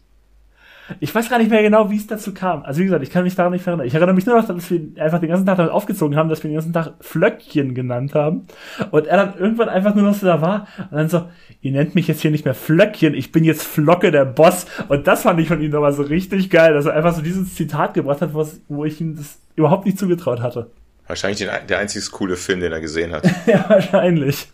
Ich 1.00 1.14
weiß 1.14 1.30
gar 1.30 1.38
nicht 1.38 1.50
mehr 1.50 1.62
genau, 1.62 1.90
wie 1.90 1.98
es 1.98 2.08
dazu 2.08 2.34
kam. 2.34 2.64
Also 2.64 2.80
wie 2.80 2.86
gesagt, 2.86 3.04
ich 3.04 3.12
kann 3.12 3.24
mich 3.24 3.36
daran 3.36 3.52
nicht 3.54 3.66
erinnern. 3.66 3.86
Ich 3.86 3.94
erinnere 3.94 4.16
mich 4.16 4.26
nur 4.26 4.38
noch, 4.38 4.48
dass 4.48 4.72
wir 4.72 4.82
einfach 4.98 5.20
den 5.20 5.30
ganzen 5.30 5.46
Tag 5.46 5.58
damit 5.58 5.72
aufgezogen 5.72 6.16
haben, 6.16 6.30
dass 6.30 6.44
wir 6.44 6.50
den 6.50 6.56
ganzen 6.56 6.74
Tag 6.74 6.94
Flöckchen 7.02 7.76
genannt 7.76 8.16
haben. 8.16 8.48
Und 8.92 9.08
er 9.08 9.18
dann 9.18 9.38
irgendwann 9.38 9.70
einfach 9.70 9.96
nur 9.96 10.06
noch 10.06 10.16
so 10.16 10.26
da 10.26 10.42
war 10.42 10.68
und 10.92 10.98
dann 10.98 11.10
so, 11.10 11.28
ihr 11.62 11.72
nennt 11.72 11.96
mich 11.96 12.08
jetzt 12.08 12.22
hier 12.22 12.32
nicht 12.32 12.46
mehr 12.46 12.56
Flöckchen, 12.56 13.14
ich 13.14 13.32
bin 13.32 13.44
jetzt 13.44 13.64
Flocke 13.64 14.12
der 14.12 14.26
Boss. 14.26 14.66
Und 14.88 15.08
das 15.08 15.24
fand 15.24 15.40
ich 15.40 15.48
von 15.48 15.62
ihm 15.62 15.72
nochmal 15.72 15.94
so 15.94 16.04
richtig 16.04 16.50
geil, 16.50 16.74
dass 16.74 16.86
er 16.86 16.94
einfach 16.94 17.14
so 17.14 17.22
dieses 17.22 17.56
Zitat 17.56 17.94
gebracht 17.94 18.22
hat, 18.22 18.34
was, 18.34 18.60
wo 18.68 18.86
ich 18.86 19.00
ihm 19.02 19.16
das 19.16 19.40
überhaupt 19.56 19.86
nicht 19.86 20.00
zugetraut 20.00 20.42
hatte. 20.42 20.70
Wahrscheinlich 21.08 21.40
den, 21.40 21.50
der 21.68 21.80
einzig 21.80 22.12
coole 22.12 22.36
Film, 22.36 22.60
den 22.60 22.72
er 22.72 22.82
gesehen 22.82 23.12
hat. 23.12 23.24
ja, 23.48 23.66
wahrscheinlich. 23.68 24.48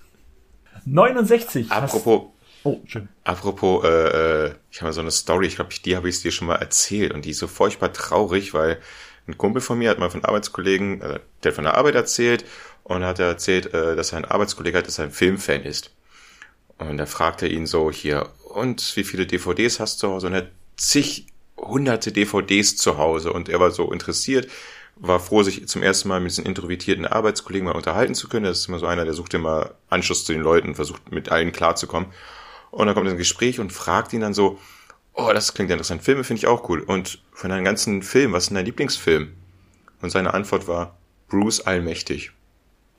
69. 0.86 1.72
Apropos, 1.72 2.28
Oh, 2.66 2.82
schön. 2.88 3.08
Apropos, 3.24 3.86
äh, 3.86 4.48
äh, 4.48 4.56
ich 4.72 4.82
habe 4.82 4.88
mal 4.88 4.94
so 4.94 5.02
eine 5.02 5.12
Story, 5.12 5.46
ich 5.46 5.56
glaube, 5.56 5.70
die 5.86 5.96
habe 5.96 6.10
ich 6.10 6.20
dir 6.24 6.32
schon 6.32 6.48
mal 6.48 6.56
erzählt 6.56 7.14
und 7.14 7.24
die 7.24 7.30
ist 7.30 7.38
so 7.38 7.48
furchtbar 7.48 7.94
traurig, 7.94 8.56
weil 8.56 8.82
ein 9.28 9.38
Kumpel 9.38 9.62
von 9.62 9.78
mir 9.78 9.92
hat 9.92 10.00
mal 10.00 10.10
von 10.10 10.26
Arbeitskollegen, 10.26 11.00
äh, 11.00 11.20
der 11.44 11.52
hat 11.52 11.56
von 11.56 11.64
der 11.66 11.78
Arbeit 11.78 11.94
erzählt 11.94 12.44
und 12.84 13.04
hat 13.04 13.20
er 13.20 13.28
erzählt, 13.28 13.72
äh, 13.72 13.96
dass 13.96 14.14
er 14.14 14.18
ein 14.18 14.26
Arbeitskollege 14.26 14.80
hat, 14.80 14.88
dass 14.88 14.98
er 14.98 15.06
ein 15.06 15.12
Filmfan 15.12 15.62
ist. 15.62 15.92
Und 16.80 16.98
da 16.98 17.06
fragte 17.06 17.46
er 17.46 17.52
ihn 17.52 17.68
so 17.68 17.92
hier, 17.92 18.30
und 18.50 18.96
wie 18.96 19.04
viele 19.04 19.28
DVDs 19.28 19.80
hast 19.80 20.02
du 20.02 20.08
zu 20.08 20.14
Hause? 20.14 20.28
Und 20.28 20.34
er 20.34 20.40
hat 20.40 20.52
zig 20.76 21.28
hunderte 21.58 22.12
DVDs 22.12 22.78
zu 22.78 22.98
Hause 22.98 23.32
und 23.32 23.48
er 23.48 23.60
war 23.60 23.70
so 23.70 23.92
interessiert, 23.92 24.50
war 24.96 25.20
froh, 25.20 25.44
sich 25.44 25.68
zum 25.68 25.84
ersten 25.84 26.10
Mal 26.10 26.20
mit 26.20 26.32
diesen 26.32 26.48
introvertierten 26.48 27.06
Arbeitskollegen 27.06 27.68
mal 27.68 27.76
unterhalten 27.76 28.16
zu 28.16 28.28
können. 28.28 28.46
Das 28.46 28.58
ist 28.58 28.70
immer 28.70 28.80
so 28.80 28.88
einer, 28.88 29.06
der 29.06 29.14
sucht 29.14 29.36
immer 29.36 29.76
Anschluss 29.88 30.26
zu 30.26 30.34
den 30.34 30.42
Leuten, 30.42 30.74
versucht 30.74 31.12
mit 31.12 31.30
allen 31.30 31.52
klarzukommen. 31.52 32.10
Und 32.76 32.88
dann 32.88 32.94
kommt 32.94 33.08
er 33.08 33.12
ins 33.12 33.20
Gespräch 33.20 33.62
und 33.62 33.72
fragt 33.72 34.12
ihn 34.12 34.20
dann 34.20 34.34
so, 34.34 34.60
oh, 35.14 35.32
das 35.34 35.54
klingt 35.54 35.72
interessant, 35.72 36.04
Filme 36.04 36.26
finde 36.26 36.40
ich 36.40 36.48
auch 36.48 36.68
cool. 36.68 36.82
Und 36.82 37.20
von 37.32 37.50
deinem 37.50 37.64
ganzen 37.64 38.04
Film, 38.04 38.34
was 38.34 38.44
ist 38.44 38.50
denn 38.50 38.56
dein 38.56 38.66
Lieblingsfilm? 38.66 39.32
Und 40.02 40.10
seine 40.10 40.34
Antwort 40.34 40.68
war, 40.68 40.98
Bruce 41.30 41.62
Allmächtig. 41.62 42.34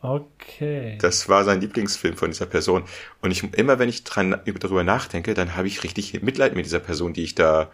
Okay. 0.01 0.97
Das 1.03 1.29
war 1.29 1.45
sein 1.45 1.61
Lieblingsfilm 1.61 2.17
von 2.17 2.31
dieser 2.31 2.47
Person. 2.47 2.85
Und 3.21 3.33
ich, 3.33 3.45
immer 3.53 3.79
wenn 3.79 3.91
ich 3.91 4.03
dran, 4.03 4.41
darüber 4.47 4.83
nachdenke, 4.83 5.35
dann 5.35 5.57
habe 5.57 5.67
ich 5.67 5.85
richtig 5.85 6.23
Mitleid 6.23 6.57
mit 6.57 6.65
dieser 6.65 6.81
Person, 6.81 7.13
die 7.13 7.25
ich 7.25 7.35
da 7.35 7.71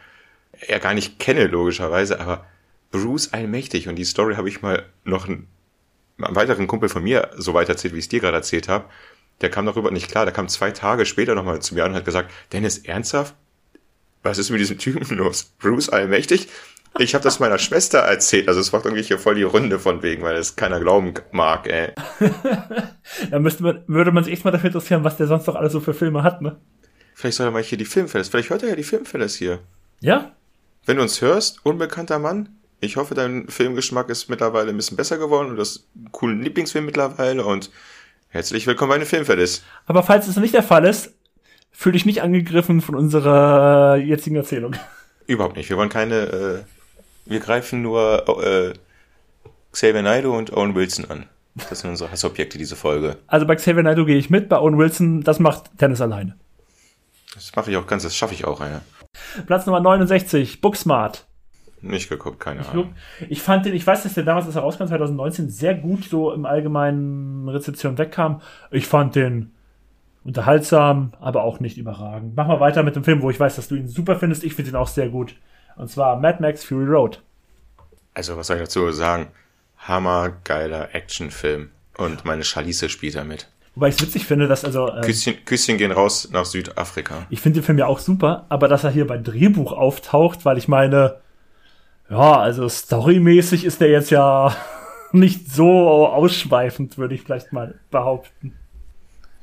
ja 0.69 0.79
gar 0.79 0.95
nicht 0.95 1.21
kenne, 1.21 1.47
logischerweise, 1.47 2.19
aber 2.19 2.45
Bruce 2.91 3.33
Allmächtig. 3.33 3.87
Und 3.87 3.95
die 3.95 4.05
Story 4.05 4.35
habe 4.35 4.49
ich 4.49 4.61
mal 4.61 4.87
noch 5.05 5.29
einen, 5.29 5.47
einen 6.19 6.35
weiteren 6.35 6.67
Kumpel 6.67 6.89
von 6.89 7.05
mir 7.05 7.31
so 7.37 7.55
weit 7.55 7.69
erzählt, 7.69 7.95
wie 7.95 7.99
ich 7.99 8.07
es 8.07 8.09
dir 8.09 8.19
gerade 8.19 8.39
erzählt 8.39 8.69
habe. 8.69 8.87
Der 9.41 9.51
kam 9.51 9.67
darüber 9.67 9.91
nicht 9.91 10.09
klar. 10.11 10.25
Der 10.25 10.35
kam 10.35 10.49
zwei 10.49 10.71
Tage 10.71 11.07
später 11.07 11.35
nochmal 11.35 11.61
zu 11.61 11.75
mir 11.75 11.85
an 11.85 11.91
und 11.91 11.97
hat 11.97 12.05
gesagt, 12.05 12.31
Dennis, 12.53 12.79
ernsthaft? 12.79 13.35
Was 14.23 14.39
ist 14.39 14.51
mit 14.51 14.61
diesem 14.61 14.79
Typen 14.79 15.17
los? 15.17 15.45
Bruce 15.59 15.89
Allmächtig? 15.89 16.49
Ich 16.99 17.15
habe 17.15 17.25
das 17.25 17.41
meiner 17.41 17.59
Schwester 17.59 18.01
erzählt. 18.01 18.49
Also 18.49 18.61
es 18.61 18.71
macht 18.71 18.85
irgendwie 18.85 19.03
hier 19.03 19.19
voll 19.19 19.35
die 19.35 19.43
Runde 19.43 19.79
von 19.79 20.03
wegen, 20.03 20.23
weil 20.23 20.37
es 20.37 20.57
keiner 20.57 20.79
glauben 20.79 21.15
mag, 21.31 21.67
ey. 21.67 21.93
Da 23.31 23.39
müsste 23.39 23.63
man, 23.63 23.83
würde 23.87 24.13
man 24.13 24.25
sich 24.25 24.33
echt 24.33 24.45
mal 24.45 24.51
dafür 24.51 24.69
interessieren, 24.69 25.05
was 25.05 25.17
der 25.17 25.27
sonst 25.27 25.47
noch 25.47 25.55
alles 25.55 25.73
so 25.73 25.81
für 25.81 25.95
Filme 25.95 26.23
hat, 26.23 26.41
ne? 26.41 26.57
Vielleicht 27.15 27.37
soll 27.37 27.47
er 27.47 27.51
mal 27.51 27.63
hier 27.63 27.79
die 27.79 27.85
Filmfälles. 27.85 28.29
Vielleicht 28.29 28.51
hört 28.51 28.63
er 28.63 28.71
ja 28.71 28.77
die 28.77 28.83
Filmfälles 28.85 29.37
hier. 29.37 29.61
Ja? 30.01 30.33
Wenn 30.87 30.97
du 30.97 31.03
uns 31.03 31.21
hörst, 31.21 31.65
unbekannter 31.65 32.19
Mann, 32.19 32.49
ich 32.81 32.97
hoffe, 32.97 33.15
dein 33.15 33.49
Filmgeschmack 33.49 34.09
ist 34.09 34.29
mittlerweile 34.29 34.71
ein 34.71 34.77
bisschen 34.77 34.97
besser 34.97 35.19
geworden 35.19 35.51
und 35.51 35.57
du 35.57 35.61
hast 35.61 35.87
einen 35.95 36.11
coolen 36.11 36.43
Lieblingsfilm 36.43 36.85
mittlerweile 36.85 37.45
und 37.45 37.71
herzlich 38.33 38.67
willkommen 38.67 38.91
bei 38.91 38.99
den 38.99 39.07
Filmfälles. 39.07 39.63
Aber 39.87 40.03
falls 40.03 40.27
es 40.27 40.37
nicht 40.37 40.55
der 40.55 40.63
Fall 40.63 40.87
ist, 40.87 41.13
fühl 41.71 41.93
dich 41.93 42.07
nicht 42.07 42.23
angegriffen 42.23 42.81
von 42.81 42.95
unserer 42.95 43.97
jetzigen 43.97 44.37
Erzählung. 44.37 44.75
Überhaupt 45.27 45.57
nicht. 45.57 45.69
Wir 45.69 45.77
wollen 45.77 45.91
keine, 45.91 46.15
äh, 46.17 46.63
wir 47.27 47.41
greifen 47.41 47.83
nur 47.83 48.43
äh, 48.43 48.73
Xavier 49.71 50.03
Naidoo 50.03 50.37
und 50.37 50.53
Owen 50.57 50.75
Wilson 50.75 51.05
an. 51.11 51.27
Das 51.69 51.81
sind 51.81 51.91
unsere 51.91 52.11
Hassobjekte, 52.11 52.57
diese 52.57 52.77
Folge. 52.77 53.19
Also 53.27 53.47
bei 53.47 53.55
Xavier 53.55 53.83
Naidoo 53.83 54.07
gehe 54.07 54.17
ich 54.17 54.31
mit, 54.31 54.49
bei 54.49 54.59
Owen 54.59 54.79
Wilson, 54.79 55.23
das 55.23 55.39
macht 55.39 55.65
Tennis 55.79 56.01
alleine. 56.01 56.37
Das 57.35 57.55
mache 57.55 57.71
ich 57.71 57.77
auch 57.77 57.87
ganz, 57.87 58.03
das 58.03 58.17
schaffe 58.17 58.35
ich 58.35 58.47
auch, 58.47 58.61
ja. 58.61 58.81
Platz 59.47 59.67
Nummer 59.67 59.81
69, 59.81 60.63
Booksmart. 60.63 61.27
Nicht 61.83 62.09
geguckt, 62.09 62.39
keine 62.41 62.61
Ich, 62.63 62.69
Ahnung. 62.69 62.95
ich 63.29 63.43
fand 63.43 63.67
den, 63.67 63.75
ich 63.75 63.87
weiß, 63.87 64.05
dass 64.05 64.15
der 64.15 64.23
damals, 64.25 64.47
als 64.47 64.55
er 64.57 64.63
rauskam, 64.63 64.87
2019, 64.87 65.51
sehr 65.51 65.75
gut 65.75 66.05
so 66.05 66.33
im 66.33 66.47
allgemeinen 66.47 67.49
Rezeption 67.49 67.99
wegkam. 67.99 68.41
Ich 68.71 68.87
fand 68.87 69.17
den 69.17 69.53
unterhaltsam, 70.25 71.13
aber 71.21 71.43
auch 71.43 71.59
nicht 71.61 71.77
überragend. 71.79 72.35
Mach 72.37 72.47
mal 72.47 72.61
weiter 72.61 72.83
mit 72.85 72.95
dem 72.95 73.05
Film, 73.05 73.21
wo 73.23 73.31
ich 73.31 73.41
weiß, 73.41 73.57
dass 73.57 73.69
du 73.69 73.75
ihn 73.75 73.89
super 73.89 74.17
findest. 74.17 74.45
Ich 74.45 74.55
finde 74.55 74.71
ihn 74.71 74.77
auch 74.77 74.87
sehr 74.89 75.09
gut. 75.09 75.35
Und 75.77 75.91
zwar 75.91 76.17
Mad 76.21 76.39
Max 76.41 76.65
Fury 76.65 76.87
Road. 76.87 77.21
Also, 78.15 78.37
was 78.37 78.47
soll 78.47 78.57
ich 78.57 78.63
dazu 78.63 78.91
sagen? 78.93 79.29
Hammergeiler 79.79 80.95
Actionfilm. 80.95 81.71
Und 81.99 82.25
meine 82.25 82.45
Charlize 82.45 82.89
spielt 82.89 83.17
damit. 83.17 83.49
Wobei 83.75 83.89
ich 83.89 83.97
es 83.97 84.03
witzig 84.03 84.27
finde, 84.27 84.49
dass 84.49 84.65
also. 84.65 84.89
Äh, 84.89 85.01
Küsschen, 85.01 85.45
Küsschen 85.45 85.79
gehen 85.79 85.93
raus 85.93 86.29
nach 86.31 86.45
Südafrika. 86.45 87.27
ich 87.31 87.41
finde 87.41 87.61
den 87.61 87.65
Film 87.65 87.79
ja 87.79 87.87
auch 87.87 87.99
super, 87.99 88.47
aber 88.49 88.69
dass 88.69 88.85
er 88.85 88.91
hier 88.91 89.07
bei 89.07 89.19
Drehbuch 89.19 89.73
auftaucht, 89.73 90.45
weil 90.45 90.59
ich 90.59 90.69
meine, 90.69 91.17
ja, 92.13 92.39
also 92.39 92.69
storymäßig 92.69 93.65
ist 93.65 93.81
der 93.81 93.89
jetzt 93.89 94.11
ja 94.11 94.55
nicht 95.13 95.51
so 95.51 96.07
ausschweifend, 96.07 96.99
würde 96.99 97.15
ich 97.15 97.23
vielleicht 97.23 97.53
mal 97.53 97.81
behaupten. 97.91 98.55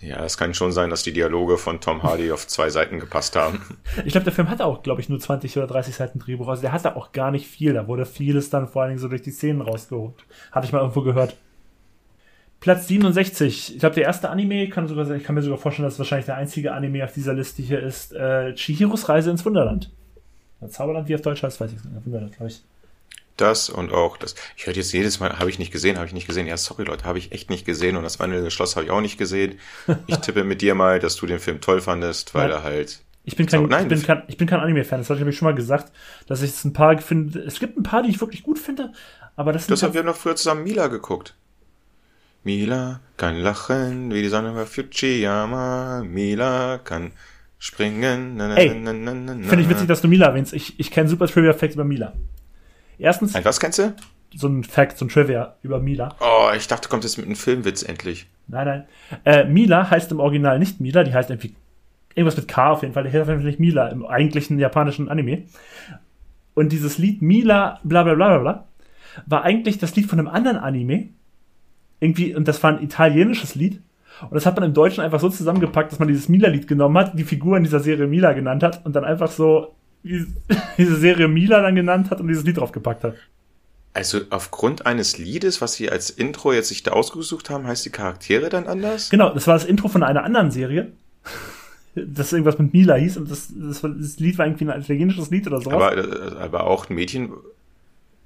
Ja, 0.01 0.23
es 0.23 0.37
kann 0.37 0.53
schon 0.53 0.71
sein, 0.71 0.91
dass 0.91 1.03
die 1.03 1.11
Dialoge 1.11 1.57
von 1.57 1.81
Tom 1.81 2.03
Hardy 2.03 2.31
auf 2.31 2.47
zwei 2.47 2.69
Seiten 2.69 2.99
gepasst 2.99 3.35
haben. 3.35 3.61
Ich 4.05 4.11
glaube, 4.11 4.23
der 4.23 4.33
Film 4.33 4.49
hatte 4.49 4.65
auch, 4.65 4.83
glaube 4.83 5.01
ich, 5.01 5.09
nur 5.09 5.19
20 5.19 5.57
oder 5.57 5.67
30 5.67 5.95
Seiten 5.95 6.19
Drehbuch. 6.19 6.47
Also 6.47 6.61
der 6.61 6.71
hatte 6.71 6.95
auch 6.95 7.11
gar 7.11 7.31
nicht 7.31 7.47
viel. 7.47 7.73
Da 7.73 7.87
wurde 7.87 8.05
vieles 8.05 8.49
dann 8.49 8.67
vor 8.67 8.83
allen 8.83 8.91
Dingen 8.91 8.99
so 8.99 9.09
durch 9.09 9.23
die 9.23 9.31
Szenen 9.31 9.61
rausgeholt. 9.61 10.23
Hatte 10.51 10.67
ich 10.67 10.71
mal 10.71 10.79
irgendwo 10.79 11.01
gehört. 11.01 11.35
Platz 12.61 12.87
67. 12.87 13.73
Ich 13.73 13.79
glaube, 13.79 13.95
der 13.95 14.05
erste 14.05 14.29
Anime, 14.29 14.69
kann 14.69 14.87
sogar, 14.87 15.09
ich 15.09 15.23
kann 15.23 15.35
mir 15.35 15.41
sogar 15.41 15.57
vorstellen, 15.57 15.85
dass 15.85 15.93
es 15.93 15.99
wahrscheinlich 15.99 16.27
der 16.27 16.37
einzige 16.37 16.71
Anime 16.71 17.03
auf 17.03 17.13
dieser 17.13 17.33
Liste 17.33 17.61
hier 17.61 17.81
ist. 17.81 18.13
Äh, 18.13 18.53
Chihiros 18.53 19.09
Reise 19.09 19.31
ins 19.31 19.45
Wunderland. 19.45 19.91
Zauberland, 20.67 21.07
wie 21.07 21.15
auf 21.15 21.21
Deutsch 21.21 21.43
heißt, 21.43 21.59
weiß 21.61 21.71
ich 21.71 21.83
nicht. 21.83 22.35
Glaube 22.37 22.47
ich. 22.47 22.61
Das 23.37 23.69
und 23.69 23.93
auch 23.93 24.17
das. 24.17 24.35
Ich 24.57 24.67
höre 24.67 24.73
jetzt 24.75 24.91
jedes 24.91 25.21
Mal, 25.21 25.39
habe 25.39 25.49
ich 25.49 25.59
nicht 25.59 25.71
gesehen, 25.71 25.95
habe 25.95 26.07
ich 26.07 26.13
nicht 26.13 26.27
gesehen. 26.27 26.45
Ja, 26.47 26.57
sorry 26.57 26.83
Leute, 26.83 27.05
habe 27.05 27.17
ich 27.19 27.31
echt 27.31 27.49
nicht 27.49 27.65
gesehen. 27.65 27.95
Und 27.95 28.03
das 28.03 28.19
wandelnde 28.19 28.51
Schloss 28.51 28.75
habe 28.75 28.85
ich 28.85 28.91
auch 28.91 28.99
nicht 28.99 29.17
gesehen. 29.17 29.59
Ich 30.07 30.17
tippe 30.21 30.43
mit 30.43 30.61
dir 30.61 30.75
mal, 30.75 30.99
dass 30.99 31.15
du 31.15 31.25
den 31.25 31.39
Film 31.39 31.61
toll 31.61 31.79
fandest, 31.79 32.35
weil 32.35 32.49
Ja. 32.49 32.57
er 32.57 32.63
halt 32.63 32.99
Ich 33.23 33.37
bin 33.37 33.45
kein, 33.45 33.63
nein, 33.67 33.83
ich 33.83 33.89
bin 33.89 34.03
kein, 34.03 34.23
ich 34.27 34.35
bin 34.35 34.47
kein 34.47 34.59
Anime-Fan. 34.59 34.99
Das 34.99 35.09
hatte 35.09 35.19
ich 35.19 35.21
nämlich 35.21 35.37
schon 35.37 35.45
mal 35.45 35.55
gesagt, 35.55 35.93
dass 36.27 36.41
ich 36.41 36.49
es 36.49 36.65
ein 36.65 36.73
paar 36.73 36.97
finde. 36.97 37.39
Es 37.39 37.59
gibt 37.59 37.77
ein 37.77 37.83
paar, 37.83 38.03
die 38.03 38.09
ich 38.09 38.19
wirklich 38.19 38.43
gut 38.43 38.59
finde, 38.59 38.91
aber 39.37 39.53
das 39.53 39.65
sind 39.67 39.71
Das 39.71 39.83
haben 39.83 39.93
wir 39.93 40.03
noch 40.03 40.17
früher 40.17 40.35
zusammen 40.35 40.63
Mila 40.63 40.87
geguckt. 40.87 41.33
Mila 42.43 42.99
kann 43.17 43.35
lachen 43.37 44.13
wie 44.13 44.21
die 44.21 44.29
Sonne 44.29 44.51
über 44.51 44.65
Fujiyama. 44.65 46.03
Mila 46.03 46.77
kann 46.79 47.11
springen. 47.59 48.37
Na, 48.37 48.55
Ey. 48.55 48.69
Finde 48.69 49.59
ich 49.59 49.69
witzig, 49.69 49.87
dass 49.87 50.01
du 50.01 50.07
Mila 50.07 50.27
erwähnst. 50.27 50.53
Ich, 50.53 50.79
ich 50.79 50.89
kenne 50.89 51.07
super 51.09 51.27
Trivia-Facts 51.27 51.75
über 51.75 51.83
Mila. 51.83 52.13
Erstens, 52.97 53.35
Ein 53.35 53.45
was 53.45 53.59
kennst 53.59 53.79
du? 53.79 53.93
so 54.33 54.47
ein 54.47 54.63
Fact, 54.63 54.97
so 54.97 55.05
ein 55.05 55.09
Trivia 55.09 55.55
über 55.63 55.79
Mila. 55.79 56.15
Oh, 56.19 56.49
ich 56.55 56.67
dachte, 56.67 56.83
du 56.87 56.89
kommst 56.89 57.05
jetzt 57.05 57.17
mit 57.17 57.25
einem 57.25 57.35
Filmwitz 57.35 57.83
endlich. 57.83 58.27
Nein, 58.47 58.65
nein. 58.67 58.85
Äh, 59.25 59.45
Mila 59.45 59.89
heißt 59.89 60.11
im 60.11 60.19
Original 60.19 60.59
nicht 60.59 60.79
Mila, 60.79 61.03
die 61.03 61.13
heißt 61.13 61.29
irgendwie 61.29 61.55
irgendwas 62.15 62.37
mit 62.37 62.47
K 62.47 62.71
auf 62.71 62.81
jeden 62.81 62.93
Fall. 62.93 63.03
Die 63.03 63.11
heißt 63.11 63.29
nicht 63.43 63.59
Mila 63.59 63.87
im 63.87 64.05
eigentlichen 64.05 64.59
japanischen 64.59 65.09
Anime. 65.09 65.43
Und 66.53 66.71
dieses 66.71 66.97
Lied 66.97 67.21
Mila, 67.21 67.79
bla 67.83 68.03
bla 68.03 68.13
bla 68.15 68.27
bla 68.29 68.37
bla, 68.39 68.67
war 69.25 69.43
eigentlich 69.43 69.77
das 69.77 69.95
Lied 69.95 70.07
von 70.07 70.19
einem 70.19 70.27
anderen 70.27 70.57
Anime. 70.57 71.09
Irgendwie, 71.99 72.35
und 72.35 72.47
das 72.47 72.61
war 72.63 72.71
ein 72.71 72.83
italienisches 72.83 73.55
Lied. 73.55 73.81
Und 74.23 74.33
das 74.33 74.45
hat 74.45 74.55
man 74.55 74.65
im 74.65 74.73
Deutschen 74.73 75.03
einfach 75.03 75.19
so 75.19 75.29
zusammengepackt, 75.29 75.91
dass 75.91 75.99
man 75.99 76.07
dieses 76.07 76.29
Mila-Lied 76.29 76.67
genommen 76.67 76.97
hat, 76.97 77.17
die 77.17 77.23
Figur 77.23 77.57
in 77.57 77.63
dieser 77.63 77.79
Serie 77.79 78.07
Mila 78.07 78.33
genannt 78.33 78.63
hat 78.63 78.85
und 78.85 78.95
dann 78.95 79.05
einfach 79.05 79.31
so 79.31 79.73
die- 80.03 80.25
diese 80.77 80.95
Serie 80.97 81.27
Mila 81.27 81.61
dann 81.61 81.75
genannt 81.75 82.09
hat 82.11 82.19
und 82.21 82.27
dieses 82.27 82.43
Lied 82.43 82.57
draufgepackt 82.57 83.03
hat. 83.03 83.15
Also 83.93 84.19
aufgrund 84.29 84.85
eines 84.85 85.17
Liedes, 85.17 85.61
was 85.61 85.73
sie 85.73 85.89
als 85.89 86.09
Intro 86.09 86.53
jetzt 86.53 86.69
sich 86.69 86.83
da 86.83 86.91
ausgesucht 86.91 87.49
haben, 87.49 87.65
heißt 87.65 87.85
die 87.85 87.89
Charaktere 87.89 88.49
dann 88.49 88.67
anders? 88.67 89.09
Genau, 89.09 89.33
das 89.33 89.47
war 89.47 89.55
das 89.55 89.65
Intro 89.65 89.87
von 89.87 90.03
einer 90.03 90.23
anderen 90.23 90.51
Serie. 90.51 90.91
Das 91.95 92.31
irgendwas 92.31 92.57
mit 92.59 92.71
Mila 92.71 92.95
hieß 92.95 93.17
und 93.17 93.29
das, 93.31 93.49
das, 93.53 93.81
das 93.81 94.19
Lied 94.19 94.37
war 94.37 94.45
irgendwie 94.45 94.69
ein 94.69 94.79
italienisches 94.79 95.31
Lied 95.31 95.47
oder 95.47 95.59
sowas. 95.59 95.73
Aber, 95.73 95.97
äh, 95.97 96.37
aber 96.39 96.67
auch 96.67 96.87
ein 96.87 96.93
Mädchen. 96.95 97.31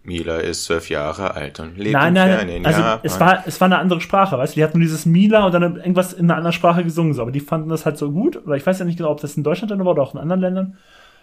Mila 0.06 0.38
ist 0.38 0.66
zwölf 0.66 0.89
Jahre 0.89 1.34
alt 1.34 1.60
und 1.62 1.78
lebt 1.78 1.93
nein, 1.93 2.10
im 2.10 2.14
nein, 2.14 2.38
fernen 2.38 2.66
also 2.66 2.82
Japan. 2.82 2.99
es 3.04 3.20
war, 3.20 3.43
es 3.47 3.62
war 3.62 3.66
eine 3.68 3.78
andere 3.78 4.01
Sprache, 4.01 4.38
weißt 4.38 4.54
du? 4.54 4.60
Die 4.60 4.64
hatten 4.64 4.78
nur 4.78 4.86
dieses 4.86 5.06
Mila 5.06 5.45
und 5.45 5.54
dann 5.54 5.78
irgendwas 5.78 6.12
in 6.12 6.26
einer 6.26 6.36
anderen 6.36 6.54
Sprache 6.54 6.84
gesungen, 6.84 7.14
so. 7.14 7.22
Aber 7.22 7.32
die 7.32 7.39
fanden 7.39 7.70
das 7.70 7.86
halt 7.86 7.97
so 7.97 8.12
gut. 8.12 8.45
Oder 8.45 8.56
ich 8.58 8.66
weiß 8.66 8.80
ja 8.80 8.86
nicht 8.86 8.97
genau, 8.97 9.12
ob 9.12 9.22
das 9.22 9.38
in 9.38 9.43
Deutschland 9.43 9.72
dann 9.72 9.80
war 9.80 9.93
oder 9.93 10.04
auch 10.04 10.14
in 10.14 10.20
anderen 10.20 10.41
Ländern. 10.41 10.78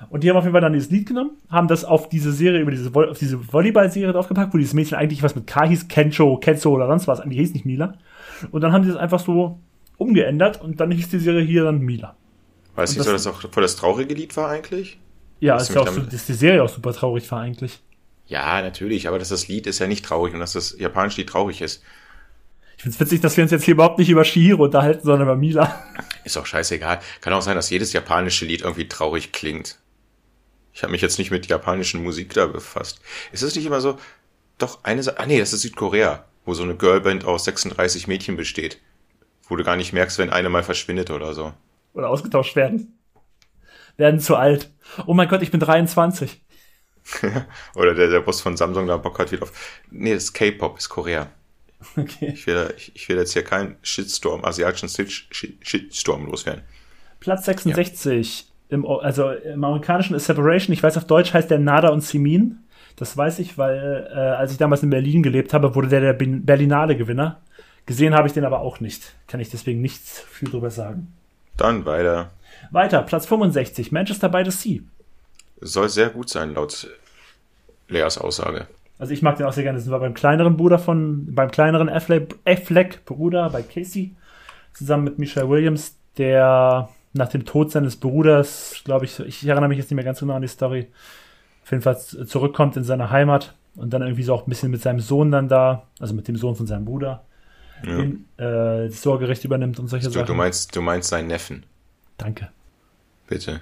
Und 0.08 0.24
die 0.24 0.30
haben 0.30 0.36
auf 0.38 0.44
jeden 0.44 0.54
Fall 0.54 0.62
dann 0.62 0.72
dieses 0.72 0.90
Lied 0.90 1.06
genommen, 1.06 1.32
haben 1.50 1.68
das 1.68 1.84
auf 1.84 2.08
diese 2.08 2.32
Serie, 2.32 2.60
über 2.60 2.70
diese, 2.70 2.90
auf 2.94 3.18
diese 3.18 3.52
Volleyball-Serie 3.52 4.14
draufgepackt, 4.14 4.54
wo 4.54 4.58
dieses 4.58 4.72
Mädchen 4.72 4.96
eigentlich 4.96 5.22
was 5.22 5.34
mit 5.34 5.46
K 5.46 5.66
hieß, 5.68 5.88
Kencho, 5.88 6.38
Kenzo 6.38 6.70
oder 6.70 6.86
sonst 6.86 7.06
was. 7.06 7.20
Eigentlich 7.20 7.40
hieß 7.40 7.52
nicht 7.52 7.66
Mila. 7.66 7.92
Und 8.50 8.62
dann 8.62 8.72
haben 8.72 8.82
die 8.82 8.88
das 8.88 8.96
einfach 8.96 9.20
so 9.20 9.58
umgeändert 9.98 10.62
und 10.62 10.80
dann 10.80 10.90
hieß 10.90 11.10
die 11.10 11.18
Serie 11.18 11.42
hier 11.42 11.64
dann 11.64 11.80
Mila. 11.80 12.16
Weißt 12.76 12.96
du, 12.96 13.00
und 13.00 13.04
so 13.04 13.12
das- 13.12 13.26
auch 13.26 13.42
voll 13.50 13.62
das 13.62 13.76
traurige 13.76 14.14
Lied 14.14 14.34
war 14.38 14.48
eigentlich? 14.48 14.98
Ja, 15.40 15.56
ist 15.56 15.74
ja 15.74 15.82
auch 15.82 15.88
so, 15.88 16.00
dass 16.00 16.24
die 16.24 16.32
Serie 16.32 16.62
auch 16.62 16.68
super 16.70 16.94
traurig 16.94 17.30
war 17.30 17.40
eigentlich. 17.40 17.82
Ja, 18.30 18.62
natürlich, 18.62 19.08
aber 19.08 19.18
dass 19.18 19.30
das 19.30 19.48
Lied 19.48 19.66
ist 19.66 19.80
ja 19.80 19.88
nicht 19.88 20.04
traurig 20.04 20.32
und 20.32 20.40
dass 20.40 20.52
das 20.52 20.76
japanische 20.78 21.20
Lied 21.20 21.28
traurig 21.28 21.60
ist. 21.60 21.82
Ich 22.76 22.84
find's 22.84 23.00
witzig, 23.00 23.20
dass 23.20 23.36
wir 23.36 23.42
uns 23.42 23.50
jetzt 23.50 23.64
hier 23.64 23.74
überhaupt 23.74 23.98
nicht 23.98 24.08
über 24.08 24.24
Shihiro 24.24 24.62
unterhalten, 24.64 25.04
sondern 25.04 25.22
über 25.22 25.36
Mila. 25.36 25.84
Ist 26.24 26.38
auch 26.38 26.46
scheißegal. 26.46 27.00
Kann 27.20 27.32
auch 27.32 27.42
sein, 27.42 27.56
dass 27.56 27.70
jedes 27.70 27.92
japanische 27.92 28.44
Lied 28.44 28.62
irgendwie 28.62 28.86
traurig 28.86 29.32
klingt. 29.32 29.80
Ich 30.72 30.84
habe 30.84 30.92
mich 30.92 31.02
jetzt 31.02 31.18
nicht 31.18 31.32
mit 31.32 31.48
japanischen 31.48 32.04
Musik 32.04 32.32
da 32.32 32.46
befasst. 32.46 33.00
Ist 33.32 33.42
es 33.42 33.56
nicht 33.56 33.66
immer 33.66 33.80
so? 33.80 33.98
Doch 34.58 34.84
eine 34.84 35.02
Sa 35.02 35.14
Ah 35.16 35.26
nee, 35.26 35.40
das 35.40 35.52
ist 35.52 35.62
Südkorea, 35.62 36.24
wo 36.44 36.54
so 36.54 36.62
eine 36.62 36.76
Girlband 36.76 37.24
aus 37.24 37.44
36 37.46 38.06
Mädchen 38.06 38.36
besteht. 38.36 38.78
Wo 39.48 39.56
du 39.56 39.64
gar 39.64 39.76
nicht 39.76 39.92
merkst, 39.92 40.18
wenn 40.18 40.30
eine 40.30 40.50
mal 40.50 40.62
verschwindet 40.62 41.10
oder 41.10 41.34
so. 41.34 41.52
Oder 41.94 42.08
ausgetauscht 42.08 42.54
werden. 42.54 42.96
Werden 43.96 44.20
zu 44.20 44.36
alt. 44.36 44.70
Oh 45.06 45.14
mein 45.14 45.28
Gott, 45.28 45.42
ich 45.42 45.50
bin 45.50 45.58
23. 45.58 46.40
Oder 47.74 47.94
der, 47.94 48.08
der 48.08 48.20
Boss 48.20 48.40
von 48.40 48.56
Samsung 48.56 48.86
da 48.86 48.96
Bock 48.96 49.18
hat 49.18 49.32
wieder 49.32 49.42
auf. 49.44 49.52
Nee, 49.90 50.14
das 50.14 50.24
ist 50.24 50.32
K-Pop, 50.32 50.78
ist 50.78 50.88
Korea. 50.88 51.28
Okay. 51.96 52.32
Ich 52.34 52.46
will, 52.46 52.72
ich, 52.76 52.92
ich 52.94 53.08
will 53.08 53.16
jetzt 53.16 53.32
hier 53.32 53.42
keinen 53.44 53.76
Shitstorm, 53.82 54.44
asiatischen 54.44 54.88
Shit- 54.88 55.26
Shit- 55.30 55.56
Shitstorm 55.66 56.26
loswerden. 56.26 56.62
Platz 57.20 57.44
66. 57.46 58.46
Im, 58.68 58.84
O- 58.84 58.98
also 58.98 59.30
im 59.30 59.64
amerikanischen 59.64 60.14
ist 60.14 60.26
Separation. 60.26 60.72
Ich 60.74 60.82
weiß, 60.82 60.96
auf 60.96 61.06
Deutsch 61.06 61.32
heißt 61.32 61.50
der 61.50 61.58
Nada 61.58 61.88
und 61.88 62.02
Simin. 62.02 62.58
Das 62.96 63.16
weiß 63.16 63.38
ich, 63.38 63.56
weil 63.56 64.08
äh, 64.12 64.16
als 64.18 64.52
ich 64.52 64.58
damals 64.58 64.82
in 64.82 64.90
Berlin 64.90 65.22
gelebt 65.22 65.54
habe, 65.54 65.74
wurde 65.74 65.88
der 65.88 66.00
der 66.00 66.12
Berlinale 66.12 66.96
Gewinner. 66.96 67.40
Gesehen 67.86 68.14
habe 68.14 68.28
ich 68.28 68.34
den 68.34 68.44
aber 68.44 68.60
auch 68.60 68.78
nicht. 68.80 69.14
Kann 69.26 69.40
ich 69.40 69.48
deswegen 69.48 69.80
nichts 69.80 70.20
viel 70.30 70.48
drüber 70.50 70.70
sagen. 70.70 71.12
Dann 71.56 71.86
weiter. 71.86 72.30
Weiter, 72.70 73.02
Platz 73.02 73.26
65. 73.26 73.90
Manchester 73.90 74.28
by 74.28 74.42
the 74.44 74.50
Sea. 74.50 74.80
Soll 75.62 75.88
sehr 75.88 76.10
gut 76.10 76.28
sein, 76.28 76.54
laut 76.54 76.88
Leas 77.90 78.18
Aussage. 78.18 78.66
Also 78.98 79.12
ich 79.12 79.22
mag 79.22 79.36
den 79.36 79.46
auch 79.46 79.52
sehr 79.52 79.64
gerne. 79.64 79.78
Das 79.78 79.90
war 79.90 80.00
beim 80.00 80.14
kleineren 80.14 80.56
Bruder 80.56 80.78
von, 80.78 81.34
beim 81.34 81.50
kleineren 81.50 81.88
Affleck, 81.88 82.34
Affleck 82.44 83.04
Bruder 83.04 83.50
bei 83.50 83.62
Casey, 83.62 84.14
zusammen 84.74 85.04
mit 85.04 85.18
Michelle 85.18 85.48
Williams, 85.48 85.96
der 86.18 86.88
nach 87.12 87.28
dem 87.28 87.44
Tod 87.44 87.72
seines 87.72 87.96
Bruders, 87.96 88.82
glaube 88.84 89.04
ich, 89.06 89.18
ich 89.20 89.46
erinnere 89.46 89.68
mich 89.68 89.78
jetzt 89.78 89.90
nicht 89.90 89.96
mehr 89.96 90.04
ganz 90.04 90.20
genau 90.20 90.34
an 90.34 90.42
die 90.42 90.48
Story, 90.48 90.88
auf 91.64 91.70
jeden 91.70 91.82
Fall 91.82 91.98
zurückkommt 91.98 92.76
in 92.76 92.84
seine 92.84 93.10
Heimat 93.10 93.54
und 93.74 93.90
dann 93.92 94.02
irgendwie 94.02 94.22
so 94.22 94.34
auch 94.34 94.46
ein 94.46 94.50
bisschen 94.50 94.70
mit 94.70 94.82
seinem 94.82 95.00
Sohn 95.00 95.30
dann 95.30 95.48
da, 95.48 95.84
also 95.98 96.14
mit 96.14 96.28
dem 96.28 96.36
Sohn 96.36 96.54
von 96.54 96.66
seinem 96.66 96.84
Bruder, 96.84 97.24
Ja. 97.84 97.96
den, 97.96 98.26
äh, 98.36 98.86
das 98.88 99.02
Sorgerecht 99.02 99.44
übernimmt 99.44 99.78
und 99.80 99.88
solche 99.88 100.06
Du, 100.06 100.12
Sachen. 100.12 100.26
du 100.26 100.34
meinst, 100.34 100.76
du 100.76 100.82
meinst 100.82 101.08
seinen 101.08 101.28
Neffen, 101.28 101.64
Danke. 102.18 102.48
bitte. 103.26 103.60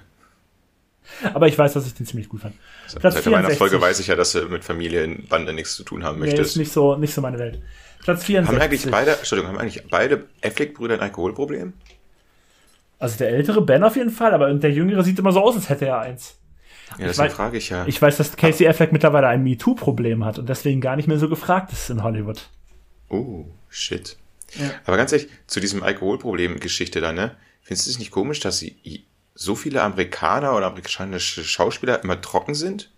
Aber 1.33 1.47
ich 1.47 1.57
weiß, 1.57 1.73
dass 1.73 1.85
ich 1.85 1.93
den 1.93 2.05
ziemlich 2.05 2.29
gut 2.29 2.41
fand. 2.41 2.55
Platz 2.99 3.15
Seit 3.15 3.25
der 3.25 3.31
Weihnachtsfolge 3.33 3.77
64. 3.77 3.81
weiß 3.81 3.99
ich 3.99 4.07
ja, 4.07 4.15
dass 4.15 4.31
du 4.31 4.47
mit 4.47 4.63
Familienbande 4.63 5.53
nichts 5.53 5.75
zu 5.75 5.83
tun 5.83 6.03
haben 6.03 6.19
Nee, 6.19 6.27
ist 6.27 6.33
möchtest. 6.33 6.57
nicht 6.57 6.71
so, 6.71 6.95
nicht 6.95 7.13
so 7.13 7.21
meine 7.21 7.37
Welt. 7.39 7.61
Platz 8.03 8.23
64. 8.23 8.55
haben 8.55 8.61
eigentlich 8.63 8.89
beide, 8.91 9.11
Entschuldigung, 9.17 9.51
haben 9.51 9.59
eigentlich 9.59 9.83
beide 9.89 10.25
Affleck-Brüder 10.43 10.93
ein 10.95 10.99
Alkoholproblem? 11.01 11.73
Also 12.99 13.17
der 13.17 13.29
ältere 13.29 13.61
Ben 13.61 13.83
auf 13.83 13.95
jeden 13.95 14.09
Fall, 14.09 14.33
aber 14.33 14.53
der 14.53 14.71
jüngere 14.71 15.03
sieht 15.03 15.19
immer 15.19 15.31
so 15.31 15.41
aus, 15.41 15.55
als 15.55 15.69
hätte 15.69 15.85
er 15.85 15.99
eins. 15.99 16.35
Ja, 16.97 17.07
weiß- 17.07 17.29
frage 17.29 17.57
ich 17.57 17.69
ja. 17.69 17.85
Ich 17.87 18.01
weiß, 18.01 18.17
dass 18.17 18.35
Casey 18.35 18.67
Affleck 18.67 18.91
mittlerweile 18.91 19.27
ein 19.27 19.43
MeToo-Problem 19.43 20.25
hat 20.25 20.39
und 20.39 20.49
deswegen 20.49 20.81
gar 20.81 20.95
nicht 20.95 21.07
mehr 21.07 21.19
so 21.19 21.29
gefragt 21.29 21.71
ist 21.71 21.89
in 21.89 22.03
Hollywood. 22.03 22.49
oh, 23.09 23.45
shit. 23.69 24.17
Ja. 24.55 24.71
Aber 24.85 24.97
ganz 24.97 25.11
ehrlich, 25.11 25.29
zu 25.45 25.59
diesem 25.59 25.83
Alkoholproblem-Geschichte 25.83 27.01
da, 27.01 27.11
ne? 27.13 27.35
Findest 27.61 27.85
du 27.85 27.91
es 27.91 27.99
nicht 27.99 28.09
komisch, 28.09 28.39
dass 28.39 28.57
sie 28.57 29.05
so 29.41 29.55
viele 29.55 29.81
Amerikaner 29.81 30.55
oder 30.55 30.67
amerikanische 30.67 31.45
Schauspieler 31.45 32.03
immer 32.03 32.19
trocken 32.19 32.55
sind? 32.55 32.91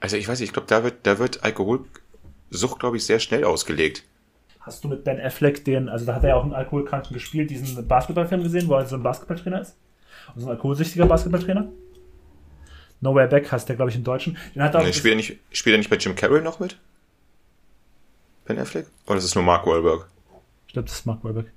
Also 0.00 0.18
ich 0.18 0.28
weiß 0.28 0.38
nicht, 0.38 0.50
ich 0.50 0.52
glaube, 0.52 0.68
da 0.68 0.84
wird, 0.84 1.06
da 1.06 1.18
wird 1.18 1.44
Alkoholsucht, 1.44 2.78
glaube 2.78 2.98
ich, 2.98 3.06
sehr 3.06 3.20
schnell 3.20 3.44
ausgelegt. 3.44 4.04
Hast 4.60 4.84
du 4.84 4.88
mit 4.88 5.02
Ben 5.02 5.18
Affleck 5.18 5.64
den, 5.64 5.88
also 5.88 6.04
da 6.04 6.14
hat 6.14 6.24
er 6.24 6.30
ja 6.30 6.34
auch 6.36 6.42
einen 6.42 6.52
Alkoholkranken 6.52 7.14
gespielt, 7.14 7.50
diesen 7.50 7.88
Basketballfilm 7.88 8.42
gesehen, 8.42 8.68
wo 8.68 8.74
er 8.74 8.84
so 8.86 8.96
ein 8.96 9.02
Basketballtrainer 9.02 9.62
ist? 9.62 9.76
Also 10.34 10.46
ein 10.46 10.50
alkoholsüchtiger 10.50 11.06
Basketballtrainer? 11.06 11.66
Nowhere 13.00 13.28
Back 13.28 13.50
heißt 13.50 13.68
der, 13.68 13.76
glaube 13.76 13.90
ich, 13.90 13.96
im 13.96 14.04
Deutschen. 14.04 14.36
Den 14.54 14.62
hat 14.62 14.74
er 14.74 14.80
auch, 14.82 14.84
Nee, 14.84 14.92
spielt, 14.92 15.14
er 15.14 15.16
nicht, 15.16 15.38
spielt 15.52 15.74
er 15.74 15.78
nicht 15.78 15.90
bei 15.90 15.96
Jim 15.96 16.14
Carrey 16.14 16.42
noch 16.42 16.60
mit? 16.60 16.76
Ben 18.44 18.58
Affleck? 18.58 18.86
Oder 19.06 19.16
ist 19.16 19.24
es 19.24 19.34
nur 19.34 19.42
Mark 19.42 19.66
Wahlberg? 19.66 20.06
ich 20.66 20.74
glaube, 20.74 20.88
das 20.88 20.98
ist 20.98 21.06
Mark 21.06 21.24
Wahlberg. 21.24 21.50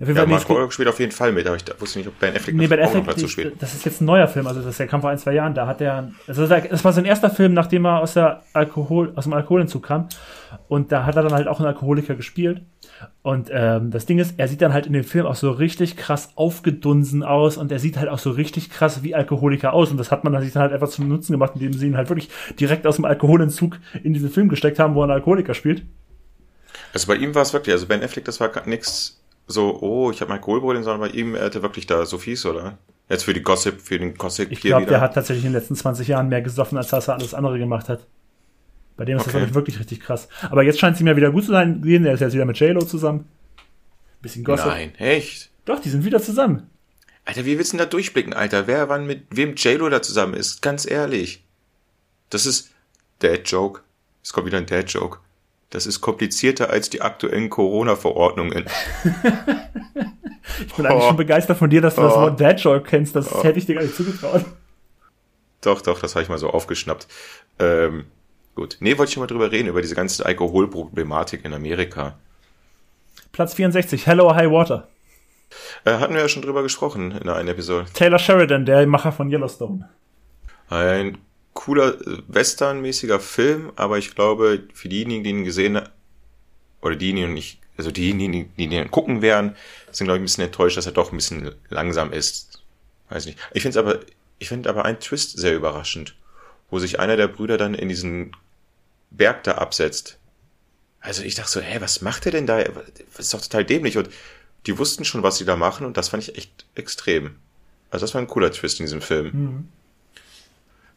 Auf 0.00 0.08
Ja, 0.08 0.26
Mark 0.26 0.48
Wahlberg 0.48 0.72
spielt 0.72 0.88
auf 0.88 0.98
jeden 1.00 1.12
Fall 1.12 1.32
mit, 1.32 1.46
aber 1.46 1.56
ich 1.56 1.64
wusste 1.80 1.98
nicht, 1.98 2.08
ob 2.08 2.18
Ben 2.18 2.34
Affleck 2.36 2.54
Nee, 2.54 2.66
Ben 2.66 2.80
auch 2.80 2.92
noch 2.92 3.00
Affleck, 3.00 3.16
dazu 3.16 3.28
spielt. 3.28 3.62
das 3.62 3.74
ist 3.74 3.84
jetzt 3.84 4.00
ein 4.00 4.04
neuer 4.04 4.28
Film, 4.28 4.46
also 4.46 4.60
das 4.60 4.70
ist, 4.70 4.78
der 4.80 4.86
kam 4.86 5.00
vor 5.00 5.10
ein, 5.10 5.18
zwei 5.18 5.32
Jahren, 5.32 5.54
da 5.54 5.66
hat 5.66 5.80
er, 5.80 6.12
also 6.26 6.46
das 6.46 6.84
war 6.84 6.92
sein 6.92 7.04
erster 7.04 7.30
Film, 7.30 7.54
nachdem 7.54 7.86
er 7.86 8.00
aus, 8.00 8.14
der 8.14 8.42
Alkohol, 8.52 9.12
aus 9.16 9.24
dem 9.24 9.32
Alkoholentzug 9.32 9.82
kam 9.82 10.08
und 10.68 10.92
da 10.92 11.06
hat 11.06 11.16
er 11.16 11.22
dann 11.22 11.32
halt 11.32 11.48
auch 11.48 11.58
einen 11.58 11.68
Alkoholiker 11.68 12.14
gespielt 12.14 12.62
und 13.22 13.48
ähm, 13.52 13.90
das 13.90 14.06
Ding 14.06 14.18
ist, 14.18 14.34
er 14.38 14.48
sieht 14.48 14.60
dann 14.60 14.72
halt 14.72 14.86
in 14.86 14.92
dem 14.92 15.04
Film 15.04 15.26
auch 15.26 15.34
so 15.34 15.50
richtig 15.50 15.96
krass 15.96 16.30
aufgedunsen 16.34 17.22
aus 17.22 17.56
und 17.56 17.70
er 17.72 17.78
sieht 17.78 17.96
halt 17.96 18.08
auch 18.08 18.18
so 18.18 18.30
richtig 18.30 18.70
krass 18.70 19.02
wie 19.02 19.14
Alkoholiker 19.14 19.72
aus 19.72 19.90
und 19.90 19.96
das 19.98 20.10
hat 20.10 20.24
man 20.24 20.40
sich 20.42 20.52
dann 20.52 20.62
halt 20.62 20.72
einfach 20.72 20.88
zum 20.88 21.08
Nutzen 21.08 21.32
gemacht, 21.32 21.52
indem 21.54 21.72
sie 21.72 21.86
ihn 21.86 21.96
halt 21.96 22.08
wirklich 22.08 22.28
direkt 22.58 22.86
aus 22.86 22.96
dem 22.96 23.04
Alkoholentzug 23.04 23.78
in 24.02 24.14
diesen 24.14 24.30
Film 24.30 24.48
gesteckt 24.48 24.78
haben, 24.78 24.94
wo 24.94 25.00
er 25.00 25.04
einen 25.04 25.12
Alkoholiker 25.12 25.54
spielt. 25.54 25.82
Also 26.92 27.06
bei 27.06 27.16
ihm 27.16 27.34
war 27.34 27.42
es 27.42 27.52
wirklich, 27.52 27.72
also 27.72 27.86
Ben 27.86 28.02
Affleck, 28.02 28.24
das 28.24 28.40
war 28.40 28.50
nix 28.66 29.20
so, 29.48 29.80
oh, 29.80 30.10
ich 30.12 30.20
habe 30.20 30.28
mein 30.28 30.38
Alkoholproblem, 30.38 30.84
sondern 30.84 31.10
bei 31.10 31.16
ihm, 31.16 31.34
er 31.34 31.46
hatte 31.46 31.62
wirklich 31.62 31.86
da 31.86 32.06
so 32.06 32.18
fies, 32.18 32.46
oder? 32.46 32.78
Jetzt 33.08 33.24
für 33.24 33.32
die 33.34 33.42
Gossip, 33.42 33.80
für 33.80 33.98
den 33.98 34.14
Gossip 34.14 34.52
Ich 34.52 34.60
hier 34.60 34.70
glaube, 34.72 34.82
wieder. 34.82 34.92
der 34.92 35.00
hat 35.00 35.14
tatsächlich 35.14 35.44
in 35.46 35.52
den 35.52 35.58
letzten 35.60 35.74
20 35.74 36.06
Jahren 36.08 36.28
mehr 36.28 36.42
gesoffen, 36.42 36.76
als 36.78 36.88
dass 36.88 37.08
er 37.08 37.14
alles 37.14 37.32
andere 37.34 37.58
gemacht 37.58 37.88
hat. 37.88 38.06
Bei 38.98 39.04
dem 39.06 39.16
ist 39.16 39.26
das 39.26 39.32
Okay. 39.34 39.40
wirklich, 39.40 39.54
wirklich 39.54 39.78
richtig 39.80 40.00
krass. 40.00 40.28
Aber 40.50 40.62
jetzt 40.62 40.78
scheint 40.78 40.96
es 40.96 41.00
ihm 41.00 41.06
ja 41.06 41.16
wieder 41.16 41.30
gut 41.30 41.44
zu 41.44 41.52
sein. 41.52 41.82
Er 41.86 42.12
ist 42.12 42.20
jetzt 42.20 42.34
wieder 42.34 42.44
mit 42.44 42.58
J-Lo 42.60 42.80
zusammen. 42.84 43.26
Bisschen 44.20 44.44
Gossip. 44.44 44.66
Nein, 44.66 44.94
echt? 44.96 45.50
Doch, 45.64 45.80
die 45.80 45.88
sind 45.88 46.04
wieder 46.04 46.20
zusammen. 46.20 46.68
Alter, 47.24 47.44
wie 47.44 47.56
willst 47.58 47.72
du 47.72 47.76
denn 47.76 47.86
da 47.86 47.90
durchblicken, 47.90 48.32
Alter? 48.34 48.66
Wer 48.66 48.88
wann 48.88 49.06
mit 49.06 49.24
wem 49.30 49.54
J-Lo 49.54 49.88
da 49.88 50.02
zusammen 50.02 50.34
ist? 50.34 50.60
Ganz 50.62 50.90
ehrlich. 50.90 51.44
Das 52.30 52.44
ist 52.44 52.70
Dad-Joke. 53.20 53.80
Es 54.22 54.32
kommt 54.32 54.46
wieder 54.46 54.58
ein 54.58 54.66
Dad-Joke. 54.66 55.18
Das 55.70 55.86
ist 55.86 56.00
komplizierter 56.00 56.70
als 56.70 56.88
die 56.88 57.02
aktuellen 57.02 57.50
Corona-Verordnungen. 57.50 58.64
ich 60.66 60.74
bin 60.74 60.86
eigentlich 60.86 61.04
schon 61.04 61.16
begeistert 61.16 61.58
von 61.58 61.68
dir, 61.68 61.82
dass 61.82 61.96
du 61.96 62.00
oh. 62.00 62.04
das 62.04 62.14
Wort 62.14 62.40
Dad-Joke 62.40 62.88
kennst. 62.88 63.14
Das 63.14 63.32
oh. 63.32 63.44
hätte 63.44 63.58
ich 63.58 63.66
dir 63.66 63.74
gar 63.74 63.82
nicht 63.82 63.94
zugetraut. 63.94 64.44
Doch, 65.60 65.82
doch, 65.82 66.00
das 66.00 66.14
habe 66.14 66.22
ich 66.22 66.28
mal 66.28 66.38
so 66.38 66.50
aufgeschnappt. 66.50 67.06
Ähm, 67.58 68.06
gut. 68.54 68.78
Nee, 68.80 68.96
wollte 68.96 69.10
ich 69.10 69.18
mal 69.18 69.26
drüber 69.26 69.52
reden, 69.52 69.68
über 69.68 69.82
diese 69.82 69.94
ganze 69.94 70.24
Alkoholproblematik 70.24 71.44
in 71.44 71.52
Amerika. 71.52 72.18
Platz 73.32 73.54
64, 73.54 74.06
Hello 74.06 74.34
High 74.34 74.50
Water. 74.50 74.88
Äh, 75.84 75.98
hatten 75.98 76.14
wir 76.14 76.20
ja 76.22 76.28
schon 76.28 76.42
drüber 76.42 76.62
gesprochen 76.62 77.10
in 77.10 77.28
einer 77.28 77.50
Episode. 77.50 77.86
Taylor 77.92 78.18
Sheridan, 78.18 78.64
der 78.64 78.86
Macher 78.86 79.12
von 79.12 79.30
Yellowstone. 79.30 79.88
Ein 80.70 81.18
cooler 81.58 81.98
Western-mäßiger 82.28 83.18
Film, 83.18 83.72
aber 83.74 83.98
ich 83.98 84.14
glaube, 84.14 84.62
für 84.74 84.88
diejenigen, 84.88 85.24
die 85.24 85.30
ihn 85.30 85.44
gesehen 85.44 85.82
oder 86.80 86.94
diejenigen 86.94 87.34
nicht, 87.34 87.58
also 87.76 87.90
diejenigen, 87.90 88.52
die 88.56 88.64
ihn 88.64 88.90
gucken 88.92 89.22
werden, 89.22 89.56
sind, 89.90 90.04
glaube 90.04 90.18
ich, 90.18 90.22
ein 90.22 90.26
bisschen 90.26 90.44
enttäuscht, 90.44 90.76
dass 90.76 90.86
er 90.86 90.92
doch 90.92 91.10
ein 91.10 91.16
bisschen 91.16 91.52
langsam 91.68 92.12
ist. 92.12 92.62
Weiß 93.08 93.26
nicht. 93.26 93.40
Ich 93.52 93.62
finde 93.62 93.76
es 93.76 93.84
aber, 93.84 93.98
ich 94.38 94.48
finde 94.48 94.70
aber 94.70 94.84
einen 94.84 95.00
Twist 95.00 95.36
sehr 95.36 95.56
überraschend, 95.56 96.14
wo 96.70 96.78
sich 96.78 97.00
einer 97.00 97.16
der 97.16 97.26
Brüder 97.26 97.58
dann 97.58 97.74
in 97.74 97.88
diesen 97.88 98.36
Berg 99.10 99.42
da 99.42 99.56
absetzt. 99.56 100.16
Also 101.00 101.24
ich 101.24 101.34
dachte 101.34 101.50
so, 101.50 101.60
hä, 101.60 101.78
was 101.80 102.02
macht 102.02 102.24
er 102.26 102.32
denn 102.32 102.46
da? 102.46 102.62
Das 102.62 103.18
ist 103.18 103.34
doch 103.34 103.42
total 103.42 103.64
dämlich. 103.64 103.98
Und 103.98 104.10
die 104.66 104.78
wussten 104.78 105.04
schon, 105.04 105.24
was 105.24 105.38
sie 105.38 105.44
da 105.44 105.56
machen, 105.56 105.86
und 105.86 105.96
das 105.96 106.10
fand 106.10 106.22
ich 106.22 106.36
echt 106.38 106.66
extrem. 106.76 107.34
Also 107.90 108.06
das 108.06 108.14
war 108.14 108.20
ein 108.20 108.28
cooler 108.28 108.52
Twist 108.52 108.78
in 108.78 108.86
diesem 108.86 109.00
Film. 109.00 109.30
Mhm. 109.32 109.68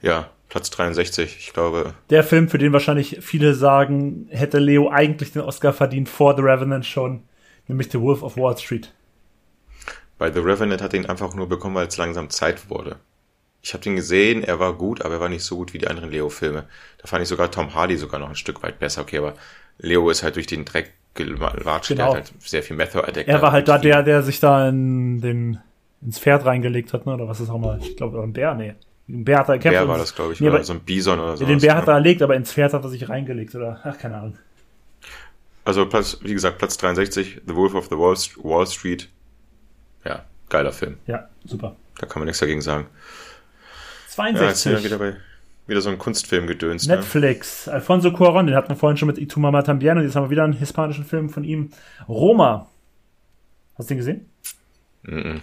Ja, 0.02 0.30
Platz 0.50 0.70
63, 0.72 1.38
ich 1.40 1.54
glaube. 1.54 1.94
Der 2.10 2.24
Film, 2.24 2.50
für 2.50 2.58
den 2.58 2.74
wahrscheinlich 2.74 3.20
viele 3.22 3.54
sagen, 3.54 4.28
hätte 4.30 4.60
Leo 4.60 4.90
eigentlich 4.90 5.32
den 5.32 5.42
Oscar 5.42 5.74
verdient 5.74 6.10
vor 6.10 6.36
The 6.36 6.42
Revenant 6.42 6.86
schon, 6.86 7.24
nämlich 7.68 7.90
The 7.92 8.02
Wolf 8.02 8.22
of 8.24 8.36
Wall 8.36 8.58
Street. 8.58 8.92
Bei 10.18 10.32
The 10.32 10.40
Revenant 10.40 10.82
hat 10.82 10.94
er 10.94 11.00
ihn 11.00 11.06
einfach 11.06 11.34
nur 11.34 11.48
bekommen, 11.48 11.76
weil 11.76 11.88
es 11.88 11.98
langsam 11.98 12.30
Zeit 12.30 12.70
wurde. 12.70 12.98
Ich 13.62 13.74
habe 13.74 13.84
den 13.84 13.96
gesehen, 13.96 14.44
er 14.44 14.60
war 14.60 14.74
gut, 14.74 15.04
aber 15.06 15.16
er 15.16 15.20
war 15.22 15.30
nicht 15.30 15.44
so 15.44 15.56
gut 15.56 15.74
wie 15.74 15.78
die 15.78 15.88
anderen 15.88 16.12
Leo-Filme. 16.12 16.66
Da 16.98 17.08
fand 17.08 17.22
ich 17.22 17.30
sogar 17.30 17.50
Tom 17.50 17.74
Hardy 17.74 17.96
sogar 17.96 18.20
noch 18.20 18.30
ein 18.30 18.36
Stück 18.36 18.64
weit 18.64 18.80
besser. 18.80 19.02
Okay, 19.02 19.20
aber 19.20 19.36
Leo 19.78 20.10
ist 20.10 20.24
halt 20.24 20.36
durch 20.36 20.48
den 20.48 20.66
Dreck 20.66 20.94
gewatscht, 21.14 21.90
genau. 21.90 22.14
der 22.14 22.22
hat 22.22 22.32
halt 22.32 22.34
sehr 22.42 22.64
viel 22.64 22.76
Method 22.76 23.04
Addict. 23.08 23.28
Er 23.28 23.42
war 23.42 23.52
halt 23.52 23.68
da 23.68 23.78
der, 23.78 24.04
der 24.04 24.24
sich 24.24 24.40
da 24.40 24.70
in 24.70 25.22
den, 25.22 25.60
ins 26.02 26.20
Pferd 26.20 26.46
reingelegt 26.46 26.94
hat, 26.94 27.06
ne? 27.06 27.14
oder 27.14 27.28
was 27.28 27.40
ist 27.40 27.50
auch 27.50 27.58
mal, 27.58 27.80
ich 27.82 27.98
glaube, 27.98 28.22
ein 28.22 28.34
Bär, 28.34 28.54
nee. 28.54 28.76
Ein 29.08 29.26
Bär 29.26 29.40
hat 29.40 29.50
er 29.50 29.58
gekämpft. 29.58 29.80
Bär 29.80 29.88
war 29.88 29.98
das, 29.98 30.16
glaube 30.16 30.34
ich, 30.34 30.42
nee, 30.42 30.50
oder 30.50 30.64
so 30.64 30.74
ein 30.74 30.82
Bison 30.82 31.20
oder 31.20 31.38
so. 31.38 31.46
Den 31.46 31.60
Bär 31.60 31.76
hat 31.76 31.88
er 31.88 31.96
erlegt, 31.96 32.22
aber 32.22 32.36
ins 32.36 32.52
Pferd 32.52 32.74
hat 32.74 32.84
er 32.84 32.90
sich 32.90 33.10
reingelegt, 33.10 33.54
oder, 33.56 33.80
ach, 33.84 33.98
keine 33.98 34.18
Ahnung. 34.18 34.38
Also, 35.66 35.86
Platz, 35.86 36.18
wie 36.22 36.34
gesagt, 36.34 36.58
Platz 36.58 36.78
63, 36.78 37.42
The 37.46 37.56
Wolf 37.56 37.76
of 37.76 37.86
the 37.86 37.98
Wall, 37.98 38.16
Wall 38.44 38.66
Street. 38.68 39.10
Ja, 40.06 40.26
geiler 40.50 40.72
Film. 40.72 40.98
Ja, 41.08 41.30
super. 41.46 41.76
Da 42.00 42.08
kann 42.08 42.20
man 42.20 42.26
nichts 42.26 42.40
dagegen 42.40 42.62
sagen. 42.62 42.88
62. 44.10 44.42
Ja, 44.42 44.50
jetzt 44.50 44.62
sind 44.64 44.74
wir 44.74 44.84
wieder 44.84 44.98
bei 44.98 45.18
wieder 45.68 45.82
so 45.82 45.90
ein 45.90 45.98
Kunstfilm 45.98 46.48
gedöns. 46.48 46.88
Ne? 46.88 46.98
Netflix. 46.98 47.68
Ne? 47.68 47.74
Alfonso 47.74 48.10
Cuarón, 48.10 48.46
den 48.46 48.56
hatten 48.56 48.70
wir 48.70 48.76
vorhin 48.76 48.98
schon 48.98 49.08
mit 49.08 49.18
Itumama 49.18 49.62
También 49.62 49.98
und 49.98 50.04
jetzt 50.04 50.16
haben 50.16 50.26
wir 50.26 50.30
wieder 50.30 50.44
einen 50.44 50.54
hispanischen 50.54 51.06
Film 51.06 51.30
von 51.30 51.44
ihm. 51.44 51.72
Roma. 52.08 52.68
Hast 53.78 53.90
du 53.90 53.94
den 53.94 53.98
gesehen? 53.98 54.30
Mm, 55.04 55.18
-mm. 55.18 55.42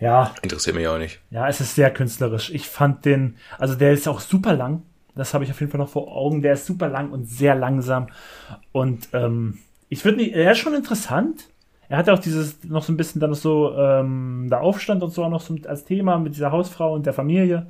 Ja. 0.00 0.34
Interessiert 0.42 0.76
mich 0.76 0.88
auch 0.88 0.98
nicht. 0.98 1.20
Ja, 1.30 1.48
es 1.48 1.60
ist 1.60 1.74
sehr 1.74 1.90
künstlerisch. 1.90 2.50
Ich 2.50 2.68
fand 2.68 3.04
den, 3.04 3.36
also 3.58 3.74
der 3.74 3.92
ist 3.92 4.08
auch 4.08 4.20
super 4.20 4.54
lang. 4.54 4.82
Das 5.14 5.32
habe 5.32 5.44
ich 5.44 5.50
auf 5.50 5.60
jeden 5.60 5.72
Fall 5.72 5.80
noch 5.80 5.88
vor 5.88 6.14
Augen. 6.14 6.42
Der 6.42 6.52
ist 6.52 6.66
super 6.66 6.88
lang 6.88 7.10
und 7.10 7.28
sehr 7.28 7.54
langsam. 7.54 8.08
Und 8.72 9.08
ähm, 9.12 9.58
ich 9.88 10.04
würde 10.04 10.18
nicht, 10.18 10.34
er 10.34 10.52
ist 10.52 10.58
schon 10.58 10.74
interessant. 10.74 11.48
Er 11.88 11.98
hat 11.98 12.08
ja 12.08 12.14
auch 12.14 12.18
dieses 12.18 12.64
noch 12.64 12.82
so 12.82 12.92
ein 12.92 12.96
bisschen 12.96 13.20
dann 13.20 13.32
so 13.34 13.74
ähm, 13.76 14.48
der 14.50 14.60
Aufstand 14.60 15.02
und 15.02 15.10
so 15.10 15.24
auch 15.24 15.30
noch 15.30 15.40
so 15.40 15.56
als 15.66 15.84
Thema 15.84 16.18
mit 16.18 16.34
dieser 16.34 16.52
Hausfrau 16.52 16.92
und 16.92 17.06
der 17.06 17.12
Familie. 17.12 17.68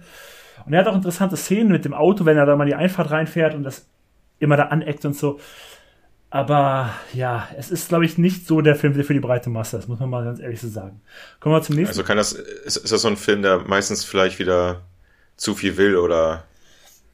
Und 0.64 0.72
er 0.72 0.80
hat 0.80 0.88
auch 0.88 0.94
interessante 0.94 1.36
Szenen 1.36 1.70
mit 1.70 1.84
dem 1.84 1.94
Auto, 1.94 2.24
wenn 2.24 2.36
er 2.36 2.46
da 2.46 2.56
mal 2.56 2.66
die 2.66 2.74
Einfahrt 2.74 3.10
reinfährt 3.10 3.54
und 3.54 3.62
das 3.62 3.86
immer 4.38 4.56
da 4.56 4.64
aneckt 4.64 5.04
und 5.04 5.14
so. 5.14 5.38
Aber 6.37 6.91
ja, 7.14 7.49
es 7.57 7.70
ist, 7.70 7.89
glaube 7.89 8.05
ich, 8.05 8.18
nicht 8.18 8.47
so 8.47 8.61
der 8.61 8.76
Film 8.76 8.93
für 8.93 9.14
die 9.14 9.20
breite 9.20 9.49
Masse. 9.49 9.78
Das 9.78 9.89
muss 9.89 9.99
man 10.01 10.11
mal 10.11 10.22
ganz 10.22 10.39
ehrlich 10.39 10.61
so 10.61 10.68
sagen. 10.68 11.01
Kommen 11.41 11.55
wir 11.55 11.62
zum 11.62 11.76
nächsten. 11.76 11.93
Also 11.93 12.05
kann 12.05 12.18
das, 12.18 12.32
ist, 12.32 12.76
ist 12.76 12.93
das 12.93 13.01
so 13.01 13.09
ein 13.09 13.16
Film, 13.16 13.41
der 13.41 13.61
meistens 13.61 14.05
vielleicht 14.05 14.39
wieder 14.39 14.82
zu 15.39 15.55
viel 15.55 15.78
will 15.78 15.97
oder 15.97 16.45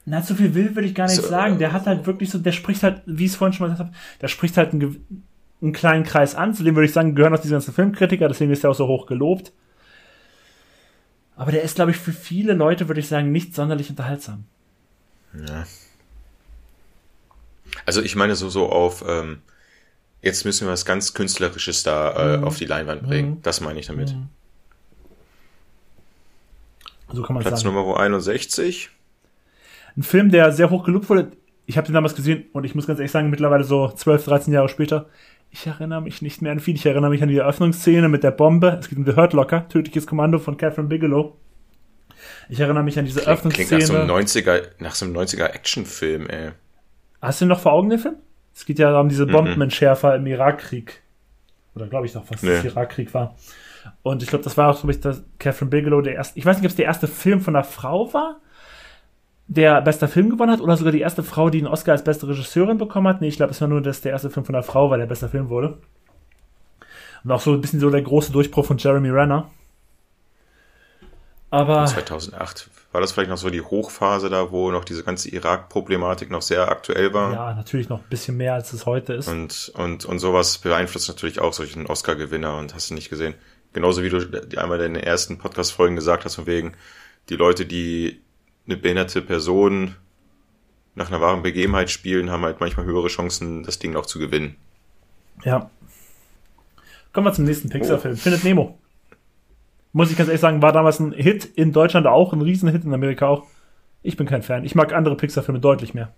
na, 0.07 0.25
zu 0.25 0.35
viel 0.35 0.57
will, 0.57 0.75
würde 0.75 0.89
ich 0.89 0.97
gar 0.97 1.07
nicht 1.07 1.23
so, 1.23 1.29
sagen. 1.29 1.61
Der 1.61 1.73
hat 1.73 1.87
halt 1.87 2.05
wirklich 2.05 2.31
so, 2.31 2.39
der 2.39 2.51
spricht 2.51 2.83
halt, 2.83 3.03
wie 3.07 3.27
ich 3.27 3.31
es 3.31 3.37
vorhin 3.37 3.53
schon 3.53 3.69
mal 3.69 3.73
gesagt 3.73 3.91
habe, 3.91 3.99
der 4.21 4.27
spricht 4.27 4.57
halt 4.57 4.73
einen, 4.73 5.25
einen, 5.63 5.73
kleinen 5.73 6.03
Kreis 6.03 6.35
an. 6.35 6.53
Zu 6.53 6.65
dem 6.65 6.75
würde 6.75 6.87
ich 6.87 6.93
sagen, 6.93 7.15
gehören 7.15 7.33
auch 7.33 7.41
diese 7.41 7.55
ganzen 7.55 7.73
Filmkritiker, 7.73 8.27
deswegen 8.27 8.51
ist 8.51 8.65
er 8.65 8.71
auch 8.71 8.75
so 8.75 8.89
hoch 8.89 9.07
gelobt. 9.07 9.53
Aber 11.37 11.53
der 11.53 11.63
ist, 11.63 11.77
glaube 11.77 11.93
ich, 11.93 11.97
für 11.97 12.13
viele 12.13 12.55
Leute, 12.55 12.89
würde 12.89 12.99
ich 12.99 13.07
sagen, 13.07 13.31
nicht 13.31 13.55
sonderlich 13.55 13.89
unterhaltsam. 13.89 14.47
Ja. 15.47 15.65
Also 17.87 18.03
ich 18.03 18.17
meine 18.17 18.37
so, 18.37 18.49
so 18.49 18.69
auf, 18.69 19.05
ähm, 19.07 19.43
jetzt 20.21 20.45
müssen 20.45 20.67
wir 20.67 20.73
was 20.73 20.85
ganz 20.85 21.15
Künstlerisches 21.15 21.83
da 21.83 22.35
äh, 22.35 22.39
mhm. 22.39 22.45
auf 22.45 22.57
die 22.57 22.65
Leinwand 22.65 23.03
bringen. 23.03 23.31
Mhm. 23.31 23.43
Das 23.43 23.61
meine 23.61 23.81
ich 23.81 23.87
damit. 23.87 24.15
Mhm. 24.15 24.29
So 27.13 27.23
kann 27.23 27.35
man 27.35 27.43
Platz 27.43 27.61
sagen. 27.61 27.75
Nummer 27.75 27.99
61. 27.99 28.91
Ein 29.97 30.03
Film, 30.03 30.31
der 30.31 30.53
sehr 30.53 30.71
hoch 30.71 30.85
gelobt 30.85 31.11
wurde. 31.11 31.33
Ich 31.67 31.77
habe 31.77 31.87
den 31.87 31.95
damals 31.95 32.15
gesehen 32.15 32.47
und 32.53 32.65
ich 32.65 32.75
muss 32.75 32.87
ganz 32.87 32.99
ehrlich 32.99 33.13
sagen, 33.13 33.31
mittlerweile 33.31 33.65
so 33.65 33.89
12, 33.89 34.25
13 34.25 34.53
Jahre 34.53 34.69
später, 34.69 35.09
ich 35.51 35.67
erinnere 35.67 36.01
mich 36.01 36.23
nicht 36.23 36.41
mehr 36.41 36.51
an 36.51 36.61
viel. 36.61 36.75
Ich 36.75 36.87
erinnere 36.87 37.11
mich 37.11 37.23
an 37.23 37.29
die 37.29 37.37
Eröffnungsszene 37.37 38.09
mit 38.09 38.25
der 38.25 38.31
Bombe. 38.31 38.79
Es 38.81 38.89
geht 38.89 38.99
um 38.99 39.05
The 39.05 39.17
Hurt 39.17 39.35
Locker, 39.35 39.69
tödliches 39.69 40.07
Kommando 40.07 40.39
von 40.39 40.57
Catherine 40.57 40.89
Bigelow. 40.89 41.37
Ich 42.49 42.59
erinnere 42.59 42.83
mich 42.83 42.99
an 42.99 43.05
diese 43.05 43.27
Eröffnungsszene. 43.27 43.69
Klingt 43.69 43.83
nach 43.83 43.87
so 43.87 43.97
einem 43.97 44.11
90er, 44.11 44.63
nach 44.79 44.95
so 44.95 45.05
einem 45.05 45.17
90er 45.17 45.47
Actionfilm, 45.47 46.27
ey. 46.29 46.53
Hast 47.23 47.41
du 47.41 47.45
ihn 47.45 47.49
noch 47.49 47.61
vor 47.61 47.73
Augen, 47.73 47.89
den 47.89 48.01
Film? 48.01 48.17
Es 48.55 48.67
geht 48.67 48.79
ja 48.79 48.99
um 49.01 49.09
diese 49.09 49.27
mhm. 49.27 49.33
Bombenentschärfer 49.33 50.17
im 50.17 50.27
Irakkrieg. 50.27 51.03
Oder 51.75 51.87
glaube 51.87 52.07
ich 52.07 52.13
doch, 52.13 52.25
was 52.29 52.43
nee. 52.43 52.51
das 52.51 52.65
Irakkrieg 52.65 53.15
war. 53.15 53.37
Und 54.03 54.23
ich 54.23 54.29
glaube, 54.29 54.45
das 54.45 54.57
war 54.57 54.71
auch, 54.71 54.79
glaube 54.79 54.93
ich, 54.93 55.01
das 55.01 55.23
Catherine 55.39 55.71
Bigelow, 55.71 56.03
der 56.03 56.15
erste, 56.15 56.39
ich 56.39 56.45
weiß 56.45 56.57
nicht, 56.57 56.67
ob 56.67 56.71
es 56.71 56.77
der 56.77 56.85
erste 56.85 57.09
Film 57.09 57.41
von 57.41 57.57
einer 57.57 57.65
Frau 57.65 58.13
war, 58.13 58.41
der 59.47 59.81
bester 59.81 60.09
Film 60.09 60.31
gewonnen 60.31 60.53
hat, 60.53 60.61
oder 60.61 60.77
sogar 60.77 60.93
die 60.93 61.01
erste 61.01 61.23
Frau, 61.23 61.51
die 61.51 61.59
einen 61.59 61.67
Oscar 61.67 61.93
als 61.93 62.05
beste 62.05 62.29
Regisseurin 62.29 62.79
bekommen 62.79 63.09
hat. 63.09 63.21
Nee, 63.21 63.29
ich 63.29 63.37
glaube, 63.37 63.53
es 63.53 63.61
war 63.61 63.69
nur, 63.69 63.81
dass 63.81 64.01
der 64.01 64.13
erste 64.13 64.31
Film 64.31 64.45
von 64.45 64.55
einer 64.55 64.63
Frau 64.63 64.91
war, 64.91 64.99
der 64.99 65.07
bester 65.07 65.29
Film 65.29 65.49
wurde. 65.49 65.79
Und 67.25 67.31
auch 67.31 67.41
so 67.41 67.53
ein 67.53 67.61
bisschen 67.61 67.81
so 67.81 67.91
der 67.91 68.03
große 68.03 68.33
Durchbruch 68.33 68.67
von 68.67 68.79
Jeremy 68.79 69.11
Renner. 69.11 69.51
Aber 71.51 71.87
2008 71.87 72.69
war 72.93 73.01
das 73.01 73.13
vielleicht 73.13 73.31
noch 73.31 73.39
so 73.39 73.49
die 73.49 73.63
Hochphase 73.63 74.29
da, 74.29 74.53
wo 74.53 74.71
noch 74.71 74.85
diese 74.85 75.03
ganze 75.03 75.31
Irak-Problematik 75.31 76.31
noch 76.31 76.43
sehr 76.43 76.71
aktuell 76.71 77.15
war. 77.15 77.33
Ja, 77.33 77.55
natürlich 77.55 77.89
noch 77.89 78.01
ein 78.01 78.09
bisschen 78.11 78.37
mehr, 78.37 78.55
als 78.55 78.73
es 78.75 78.85
heute 78.85 79.15
ist. 79.15 79.29
Und, 79.29 79.73
und, 79.75 80.05
und 80.05 80.19
sowas 80.19 80.59
beeinflusst 80.59 81.09
natürlich 81.09 81.41
auch 81.41 81.55
solchen 81.55 81.87
Oscar-Gewinner 81.87 82.57
und 82.59 82.75
hast 82.75 82.91
du 82.91 82.95
nicht 82.95 83.09
gesehen. 83.09 83.35
Genauso 83.73 84.03
wie 84.03 84.11
du 84.11 84.19
einmal 84.59 84.81
in 84.83 84.95
den 84.95 85.03
ersten 85.03 85.39
Podcast-Folgen 85.39 85.97
gesagt 85.97 86.27
hast, 86.27 86.35
von 86.35 86.47
wegen, 86.47 86.75
die 87.31 87.37
Leute, 87.37 87.65
die 87.65 88.21
eine 88.67 88.77
behinderte 88.77 89.23
Person 89.23 89.97
nach 90.95 91.09
einer 91.09 91.23
wahren 91.23 91.43
Begebenheit 91.43 91.91
spielen, 91.91 92.31
haben 92.31 92.45
halt 92.45 92.61
manchmal 92.61 92.85
höhere 92.85 93.09
Chancen, 93.09 93.63
das 93.63 93.79
Ding 93.79 93.97
auch 93.97 94.05
zu 94.05 94.19
gewinnen. 94.19 94.57
Ja. 95.45 95.71
Kommen 97.15 97.27
wir 97.27 97.33
zum 97.33 97.47
nächsten 97.47 97.71
Pixar-Film. 97.71 98.15
Oh. 98.15 98.19
Findet 98.19 98.45
Nemo 98.45 98.79
muss 99.93 100.11
ich 100.11 100.17
ganz 100.17 100.29
ehrlich 100.29 100.41
sagen, 100.41 100.63
war 100.63 100.73
damals 100.73 101.01
ein 101.01 101.13
Hit 101.13 101.45
in 101.45 101.73
Deutschland 101.73 102.07
auch, 102.07 102.33
ein 102.33 102.41
Riesenhit 102.41 102.85
in 102.85 102.95
Amerika 102.95 103.29
auch. 103.29 103.47
Ich 104.03 104.17
bin 104.17 104.27
kein 104.27 104.43
Fan. 104.43 104.65
Ich 104.65 104.75
mag 104.75 104.93
andere 104.93 105.17
Pixar-Filme 105.17 105.61
deutlich 105.61 105.95
mehr. 105.95 106.13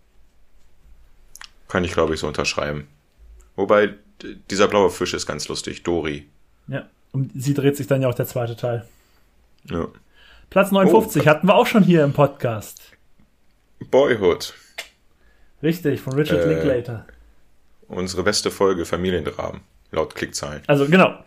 Kann 1.68 1.84
ich, 1.84 1.92
glaube 1.92 2.14
ich, 2.14 2.20
so 2.20 2.28
unterschreiben. 2.28 2.86
Wobei, 3.56 3.94
dieser 4.50 4.68
blaue 4.68 4.90
Fisch 4.90 5.14
ist 5.14 5.26
ganz 5.26 5.48
lustig, 5.48 5.82
Dori. 5.82 6.26
Ja, 6.68 6.86
und 7.12 7.30
sie 7.34 7.54
dreht 7.54 7.76
sich 7.76 7.86
dann 7.86 8.00
ja 8.00 8.08
auch 8.08 8.14
der 8.14 8.26
zweite 8.26 8.56
Teil. 8.56 8.86
Ja. 9.64 9.88
Platz 10.50 10.70
59 10.70 11.22
oh, 11.22 11.26
hatten 11.26 11.48
wir 11.48 11.54
auch 11.54 11.66
schon 11.66 11.82
hier 11.82 12.04
im 12.04 12.12
Podcast. 12.12 12.80
Boyhood. 13.90 14.54
Richtig, 15.62 16.00
von 16.00 16.14
Richard 16.14 16.40
äh, 16.40 16.54
Linklater. 16.54 17.06
Unsere 17.88 18.22
beste 18.22 18.50
Folge 18.50 18.84
Familiendramen, 18.84 19.60
laut 19.90 20.14
Klickzahlen. 20.14 20.62
Also 20.66 20.86
genau, 20.86 21.18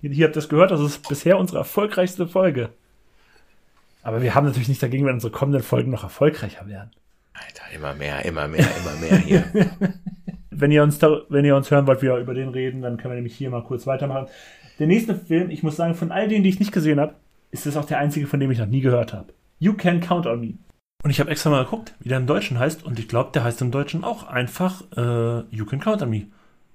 hier 0.00 0.26
habt 0.26 0.36
ihr 0.36 0.40
es 0.40 0.48
gehört, 0.48 0.70
das 0.70 0.80
ist 0.80 1.08
bisher 1.08 1.38
unsere 1.38 1.58
erfolgreichste 1.58 2.26
Folge. 2.26 2.70
Aber 4.02 4.22
wir 4.22 4.34
haben 4.34 4.46
natürlich 4.46 4.68
nicht 4.68 4.82
dagegen, 4.82 5.04
wenn 5.06 5.14
unsere 5.14 5.32
kommenden 5.32 5.62
Folgen 5.62 5.90
noch 5.90 6.04
erfolgreicher 6.04 6.66
werden. 6.66 6.90
Alter, 7.34 7.74
immer 7.74 7.94
mehr, 7.94 8.24
immer 8.24 8.48
mehr, 8.48 8.66
immer 8.80 8.96
mehr 9.00 9.18
hier. 9.18 9.44
wenn, 10.50 10.70
ihr 10.70 10.82
uns 10.82 10.98
da, 10.98 11.22
wenn 11.28 11.44
ihr 11.44 11.56
uns 11.56 11.70
hören 11.70 11.86
wollt, 11.86 12.02
wie 12.02 12.06
wir 12.06 12.16
über 12.16 12.34
den 12.34 12.50
reden, 12.50 12.82
dann 12.82 12.96
können 12.96 13.12
wir 13.12 13.16
nämlich 13.16 13.36
hier 13.36 13.50
mal 13.50 13.64
kurz 13.64 13.86
weitermachen. 13.86 14.28
Der 14.78 14.86
nächste 14.86 15.14
Film, 15.14 15.50
ich 15.50 15.62
muss 15.62 15.76
sagen, 15.76 15.94
von 15.94 16.12
all 16.12 16.28
denen, 16.28 16.44
die 16.44 16.50
ich 16.50 16.60
nicht 16.60 16.72
gesehen 16.72 17.00
habe, 17.00 17.14
ist 17.50 17.66
es 17.66 17.76
auch 17.76 17.84
der 17.84 17.98
einzige, 17.98 18.26
von 18.26 18.40
dem 18.40 18.50
ich 18.50 18.58
noch 18.58 18.66
nie 18.66 18.80
gehört 18.80 19.12
habe. 19.12 19.32
You 19.58 19.72
Can 19.72 20.00
Count 20.00 20.26
on 20.26 20.40
Me. 20.40 20.54
Und 21.02 21.10
ich 21.10 21.20
habe 21.20 21.30
extra 21.30 21.50
mal 21.50 21.64
geguckt, 21.64 21.94
wie 22.00 22.08
der 22.08 22.18
im 22.18 22.26
Deutschen 22.26 22.58
heißt. 22.58 22.84
Und 22.84 22.98
ich 22.98 23.08
glaube, 23.08 23.30
der 23.32 23.44
heißt 23.44 23.60
im 23.62 23.70
Deutschen 23.70 24.04
auch 24.04 24.26
einfach 24.26 24.82
äh, 24.96 25.40
You 25.50 25.64
Can 25.64 25.80
Count 25.80 26.02
on 26.02 26.10
Me. 26.10 26.26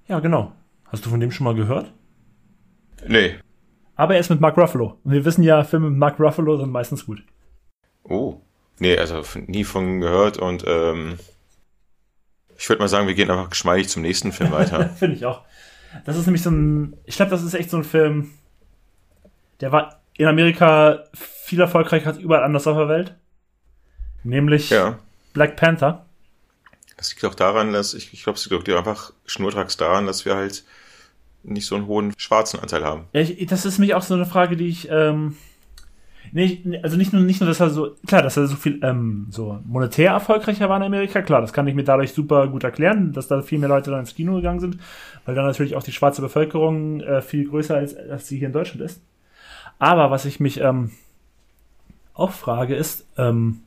Ja, 0.08 0.20
genau. 0.20 0.52
Hast 0.86 1.06
du 1.06 1.10
von 1.10 1.20
dem 1.20 1.30
schon 1.30 1.44
mal 1.44 1.54
gehört? 1.54 1.92
Nee. 3.06 3.34
Aber 3.96 4.14
er 4.14 4.20
ist 4.20 4.30
mit 4.30 4.40
Mark 4.40 4.56
Ruffalo. 4.56 4.98
Und 5.04 5.12
wir 5.12 5.24
wissen 5.24 5.42
ja, 5.42 5.64
Filme 5.64 5.90
mit 5.90 5.98
Mark 5.98 6.18
Ruffalo 6.18 6.56
sind 6.56 6.70
meistens 6.70 7.06
gut. 7.06 7.22
Oh. 8.04 8.40
Nee, 8.78 8.98
also 8.98 9.22
nie 9.46 9.64
von 9.64 10.00
gehört 10.00 10.38
und 10.38 10.64
ähm, 10.66 11.18
ich 12.56 12.68
würde 12.68 12.80
mal 12.80 12.88
sagen, 12.88 13.06
wir 13.06 13.14
gehen 13.14 13.30
einfach 13.30 13.50
geschmeidig 13.50 13.88
zum 13.88 14.02
nächsten 14.02 14.32
Film 14.32 14.50
weiter. 14.50 14.88
Finde 14.98 15.16
ich 15.16 15.26
auch. 15.26 15.42
Das 16.04 16.16
ist 16.16 16.26
nämlich 16.26 16.42
so 16.42 16.50
ein, 16.50 16.96
ich 17.04 17.16
glaube, 17.16 17.30
das 17.30 17.42
ist 17.42 17.54
echt 17.54 17.70
so 17.70 17.76
ein 17.76 17.84
Film, 17.84 18.32
der 19.60 19.72
war 19.72 20.00
in 20.16 20.26
Amerika 20.26 21.04
viel 21.12 21.60
erfolgreicher 21.60 22.08
als 22.08 22.18
überall 22.18 22.44
anders 22.44 22.66
auf 22.66 22.76
der 22.76 22.88
Welt. 22.88 23.14
Nämlich 24.24 24.70
ja. 24.70 24.98
Black 25.32 25.56
Panther. 25.56 26.06
Das 26.96 27.10
liegt 27.10 27.24
auch 27.24 27.34
daran, 27.34 27.72
dass 27.72 27.94
ich, 27.94 28.12
ich 28.12 28.22
glaube, 28.22 28.38
es 28.38 28.48
liegt 28.48 28.68
einfach 28.68 29.12
schnurstracks 29.26 29.76
daran, 29.76 30.06
dass 30.06 30.24
wir 30.24 30.36
halt 30.36 30.64
nicht 31.42 31.66
so 31.66 31.74
einen 31.74 31.86
hohen 31.86 32.12
schwarzen 32.16 32.60
Anteil 32.60 32.84
haben. 32.84 33.04
Ja, 33.12 33.20
ich, 33.20 33.46
das 33.46 33.64
ist 33.64 33.78
mich 33.78 33.94
auch 33.94 34.02
so 34.02 34.14
eine 34.14 34.26
Frage, 34.26 34.56
die 34.56 34.68
ich, 34.68 34.88
ähm, 34.90 35.36
nee, 36.32 36.80
also 36.82 36.96
nicht 36.96 37.12
nur, 37.12 37.22
nicht 37.22 37.40
nur, 37.40 37.48
dass 37.48 37.60
er 37.60 37.70
so, 37.70 37.96
klar, 38.06 38.22
dass 38.22 38.36
er 38.36 38.46
so 38.46 38.56
viel, 38.56 38.80
ähm, 38.82 39.26
so 39.30 39.58
monetär 39.64 40.12
erfolgreicher 40.12 40.68
war 40.68 40.76
in 40.76 40.84
Amerika, 40.84 41.22
klar, 41.22 41.40
das 41.40 41.52
kann 41.52 41.66
ich 41.66 41.74
mir 41.74 41.84
dadurch 41.84 42.12
super 42.12 42.48
gut 42.48 42.64
erklären, 42.64 43.12
dass 43.12 43.28
da 43.28 43.42
viel 43.42 43.58
mehr 43.58 43.68
Leute 43.68 43.90
dann 43.90 44.00
ins 44.00 44.14
Kino 44.14 44.36
gegangen 44.36 44.60
sind, 44.60 44.78
weil 45.24 45.34
dann 45.34 45.46
natürlich 45.46 45.76
auch 45.76 45.82
die 45.82 45.92
schwarze 45.92 46.22
Bevölkerung 46.22 47.00
äh, 47.00 47.22
viel 47.22 47.48
größer 47.48 47.80
ist, 47.80 47.98
als 47.98 48.28
sie 48.28 48.38
hier 48.38 48.48
in 48.48 48.52
Deutschland 48.52 48.82
ist. 48.82 49.02
Aber 49.78 50.10
was 50.10 50.24
ich 50.24 50.38
mich 50.38 50.60
ähm, 50.60 50.92
auch 52.14 52.30
frage, 52.30 52.76
ist, 52.76 53.06
ähm, 53.16 53.60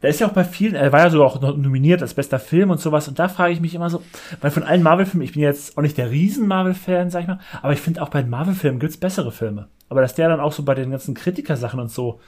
da 0.00 0.08
ist 0.08 0.20
ja 0.20 0.28
auch 0.28 0.32
bei 0.32 0.44
vielen, 0.44 0.74
er 0.74 0.92
war 0.92 1.00
ja 1.00 1.10
sogar 1.10 1.26
auch 1.26 1.40
nominiert 1.40 2.00
als 2.00 2.14
bester 2.14 2.38
Film 2.38 2.70
und 2.70 2.80
sowas. 2.80 3.06
Und 3.08 3.18
da 3.18 3.28
frage 3.28 3.52
ich 3.52 3.60
mich 3.60 3.74
immer 3.74 3.90
so, 3.90 4.02
weil 4.40 4.50
von 4.50 4.62
allen 4.62 4.82
Marvel-Filmen, 4.82 5.24
ich 5.24 5.34
bin 5.34 5.42
jetzt 5.42 5.76
auch 5.76 5.82
nicht 5.82 5.98
der 5.98 6.10
Riesen-Marvel-Fan, 6.10 7.10
sag 7.10 7.22
ich 7.22 7.28
mal, 7.28 7.40
aber 7.60 7.74
ich 7.74 7.80
finde 7.80 8.00
auch 8.02 8.08
bei 8.08 8.22
den 8.22 8.30
Marvel-Filmen 8.30 8.80
gibt's 8.80 8.96
bessere 8.96 9.30
Filme. 9.30 9.68
Aber 9.88 10.00
dass 10.00 10.14
der 10.14 10.28
dann 10.28 10.40
auch 10.40 10.52
so 10.52 10.62
bei 10.62 10.74
den 10.74 10.90
ganzen 10.90 11.14
Kritikersachen 11.14 11.80
und 11.80 11.90
so 11.90 12.20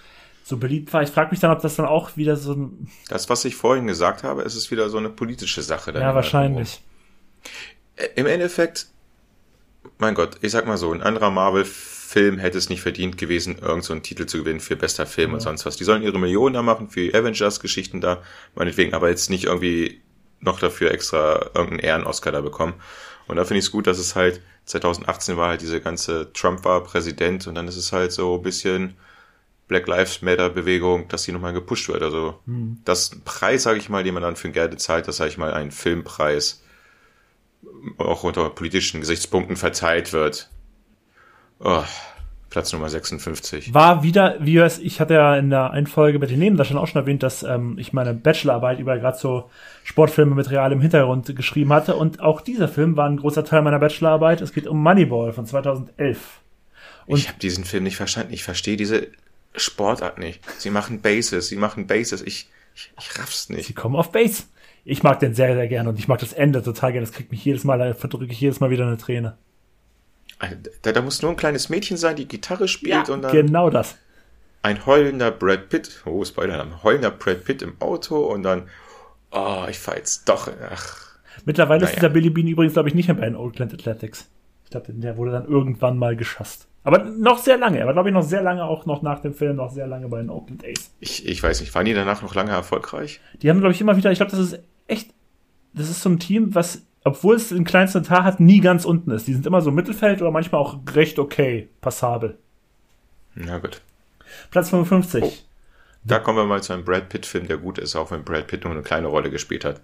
so 0.44 0.56
beliebt 0.56 0.92
war, 0.92 1.04
ich 1.04 1.10
frage 1.10 1.30
mich 1.30 1.38
dann, 1.38 1.52
ob 1.52 1.62
das 1.62 1.76
dann 1.76 1.86
auch 1.86 2.16
wieder 2.16 2.36
so 2.36 2.54
ein. 2.54 2.88
Das, 3.08 3.30
was 3.30 3.44
ich 3.44 3.54
vorhin 3.54 3.86
gesagt 3.86 4.24
habe, 4.24 4.42
ist 4.42 4.56
es 4.56 4.72
wieder 4.72 4.88
so 4.90 4.98
eine 4.98 5.08
politische 5.08 5.62
Sache. 5.62 5.92
ja, 5.92 6.14
wahrscheinlich. 6.16 6.82
Äh, 7.94 8.08
Im 8.16 8.26
Endeffekt, 8.26 8.88
mein 9.98 10.14
Gott, 10.14 10.38
ich 10.40 10.50
sag 10.50 10.66
mal 10.66 10.76
so, 10.76 10.92
ein 10.92 11.00
anderer 11.00 11.30
Marvel-Film 11.30 12.01
hätte 12.14 12.58
es 12.58 12.68
nicht 12.68 12.82
verdient 12.82 13.18
gewesen, 13.18 13.54
irgendeinen 13.54 13.82
so 13.82 13.94
Titel 13.96 14.26
zu 14.26 14.38
gewinnen 14.38 14.60
für 14.60 14.76
bester 14.76 15.06
Film 15.06 15.30
ja. 15.30 15.34
und 15.34 15.40
sonst 15.40 15.66
was. 15.66 15.76
Die 15.76 15.84
sollen 15.84 16.02
ihre 16.02 16.18
Millionen 16.18 16.54
da 16.54 16.62
machen 16.62 16.88
für 16.88 17.12
Avengers-Geschichten 17.14 18.00
da, 18.00 18.22
meinetwegen, 18.54 18.94
aber 18.94 19.08
jetzt 19.08 19.30
nicht 19.30 19.44
irgendwie 19.44 20.02
noch 20.40 20.60
dafür 20.60 20.90
extra 20.90 21.50
irgendeinen 21.54 21.80
Ehren-Oscar 21.80 22.32
da 22.32 22.40
bekommen. 22.40 22.74
Und 23.26 23.36
da 23.36 23.44
finde 23.44 23.60
ich 23.60 23.66
es 23.66 23.70
gut, 23.70 23.86
dass 23.86 23.98
es 23.98 24.14
halt 24.14 24.40
2018 24.66 25.36
war 25.36 25.48
halt 25.48 25.60
diese 25.60 25.80
ganze 25.80 26.32
Trump 26.32 26.64
war 26.64 26.82
Präsident 26.82 27.46
und 27.46 27.54
dann 27.54 27.68
ist 27.68 27.76
es 27.76 27.92
halt 27.92 28.12
so 28.12 28.36
ein 28.36 28.42
bisschen 28.42 28.94
Black 29.68 29.86
Lives 29.86 30.22
Matter 30.22 30.50
Bewegung, 30.50 31.08
dass 31.08 31.22
die 31.22 31.32
nochmal 31.32 31.52
gepusht 31.52 31.88
wird. 31.88 32.02
Also 32.02 32.40
hm. 32.46 32.78
das 32.84 33.12
Preis, 33.24 33.62
sage 33.62 33.78
ich 33.78 33.88
mal, 33.88 34.04
den 34.04 34.14
man 34.14 34.22
dann 34.22 34.36
für 34.36 34.48
ein 34.48 34.52
Geld 34.52 34.78
zahlt, 34.80 35.08
das 35.08 35.16
sage 35.16 35.30
ich 35.30 35.38
mal 35.38 35.54
ein 35.54 35.70
Filmpreis 35.70 36.62
auch 37.96 38.24
unter 38.24 38.50
politischen 38.50 39.00
Gesichtspunkten 39.00 39.56
verteilt 39.56 40.12
wird. 40.12 40.50
Oh, 41.64 41.84
Platz 42.50 42.72
Nummer 42.72 42.90
56. 42.90 43.72
War 43.72 44.02
wieder, 44.02 44.36
wie 44.40 44.58
es, 44.58 44.78
ich 44.78 45.00
hatte 45.00 45.14
ja 45.14 45.36
in 45.36 45.48
der 45.48 45.70
Einfolge 45.70 46.18
mit 46.18 46.28
den 46.28 46.38
Nebendarstellern 46.38 46.82
auch 46.82 46.88
schon 46.88 47.00
erwähnt, 47.00 47.22
dass 47.22 47.42
ähm, 47.42 47.78
ich 47.78 47.92
meine 47.92 48.12
Bachelorarbeit 48.12 48.78
über 48.78 48.98
gerade 48.98 49.16
so 49.16 49.48
Sportfilme 49.84 50.34
mit 50.34 50.50
realem 50.50 50.80
Hintergrund 50.80 51.34
geschrieben 51.34 51.72
hatte. 51.72 51.96
Und 51.96 52.20
auch 52.20 52.40
dieser 52.40 52.68
Film 52.68 52.96
war 52.96 53.08
ein 53.08 53.16
großer 53.16 53.44
Teil 53.44 53.62
meiner 53.62 53.78
Bachelorarbeit. 53.78 54.40
Es 54.40 54.52
geht 54.52 54.66
um 54.66 54.82
Moneyball 54.82 55.32
von 55.32 55.46
2011. 55.46 56.40
Und 57.06 57.18
ich 57.18 57.28
habe 57.28 57.38
diesen 57.38 57.64
Film 57.64 57.84
nicht 57.84 57.96
verstanden. 57.96 58.34
Ich 58.34 58.44
verstehe 58.44 58.76
diese 58.76 59.08
Sportart 59.54 60.18
nicht. 60.18 60.40
Sie 60.58 60.70
machen 60.70 61.00
Bases, 61.00 61.48
sie 61.48 61.56
machen 61.56 61.86
Bases. 61.86 62.22
Ich, 62.22 62.50
ich, 62.74 62.92
ich 62.98 63.18
raff's 63.18 63.48
nicht. 63.48 63.66
Sie 63.66 63.72
kommen 63.72 63.96
auf 63.96 64.12
Base. 64.12 64.44
Ich 64.84 65.02
mag 65.02 65.20
den 65.20 65.34
sehr, 65.34 65.54
sehr 65.54 65.68
gerne 65.68 65.88
und 65.88 65.98
ich 65.98 66.08
mag 66.08 66.18
das 66.18 66.32
Ende 66.32 66.62
total 66.62 66.92
gerne. 66.92 67.06
Das 67.06 67.14
kriegt 67.14 67.30
mich 67.30 67.44
jedes 67.44 67.64
Mal, 67.64 67.78
da 67.78 67.94
verdrücke 67.94 68.32
ich 68.32 68.40
jedes 68.40 68.60
Mal 68.60 68.70
wieder 68.70 68.86
eine 68.86 68.98
Träne. 68.98 69.38
Da, 70.82 70.92
da 70.92 71.02
muss 71.02 71.22
nur 71.22 71.30
ein 71.30 71.36
kleines 71.36 71.68
Mädchen 71.68 71.96
sein, 71.96 72.16
die 72.16 72.26
Gitarre 72.26 72.68
spielt 72.68 73.08
ja, 73.08 73.14
und 73.14 73.22
dann. 73.22 73.32
Genau 73.32 73.70
das. 73.70 73.96
Ein 74.62 74.86
heulender 74.86 75.30
Brad 75.30 75.68
Pitt, 75.68 76.02
oh, 76.06 76.24
Spoiler, 76.24 76.62
ein 76.62 76.82
heulender 76.82 77.10
Brad 77.10 77.44
Pitt 77.44 77.62
im 77.62 77.74
Auto 77.80 78.26
und 78.26 78.44
dann, 78.44 78.68
oh, 79.32 79.64
ich 79.68 79.78
fahr 79.78 79.96
jetzt 79.96 80.28
doch, 80.28 80.48
ach. 80.70 81.18
Mittlerweile 81.44 81.80
naja. 81.80 81.90
ist 81.90 81.96
dieser 81.96 82.10
Billy 82.10 82.30
Bean 82.30 82.46
übrigens, 82.46 82.74
glaube 82.74 82.88
ich, 82.88 82.94
nicht 82.94 83.08
mehr 83.08 83.16
bei 83.16 83.24
den 83.24 83.36
Oakland 83.36 83.74
Athletics. 83.74 84.28
Ich 84.64 84.70
glaube, 84.70 84.92
der 84.92 85.16
wurde 85.16 85.32
dann 85.32 85.46
irgendwann 85.46 85.98
mal 85.98 86.16
geschasst. 86.16 86.68
Aber 86.84 86.98
noch 87.04 87.38
sehr 87.38 87.58
lange. 87.58 87.78
Er 87.78 87.86
war, 87.86 87.92
glaube 87.92 88.08
ich, 88.08 88.14
noch 88.14 88.22
sehr 88.22 88.42
lange, 88.42 88.64
auch 88.64 88.86
noch 88.86 89.02
nach 89.02 89.20
dem 89.20 89.34
Film, 89.34 89.56
noch 89.56 89.70
sehr 89.70 89.86
lange 89.86 90.08
bei 90.08 90.18
den 90.18 90.30
Oakland 90.30 90.64
A's. 90.64 90.90
Ich, 91.00 91.26
ich 91.26 91.42
weiß 91.42 91.60
nicht, 91.60 91.74
waren 91.74 91.84
die 91.84 91.94
danach 91.94 92.22
noch 92.22 92.34
lange 92.34 92.50
erfolgreich? 92.50 93.20
Die 93.40 93.50
haben, 93.50 93.60
glaube 93.60 93.72
ich, 93.72 93.80
immer 93.80 93.96
wieder, 93.96 94.10
ich 94.10 94.18
glaube, 94.18 94.32
das 94.32 94.40
ist 94.40 94.60
echt, 94.86 95.10
das 95.74 95.88
ist 95.88 96.02
so 96.02 96.10
ein 96.10 96.18
Team, 96.18 96.54
was, 96.54 96.82
obwohl 97.04 97.36
es 97.36 97.48
den 97.48 97.64
kleinsten 97.64 98.04
Tar 98.04 98.24
hat, 98.24 98.40
nie 98.40 98.60
ganz 98.60 98.84
unten 98.84 99.10
ist. 99.10 99.26
Die 99.26 99.32
sind 99.32 99.46
immer 99.46 99.60
so 99.60 99.70
Mittelfeld 99.70 100.20
oder 100.22 100.30
manchmal 100.30 100.60
auch 100.60 100.78
recht 100.94 101.18
okay, 101.18 101.68
passabel. 101.80 102.38
Na 103.34 103.58
gut. 103.58 103.80
Platz 104.50 104.70
55. 104.70 105.22
Oh, 105.24 105.32
da 106.04 106.18
kommen 106.18 106.38
wir 106.38 106.44
mal 106.44 106.62
zu 106.62 106.72
einem 106.72 106.84
Brad 106.84 107.08
Pitt-Film, 107.08 107.48
der 107.48 107.58
gut 107.58 107.78
ist, 107.78 107.96
auch 107.96 108.10
wenn 108.10 108.24
Brad 108.24 108.46
Pitt 108.46 108.64
nur 108.64 108.72
eine 108.72 108.82
kleine 108.82 109.08
Rolle 109.08 109.30
gespielt 109.30 109.64
hat. 109.64 109.80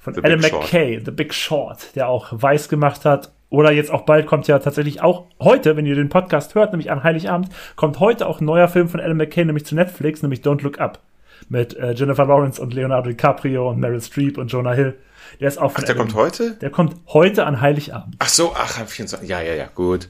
Von 0.00 0.14
The 0.14 0.22
Adam 0.24 0.40
McKay, 0.40 1.00
The 1.04 1.12
Big 1.12 1.32
Short, 1.32 1.94
der 1.94 2.08
auch 2.08 2.28
weiß 2.32 2.68
gemacht 2.68 3.04
hat. 3.04 3.32
Oder 3.50 3.70
jetzt 3.70 3.90
auch 3.90 4.02
bald 4.02 4.26
kommt 4.26 4.48
ja 4.48 4.58
tatsächlich 4.58 5.02
auch 5.02 5.26
heute, 5.38 5.76
wenn 5.76 5.86
ihr 5.86 5.94
den 5.94 6.08
Podcast 6.08 6.54
hört, 6.54 6.72
nämlich 6.72 6.90
an 6.90 7.04
Heiligabend, 7.04 7.50
kommt 7.76 8.00
heute 8.00 8.26
auch 8.26 8.40
ein 8.40 8.46
neuer 8.46 8.66
Film 8.66 8.88
von 8.88 8.98
Adam 8.98 9.18
McKay, 9.18 9.44
nämlich 9.44 9.66
zu 9.66 9.74
Netflix, 9.74 10.22
nämlich 10.22 10.40
Don't 10.40 10.62
Look 10.62 10.80
Up 10.80 11.00
mit 11.48 11.76
äh, 11.76 11.92
Jennifer 11.92 12.24
Lawrence 12.24 12.60
und 12.60 12.72
Leonardo 12.72 13.10
DiCaprio 13.10 13.70
und 13.70 13.78
Meryl 13.78 14.00
Streep 14.00 14.38
und 14.38 14.48
Jonah 14.48 14.72
Hill. 14.72 14.98
Der 15.40 15.48
ist 15.48 15.58
auch 15.58 15.72
Ach, 15.74 15.80
der 15.80 15.90
Adam. 15.90 15.98
kommt 15.98 16.14
heute? 16.14 16.52
Der 16.60 16.70
kommt 16.70 16.96
heute 17.08 17.46
an 17.46 17.60
Heiligabend. 17.60 18.16
Ach 18.18 18.28
so, 18.28 18.52
ach, 18.54 18.78
am 18.80 18.86
24. 18.86 19.28
Ja, 19.28 19.40
ja, 19.40 19.54
ja, 19.54 19.66
gut. 19.74 20.08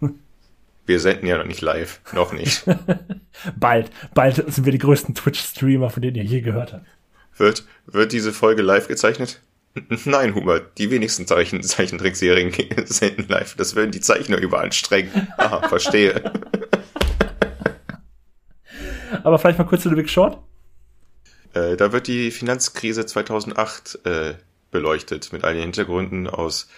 wir 0.86 1.00
senden 1.00 1.26
ja 1.26 1.38
noch 1.38 1.46
nicht 1.46 1.60
live. 1.60 2.00
Noch 2.12 2.32
nicht. 2.32 2.64
bald, 3.56 3.90
bald 4.14 4.36
sind 4.52 4.64
wir 4.64 4.72
die 4.72 4.78
größten 4.78 5.14
Twitch-Streamer, 5.14 5.90
von 5.90 6.02
denen 6.02 6.16
ihr 6.16 6.24
je 6.24 6.40
gehört 6.40 6.72
habt. 6.72 6.86
Wird, 7.36 7.64
wird 7.86 8.12
diese 8.12 8.32
Folge 8.32 8.62
live 8.62 8.88
gezeichnet? 8.88 9.40
Nein, 10.04 10.34
Hubert, 10.34 10.76
die 10.78 10.90
wenigsten 10.90 11.26
Zeichen 11.26 11.62
Zeichentrickserien 11.62 12.52
senden 12.86 13.28
live. 13.28 13.54
Das 13.56 13.76
würden 13.76 13.92
die 13.92 14.00
Zeichner 14.00 14.38
überanstrengen. 14.38 15.28
Aha, 15.36 15.68
verstehe. 15.68 16.20
Aber 19.22 19.38
vielleicht 19.38 19.58
mal 19.58 19.64
kurz 19.64 19.82
zu 19.82 19.88
The 19.88 19.94
Big 19.94 20.10
Short. 20.10 20.38
Äh, 21.54 21.76
da 21.76 21.92
wird 21.92 22.06
die 22.06 22.30
Finanzkrise 22.30 23.06
2008 23.06 24.00
äh, 24.04 24.34
beleuchtet 24.70 25.32
mit 25.32 25.44
all 25.44 25.54
den 25.54 25.62
Hintergründen 25.62 26.26
aus 26.26 26.68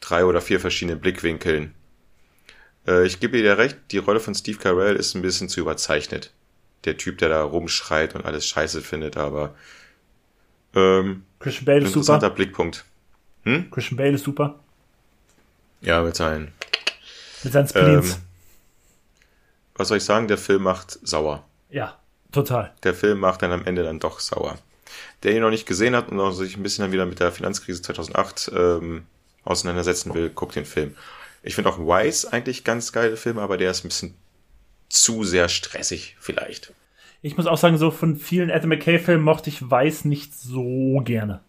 drei 0.00 0.24
oder 0.24 0.40
vier 0.40 0.60
verschiedenen 0.60 1.00
Blickwinkeln. 1.00 1.74
Äh, 2.86 3.06
ich 3.06 3.20
gebe 3.20 3.40
dir 3.40 3.58
recht, 3.58 3.76
die 3.90 3.98
Rolle 3.98 4.20
von 4.20 4.34
Steve 4.34 4.58
Carell 4.58 4.96
ist 4.96 5.14
ein 5.14 5.22
bisschen 5.22 5.48
zu 5.48 5.60
überzeichnet. 5.60 6.32
Der 6.84 6.96
Typ, 6.96 7.18
der 7.18 7.28
da 7.28 7.42
rumschreit 7.42 8.14
und 8.14 8.24
alles 8.24 8.46
scheiße 8.46 8.80
findet, 8.80 9.16
aber 9.16 9.54
ähm, 10.74 11.24
Christian 11.40 11.64
Bale 11.64 11.80
ist 11.80 11.88
interessanter 11.88 12.26
super. 12.26 12.36
Blickpunkt. 12.36 12.84
Hm? 13.42 13.70
Christian 13.70 13.96
Bale 13.96 14.12
ist 14.12 14.24
super. 14.24 14.60
Ja, 15.80 16.02
mit 16.02 16.16
seinen. 16.16 16.52
Mit 17.42 17.52
seinen 17.52 17.68
Spleens. 17.68 18.14
Ähm, 18.14 18.22
was 19.74 19.88
soll 19.88 19.98
ich 19.98 20.04
sagen? 20.04 20.28
Der 20.28 20.38
Film 20.38 20.62
macht 20.62 20.98
sauer. 21.06 21.44
Ja, 21.70 21.98
total. 22.36 22.72
Der 22.84 22.94
Film 22.94 23.18
macht 23.18 23.42
dann 23.42 23.52
am 23.52 23.64
Ende 23.64 23.82
dann 23.82 23.98
doch 23.98 24.20
sauer. 24.20 24.56
Der 25.22 25.34
ihn 25.34 25.42
noch 25.42 25.50
nicht 25.50 25.66
gesehen 25.66 25.96
hat 25.96 26.08
und 26.10 26.32
sich 26.34 26.56
ein 26.56 26.62
bisschen 26.62 26.84
dann 26.84 26.92
wieder 26.92 27.06
mit 27.06 27.20
der 27.20 27.32
Finanzkrise 27.32 27.82
2008 27.82 28.52
ähm, 28.54 29.06
auseinandersetzen 29.44 30.14
will, 30.14 30.30
guckt 30.30 30.54
den 30.54 30.64
Film. 30.64 30.96
Ich 31.42 31.54
finde 31.54 31.70
auch 31.70 31.78
Wise 31.78 32.32
eigentlich 32.32 32.64
ganz 32.64 32.92
geile 32.92 33.16
Film, 33.16 33.38
aber 33.38 33.56
der 33.56 33.70
ist 33.70 33.84
ein 33.84 33.88
bisschen 33.88 34.14
zu 34.88 35.24
sehr 35.24 35.48
stressig 35.48 36.16
vielleicht. 36.20 36.72
Ich 37.22 37.36
muss 37.36 37.46
auch 37.46 37.58
sagen, 37.58 37.78
so 37.78 37.90
von 37.90 38.16
vielen 38.16 38.50
Adam 38.50 38.68
McKay-Filmen 38.68 39.24
mochte 39.24 39.50
ich 39.50 39.68
Weiß 39.68 40.04
nicht 40.04 40.34
so 40.34 41.00
gerne. 41.04 41.40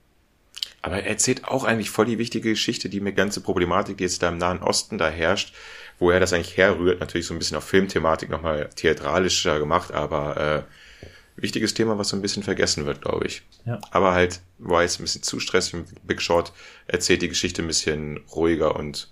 Aber 0.82 0.98
er 0.98 1.08
erzählt 1.08 1.46
auch 1.46 1.64
eigentlich 1.64 1.90
voll 1.90 2.06
die 2.06 2.18
wichtige 2.18 2.52
Geschichte, 2.52 2.90
die 2.90 3.00
mir 3.00 3.14
ganze 3.14 3.42
Problematik, 3.42 3.98
die 3.98 4.04
jetzt 4.04 4.24
da 4.24 4.30
im 4.30 4.38
Nahen 4.38 4.62
Osten 4.62 4.98
da 4.98 5.10
herrscht, 5.10 5.54
woher 6.00 6.20
das 6.20 6.34
eigentlich 6.34 6.58
herrührt, 6.58 7.00
natürlich 7.00 7.28
so 7.28 7.34
ein 7.34 7.40
bisschen 7.40 7.58
auf 7.58 7.64
Filmthematik 7.64 8.30
nochmal 8.30 8.70
theatralischer 8.76 9.60
gemacht, 9.60 9.92
aber 9.92 10.38
äh, 10.38 11.42
wichtiges 11.42 11.74
Thema, 11.74 11.98
was 11.98 12.10
so 12.10 12.16
ein 12.16 12.22
bisschen 12.22 12.44
vergessen 12.44 12.86
wird, 12.86 13.02
glaube 13.02 13.26
ich. 13.26 13.44
Ja. 13.66 13.80
Aber 13.92 14.14
halt, 14.14 14.42
war 14.58 14.82
jetzt 14.82 15.00
ein 15.00 15.04
bisschen 15.04 15.24
zu 15.24 15.40
stressig. 15.40 15.86
Big 16.04 16.22
Short 16.22 16.52
erzählt 16.88 17.22
die 17.22 17.30
Geschichte 17.30 17.62
ein 17.62 17.68
bisschen 17.68 18.22
ruhiger 18.36 18.76
und 18.76 19.10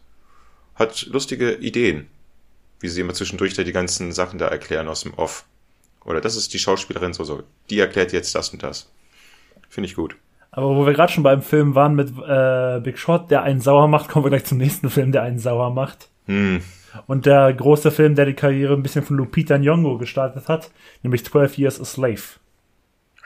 hat 0.75 1.03
lustige 1.03 1.53
Ideen, 1.53 2.07
wie 2.79 2.89
sie 2.89 3.01
immer 3.01 3.13
zwischendurch 3.13 3.53
da 3.53 3.63
die 3.63 3.71
ganzen 3.71 4.11
Sachen 4.11 4.39
da 4.39 4.47
erklären 4.47 4.87
aus 4.87 5.01
dem 5.01 5.13
Off. 5.13 5.45
Oder 6.03 6.21
das 6.21 6.35
ist 6.35 6.53
die 6.53 6.59
Schauspielerin 6.59 7.13
so, 7.13 7.23
so. 7.23 7.43
Die 7.69 7.79
erklärt 7.79 8.11
jetzt 8.11 8.35
das 8.35 8.49
und 8.49 8.61
das. 8.61 8.91
Finde 9.69 9.89
ich 9.89 9.95
gut. 9.95 10.15
Aber 10.51 10.75
wo 10.75 10.85
wir 10.85 10.93
gerade 10.93 11.11
schon 11.11 11.23
beim 11.23 11.41
Film 11.41 11.75
waren 11.75 11.95
mit 11.95 12.09
äh, 12.09 12.79
Big 12.79 12.97
Shot, 12.97 13.29
der 13.29 13.43
einen 13.43 13.59
sauer 13.59 13.87
macht, 13.87 14.09
kommen 14.09 14.25
wir 14.25 14.29
gleich 14.29 14.45
zum 14.45 14.57
nächsten 14.57 14.89
Film, 14.89 15.11
der 15.11 15.23
einen 15.23 15.39
sauer 15.39 15.71
macht. 15.71 16.09
Hm. 16.25 16.61
Und 17.07 17.25
der 17.25 17.53
große 17.53 17.91
Film, 17.91 18.15
der 18.15 18.25
die 18.25 18.33
Karriere 18.33 18.73
ein 18.73 18.83
bisschen 18.83 19.03
von 19.03 19.17
Lupita 19.17 19.55
Nyong'o 19.55 19.97
gestartet 19.97 20.47
hat, 20.47 20.71
nämlich 21.03 21.25
12 21.25 21.57
Years 21.57 21.81
a 21.81 21.85
Slave. 21.85 22.21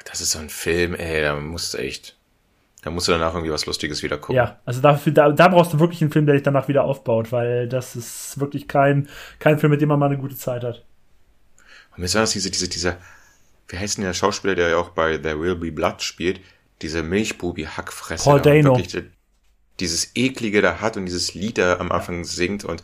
Das 0.05 0.21
ist 0.21 0.31
so 0.31 0.39
ein 0.39 0.49
Film, 0.49 0.95
ey, 0.95 1.21
da 1.21 1.35
musst 1.35 1.73
du 1.73 1.77
echt, 1.77 2.17
da 2.81 2.89
musst 2.89 3.07
du 3.07 3.11
danach 3.11 3.33
irgendwie 3.33 3.51
was 3.51 3.65
Lustiges 3.65 4.01
wieder 4.01 4.17
gucken. 4.17 4.37
Ja, 4.37 4.59
also 4.65 4.81
dafür, 4.81 5.11
da, 5.11 5.31
da 5.31 5.47
brauchst 5.49 5.73
du 5.73 5.79
wirklich 5.79 6.01
einen 6.01 6.11
Film, 6.11 6.25
der 6.25 6.35
dich 6.35 6.43
danach 6.43 6.67
wieder 6.67 6.83
aufbaut, 6.83 7.31
weil 7.31 7.67
das 7.67 7.95
ist 7.95 8.39
wirklich 8.39 8.67
kein, 8.67 9.07
kein 9.39 9.59
Film, 9.59 9.71
mit 9.71 9.81
dem 9.81 9.89
man 9.89 9.99
mal 9.99 10.07
eine 10.07 10.17
gute 10.17 10.37
Zeit 10.37 10.63
hat. 10.63 10.85
Und 11.91 11.99
mir 11.99 12.05
ist 12.05 12.15
das 12.15 12.31
diese, 12.31 12.49
diese, 12.49 12.69
dieser, 12.69 12.97
wie 13.67 13.77
heißt 13.77 13.97
denn 13.97 14.05
der 14.05 14.13
Schauspieler, 14.13 14.55
der 14.55 14.69
ja 14.69 14.77
auch 14.77 14.89
bei 14.89 15.17
There 15.17 15.39
Will 15.39 15.55
Be 15.55 15.71
Blood 15.71 16.01
spielt, 16.01 16.41
diese 16.81 17.01
Milchbubi-Hackfresse. 17.03 18.23
Paul 18.23 18.41
Dano. 18.41 18.77
wirklich 18.77 19.03
Dieses 19.79 20.11
eklige 20.15 20.61
da 20.61 20.81
hat 20.81 20.97
und 20.97 21.05
dieses 21.05 21.33
Lied 21.33 21.57
da 21.57 21.77
am 21.77 21.91
Anfang 21.91 22.23
singt 22.23 22.65
und 22.65 22.83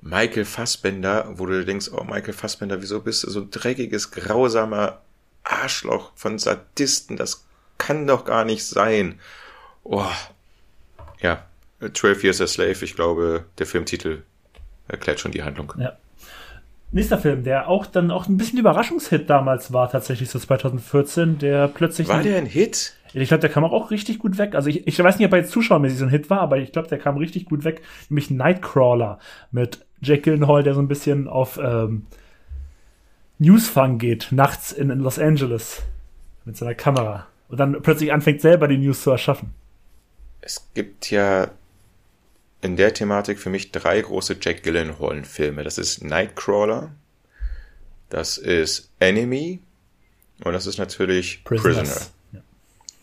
Michael 0.00 0.44
Fassbender, 0.44 1.32
wo 1.36 1.46
du 1.46 1.64
denkst, 1.64 1.90
oh 1.92 2.04
Michael 2.04 2.32
Fassbender, 2.32 2.80
wieso 2.82 3.00
bist 3.00 3.24
du 3.24 3.30
so 3.30 3.40
ein 3.40 3.50
dreckiges, 3.50 4.10
grausamer 4.10 5.00
Arschloch 5.42 6.12
von 6.14 6.38
Sadisten? 6.38 7.16
Das 7.16 7.44
kann 7.78 8.06
doch 8.06 8.24
gar 8.24 8.44
nicht 8.44 8.64
sein. 8.64 9.18
Oh. 9.82 10.04
Ja, 11.20 11.44
12 11.92 12.24
Years 12.24 12.40
a 12.40 12.46
Slave, 12.46 12.84
ich 12.84 12.94
glaube, 12.94 13.46
der 13.58 13.66
Filmtitel 13.66 14.22
erklärt 14.88 15.20
schon 15.20 15.32
die 15.32 15.42
Handlung. 15.42 15.72
Ja. 15.78 15.96
Nächster 16.92 17.18
Film, 17.18 17.42
der 17.42 17.68
auch 17.68 17.84
dann 17.86 18.10
auch 18.10 18.28
ein 18.28 18.36
bisschen 18.36 18.60
Überraschungshit 18.60 19.28
damals 19.28 19.72
war, 19.72 19.90
tatsächlich 19.90 20.30
so 20.30 20.38
2014, 20.38 21.38
der 21.38 21.68
plötzlich. 21.68 22.08
War 22.08 22.22
der 22.22 22.38
ein 22.38 22.46
Hit? 22.46 22.94
Ich 23.12 23.28
glaube, 23.28 23.40
der 23.40 23.50
kam 23.50 23.64
auch 23.64 23.90
richtig 23.90 24.18
gut 24.18 24.38
weg. 24.38 24.54
Also 24.54 24.68
ich, 24.68 24.86
ich 24.86 24.98
weiß 24.98 25.18
nicht, 25.18 25.26
ob 25.26 25.32
er 25.32 25.40
jetzt 25.40 25.52
zuschauermäßig 25.52 25.98
so 25.98 26.04
ein 26.04 26.10
Hit 26.10 26.30
war, 26.30 26.40
aber 26.40 26.58
ich 26.58 26.72
glaube, 26.72 26.88
der 26.88 26.98
kam 26.98 27.16
richtig 27.16 27.46
gut 27.46 27.64
weg. 27.64 27.82
Nämlich 28.08 28.30
Nightcrawler 28.30 29.18
mit 29.50 29.84
Jake 30.00 30.22
Gyllenhaal, 30.22 30.62
der 30.62 30.74
so 30.74 30.80
ein 30.80 30.88
bisschen 30.88 31.28
auf 31.28 31.58
ähm, 31.62 32.06
Newsfang 33.38 33.98
geht, 33.98 34.28
nachts 34.30 34.72
in, 34.72 34.90
in 34.90 35.00
Los 35.00 35.18
Angeles 35.18 35.82
mit 36.44 36.56
seiner 36.56 36.74
Kamera. 36.74 37.26
Und 37.48 37.60
dann 37.60 37.80
plötzlich 37.82 38.12
anfängt 38.12 38.40
selber 38.40 38.68
die 38.68 38.78
News 38.78 39.02
zu 39.02 39.10
erschaffen. 39.10 39.54
Es 40.40 40.68
gibt 40.74 41.10
ja 41.10 41.50
in 42.60 42.76
der 42.76 42.94
Thematik 42.94 43.38
für 43.38 43.50
mich 43.50 43.72
drei 43.72 44.00
große 44.00 44.36
Jack 44.40 44.62
Gyllenhaal-Filme. 44.62 45.62
Das 45.62 45.78
ist 45.78 46.02
Nightcrawler, 46.02 46.90
das 48.08 48.38
ist 48.38 48.90
Enemy 48.98 49.60
und 50.42 50.52
das 50.52 50.66
ist 50.66 50.78
natürlich 50.78 51.44
Prisoners. 51.44 51.76
Prisoner. 51.76 52.06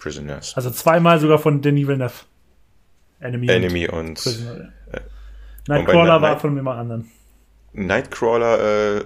Prisoners. 0.04 0.54
Also 0.56 0.70
zweimal 0.70 1.20
sogar 1.20 1.40
von 1.40 1.62
Denis 1.62 1.88
Villeneuve. 1.88 2.14
Enemy, 3.22 3.48
Enemy 3.50 3.88
und 3.88 4.16
Prisoner. 4.16 4.74
äh, 4.92 5.00
Nightcrawler 5.70 6.18
und 6.18 6.22
war 6.22 6.32
Night- 6.34 6.42
von 6.42 6.56
jemand 6.58 6.80
anderen. 6.80 7.12
Nightcrawler, 7.72 8.98
äh, 9.00 9.06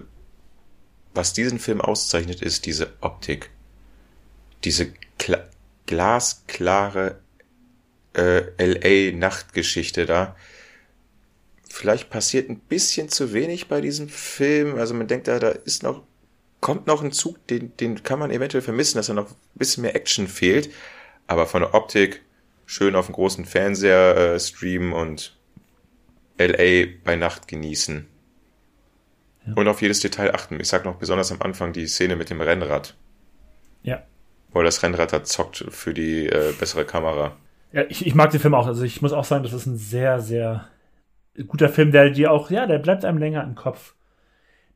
was 1.13 1.33
diesen 1.33 1.59
Film 1.59 1.81
auszeichnet, 1.81 2.41
ist 2.41 2.65
diese 2.65 2.93
Optik. 3.01 3.51
Diese 4.63 4.91
kla 5.19 5.43
glasklare 5.85 7.19
äh, 8.13 8.41
LA-Nachtgeschichte 8.57 10.05
da. 10.05 10.35
Vielleicht 11.69 12.09
passiert 12.09 12.49
ein 12.49 12.59
bisschen 12.59 13.07
zu 13.09 13.33
wenig 13.33 13.67
bei 13.67 13.81
diesem 13.81 14.09
Film. 14.09 14.77
Also 14.79 14.95
man 14.95 15.07
denkt 15.07 15.27
da, 15.27 15.37
da 15.39 15.49
ist 15.49 15.83
noch, 15.83 16.03
kommt 16.61 16.87
noch 16.87 17.03
ein 17.03 17.11
Zug, 17.11 17.45
den, 17.47 17.75
den 17.77 18.03
kann 18.03 18.19
man 18.19 18.31
eventuell 18.31 18.61
vermissen, 18.61 18.97
dass 18.97 19.07
da 19.07 19.13
noch 19.13 19.29
ein 19.29 19.35
bisschen 19.55 19.83
mehr 19.83 19.95
Action 19.95 20.27
fehlt. 20.27 20.69
Aber 21.27 21.45
von 21.45 21.61
der 21.61 21.73
Optik 21.73 22.23
schön 22.65 22.95
auf 22.95 23.05
dem 23.07 23.15
großen 23.15 23.45
Fernseher 23.45 24.15
äh, 24.35 24.39
streamen 24.39 24.93
und 24.93 25.37
LA 26.39 26.87
bei 27.03 27.15
Nacht 27.15 27.47
genießen. 27.47 28.07
Und 29.55 29.67
auf 29.69 29.81
jedes 29.81 30.01
Detail 30.01 30.35
achten. 30.35 30.59
Ich 30.59 30.67
sag 30.67 30.83
noch 30.83 30.95
besonders 30.97 31.31
am 31.31 31.41
Anfang 31.41 31.71
die 31.71 31.87
Szene 31.87 32.17
mit 32.17 32.29
dem 32.29 32.41
Rennrad, 32.41 32.95
Ja. 33.81 34.03
wo 34.51 34.61
das 34.61 34.83
Rennrad 34.83 35.13
da 35.13 35.23
zockt 35.23 35.63
für 35.69 35.93
die 35.93 36.25
äh, 36.27 36.51
bessere 36.59 36.83
Kamera. 36.83 37.37
Ja, 37.71 37.83
ich, 37.87 38.05
ich 38.05 38.13
mag 38.13 38.31
den 38.31 38.41
Film 38.41 38.53
auch. 38.53 38.67
Also 38.67 38.83
ich 38.83 39.01
muss 39.01 39.13
auch 39.13 39.23
sagen, 39.23 39.43
das 39.43 39.53
ist 39.53 39.65
ein 39.65 39.77
sehr, 39.77 40.19
sehr 40.19 40.67
guter 41.47 41.69
Film, 41.69 41.91
der 41.93 42.09
dir 42.09 42.31
auch, 42.31 42.49
ja, 42.51 42.65
der 42.65 42.79
bleibt 42.79 43.05
einem 43.05 43.19
länger 43.19 43.41
im 43.43 43.55
Kopf. 43.55 43.93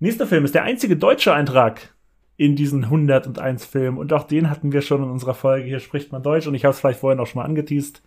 Nächster 0.01 0.25
Film 0.25 0.45
ist 0.45 0.55
der 0.55 0.63
einzige 0.63 0.97
deutsche 0.97 1.31
Eintrag 1.31 1.93
in 2.35 2.55
diesen 2.55 2.85
101 2.85 3.65
Filmen. 3.65 3.99
Und 3.99 4.11
auch 4.13 4.23
den 4.23 4.49
hatten 4.49 4.71
wir 4.71 4.81
schon 4.81 5.03
in 5.03 5.11
unserer 5.11 5.35
Folge. 5.35 5.67
Hier 5.67 5.79
spricht 5.79 6.11
man 6.11 6.23
Deutsch 6.23 6.47
und 6.47 6.55
ich 6.55 6.65
habe 6.65 6.73
es 6.73 6.79
vielleicht 6.79 6.99
vorhin 6.99 7.19
auch 7.19 7.27
schon 7.27 7.39
mal 7.39 7.45
angeteased. 7.45 8.01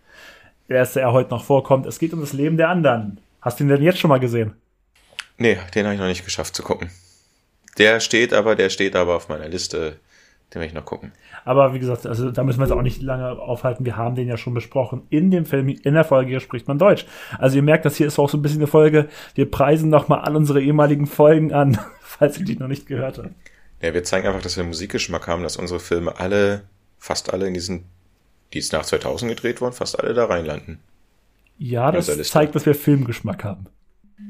Der 0.67 0.75
erste, 0.75 0.99
der 0.99 1.13
heute 1.13 1.29
noch 1.29 1.45
vorkommt. 1.45 1.85
Es 1.85 1.97
geht 1.97 2.11
um 2.11 2.19
das 2.19 2.33
Leben 2.33 2.57
der 2.57 2.67
anderen. 2.67 3.21
Hast 3.39 3.61
du 3.61 3.63
ihn 3.63 3.69
denn 3.69 3.81
jetzt 3.81 3.99
schon 3.99 4.09
mal 4.09 4.19
gesehen? 4.19 4.55
Nee, 5.37 5.57
den 5.73 5.85
habe 5.85 5.93
ich 5.93 6.01
noch 6.01 6.07
nicht 6.07 6.25
geschafft 6.25 6.53
zu 6.53 6.63
gucken. 6.63 6.91
Der 7.77 8.01
steht 8.01 8.33
aber, 8.33 8.57
der 8.57 8.69
steht 8.69 8.97
aber 8.97 9.15
auf 9.15 9.29
meiner 9.29 9.47
Liste. 9.47 9.95
Den 10.55 10.61
will 10.61 10.67
ich 10.69 10.73
noch 10.73 10.85
gucken. 10.85 11.11
Aber 11.43 11.73
wie 11.73 11.79
gesagt, 11.79 12.05
also 12.05 12.31
da 12.31 12.41
müssen 12.45 12.59
wir 12.59 12.63
uns 12.63 12.71
auch 12.71 12.81
nicht 12.81 13.01
lange 13.01 13.29
aufhalten. 13.31 13.83
Wir 13.83 13.97
haben 13.97 14.15
den 14.15 14.29
ja 14.29 14.37
schon 14.37 14.53
besprochen. 14.53 15.03
In 15.09 15.29
dem 15.29 15.45
Film, 15.45 15.67
in 15.67 15.93
der 15.93 16.05
Folge 16.05 16.29
hier 16.29 16.39
spricht 16.39 16.69
man 16.69 16.79
Deutsch. 16.79 17.05
Also 17.37 17.57
ihr 17.57 17.61
merkt, 17.61 17.83
das 17.83 17.97
hier 17.97 18.07
ist 18.07 18.17
auch 18.17 18.29
so 18.29 18.37
ein 18.37 18.41
bisschen 18.41 18.59
eine 18.59 18.67
Folge. 18.67 19.09
Wir 19.33 19.51
preisen 19.51 19.89
nochmal 19.89 20.19
all 20.21 20.33
unsere 20.33 20.61
ehemaligen 20.61 21.07
Folgen 21.07 21.51
an, 21.51 21.77
falls 21.99 22.39
ihr 22.39 22.45
die 22.45 22.55
noch 22.55 22.69
nicht 22.69 22.87
gehört 22.87 23.17
habt. 23.17 23.31
Ja, 23.81 23.93
wir 23.93 24.05
zeigen 24.05 24.25
einfach, 24.27 24.41
dass 24.41 24.55
wir 24.55 24.63
Musikgeschmack 24.63 25.27
haben, 25.27 25.43
dass 25.43 25.57
unsere 25.57 25.81
Filme 25.81 26.17
alle, 26.17 26.61
fast 26.99 27.33
alle 27.33 27.47
in 27.47 27.53
diesen, 27.53 27.83
die 28.53 28.59
jetzt 28.59 28.71
nach 28.71 28.85
2000 28.85 29.31
gedreht 29.31 29.59
wurden, 29.59 29.73
fast 29.73 29.99
alle 29.99 30.13
da 30.13 30.23
reinlanden. 30.23 30.79
Ja, 31.57 31.91
das 31.91 32.07
zeigt, 32.29 32.55
dass 32.55 32.65
wir 32.65 32.75
Filmgeschmack 32.75 33.43
haben. 33.43 33.65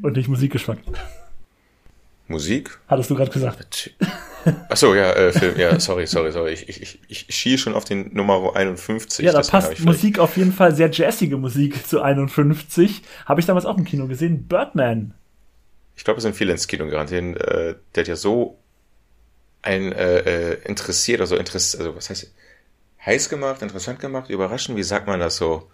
Und 0.01 0.17
nicht 0.17 0.27
Musikgeschmack. 0.27 0.79
Musik? 2.27 2.79
Hattest 2.87 3.11
du 3.11 3.15
gerade 3.15 3.29
gesagt. 3.29 3.91
Achso, 4.69 4.93
ja, 4.93 5.11
äh, 5.11 5.31
Film, 5.31 5.57
ja, 5.57 5.79
sorry, 5.79 6.05
sorry, 6.07 6.31
sorry. 6.31 6.53
Ich, 6.53 6.69
ich, 6.69 6.81
ich, 6.81 6.99
ich 7.07 7.35
schiehe 7.35 7.57
schon 7.57 7.73
auf 7.73 7.85
den 7.85 8.13
Nummer 8.13 8.55
51. 8.55 9.25
Ja, 9.25 9.31
da 9.31 9.41
passt 9.41 9.79
Musik 9.79 10.19
auf 10.19 10.37
jeden 10.37 10.53
Fall, 10.53 10.75
sehr 10.75 10.89
jazzige 10.91 11.37
Musik 11.37 11.87
zu 11.87 12.01
51. 12.01 13.01
Habe 13.25 13.39
ich 13.39 13.45
damals 13.45 13.65
auch 13.65 13.77
im 13.77 13.85
Kino 13.85 14.07
gesehen. 14.07 14.47
Birdman. 14.47 15.13
Ich 15.95 16.03
glaube, 16.03 16.17
es 16.17 16.23
sind 16.23 16.35
viele 16.35 16.51
ins 16.51 16.67
Kino 16.67 16.85
gerannt. 16.85 17.11
Den, 17.11 17.35
äh, 17.37 17.75
der 17.95 18.01
hat 18.01 18.07
ja 18.07 18.15
so 18.15 18.57
ein 19.61 19.91
äh, 19.93 20.19
äh, 20.19 20.57
interessiert, 20.65 21.21
also 21.21 21.35
interessiert, 21.35 21.81
also 21.81 21.95
was 21.95 22.09
heißt 22.09 22.31
heiß 23.05 23.29
gemacht, 23.29 23.61
interessant 23.61 23.99
gemacht, 23.99 24.29
überraschend, 24.29 24.77
wie 24.77 24.83
sagt 24.83 25.07
man 25.07 25.19
das 25.19 25.37
so? 25.37 25.69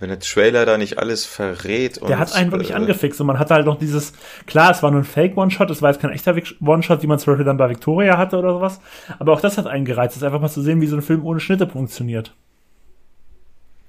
Wenn 0.00 0.08
der 0.08 0.18
Trailer 0.18 0.66
da 0.66 0.76
nicht 0.76 0.98
alles 0.98 1.24
verrät 1.24 1.98
und 1.98 2.08
Der 2.08 2.18
hat 2.18 2.34
einen 2.34 2.50
wirklich 2.50 2.72
äh, 2.72 2.74
angefixt 2.74 3.20
und 3.20 3.28
man 3.28 3.38
hatte 3.38 3.54
halt 3.54 3.64
noch 3.64 3.78
dieses, 3.78 4.12
klar, 4.46 4.72
es 4.72 4.82
war 4.82 4.90
nur 4.90 5.00
ein 5.00 5.04
Fake-One-Shot, 5.04 5.70
es 5.70 5.82
war 5.82 5.90
jetzt 5.90 6.00
kein 6.00 6.10
echter 6.10 6.34
One-Shot, 6.60 7.02
wie 7.02 7.06
man 7.06 7.18
zum 7.18 7.32
Beispiel 7.32 7.44
dann 7.44 7.56
bei 7.56 7.68
Victoria 7.70 8.18
hatte 8.18 8.36
oder 8.36 8.52
sowas. 8.54 8.80
Aber 9.18 9.32
auch 9.32 9.40
das 9.40 9.56
hat 9.56 9.66
einen 9.68 9.84
gereizt, 9.84 10.16
es 10.16 10.22
ist 10.22 10.26
einfach 10.26 10.40
mal 10.40 10.48
zu 10.48 10.62
sehen, 10.62 10.80
wie 10.80 10.88
so 10.88 10.96
ein 10.96 11.02
Film 11.02 11.24
ohne 11.24 11.38
Schnitte 11.38 11.68
funktioniert. 11.68 12.34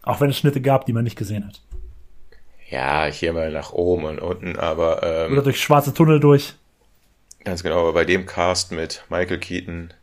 Auch 0.03 0.21
wenn 0.21 0.29
es 0.29 0.37
Schnitte 0.37 0.61
gab, 0.61 0.85
die 0.85 0.93
man 0.93 1.03
nicht 1.03 1.17
gesehen 1.17 1.47
hat. 1.47 1.61
Ja, 2.69 3.05
hier 3.05 3.33
mal 3.33 3.51
nach 3.51 3.71
oben 3.73 4.05
und 4.05 4.19
unten, 4.19 4.57
aber 4.57 4.99
Oder 4.99 5.27
ähm, 5.27 5.43
durch 5.43 5.59
schwarze 5.61 5.93
Tunnel 5.93 6.19
durch. 6.19 6.53
ganz 7.43 7.63
genau, 7.63 7.81
aber 7.81 7.93
bei 7.93 8.05
dem 8.05 8.25
Cast 8.25 8.71
mit 8.71 9.03
Michael 9.09 9.39
Keaton, 9.39 9.93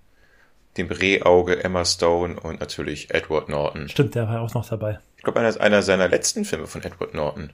dem 0.77 0.89
Rehauge, 0.89 1.63
Emma 1.63 1.85
Stone 1.85 2.41
und 2.41 2.61
natürlich 2.61 3.13
Edward 3.13 3.49
Norton. 3.49 3.89
Stimmt, 3.89 4.15
der 4.15 4.29
war 4.29 4.41
auch 4.41 4.55
noch 4.55 4.69
dabei. 4.69 4.99
Ich 5.17 5.23
glaube, 5.23 5.41
einer, 5.41 5.61
einer 5.61 5.83
seiner 5.83 6.09
letzten 6.09 6.45
Filme 6.45 6.67
von 6.67 6.83
Edward 6.83 7.15
Norton, 7.15 7.51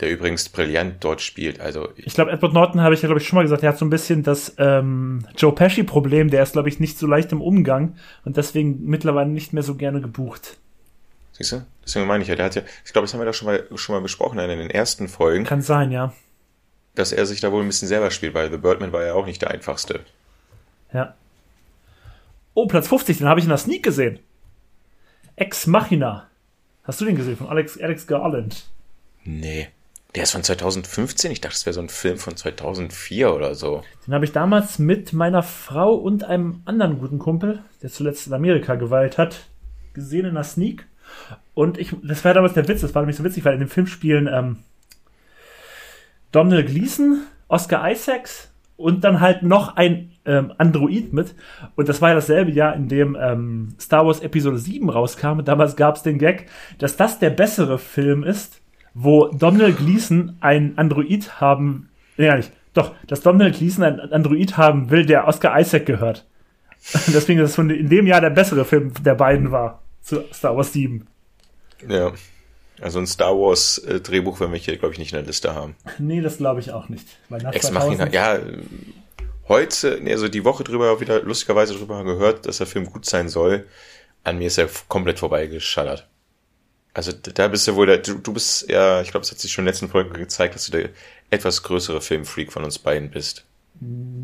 der 0.00 0.10
übrigens 0.10 0.48
brillant 0.48 0.96
dort 1.00 1.20
spielt. 1.20 1.60
Also 1.60 1.88
Ich 1.96 2.14
glaube, 2.14 2.32
Edward 2.32 2.52
Norton 2.52 2.80
habe 2.80 2.94
ich 2.94 3.02
ja, 3.02 3.08
glaube 3.08 3.20
ich, 3.20 3.26
schon 3.26 3.36
mal 3.36 3.42
gesagt, 3.42 3.62
der 3.62 3.70
hat 3.70 3.78
so 3.78 3.84
ein 3.84 3.90
bisschen 3.90 4.22
das 4.22 4.54
ähm, 4.58 5.26
Joe 5.36 5.52
Pesci-Problem, 5.52 6.30
der 6.30 6.42
ist, 6.42 6.52
glaube 6.52 6.68
ich, 6.68 6.80
nicht 6.80 6.98
so 6.98 7.06
leicht 7.06 7.32
im 7.32 7.40
Umgang 7.40 7.96
und 8.24 8.36
deswegen 8.36 8.84
mittlerweile 8.84 9.28
nicht 9.28 9.52
mehr 9.52 9.62
so 9.62 9.74
gerne 9.74 10.00
gebucht. 10.00 10.56
Siehst 11.32 11.52
du? 11.52 11.64
Deswegen 11.84 12.06
meine 12.06 12.22
ich 12.22 12.28
ja, 12.28 12.36
der 12.36 12.46
hat 12.46 12.54
ja, 12.54 12.62
ich 12.84 12.92
glaube, 12.92 13.06
das 13.06 13.12
haben 13.12 13.20
wir 13.20 13.26
doch 13.26 13.34
schon 13.34 13.46
mal, 13.46 13.64
schon 13.74 13.94
mal 13.94 14.02
besprochen 14.02 14.38
in 14.38 14.58
den 14.58 14.70
ersten 14.70 15.08
Folgen, 15.08 15.44
Kann 15.44 15.62
sein, 15.62 15.90
ja. 15.90 16.12
dass 16.94 17.12
er 17.12 17.26
sich 17.26 17.40
da 17.40 17.50
wohl 17.50 17.62
ein 17.62 17.66
bisschen 17.66 17.88
selber 17.88 18.10
spielt, 18.10 18.34
weil 18.34 18.50
The 18.50 18.58
Birdman 18.58 18.92
war 18.92 19.04
ja 19.04 19.14
auch 19.14 19.26
nicht 19.26 19.42
der 19.42 19.50
einfachste. 19.50 20.00
Ja. 20.92 21.14
Oh, 22.54 22.66
Platz 22.66 22.88
50, 22.88 23.18
den 23.18 23.28
habe 23.28 23.40
ich 23.40 23.46
in 23.46 23.50
der 23.50 23.58
Sneak 23.58 23.82
gesehen. 23.82 24.18
Ex 25.36 25.66
Machina. 25.66 26.28
Hast 26.84 27.00
du 27.00 27.04
den 27.04 27.16
gesehen 27.16 27.36
von 27.36 27.48
Alex, 27.48 27.80
Alex 27.80 28.06
Garland? 28.06 28.66
Nee. 29.24 29.68
Der 30.14 30.24
ist 30.24 30.32
von 30.32 30.42
2015? 30.42 31.30
Ich 31.30 31.40
dachte, 31.40 31.54
das 31.54 31.64
wäre 31.64 31.72
so 31.72 31.80
ein 31.80 31.88
Film 31.88 32.18
von 32.18 32.36
2004 32.36 33.34
oder 33.34 33.54
so. 33.54 33.82
Den 34.06 34.12
habe 34.12 34.26
ich 34.26 34.32
damals 34.32 34.78
mit 34.78 35.14
meiner 35.14 35.42
Frau 35.42 35.94
und 35.94 36.24
einem 36.24 36.60
anderen 36.66 36.98
guten 36.98 37.18
Kumpel, 37.18 37.62
der 37.82 37.90
zuletzt 37.90 38.26
in 38.26 38.34
Amerika 38.34 38.74
geweilt 38.74 39.16
hat, 39.16 39.46
gesehen 39.94 40.26
in 40.26 40.34
der 40.34 40.44
Sneak. 40.44 40.86
Und 41.54 41.78
ich, 41.78 41.94
das 42.02 42.22
war 42.24 42.34
damals 42.34 42.52
der 42.52 42.68
Witz, 42.68 42.82
das 42.82 42.94
war 42.94 43.00
nämlich 43.02 43.16
so 43.16 43.24
witzig, 43.24 43.44
weil 43.46 43.54
in 43.54 43.60
dem 43.60 43.70
Film 43.70 43.86
spielen 43.86 44.28
ähm, 44.30 44.58
Donald 46.30 46.66
Gleason, 46.66 47.22
Oscar 47.48 47.90
Isaacs 47.90 48.51
und 48.76 49.04
dann 49.04 49.20
halt 49.20 49.42
noch 49.42 49.76
ein 49.76 50.12
ähm, 50.24 50.52
Android 50.58 51.12
mit. 51.12 51.34
Und 51.76 51.88
das 51.88 52.00
war 52.00 52.10
ja 52.10 52.14
dasselbe 52.14 52.50
Jahr, 52.50 52.74
in 52.74 52.88
dem 52.88 53.16
ähm, 53.20 53.74
Star 53.80 54.06
Wars 54.06 54.20
Episode 54.20 54.58
7 54.58 54.88
rauskam. 54.88 55.40
Damals 55.44 55.76
gab 55.76 55.96
es 55.96 56.02
den 56.02 56.18
Gag, 56.18 56.46
dass 56.78 56.96
das 56.96 57.18
der 57.18 57.30
bessere 57.30 57.78
Film 57.78 58.24
ist, 58.24 58.60
wo 58.94 59.28
Donald 59.28 59.78
Gleason 59.78 60.36
ein 60.40 60.76
Android 60.76 61.40
haben, 61.40 61.88
ja 62.16 62.36
nicht, 62.36 62.52
doch, 62.74 62.94
dass 63.06 63.20
Donald 63.20 63.56
Gleason 63.56 63.84
ein 63.84 64.00
Android 64.12 64.56
haben 64.56 64.90
will, 64.90 65.04
der 65.04 65.26
Oscar 65.26 65.58
Isaac 65.58 65.86
gehört. 65.86 66.26
Deswegen 67.08 67.40
ist 67.40 67.50
es 67.50 67.58
in 67.58 67.88
dem 67.88 68.06
Jahr 68.06 68.20
der 68.20 68.30
bessere 68.30 68.64
Film 68.64 68.92
der 69.02 69.14
beiden 69.14 69.52
war 69.52 69.82
zu 70.00 70.24
Star 70.32 70.56
Wars 70.56 70.72
7. 70.72 71.06
Ja. 71.88 72.12
Also 72.80 72.98
ein 72.98 73.06
Star 73.06 73.32
Wars 73.36 73.78
äh, 73.78 74.00
Drehbuch 74.00 74.40
werden 74.40 74.52
wir 74.52 74.58
hier, 74.58 74.76
glaube 74.76 74.92
ich, 74.94 74.98
nicht 74.98 75.12
in 75.12 75.18
der 75.18 75.26
Liste 75.26 75.54
haben. 75.54 75.76
Nee, 75.98 76.20
das 76.20 76.38
glaube 76.38 76.60
ich 76.60 76.72
auch 76.72 76.88
nicht. 76.88 77.06
Ex 77.52 77.70
Machina, 77.70 78.08
ja, 78.10 78.38
heute, 79.48 79.98
nee, 80.02 80.12
also 80.12 80.28
die 80.28 80.44
Woche 80.44 80.64
drüber 80.64 81.00
wieder 81.00 81.22
lustigerweise 81.22 81.74
drüber 81.74 82.02
gehört, 82.04 82.46
dass 82.46 82.58
der 82.58 82.66
Film 82.66 82.86
gut 82.86 83.04
sein 83.04 83.28
soll. 83.28 83.66
An 84.24 84.38
mir 84.38 84.46
ist 84.46 84.58
er 84.58 84.68
komplett 84.88 85.18
vorbeigeschallert. 85.18 86.08
Also 86.94 87.12
da 87.12 87.48
bist 87.48 87.66
du 87.66 87.74
wohl, 87.74 87.86
der, 87.86 87.98
du, 87.98 88.14
du 88.14 88.32
bist 88.32 88.68
ja, 88.68 89.00
ich 89.00 89.10
glaube, 89.10 89.24
es 89.24 89.30
hat 89.30 89.38
sich 89.38 89.50
schon 89.50 89.62
in 89.62 89.66
den 89.66 89.72
letzten 89.72 89.88
Folgen 89.88 90.12
gezeigt, 90.12 90.54
dass 90.54 90.66
du 90.66 90.72
der 90.72 90.90
etwas 91.30 91.62
größere 91.62 92.00
Filmfreak 92.00 92.52
von 92.52 92.64
uns 92.64 92.78
beiden 92.78 93.10
bist. 93.10 93.46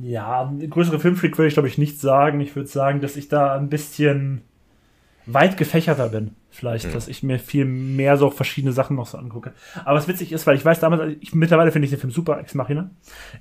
Ja, 0.02 0.52
größere 0.68 1.00
Filmfreak 1.00 1.38
würde 1.38 1.48
ich 1.48 1.54
glaube 1.54 1.68
ich 1.68 1.78
nicht 1.78 2.00
sagen. 2.00 2.40
Ich 2.40 2.54
würde 2.54 2.68
sagen, 2.68 3.00
dass 3.00 3.16
ich 3.16 3.28
da 3.28 3.56
ein 3.56 3.70
bisschen 3.70 4.42
weit 5.26 5.56
gefächerter 5.56 6.10
bin. 6.10 6.34
Vielleicht, 6.50 6.86
hm. 6.86 6.92
dass 6.92 7.08
ich 7.08 7.22
mir 7.22 7.38
viel 7.38 7.64
mehr 7.64 8.16
so 8.16 8.30
verschiedene 8.30 8.72
Sachen 8.72 8.96
noch 8.96 9.06
so 9.06 9.18
angucke. 9.18 9.52
Aber 9.84 9.96
was 9.96 10.08
witzig 10.08 10.32
ist, 10.32 10.46
weil 10.46 10.56
ich 10.56 10.64
weiß 10.64 10.80
damals, 10.80 11.16
ich, 11.20 11.34
mittlerweile 11.34 11.72
finde 11.72 11.84
ich 11.84 11.90
den 11.90 12.00
Film 12.00 12.10
super, 12.10 12.40
Ex 12.40 12.54
Machina. 12.54 12.90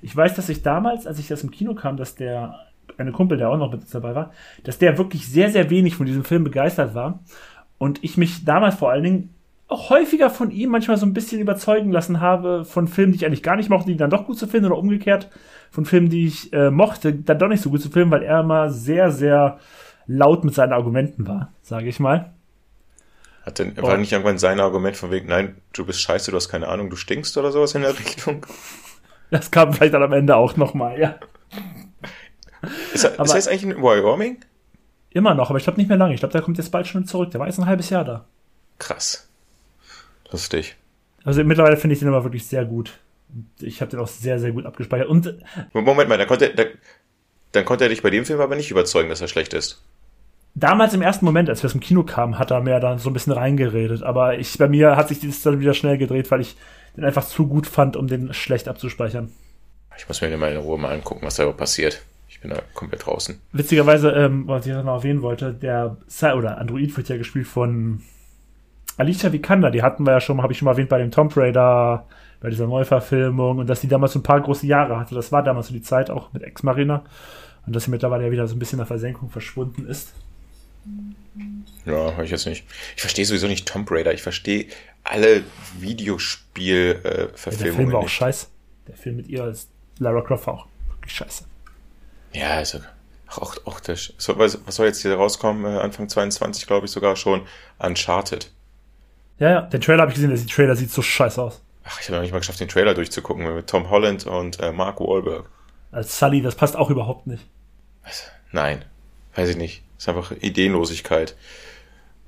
Ich 0.02 0.14
weiß, 0.14 0.34
dass 0.34 0.48
ich 0.48 0.62
damals, 0.62 1.06
als 1.06 1.18
ich 1.18 1.28
das 1.28 1.42
im 1.42 1.50
Kino 1.50 1.74
kam, 1.74 1.96
dass 1.96 2.14
der, 2.14 2.54
eine 2.98 3.12
Kumpel, 3.12 3.38
der 3.38 3.50
auch 3.50 3.56
noch 3.56 3.72
mit 3.72 3.82
dabei 3.92 4.14
war, 4.14 4.32
dass 4.64 4.78
der 4.78 4.98
wirklich 4.98 5.26
sehr, 5.26 5.50
sehr 5.50 5.70
wenig 5.70 5.96
von 5.96 6.06
diesem 6.06 6.24
Film 6.24 6.44
begeistert 6.44 6.94
war. 6.94 7.20
Und 7.78 8.02
ich 8.04 8.16
mich 8.16 8.44
damals 8.44 8.74
vor 8.74 8.90
allen 8.90 9.04
Dingen 9.04 9.34
auch 9.68 9.90
häufiger 9.90 10.30
von 10.30 10.50
ihm 10.50 10.70
manchmal 10.70 10.96
so 10.96 11.06
ein 11.06 11.12
bisschen 11.12 11.40
überzeugen 11.40 11.92
lassen 11.92 12.20
habe 12.20 12.64
von 12.64 12.88
Filmen, 12.88 13.12
die 13.12 13.18
ich 13.18 13.26
eigentlich 13.26 13.42
gar 13.42 13.56
nicht 13.56 13.68
mochte, 13.68 13.90
die 13.90 13.96
dann 13.96 14.10
doch 14.10 14.26
gut 14.26 14.38
zu 14.38 14.46
finden 14.46 14.66
oder 14.66 14.78
umgekehrt 14.78 15.28
von 15.70 15.84
Filmen, 15.84 16.08
die 16.08 16.26
ich 16.26 16.52
äh, 16.52 16.70
mochte, 16.70 17.14
dann 17.14 17.38
doch 17.38 17.48
nicht 17.48 17.62
so 17.62 17.70
gut 17.70 17.82
zu 17.82 17.90
finden, 17.90 18.10
weil 18.10 18.22
er 18.22 18.40
immer 18.40 18.70
sehr, 18.70 19.10
sehr 19.10 19.58
laut 20.06 20.44
mit 20.44 20.54
seinen 20.54 20.72
Argumenten 20.72 21.26
war, 21.26 21.52
sage 21.60 21.88
ich 21.88 22.00
mal. 22.00 22.32
Hat 23.48 23.60
denn, 23.60 23.74
war 23.78 23.96
nicht 23.96 24.12
irgendwann 24.12 24.36
sein 24.36 24.60
Argument 24.60 24.94
von 24.94 25.10
wegen, 25.10 25.26
nein, 25.26 25.56
du 25.72 25.86
bist 25.86 26.02
scheiße, 26.02 26.30
du 26.30 26.36
hast 26.36 26.50
keine 26.50 26.68
Ahnung, 26.68 26.90
du 26.90 26.96
stinkst 26.96 27.34
oder 27.38 27.50
sowas 27.50 27.74
in 27.74 27.80
der 27.80 27.98
Richtung? 27.98 28.44
Das 29.30 29.50
kam 29.50 29.72
vielleicht 29.72 29.94
dann 29.94 30.02
am 30.02 30.12
Ende 30.12 30.36
auch 30.36 30.58
nochmal, 30.58 31.00
ja. 31.00 31.18
Ist, 32.92 33.04
er, 33.04 33.18
ist 33.18 33.30
er 33.30 33.36
jetzt 33.36 33.48
eigentlich 33.48 33.62
in 33.62 33.82
Wyoming? 33.82 34.38
Immer 35.08 35.34
noch, 35.34 35.48
aber 35.48 35.56
ich 35.58 35.64
glaube 35.64 35.78
nicht 35.78 35.88
mehr 35.88 35.96
lange. 35.96 36.12
Ich 36.12 36.20
glaube, 36.20 36.32
der 36.32 36.42
kommt 36.42 36.58
jetzt 36.58 36.70
bald 36.70 36.86
schon 36.86 37.06
zurück. 37.06 37.30
Der 37.30 37.40
war 37.40 37.46
jetzt 37.46 37.58
ein 37.58 37.64
halbes 37.64 37.88
Jahr 37.88 38.04
da. 38.04 38.26
Krass. 38.78 39.30
Lustig. 40.30 40.76
Also 41.24 41.42
mittlerweile 41.42 41.78
finde 41.78 41.94
ich 41.94 42.00
den 42.00 42.08
immer 42.08 42.24
wirklich 42.24 42.46
sehr 42.46 42.66
gut. 42.66 42.98
Ich 43.60 43.80
habe 43.80 43.90
den 43.90 44.00
auch 44.00 44.08
sehr, 44.08 44.38
sehr 44.38 44.52
gut 44.52 44.66
abgespeichert. 44.66 45.08
Und 45.08 45.34
Moment 45.72 46.10
mal, 46.10 46.18
da 46.18 46.26
konnte, 46.26 46.54
da, 46.54 46.64
dann 47.52 47.64
konnte 47.64 47.84
er 47.84 47.88
dich 47.88 48.02
bei 48.02 48.10
dem 48.10 48.26
Film 48.26 48.40
aber 48.40 48.56
nicht 48.56 48.70
überzeugen, 48.70 49.08
dass 49.08 49.22
er 49.22 49.28
schlecht 49.28 49.54
ist. 49.54 49.82
Damals 50.58 50.92
im 50.92 51.02
ersten 51.02 51.24
Moment, 51.24 51.48
als 51.48 51.62
wir 51.62 51.70
dem 51.70 51.80
Kino 51.80 52.02
kamen, 52.02 52.38
hat 52.38 52.50
er 52.50 52.60
mir 52.60 52.80
dann 52.80 52.98
so 52.98 53.10
ein 53.10 53.12
bisschen 53.12 53.32
reingeredet. 53.32 54.02
Aber 54.02 54.38
ich, 54.38 54.58
bei 54.58 54.68
mir 54.68 54.96
hat 54.96 55.08
sich 55.08 55.20
das 55.20 55.42
dann 55.42 55.60
wieder 55.60 55.72
schnell 55.72 55.98
gedreht, 55.98 56.30
weil 56.32 56.40
ich 56.40 56.56
den 56.96 57.04
einfach 57.04 57.24
zu 57.24 57.46
gut 57.46 57.68
fand, 57.68 57.96
um 57.96 58.08
den 58.08 58.34
schlecht 58.34 58.66
abzuspeichern. 58.66 59.30
Ich 59.96 60.08
muss 60.08 60.20
mir 60.20 60.28
den 60.28 60.40
mal 60.40 60.50
in 60.50 60.58
Ruhe 60.58 60.78
mal 60.78 60.92
angucken, 60.92 61.24
was 61.24 61.36
da 61.36 61.44
überhaupt 61.44 61.60
passiert. 61.60 62.02
Ich 62.28 62.40
bin 62.40 62.50
da 62.50 62.60
komplett 62.74 63.06
draußen. 63.06 63.40
Witzigerweise, 63.52 64.10
ähm, 64.10 64.48
was 64.48 64.66
ich 64.66 64.72
noch 64.72 64.84
erwähnen 64.84 65.22
wollte, 65.22 65.54
der 65.54 65.96
oder 66.36 66.58
Android 66.58 66.96
wird 66.96 67.08
ja 67.08 67.16
gespielt 67.16 67.46
von 67.46 68.02
Alicia 68.96 69.32
Vikander. 69.32 69.70
Die 69.70 69.82
hatten 69.82 70.04
wir 70.04 70.12
ja 70.12 70.20
schon, 70.20 70.42
habe 70.42 70.52
ich 70.52 70.58
schon 70.58 70.66
mal 70.66 70.72
erwähnt, 70.72 70.88
bei 70.88 70.98
dem 70.98 71.12
Tomb 71.12 71.36
Raider, 71.36 72.06
bei 72.40 72.50
dieser 72.50 72.66
Neuverfilmung 72.66 73.58
und 73.58 73.68
dass 73.68 73.80
die 73.80 73.88
damals 73.88 74.12
so 74.12 74.18
ein 74.18 74.24
paar 74.24 74.40
große 74.40 74.66
Jahre 74.66 74.98
hatte. 74.98 75.14
Das 75.14 75.30
war 75.30 75.44
damals 75.44 75.68
so 75.68 75.72
die 75.72 75.82
Zeit 75.82 76.10
auch 76.10 76.32
mit 76.32 76.42
Ex 76.42 76.64
Marina 76.64 77.04
und 77.66 77.76
dass 77.76 77.84
sie 77.84 77.90
mittlerweile 77.92 78.24
ja 78.24 78.30
wieder 78.32 78.46
so 78.48 78.56
ein 78.56 78.58
bisschen 78.58 78.78
in 78.78 78.80
der 78.80 78.86
Versenkung 78.86 79.30
verschwunden 79.30 79.86
ist. 79.86 80.14
Ja, 81.84 82.12
habe 82.12 82.24
ich 82.24 82.30
jetzt 82.30 82.46
nicht. 82.46 82.64
Ich 82.96 83.00
verstehe 83.00 83.24
sowieso 83.24 83.46
nicht 83.46 83.66
Tomb 83.66 83.90
Raider. 83.90 84.12
Ich 84.12 84.22
verstehe 84.22 84.66
alle 85.04 85.42
Videospiel-Verfilmungen. 85.78 87.60
Äh, 87.60 87.64
der 87.64 87.72
Film 87.74 87.92
war 87.92 88.00
auch 88.00 88.08
scheiße. 88.08 88.46
Der 88.88 88.96
Film 88.96 89.16
mit 89.16 89.28
ihr 89.28 89.42
als 89.42 89.68
Lara 89.98 90.20
Croft 90.20 90.46
war 90.46 90.54
auch 90.54 90.66
wirklich 90.88 91.14
scheiße. 91.14 91.44
Ja, 92.32 92.50
also 92.56 92.80
auch, 93.28 93.56
auch 93.66 93.80
das, 93.80 94.12
was 94.18 94.76
soll 94.76 94.86
jetzt 94.86 95.02
hier 95.02 95.14
rauskommen? 95.14 95.64
Äh, 95.64 95.78
Anfang 95.78 96.08
22, 96.08 96.66
glaube 96.66 96.86
ich 96.86 96.92
sogar 96.92 97.16
schon. 97.16 97.46
Uncharted. 97.78 98.50
Ja, 99.38 99.50
ja, 99.50 99.60
den 99.62 99.80
Trailer 99.80 100.02
habe 100.02 100.10
ich 100.10 100.16
gesehen. 100.16 100.34
Der 100.34 100.46
Trailer 100.46 100.76
sieht 100.76 100.90
so 100.90 101.02
scheiße 101.02 101.40
aus. 101.40 101.62
Ach, 101.84 102.00
ich 102.00 102.08
habe 102.08 102.16
noch 102.16 102.22
nicht 102.22 102.32
mal 102.32 102.38
geschafft, 102.38 102.60
den 102.60 102.68
Trailer 102.68 102.94
durchzugucken 102.94 103.54
mit 103.54 103.66
Tom 103.66 103.88
Holland 103.88 104.26
und 104.26 104.60
äh, 104.60 104.72
Mark 104.72 105.00
Wahlberg. 105.00 105.48
Als 105.90 106.18
Sully, 106.18 106.42
das 106.42 106.54
passt 106.54 106.76
auch 106.76 106.90
überhaupt 106.90 107.26
nicht. 107.26 107.46
Was? 108.04 108.30
Nein, 108.52 108.84
weiß 109.34 109.48
ich 109.48 109.56
nicht. 109.56 109.82
Das 109.98 110.04
ist 110.04 110.08
einfach 110.08 110.30
Ideenlosigkeit. 110.30 111.36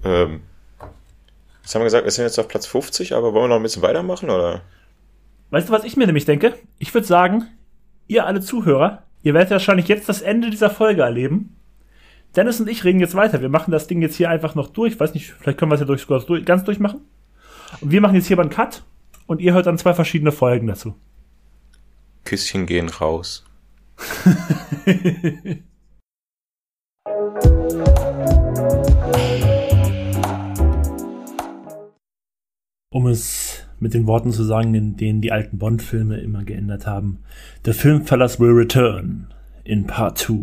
Ähm, 0.04 0.42
jetzt 1.62 1.72
haben 1.72 1.82
wir 1.82 1.84
gesagt, 1.84 2.04
wir 2.04 2.10
sind 2.10 2.24
jetzt 2.24 2.38
auf 2.38 2.48
Platz 2.48 2.66
50, 2.66 3.14
aber 3.14 3.32
wollen 3.32 3.44
wir 3.44 3.48
noch 3.50 3.56
ein 3.56 3.62
bisschen 3.62 3.82
weitermachen, 3.82 4.28
oder? 4.28 4.62
Weißt 5.50 5.68
du, 5.68 5.72
was 5.72 5.84
ich 5.84 5.96
mir 5.96 6.06
nämlich 6.06 6.24
denke? 6.24 6.54
Ich 6.80 6.92
würde 6.92 7.06
sagen, 7.06 7.46
ihr 8.08 8.26
alle 8.26 8.40
Zuhörer, 8.40 9.04
ihr 9.22 9.34
werdet 9.34 9.52
wahrscheinlich 9.52 9.86
jetzt 9.86 10.08
das 10.08 10.20
Ende 10.20 10.50
dieser 10.50 10.68
Folge 10.68 11.02
erleben. 11.02 11.56
Dennis 12.34 12.60
und 12.60 12.68
ich 12.68 12.84
reden 12.84 12.98
jetzt 12.98 13.14
weiter. 13.14 13.40
Wir 13.40 13.48
machen 13.48 13.70
das 13.70 13.86
Ding 13.86 14.02
jetzt 14.02 14.16
hier 14.16 14.30
einfach 14.30 14.56
noch 14.56 14.68
durch. 14.68 14.98
Weiß 14.98 15.14
nicht, 15.14 15.30
vielleicht 15.32 15.58
können 15.58 15.70
wir 15.70 15.74
es 15.74 15.80
ja 15.80 15.86
durch, 15.86 16.06
durch, 16.06 16.44
ganz 16.44 16.64
durchmachen. 16.64 17.02
Und 17.80 17.92
wir 17.92 18.00
machen 18.00 18.16
jetzt 18.16 18.26
hier 18.26 18.36
mal 18.36 18.42
einen 18.42 18.50
Cut 18.50 18.82
und 19.26 19.40
ihr 19.40 19.54
hört 19.54 19.66
dann 19.66 19.78
zwei 19.78 19.94
verschiedene 19.94 20.32
Folgen 20.32 20.66
dazu. 20.66 20.96
Küsschen 22.24 22.66
gehen 22.66 22.88
raus. 22.88 23.44
um 32.92 33.06
es 33.06 33.68
mit 33.78 33.94
den 33.94 34.08
Worten 34.08 34.32
zu 34.32 34.42
sagen, 34.42 34.74
in 34.74 34.96
denen 34.96 35.20
die 35.20 35.30
alten 35.30 35.58
Bond-Filme 35.58 36.18
immer 36.18 36.42
geändert 36.42 36.88
haben. 36.88 37.20
The 37.64 37.72
Filmfellas 37.72 38.40
will 38.40 38.50
return 38.50 39.28
in 39.62 39.86
Part 39.86 40.18
2. 40.18 40.34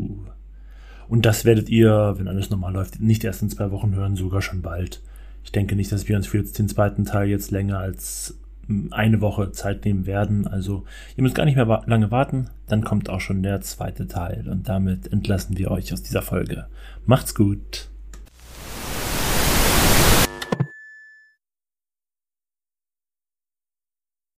Und 1.10 1.26
das 1.26 1.44
werdet 1.44 1.70
ihr, 1.70 2.16
wenn 2.18 2.30
alles 2.30 2.50
normal 2.50 2.74
läuft, 2.74 3.02
nicht 3.02 3.26
erst 3.26 3.42
in 3.42 3.50
zwei 3.50 3.72
Wochen 3.72 3.96
hören, 3.96 4.16
sogar 4.16 4.42
schon 4.42 4.62
bald. 4.62 5.02
Ich 5.44 5.52
denke 5.52 5.76
nicht, 5.76 5.92
dass 5.92 6.08
wir 6.08 6.16
uns 6.16 6.28
für 6.28 6.42
den 6.42 6.70
zweiten 6.70 7.04
Teil 7.04 7.28
jetzt 7.28 7.52
länger 7.52 7.80
als 7.80 8.40
hm, 8.68 8.90
eine 8.92 9.20
Woche 9.20 9.52
Zeit 9.52 9.84
nehmen 9.84 10.06
werden. 10.06 10.48
Also 10.48 10.86
ihr 11.18 11.24
müsst 11.24 11.36
gar 11.36 11.46
nicht 11.46 11.58
mehr 11.58 11.84
lange 11.86 12.12
warten. 12.12 12.50
Dann 12.68 12.84
kommt 12.84 13.10
auch 13.10 13.22
schon 13.22 13.44
der 13.44 13.60
zweite 13.60 14.08
Teil. 14.08 14.48
Und 14.50 14.70
damit 14.70 15.12
entlassen 15.12 15.58
wir 15.58 15.70
euch 15.70 15.92
aus 15.92 16.02
dieser 16.02 16.22
Folge. 16.22 16.68
Macht's 17.06 17.36
gut. 17.36 17.90